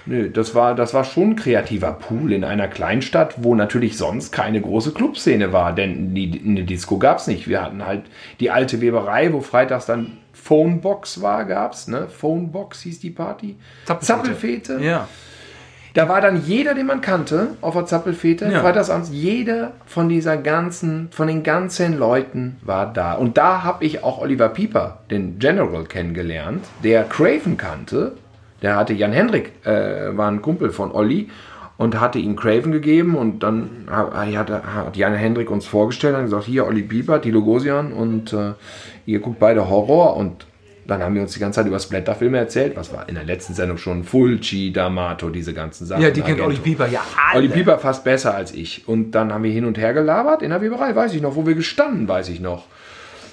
Nö, 0.06 0.30
das 0.30 0.54
war, 0.54 0.74
das 0.74 0.94
war 0.94 1.04
schon 1.04 1.30
ein 1.30 1.36
kreativer 1.36 1.92
Pool 1.92 2.32
in 2.32 2.42
einer 2.42 2.66
Kleinstadt, 2.66 3.34
wo 3.44 3.54
natürlich 3.54 3.98
sonst 3.98 4.32
keine 4.32 4.58
große 4.58 4.92
Clubszene 4.92 5.52
war, 5.52 5.74
denn 5.74 6.14
die, 6.14 6.40
eine 6.42 6.64
Disco 6.64 6.96
gab 6.96 7.18
es 7.18 7.26
nicht. 7.26 7.46
Wir 7.46 7.62
hatten 7.62 7.84
halt 7.84 8.04
die 8.40 8.50
alte 8.50 8.80
Weberei, 8.80 9.30
wo 9.34 9.42
freitags 9.42 9.84
dann 9.84 10.16
Phonebox 10.32 11.20
war, 11.20 11.44
gab 11.44 11.74
es, 11.74 11.88
ne? 11.88 12.08
Phonebox 12.08 12.80
hieß 12.80 13.00
die 13.00 13.10
Party. 13.10 13.56
Zappelfete. 13.84 14.78
Ja. 14.80 15.08
Da 15.98 16.08
war 16.08 16.20
dann 16.20 16.44
jeder, 16.44 16.74
den 16.74 16.86
man 16.86 17.00
kannte, 17.00 17.48
auf 17.60 17.74
der 17.74 17.86
Zappelfete. 17.86 18.48
Ja. 18.48 18.60
Freitagsabends, 18.60 19.10
jeder 19.12 19.72
von 19.84 20.08
dieser 20.08 20.36
ganzen, 20.36 21.08
von 21.10 21.26
den 21.26 21.42
ganzen 21.42 21.98
Leuten 21.98 22.56
war 22.62 22.92
da. 22.92 23.14
Und 23.14 23.36
da 23.36 23.64
habe 23.64 23.84
ich 23.84 24.04
auch 24.04 24.20
Oliver 24.20 24.48
Pieper, 24.48 25.00
den 25.10 25.40
General, 25.40 25.84
kennengelernt, 25.84 26.64
der 26.84 27.02
Craven 27.02 27.56
kannte 27.56 28.12
der 28.62 28.76
hatte 28.76 28.92
Jan 28.92 29.12
Hendrik, 29.12 29.52
äh, 29.64 30.16
war 30.16 30.30
ein 30.30 30.42
Kumpel 30.42 30.70
von 30.70 30.90
Olli 30.92 31.28
und 31.76 32.00
hatte 32.00 32.18
ihm 32.18 32.34
Craven 32.34 32.72
gegeben 32.72 33.14
und 33.14 33.42
dann 33.42 33.86
hat, 33.88 34.50
hat 34.50 34.96
Jan 34.96 35.14
Hendrik 35.14 35.50
uns 35.50 35.66
vorgestellt 35.66 36.16
und 36.16 36.24
gesagt, 36.24 36.44
hier 36.44 36.66
Olli 36.66 36.82
Bieber, 36.82 37.20
Tilo 37.22 37.42
Gosian 37.42 37.92
und 37.92 38.32
äh, 38.32 38.54
ihr 39.06 39.20
guckt 39.20 39.38
beide 39.38 39.68
Horror 39.70 40.16
und 40.16 40.46
dann 40.88 41.02
haben 41.02 41.14
wir 41.14 41.20
uns 41.20 41.34
die 41.34 41.38
ganze 41.38 41.60
Zeit 41.60 41.66
über 41.66 41.78
Splatterfilme 41.78 42.38
erzählt, 42.38 42.74
was 42.74 42.92
war 42.94 43.08
in 43.10 43.14
der 43.14 43.24
letzten 43.24 43.52
Sendung 43.52 43.76
schon 43.76 44.04
Fulci, 44.04 44.72
D'Amato, 44.74 45.30
diese 45.30 45.52
ganzen 45.52 45.86
Sachen. 45.86 46.02
Ja, 46.02 46.10
die 46.10 46.22
kennt 46.22 46.40
Olli 46.40 46.56
Bieber, 46.56 46.88
ja 46.88 47.02
alle. 47.30 47.40
Olli 47.40 47.48
Bieber 47.48 47.78
fast 47.78 48.04
besser 48.04 48.34
als 48.34 48.52
ich. 48.52 48.88
Und 48.88 49.10
dann 49.10 49.32
haben 49.32 49.44
wir 49.44 49.52
hin 49.52 49.66
und 49.66 49.76
her 49.76 49.92
gelabert 49.92 50.40
in 50.40 50.48
der 50.48 50.62
Weberei, 50.62 50.96
weiß 50.96 51.12
ich 51.12 51.20
noch, 51.20 51.36
wo 51.36 51.46
wir 51.46 51.54
gestanden, 51.54 52.08
weiß 52.08 52.30
ich 52.30 52.40
noch. 52.40 52.64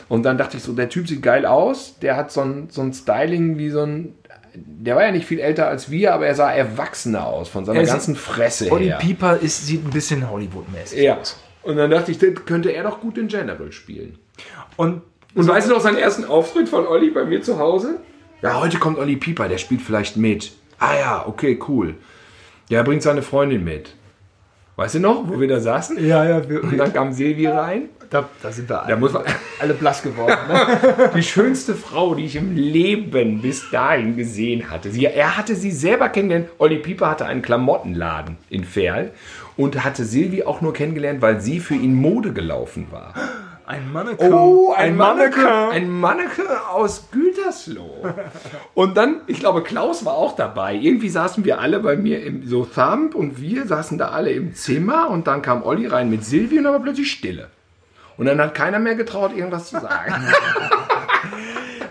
Und 0.10 0.24
dann 0.24 0.38
dachte 0.38 0.58
ich 0.58 0.64
so, 0.64 0.74
der 0.74 0.90
Typ 0.90 1.08
sieht 1.08 1.24
geil 1.24 1.46
aus, 1.46 1.98
der 2.00 2.18
hat 2.18 2.30
so 2.32 2.42
ein, 2.42 2.68
so 2.70 2.82
ein 2.82 2.94
Styling 2.94 3.58
wie 3.58 3.70
so 3.70 3.82
ein 3.82 4.14
der 4.58 4.96
war 4.96 5.04
ja 5.04 5.12
nicht 5.12 5.26
viel 5.26 5.40
älter 5.40 5.68
als 5.68 5.92
wir, 5.92 6.14
aber 6.14 6.28
er 6.28 6.36
sah 6.36 6.50
erwachsener 6.50 7.26
aus 7.28 7.50
von 7.50 7.66
seiner 7.66 7.82
er 7.82 7.86
ganzen 7.86 8.16
Fresse 8.16 8.72
Olli 8.72 8.86
her. 8.86 8.98
Olli 8.98 9.08
Pieper 9.08 9.38
ist, 9.38 9.66
sieht 9.66 9.86
ein 9.86 9.90
bisschen 9.90 10.30
Hollywood-mäßig 10.30 11.02
ja. 11.02 11.18
aus. 11.18 11.38
Und 11.64 11.76
dann 11.78 11.90
dachte 11.90 12.12
ich, 12.12 12.20
könnte 12.46 12.70
er 12.70 12.84
doch 12.84 13.02
gut 13.02 13.18
den 13.18 13.28
General 13.28 13.72
spielen. 13.74 14.18
Und, 14.78 15.02
und 15.36 15.48
weißt 15.48 15.70
du 15.70 15.74
noch 15.74 15.82
seinen 15.82 15.98
ersten 15.98 16.26
Auftritt 16.26 16.70
von 16.70 16.88
Olli 16.88 17.12
bei 17.12 17.26
mir 17.26 17.42
zu 17.42 17.60
Hause? 17.60 18.00
Ja, 18.42 18.60
heute 18.60 18.80
kommt 18.80 18.98
Olli 18.98 19.16
Pieper, 19.16 19.48
der 19.48 19.58
spielt 19.58 19.82
vielleicht 19.82 20.18
mit. 20.18 20.54
Ah 20.80 20.96
ja, 20.96 21.26
okay, 21.28 21.60
cool. 21.68 21.96
Ja, 22.70 22.80
er 22.80 22.84
bringt 22.84 23.04
seine 23.04 23.22
Freundin 23.22 23.64
mit. 23.64 23.96
Weißt 24.76 24.96
du 24.96 25.00
noch, 25.00 25.30
wo 25.30 25.40
wir 25.40 25.48
da 25.48 25.60
saßen? 25.60 26.06
Ja, 26.06 26.26
ja. 26.26 26.50
Wir, 26.50 26.64
und 26.64 26.78
dann 26.78 26.92
kam 26.92 27.14
Silvi 27.14 27.48
rein 27.48 27.90
da, 28.10 28.30
da 28.42 28.52
sind 28.52 28.70
wir 28.70 28.84
alle, 28.84 28.98
da 28.98 29.24
alle 29.60 29.74
blass 29.74 30.02
geworden. 30.02 30.38
Ne? 30.48 31.12
Die 31.16 31.24
schönste 31.24 31.76
Frau, 31.76 32.16
die 32.16 32.26
ich 32.26 32.36
im 32.36 32.56
Leben 32.56 33.42
bis 33.42 33.70
dahin 33.70 34.16
gesehen 34.16 34.70
hatte. 34.70 34.92
Sie, 34.92 35.06
er 35.06 35.38
hatte 35.38 35.56
sie 35.56 35.72
selber 35.72 36.10
kennengelernt. 36.10 36.50
Olli 36.58 36.78
Pieper 36.78 37.10
hatte 37.10 37.26
einen 37.26 37.42
Klamottenladen 37.42 38.38
in 38.50 38.64
Ferl 38.64 39.12
und 39.58 39.84
hatte 39.84 40.06
Silvi 40.06 40.44
auch 40.44 40.62
nur 40.62 40.74
kennengelernt, 40.74 41.22
weil 41.22 41.42
sie 41.42 41.60
für 41.60 41.76
ihn 41.76 41.94
Mode 41.94 42.34
gelaufen 42.34 42.88
war. 42.92 43.14
Ein 43.68 43.92
Manneke. 43.92 44.32
Oh, 44.32 44.74
ein, 44.74 44.92
ein 44.92 44.96
Manneke. 44.96 45.70
Ein 45.70 45.90
Manneke 45.90 46.44
aus 46.70 47.08
Gütersloh. 47.12 48.06
Und 48.76 48.96
dann, 48.96 49.22
ich 49.26 49.40
glaube, 49.40 49.64
Klaus 49.64 50.06
war 50.06 50.14
auch 50.14 50.36
dabei. 50.36 50.76
Irgendwie 50.76 51.10
saßen 51.10 51.44
wir 51.46 51.60
alle 51.60 51.80
bei 51.80 51.96
mir 51.96 52.24
im 52.24 52.48
so 52.48 52.66
Thumb 52.66 53.16
und 53.16 53.42
wir 53.42 53.66
saßen 53.66 53.98
da 53.98 54.10
alle 54.10 54.32
im 54.32 54.54
Zimmer 54.54 55.10
und 55.10 55.26
dann 55.26 55.42
kam 55.42 55.64
Olli 55.64 55.88
rein 55.88 56.12
mit 56.12 56.24
Silvi 56.24 56.60
und 56.60 56.66
dann 56.66 56.74
war 56.74 56.82
plötzlich 56.82 57.12
Stille. 57.12 57.50
Und 58.18 58.28
dann 58.28 58.40
hat 58.40 58.54
keiner 58.54 58.78
mehr 58.80 58.96
getraut, 58.96 59.36
irgendwas 59.36 59.70
zu 59.70 59.80
sagen. 59.80 60.14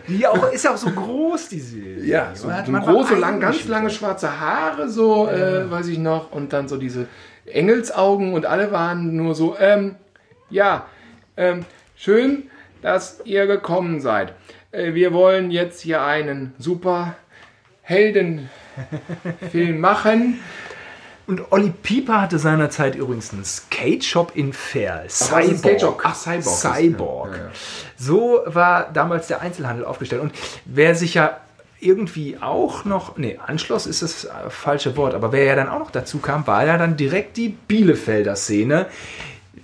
Die 0.06 0.26
auch, 0.26 0.52
ist 0.52 0.64
ja 0.64 0.74
auch 0.74 0.76
so 0.76 0.90
groß, 0.90 1.48
diese. 1.48 1.78
Ja, 1.78 2.32
so, 2.34 2.50
so 2.50 2.72
große, 2.72 3.14
lang, 3.14 3.40
ganz 3.40 3.66
lange 3.66 3.88
schwarze 3.88 4.38
Haare, 4.38 4.88
so, 4.90 5.28
äh, 5.28 5.60
ja. 5.60 5.70
weiß 5.70 5.88
ich 5.88 5.98
noch. 5.98 6.30
Und 6.30 6.52
dann 6.52 6.68
so 6.68 6.76
diese 6.76 7.06
Engelsaugen 7.46 8.34
und 8.34 8.44
alle 8.44 8.70
waren 8.70 9.16
nur 9.16 9.34
so, 9.34 9.56
ähm, 9.58 9.96
ja, 10.50 10.84
ähm, 11.36 11.64
schön, 11.96 12.44
dass 12.82 13.20
ihr 13.24 13.46
gekommen 13.46 14.00
seid. 14.00 14.34
Äh, 14.70 14.94
wir 14.94 15.12
wollen 15.12 15.50
jetzt 15.50 15.80
hier 15.80 16.02
einen 16.02 16.54
super 16.58 17.16
Heldenfilm 17.82 18.48
machen. 19.80 20.40
Und 21.26 21.52
Olli 21.52 21.70
Pieper 21.70 22.20
hatte 22.20 22.38
seinerzeit 22.38 22.96
übrigens 22.96 23.32
einen 23.32 23.44
Skate-Shop 23.44 24.32
in 24.34 24.52
Fair. 24.52 25.04
Cyborg. 25.08 26.02
Ach, 26.04 26.14
Cyborg. 26.14 26.44
Cyborg. 26.44 27.32
Ja, 27.32 27.44
ja. 27.44 27.50
So 27.96 28.42
war 28.44 28.90
damals 28.92 29.28
der 29.28 29.40
Einzelhandel 29.40 29.86
aufgestellt. 29.86 30.20
Und 30.20 30.32
wer 30.66 30.94
sich 30.94 31.14
ja 31.14 31.40
irgendwie 31.80 32.36
auch 32.40 32.84
noch, 32.84 33.16
nee, 33.16 33.38
Anschloss 33.44 33.86
ist 33.86 34.02
das 34.02 34.28
falsche 34.48 34.96
Wort, 34.96 35.14
aber 35.14 35.32
wer 35.32 35.44
ja 35.44 35.54
dann 35.54 35.68
auch 35.68 35.78
noch 35.78 35.90
dazu 35.90 36.18
kam, 36.18 36.46
war 36.46 36.66
ja 36.66 36.78
dann 36.78 36.96
direkt 36.96 37.36
die 37.36 37.48
Bielefelder 37.48 38.36
Szene, 38.36 38.86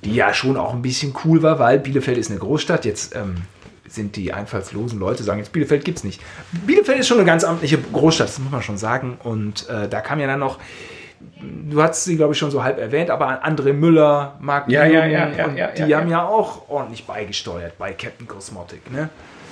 die 0.04 0.14
ja 0.14 0.32
schon 0.32 0.56
auch 0.56 0.72
ein 0.72 0.82
bisschen 0.82 1.14
cool 1.24 1.42
war, 1.42 1.58
weil 1.58 1.78
Bielefeld 1.78 2.18
ist 2.18 2.30
eine 2.30 2.40
Großstadt. 2.40 2.84
Jetzt 2.84 3.14
ähm, 3.14 3.36
sind 3.86 4.16
die 4.16 4.32
einfallslosen 4.32 4.98
Leute, 4.98 5.22
sagen 5.22 5.38
jetzt 5.38 5.52
Bielefeld 5.52 5.84
gibt 5.84 5.98
es 5.98 6.04
nicht. 6.04 6.22
Bielefeld 6.66 7.00
ist 7.00 7.08
schon 7.08 7.18
eine 7.18 7.26
ganz 7.26 7.44
amtliche 7.44 7.78
Großstadt, 7.78 8.28
das 8.28 8.38
muss 8.38 8.52
man 8.52 8.62
schon 8.62 8.78
sagen. 8.78 9.18
Und 9.22 9.68
äh, 9.68 9.88
da 9.88 10.00
kam 10.00 10.20
ja 10.20 10.26
dann 10.26 10.40
noch 10.40 10.58
du 11.40 11.82
hast 11.82 12.04
sie, 12.04 12.16
glaube 12.16 12.32
ich, 12.32 12.38
schon 12.38 12.50
so 12.50 12.62
halb 12.62 12.78
erwähnt, 12.78 13.10
aber 13.10 13.44
André 13.44 13.72
Müller, 13.72 14.36
Marc 14.40 14.68
ja, 14.70 14.84
ja, 14.84 15.06
ja, 15.06 15.28
ja, 15.28 15.48
ja, 15.50 15.66
die 15.68 15.82
ja, 15.84 15.98
haben 15.98 16.10
ja. 16.10 16.26
auch 16.26 16.68
ordentlich 16.68 17.06
beigesteuert 17.06 17.78
bei 17.78 17.92
Captain 17.92 18.26
Cosmotic, 18.26 18.90
ne? 18.90 19.10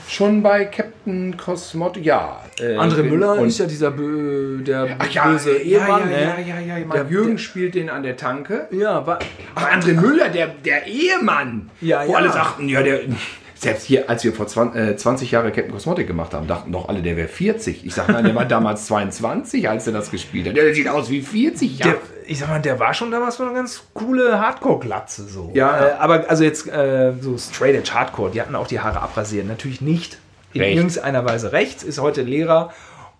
Schon 0.09 0.43
bei 0.43 0.65
Captain 0.65 1.37
Cosmotic, 1.37 2.03
ja. 2.03 2.43
Äh, 2.59 2.79
André 2.79 3.03
Müller 3.03 3.45
ist 3.45 3.59
ja 3.59 3.67
dieser 3.67 3.91
Bö 3.91 4.63
der 4.63 4.97
Ach, 4.99 5.11
ja, 5.11 5.29
böse 5.29 5.59
Ehemann. 5.59 6.11
Ja, 6.11 6.19
ja, 6.19 6.39
ja, 6.39 6.61
ja, 6.61 6.79
ja. 6.79 6.87
Der, 6.87 7.07
Jürgen 7.11 7.33
der, 7.33 7.39
spielt 7.39 7.75
den 7.75 7.91
an 7.91 8.03
der 8.03 8.17
Tanke. 8.17 8.69
Ja, 8.71 9.07
war, 9.07 9.19
aber 9.55 9.67
André 9.71 9.93
Müller, 9.93 10.31
der, 10.31 10.47
der 10.65 10.87
Ehemann. 10.87 11.69
Ja, 11.83 12.07
wo 12.07 12.13
ja. 12.13 12.19
alle 12.19 12.33
sagten, 12.33 12.71
ja, 12.71 12.83
der 12.83 13.01
selbst 13.55 13.85
hier, 13.85 14.09
als 14.09 14.25
wir 14.25 14.33
vor 14.33 14.47
20, 14.47 14.81
äh, 14.81 14.97
20 14.97 15.31
Jahren 15.31 15.53
Captain 15.53 15.73
Cosmotic 15.73 16.07
gemacht 16.07 16.33
haben, 16.33 16.47
dachten 16.47 16.73
doch 16.73 16.89
alle, 16.89 17.03
der 17.03 17.19
wäre 17.19 17.29
40. 17.29 17.85
Ich 17.85 17.95
sage, 17.95 18.13
nein, 18.13 18.25
der 18.25 18.35
war 18.35 18.45
damals 18.47 18.87
22, 18.87 19.69
als 19.69 19.87
er 19.87 19.93
das 19.93 20.11
gespielt 20.11 20.49
hat. 20.49 20.57
Der 20.57 20.75
sieht 20.75 20.89
aus 20.89 21.11
wie 21.11 21.21
40 21.21 21.81
Jahre. 21.81 21.99
Ich 22.29 22.39
sag 22.39 22.49
mal, 22.49 22.61
der 22.61 22.79
war 22.79 22.95
schon 22.95 23.11
damals 23.11 23.37
so 23.37 23.45
eine 23.45 23.55
ganz 23.55 23.83
coole 23.95 24.39
Hardcore-Glatze. 24.41 25.25
So. 25.29 25.51
Ja. 25.55 25.87
Äh, 25.89 25.93
aber 25.99 26.27
also 26.29 26.45
jetzt 26.45 26.69
äh, 26.69 27.13
so 27.21 27.37
Straight 27.39 27.75
Edge 27.75 27.93
Hardcore, 27.95 28.31
die 28.31 28.41
hatten 28.41 28.55
auch 28.55 28.67
die 28.67 28.81
Haare 28.81 29.01
abrasiert. 29.01 29.47
Natürlich 29.47 29.81
nicht 29.81 30.19
in 30.53 30.61
Recht. 30.63 30.77
irgendeiner 30.77 31.25
Weise 31.25 31.53
rechts, 31.53 31.83
ist 31.83 31.99
heute 32.01 32.23
Lehrer 32.23 32.73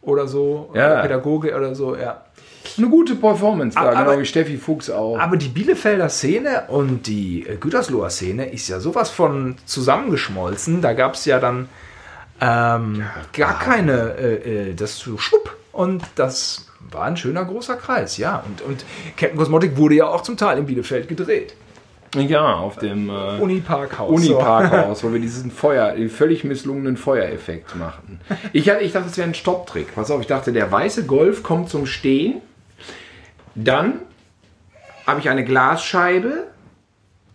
oder 0.03 0.29
so, 0.29 0.71
Ja. 0.75 0.93
oder 0.93 1.03
Pädagoge 1.03 1.55
oder 1.57 1.75
so, 1.75 1.97
ja. 1.97 2.23
Eine 2.77 2.89
gute 2.89 3.15
Performance 3.15 3.75
da, 3.75 3.81
Aber- 3.91 4.05
genau 4.05 4.21
wie 4.21 4.27
Steffi 4.27 4.57
Fuchs 4.59 4.91
auch. 4.91 5.19
Aber 5.19 5.37
die 5.37 5.49
Bielefelder 5.49 6.09
Szene 6.11 6.65
und 6.69 7.07
die 7.07 7.47
äh, 7.49 7.57
Gütersloher 7.57 8.11
Szene 8.11 8.51
ist 8.53 8.69
ja 8.69 8.79
sowas 8.79 9.11
von 9.11 9.57
zusammengeschmolzen. 9.65 10.81
Da 10.83 10.93
gab 10.93 11.15
es 11.15 11.25
ja 11.25 11.41
dann 11.41 11.69
ähm, 12.41 13.05
gar 13.33 13.59
keine, 13.59 14.15
äh, 14.19 14.71
äh, 14.71 14.75
das 14.75 14.99
so 14.99 15.19
schwupp. 15.19 15.57
Und 15.73 16.03
das 16.15 16.68
war 16.91 17.05
ein 17.05 17.17
schöner 17.17 17.45
großer 17.45 17.77
Kreis, 17.77 18.17
ja. 18.17 18.43
Und, 18.47 18.63
und 18.63 18.85
Captain 19.17 19.39
Cosmotic 19.39 19.77
wurde 19.77 19.97
ja 19.97 20.07
auch 20.07 20.23
zum 20.23 20.37
Teil 20.37 20.59
in 20.59 20.67
Bielefeld 20.67 21.09
gedreht. 21.09 21.55
ja, 22.15 22.55
auf 22.55 22.77
dem 22.77 23.11
äh, 23.11 23.39
Uni-Parkhaus. 23.41 24.11
Uni-Parkhaus, 24.11 25.05
wo 25.05 25.13
wir 25.13 25.21
diesen 25.21 25.51
Feuer, 25.51 25.93
den 25.93 26.09
völlig 26.09 26.45
misslungenen 26.45 26.97
Feuereffekt 26.97 27.77
machten. 27.77 28.21
Ich, 28.53 28.69
hatte, 28.71 28.83
ich 28.83 28.93
dachte, 28.93 29.09
das 29.09 29.19
wäre 29.19 29.29
ein 29.29 29.35
Stopptrick. 29.35 29.95
Pass 29.95 30.11
auf, 30.11 30.21
ich 30.21 30.27
dachte, 30.27 30.53
der 30.53 30.71
weiße 30.71 31.07
Golf 31.07 31.43
kommt 31.43 31.69
zum 31.69 31.87
Stehen. 31.87 32.41
Dann 33.55 34.01
habe 35.07 35.21
ich 35.21 35.29
eine 35.29 35.45
Glasscheibe 35.45 36.49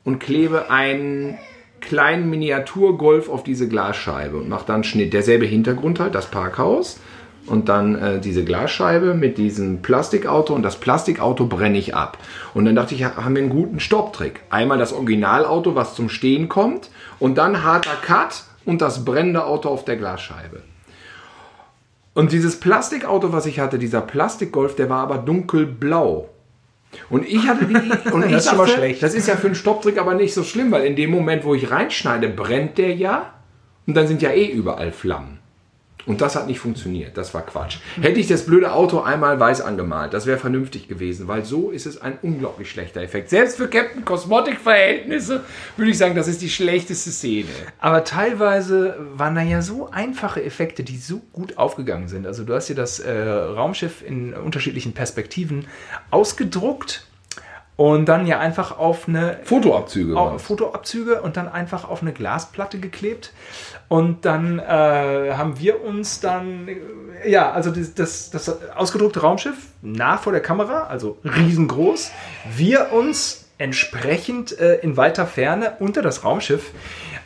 und 0.03 0.19
klebe 0.19 0.69
einen 0.69 1.37
kleinen 1.81 2.29
Miniaturgolf 2.29 3.29
auf 3.29 3.43
diese 3.43 3.67
Glasscheibe 3.67 4.37
und 4.37 4.49
mache 4.49 4.65
dann 4.65 4.83
Schnitt. 4.83 5.13
Derselbe 5.13 5.45
Hintergrund 5.45 5.99
halt, 5.99 6.15
das 6.15 6.27
Parkhaus. 6.27 6.99
Und 7.45 7.67
dann 7.67 7.95
äh, 7.95 8.19
diese 8.21 8.45
Glasscheibe 8.45 9.13
mit 9.13 9.37
diesem 9.37 9.81
Plastikauto 9.81 10.53
und 10.53 10.63
das 10.63 10.77
Plastikauto 10.77 11.45
brenne 11.45 11.77
ich 11.77 11.93
ab. 11.93 12.17
Und 12.53 12.63
dann 12.65 12.75
dachte 12.75 12.95
ich, 12.95 13.03
ha- 13.03 13.17
haben 13.17 13.35
wir 13.35 13.41
einen 13.41 13.51
guten 13.51 13.79
Stopptrick. 13.81 14.39
Einmal 14.49 14.77
das 14.77 14.93
Originalauto, 14.93 15.75
was 15.75 15.93
zum 15.93 16.07
Stehen 16.07 16.47
kommt 16.47 16.89
und 17.19 17.37
dann 17.37 17.63
harter 17.63 17.97
Cut 18.01 18.43
und 18.65 18.81
das 18.81 19.03
brennende 19.03 19.45
Auto 19.45 19.67
auf 19.69 19.83
der 19.83 19.97
Glasscheibe. 19.97 20.61
Und 22.13 22.31
dieses 22.31 22.59
Plastikauto, 22.59 23.33
was 23.33 23.45
ich 23.45 23.59
hatte, 23.59 23.77
dieser 23.79 24.01
Plastikgolf, 24.01 24.75
der 24.75 24.89
war 24.89 24.99
aber 24.99 25.17
dunkelblau. 25.17 26.29
Und 27.09 27.27
ich 27.27 27.47
hatte 27.47 27.65
die. 27.65 27.73
Und 28.11 28.23
ich 28.23 28.31
Das 28.31 28.43
ist 28.43 28.49
schon 28.49 28.57
mal 28.59 28.65
dachte, 28.65 28.77
schlecht. 28.77 29.01
Das 29.01 29.15
ist 29.15 29.27
ja 29.27 29.35
für 29.35 29.47
einen 29.47 29.55
Stopptrick 29.55 29.97
aber 29.99 30.13
nicht 30.13 30.33
so 30.33 30.43
schlimm, 30.43 30.71
weil 30.71 30.85
in 30.85 30.95
dem 30.95 31.09
Moment, 31.09 31.43
wo 31.43 31.55
ich 31.55 31.71
reinschneide, 31.71 32.29
brennt 32.29 32.77
der 32.77 32.93
ja. 32.95 33.33
Und 33.87 33.95
dann 33.95 34.05
sind 34.07 34.21
ja 34.21 34.29
eh 34.29 34.45
überall 34.45 34.91
Flammen. 34.91 35.39
Und 36.05 36.21
das 36.21 36.35
hat 36.35 36.47
nicht 36.47 36.59
funktioniert. 36.59 37.17
Das 37.17 37.33
war 37.33 37.45
Quatsch. 37.45 37.77
Hätte 38.01 38.19
ich 38.19 38.27
das 38.27 38.45
blöde 38.45 38.73
Auto 38.73 39.01
einmal 39.01 39.39
weiß 39.39 39.61
angemalt, 39.61 40.13
das 40.13 40.25
wäre 40.25 40.37
vernünftig 40.37 40.87
gewesen, 40.87 41.27
weil 41.27 41.45
so 41.45 41.71
ist 41.71 41.85
es 41.85 42.01
ein 42.01 42.17
unglaublich 42.21 42.69
schlechter 42.69 43.01
Effekt. 43.01 43.29
Selbst 43.29 43.57
für 43.57 43.67
Captain 43.67 44.03
Cosmotic 44.03 44.59
Verhältnisse 44.59 45.41
würde 45.77 45.91
ich 45.91 45.97
sagen, 45.97 46.15
das 46.15 46.27
ist 46.27 46.41
die 46.41 46.49
schlechteste 46.49 47.11
Szene. 47.11 47.49
Aber 47.79 48.03
teilweise 48.03 48.97
waren 49.15 49.35
da 49.35 49.41
ja 49.41 49.61
so 49.61 49.89
einfache 49.91 50.43
Effekte, 50.43 50.83
die 50.83 50.97
so 50.97 51.21
gut 51.31 51.57
aufgegangen 51.57 52.07
sind. 52.07 52.27
Also 52.27 52.43
du 52.43 52.53
hast 52.53 52.67
dir 52.67 52.75
das 52.75 52.99
äh, 52.99 53.11
Raumschiff 53.11 54.03
in 54.05 54.33
unterschiedlichen 54.33 54.93
Perspektiven 54.93 55.67
ausgedruckt 56.11 57.07
und 57.75 58.05
dann 58.05 58.27
ja 58.27 58.39
einfach 58.39 58.77
auf 58.77 59.07
eine 59.07 59.39
Fotoabzüge. 59.43 60.15
auf. 60.15 60.41
Fotoabzüge 60.41 61.21
und 61.21 61.37
dann 61.37 61.47
einfach 61.47 61.89
auf 61.89 62.01
eine 62.01 62.13
Glasplatte 62.13 62.79
geklebt. 62.79 63.33
Und 63.87 64.25
dann 64.25 64.59
äh, 64.59 64.63
haben 64.63 65.59
wir 65.59 65.83
uns 65.83 66.19
dann, 66.19 66.67
ja, 67.25 67.51
also 67.51 67.71
das, 67.71 67.93
das, 67.93 68.29
das 68.31 68.71
ausgedruckte 68.73 69.21
Raumschiff 69.21 69.57
nah 69.81 70.17
vor 70.17 70.31
der 70.31 70.41
Kamera, 70.41 70.87
also 70.87 71.17
riesengroß, 71.23 72.11
wir 72.55 72.91
uns 72.91 73.45
entsprechend 73.57 74.57
äh, 74.59 74.75
in 74.77 74.97
weiter 74.97 75.27
Ferne 75.27 75.73
unter 75.79 76.01
das 76.01 76.23
Raumschiff 76.23 76.71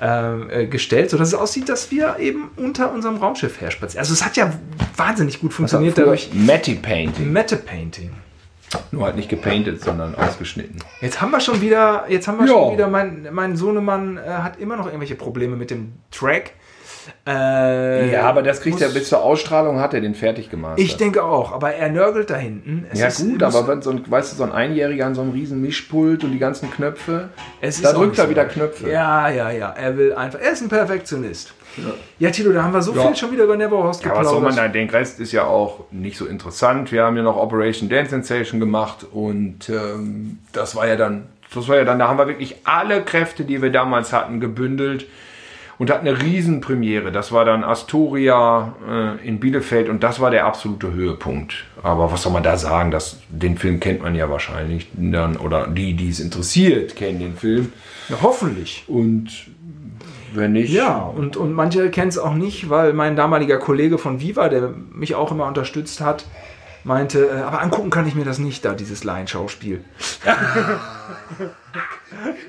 äh, 0.01 0.63
äh, 0.63 0.67
gestellt, 0.67 1.09
sodass 1.09 1.29
es 1.29 1.33
aussieht, 1.33 1.69
dass 1.69 1.89
wir 1.89 2.19
eben 2.19 2.51
unter 2.57 2.91
unserem 2.91 3.17
Raumschiff 3.17 3.61
herspazieren. 3.61 3.99
Also 3.99 4.13
es 4.13 4.23
hat 4.23 4.35
ja 4.37 4.53
wahnsinnig 4.95 5.39
gut 5.39 5.53
funktioniert 5.53 5.97
dadurch. 5.97 6.31
Matty 6.33 6.75
Painting. 6.75 7.31
Meta-Painting. 7.31 8.11
Nur 8.91 9.05
halt 9.05 9.15
nicht 9.15 9.29
gepainted, 9.29 9.81
sondern 9.81 10.13
ausgeschnitten. 10.15 10.79
Jetzt 11.01 11.21
haben 11.21 11.31
wir 11.31 11.39
schon 11.39 11.61
wieder, 11.61 12.05
jetzt 12.09 12.27
haben 12.27 12.37
wir 12.39 12.45
Ja. 12.47 12.51
schon 12.53 12.73
wieder, 12.73 12.87
mein, 12.89 13.27
mein 13.31 13.55
Sohnemann 13.55 14.17
äh, 14.17 14.21
hat 14.29 14.59
immer 14.59 14.75
noch 14.75 14.87
irgendwelche 14.87 15.15
Probleme 15.15 15.55
mit 15.55 15.69
dem 15.71 15.93
Track. 16.11 16.51
Äh, 17.25 18.11
Ja, 18.11 18.23
aber 18.23 18.41
das 18.43 18.59
kriegt 18.59 18.73
muss- 18.75 18.81
er 18.81 18.89
bis 18.89 19.07
zur 19.07 19.21
Ausstrahlung, 19.23 19.79
hat 19.79 19.93
er 19.93 20.01
den 20.01 20.13
fertig 20.15 20.49
gemacht. 20.49 20.77
Ich 20.77 20.97
denke 20.97 21.23
auch, 21.23 21.53
aber 21.53 21.73
er 21.73 21.89
nörgelt 21.89 22.29
da 22.29 22.35
hinten. 22.35 22.85
Es 22.91 22.99
ja 22.99 23.07
ist- 23.07 23.19
gut, 23.19 23.41
aber 23.43 23.65
wenn 23.67 23.81
so 23.81 23.91
ein, 23.91 24.03
weißt 24.09 24.33
du, 24.33 24.35
so 24.37 24.43
ein 24.43 24.51
Einjähriger 24.51 25.05
an 25.05 25.15
so 25.15 25.21
einem 25.21 25.31
riesen 25.31 25.61
Mischpult 25.61 26.25
und 26.25 26.31
die 26.31 26.39
ganzen 26.39 26.69
Knöpfe, 26.69 27.29
es 27.61 27.81
da 27.81 27.93
drückt 27.93 28.19
er 28.19 28.29
wieder 28.29 28.43
Knöpfe. 28.45 28.89
Ja, 28.89 29.29
ja, 29.29 29.49
ja. 29.51 29.69
Er 29.69 29.97
will 29.97 30.13
einfach. 30.13 30.39
Er 30.41 30.51
ist 30.51 30.61
ein 30.61 30.69
Perfektionist. 30.69 31.53
Ja, 32.19 32.29
Tilo, 32.31 32.51
da 32.51 32.63
haben 32.63 32.73
wir 32.73 32.81
so 32.81 32.93
Ja. 32.95 33.03
viel 33.07 33.15
schon 33.15 33.31
wieder 33.31 33.43
über 33.43 33.55
Neverhorst 33.57 34.03
Ja, 34.03 34.11
was 34.15 34.27
soll 34.29 34.41
man 34.41 34.49
geplaudert. 34.49 34.75
da? 34.75 34.79
Den 34.79 34.89
Rest 34.89 35.19
ist 35.19 35.31
ja 35.31 35.43
auch 35.45 35.85
nicht 35.91 36.17
so 36.17 36.25
interessant. 36.25 36.91
Wir 36.91 37.03
haben 37.03 37.15
ja 37.17 37.23
noch 37.23 37.37
Operation 37.37 37.89
Dance 37.89 38.09
Sensation 38.11 38.59
gemacht 38.59 39.05
und 39.11 39.69
ähm, 39.69 40.39
das 40.53 40.75
war 40.75 40.87
ja 40.87 40.95
dann, 40.95 41.27
das 41.53 41.67
war 41.67 41.77
ja 41.77 41.83
dann, 41.83 41.99
da 41.99 42.07
haben 42.07 42.17
wir 42.17 42.27
wirklich 42.27 42.55
alle 42.63 43.01
Kräfte, 43.03 43.43
die 43.43 43.61
wir 43.61 43.71
damals 43.71 44.11
hatten, 44.13 44.39
gebündelt 44.39 45.05
und 45.77 45.91
hatten 45.91 46.07
eine 46.07 46.19
Riesenpremiere. 46.19 47.11
Das 47.11 47.31
war 47.31 47.45
dann 47.45 47.63
Astoria 47.63 48.73
äh, 49.21 49.27
in 49.27 49.39
Bielefeld 49.39 49.89
und 49.89 50.01
das 50.03 50.19
war 50.19 50.31
der 50.31 50.45
absolute 50.45 50.91
Höhepunkt. 50.91 51.65
Aber 51.83 52.11
was 52.11 52.23
soll 52.23 52.33
man 52.33 52.41
da 52.43 52.57
sagen? 52.57 52.89
Das, 52.91 53.17
den 53.29 53.57
Film 53.57 53.79
kennt 53.79 54.01
man 54.01 54.15
ja 54.15 54.29
wahrscheinlich 54.29 54.89
dann, 54.95 55.37
oder 55.37 55.67
die, 55.67 55.93
die 55.93 56.09
es 56.09 56.19
interessiert, 56.19 56.95
kennen 56.95 57.19
den 57.19 57.35
Film. 57.37 57.71
Ja, 58.09 58.17
hoffentlich. 58.21 58.85
Und 58.87 59.29
wenn 60.33 60.53
nicht, 60.53 60.71
Ja, 60.71 60.97
und, 60.97 61.37
und 61.37 61.53
manche 61.53 61.89
kennen 61.89 62.09
es 62.09 62.17
auch 62.17 62.33
nicht, 62.33 62.69
weil 62.69 62.93
mein 62.93 63.15
damaliger 63.15 63.57
Kollege 63.57 63.97
von 63.97 64.19
Viva, 64.19 64.49
der 64.49 64.73
mich 64.91 65.15
auch 65.15 65.31
immer 65.31 65.45
unterstützt 65.47 66.01
hat, 66.01 66.25
meinte, 66.83 67.27
äh, 67.27 67.41
aber 67.41 67.61
angucken 67.61 67.89
kann 67.89 68.07
ich 68.07 68.15
mir 68.15 68.23
das 68.25 68.39
nicht 68.39 68.63
da, 68.65 68.73
dieses 68.73 69.03
Laienschauspiel. 69.03 69.83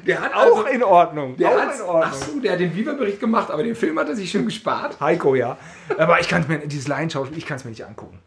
der 0.06 0.20
hat 0.20 0.34
Auch 0.34 0.66
in 0.66 0.82
Ordnung. 0.82 1.36
Der 1.36 1.50
auch 1.50 1.60
hat, 1.60 1.74
in 1.74 1.82
Ordnung. 1.82 2.04
ach 2.06 2.14
so, 2.14 2.40
der 2.40 2.52
hat 2.52 2.60
den 2.60 2.74
Viva-Bericht 2.74 3.20
gemacht, 3.20 3.50
aber 3.50 3.62
den 3.62 3.74
Film 3.74 3.98
hat 3.98 4.08
er 4.08 4.16
sich 4.16 4.30
schon 4.30 4.44
gespart. 4.44 5.00
Heiko, 5.00 5.34
ja. 5.34 5.58
Aber 5.98 6.20
ich 6.20 6.28
kann 6.28 6.44
mir, 6.48 6.58
dieses 6.60 6.88
Laienschauspiel, 6.88 7.36
ich 7.36 7.46
kann 7.46 7.56
es 7.56 7.64
mir 7.64 7.70
nicht 7.70 7.84
angucken. 7.84 8.18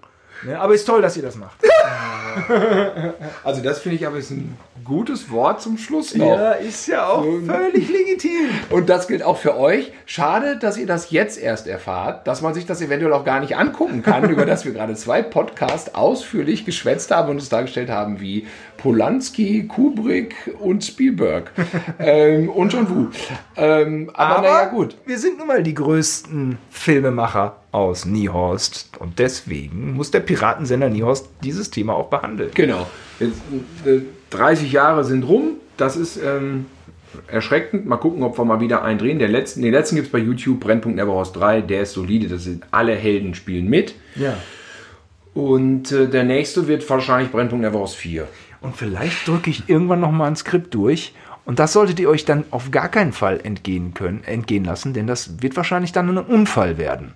Ne? 0.44 0.60
Aber 0.60 0.74
ist 0.74 0.86
toll, 0.86 1.02
dass 1.02 1.16
ihr 1.18 1.24
das 1.24 1.36
macht. 1.36 1.58
Also 3.44 3.62
das 3.62 3.80
finde 3.80 3.98
ich 3.98 4.08
aber 4.08 4.18
ist 4.18 4.32
ein 4.32 4.58
gutes 4.92 5.32
Wort 5.32 5.62
zum 5.62 5.78
Schluss 5.78 6.14
noch. 6.16 6.38
Ja, 6.38 6.52
ist 6.52 6.86
ja 6.88 7.08
auch 7.08 7.24
völlig 7.24 7.90
legitim. 7.90 8.50
Und 8.70 8.90
das 8.90 9.08
gilt 9.08 9.24
auch 9.24 9.38
für 9.38 9.58
euch. 9.58 9.94
Schade, 10.06 10.58
dass 10.58 10.78
ihr 10.78 10.86
das 10.86 11.12
jetzt 11.12 11.42
erst 11.42 11.66
erfahrt, 11.66 12.28
dass 12.28 12.42
man 12.42 12.54
sich 12.54 12.66
das 12.66 12.82
eventuell 12.82 13.14
auch 13.14 13.24
gar 13.24 13.40
nicht 13.40 13.56
angucken 13.56 14.04
kann, 14.04 14.30
über 14.30 14.46
das 14.46 14.66
wir 14.66 14.74
gerade 14.74 14.94
zwei 14.96 15.22
Podcasts 15.22 15.96
ausführlich 15.96 16.66
geschwätzt 16.66 17.10
haben 17.10 17.30
und 17.30 17.38
es 17.38 17.48
dargestellt 17.48 17.90
haben 17.90 18.20
wie 18.20 18.48
Polanski, 18.76 19.66
Kubrick 19.66 20.36
und 20.60 20.84
Spielberg 20.84 21.54
ähm, 22.00 22.50
und 22.50 22.74
John 22.74 22.90
Woo. 22.90 23.08
Ähm, 23.56 24.12
aber, 24.14 24.42
naja, 24.42 24.66
gut. 24.66 24.98
wir 25.06 25.18
sind 25.18 25.38
nun 25.38 25.48
mal 25.48 25.64
die 25.64 25.74
größten 25.74 26.58
Filmemacher 26.70 27.56
aus 27.72 28.04
Niehorst. 28.04 28.90
Und 29.00 29.20
deswegen 29.20 29.94
muss 29.94 30.12
der 30.12 30.20
Piratensender 30.20 30.90
Niehorst 30.90 31.30
dieses 31.46 31.72
Thema 31.72 31.94
auch 31.94 32.10
behandeln. 32.10 32.52
Genau. 32.54 32.88
Jetzt, 33.22 33.42
äh, 33.86 34.02
30 34.32 34.72
Jahre 34.72 35.04
sind 35.04 35.24
rum. 35.24 35.58
Das 35.78 35.96
ist 35.96 36.18
ähm, 36.18 36.66
erschreckend. 37.28 37.86
Mal 37.86 37.98
gucken, 37.98 38.24
ob 38.24 38.38
wir 38.38 38.46
mal 38.46 38.60
wieder 38.60 38.84
einen 38.84 39.00
drehen. 39.00 39.20
Der 39.20 39.30
letzten, 39.30 39.62
den 39.62 39.72
letzten 39.72 39.96
gibt 39.96 40.08
es 40.08 40.12
bei 40.12 40.20
YouTube, 40.20 40.60
Brennpunkt 40.60 40.98
Neverhorst 40.98 41.36
3. 41.36 41.62
Der 41.62 41.82
ist 41.82 41.94
solide. 41.94 42.28
Das 42.28 42.44
sind 42.44 42.64
alle 42.72 42.96
Helden 42.96 43.34
spielen 43.34 43.70
mit. 43.70 43.96
Ja. 44.16 44.36
Und 45.34 45.92
äh, 45.92 46.08
der 46.08 46.24
nächste 46.24 46.68
wird 46.68 46.90
wahrscheinlich 46.90 47.32
Brennpunkt 47.32 47.64
Neverhorst 47.64 47.96
4. 47.96 48.28
Und 48.62 48.76
vielleicht 48.76 49.28
drücke 49.28 49.50
ich 49.50 49.70
irgendwann 49.70 50.02
noch 50.02 50.12
mal 50.12 50.28
ein 50.28 50.36
Skript 50.36 50.74
durch. 50.74 51.14
Und 51.46 51.60
das 51.60 51.74
solltet 51.74 52.00
ihr 52.00 52.10
euch 52.10 52.26
dann 52.26 52.46
auf 52.52 52.72
gar 52.72 52.90
keinen 52.90 53.14
Fall 53.14 53.40
entgehen 53.44 53.94
können, 53.94 54.24
entgehen 54.24 54.64
lassen, 54.64 54.94
denn 54.94 55.08
das 55.08 55.42
wird 55.42 55.58
wahrscheinlich 55.58 55.92
dann 55.92 56.10
ein 56.10 56.18
Unfall 56.20 56.78
werden. 56.78 57.14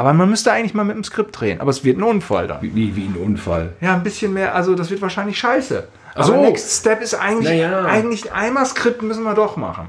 Aber 0.00 0.14
man 0.14 0.30
müsste 0.30 0.50
eigentlich 0.50 0.72
mal 0.72 0.84
mit 0.84 0.96
dem 0.96 1.04
Skript 1.04 1.38
drehen. 1.38 1.60
Aber 1.60 1.68
es 1.68 1.84
wird 1.84 1.98
ein 1.98 2.02
Unfall 2.02 2.46
dann. 2.46 2.62
Wie, 2.62 2.96
wie 2.96 3.04
ein 3.04 3.16
Unfall. 3.22 3.74
Ja, 3.82 3.92
ein 3.92 4.02
bisschen 4.02 4.32
mehr, 4.32 4.54
also 4.54 4.74
das 4.74 4.88
wird 4.88 5.02
wahrscheinlich 5.02 5.38
scheiße. 5.38 5.86
So. 6.16 6.32
Aber 6.32 6.40
Next 6.40 6.80
Step 6.80 7.02
ist 7.02 7.12
eigentlich, 7.12 7.60
Naja. 7.60 7.84
eigentlich 7.84 8.32
einmal 8.32 8.64
Skript 8.64 9.02
müssen 9.02 9.24
wir 9.24 9.34
doch 9.34 9.58
machen. 9.58 9.88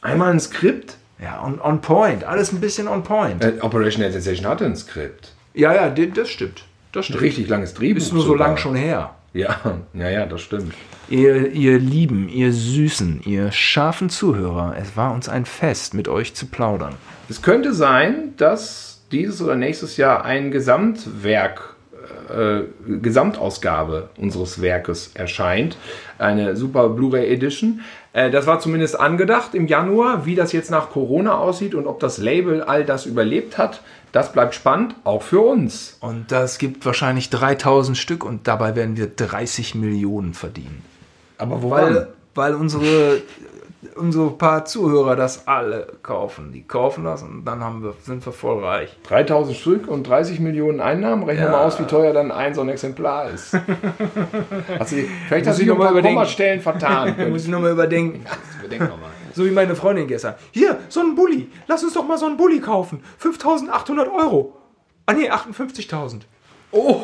Einmal 0.00 0.30
ein 0.32 0.40
Skript. 0.40 0.96
Ja, 1.22 1.44
on, 1.44 1.60
on 1.60 1.82
point. 1.82 2.24
Alles 2.24 2.50
ein 2.50 2.60
bisschen 2.60 2.88
on 2.88 3.02
point. 3.02 3.44
Äh, 3.44 3.58
Operation 3.60 4.10
Sensation 4.10 4.46
hatte 4.46 4.64
ein 4.64 4.74
Skript. 4.74 5.34
Ja, 5.52 5.74
ja, 5.74 5.90
das 5.90 6.30
stimmt. 6.30 6.64
Das 6.92 7.00
Ein 7.00 7.04
stimmt. 7.04 7.20
richtig 7.20 7.48
langes 7.50 7.74
Drehbuch. 7.74 7.98
Ist 8.00 8.14
nur 8.14 8.22
so 8.22 8.28
sogar. 8.28 8.48
lang 8.48 8.56
schon 8.56 8.74
her. 8.74 9.10
Ja, 9.34 9.60
ja, 9.92 10.08
ja, 10.08 10.24
das 10.24 10.40
stimmt. 10.40 10.72
Ihr, 11.10 11.52
ihr 11.52 11.78
Lieben, 11.78 12.30
ihr 12.30 12.54
Süßen, 12.54 13.20
ihr 13.26 13.52
scharfen 13.52 14.08
Zuhörer, 14.08 14.76
es 14.80 14.96
war 14.96 15.12
uns 15.12 15.28
ein 15.28 15.44
Fest, 15.44 15.92
mit 15.92 16.08
euch 16.08 16.34
zu 16.34 16.46
plaudern. 16.46 16.94
Es 17.28 17.42
könnte 17.42 17.74
sein, 17.74 18.32
dass 18.38 18.95
dieses 19.12 19.40
oder 19.42 19.56
nächstes 19.56 19.96
Jahr 19.96 20.24
ein 20.24 20.50
Gesamtwerk 20.50 21.76
äh, 22.28 22.62
Gesamtausgabe 23.00 24.10
unseres 24.16 24.60
Werkes 24.60 25.12
erscheint. 25.14 25.76
Eine 26.18 26.56
super 26.56 26.88
Blu-ray 26.88 27.32
Edition. 27.32 27.80
Äh, 28.12 28.30
das 28.30 28.46
war 28.46 28.58
zumindest 28.58 28.98
angedacht 28.98 29.54
im 29.54 29.66
Januar. 29.66 30.26
Wie 30.26 30.34
das 30.34 30.52
jetzt 30.52 30.70
nach 30.70 30.90
Corona 30.90 31.38
aussieht 31.38 31.74
und 31.74 31.86
ob 31.86 32.00
das 32.00 32.18
Label 32.18 32.62
all 32.62 32.84
das 32.84 33.06
überlebt 33.06 33.58
hat, 33.58 33.80
das 34.12 34.32
bleibt 34.32 34.54
spannend, 34.54 34.94
auch 35.04 35.22
für 35.22 35.40
uns. 35.40 35.98
Und 36.00 36.32
das 36.32 36.58
gibt 36.58 36.84
wahrscheinlich 36.86 37.30
3000 37.30 37.96
Stück 37.96 38.24
und 38.24 38.48
dabei 38.48 38.74
werden 38.74 38.96
wir 38.96 39.08
30 39.08 39.74
Millionen 39.74 40.34
verdienen. 40.34 40.82
Aber 41.38 41.62
wo 41.62 41.70
weil, 41.70 42.08
weil 42.34 42.54
unsere 42.54 43.20
unsere 43.94 44.30
paar 44.30 44.64
Zuhörer 44.64 45.16
das 45.16 45.46
alle 45.46 45.86
kaufen. 46.02 46.52
Die 46.52 46.62
kaufen 46.62 47.04
das 47.04 47.22
und 47.22 47.44
dann 47.44 47.62
haben 47.62 47.82
wir, 47.82 47.94
sind 48.02 48.24
wir 48.24 48.32
voll 48.32 48.64
reich. 48.64 48.96
3000 49.08 49.56
Stück 49.56 49.88
und 49.88 50.08
30 50.08 50.40
Millionen 50.40 50.80
Einnahmen. 50.80 51.24
Rechnen 51.24 51.46
ja. 51.46 51.52
mal 51.52 51.64
aus, 51.64 51.78
wie 51.78 51.84
teuer 51.84 52.12
dann 52.12 52.30
ein 52.30 52.54
so 52.54 52.62
ein 52.62 52.68
Exemplar 52.68 53.30
ist. 53.30 53.54
also, 54.78 54.96
vielleicht 55.28 55.46
hast 55.46 55.60
du 55.60 55.66
noch 55.66 55.78
mal 55.78 56.02
Kommastellen 56.02 56.60
vertan. 56.60 57.14
muss 57.30 57.44
ich 57.44 57.50
nochmal 57.50 57.72
überdenken. 57.72 58.24
überdenken 58.58 58.88
noch 58.88 59.00
mal. 59.00 59.10
So 59.32 59.44
wie 59.44 59.50
meine 59.50 59.76
Freundin 59.76 60.06
gestern. 60.06 60.34
Hier, 60.50 60.78
so 60.88 61.00
ein 61.00 61.14
Bulli. 61.14 61.48
Lass 61.66 61.84
uns 61.84 61.92
doch 61.92 62.06
mal 62.06 62.16
so 62.16 62.26
einen 62.26 62.36
Bulli 62.36 62.60
kaufen. 62.60 63.02
5800 63.18 64.08
Euro. 64.08 64.56
Ah 65.04 65.12
nee, 65.12 65.30
58.000. 65.30 66.22
Oh. 66.72 67.00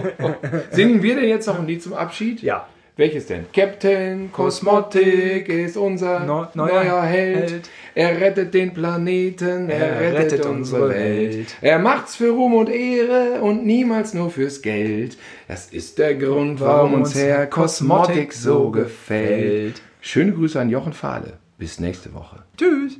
Singen 0.70 1.02
wir 1.02 1.14
denn 1.14 1.28
jetzt 1.28 1.46
noch 1.46 1.58
ein 1.58 1.66
Lied 1.66 1.82
zum 1.82 1.94
Abschied? 1.94 2.42
Ja. 2.42 2.66
Welches 2.96 3.26
denn? 3.26 3.46
Captain 3.52 4.30
Cosmotic 4.30 5.48
ist 5.48 5.76
unser 5.76 6.20
no, 6.20 6.46
neuer, 6.54 6.84
neuer 6.84 7.02
Held. 7.02 7.50
Held. 7.50 7.70
Er 7.96 8.20
rettet 8.20 8.54
den 8.54 8.72
Planeten, 8.72 9.68
er, 9.68 9.78
er 9.78 10.12
rettet, 10.12 10.32
rettet, 10.32 10.46
unsere 10.46 10.90
Welt. 10.90 11.34
Welt. 11.34 11.56
Er 11.60 11.80
macht's 11.80 12.14
für 12.14 12.30
Ruhm 12.30 12.54
und 12.54 12.68
Ehre 12.68 13.40
und 13.40 13.66
niemals 13.66 14.14
nur 14.14 14.30
fürs 14.30 14.62
Geld. 14.62 15.18
Das 15.48 15.66
ist 15.72 15.98
der 15.98 16.14
Grund, 16.14 16.60
warum 16.60 16.94
uns 16.94 17.16
Herr 17.16 17.48
Cosmotic 17.48 18.32
so 18.32 18.70
gefällt. 18.70 19.82
Schöne 20.00 20.32
Grüße 20.32 20.60
an 20.60 20.70
Jochen 20.70 20.92
Fahle. 20.92 21.38
Bis 21.58 21.80
nächste 21.80 22.14
Woche. 22.14 22.44
Tschüss. 22.56 22.98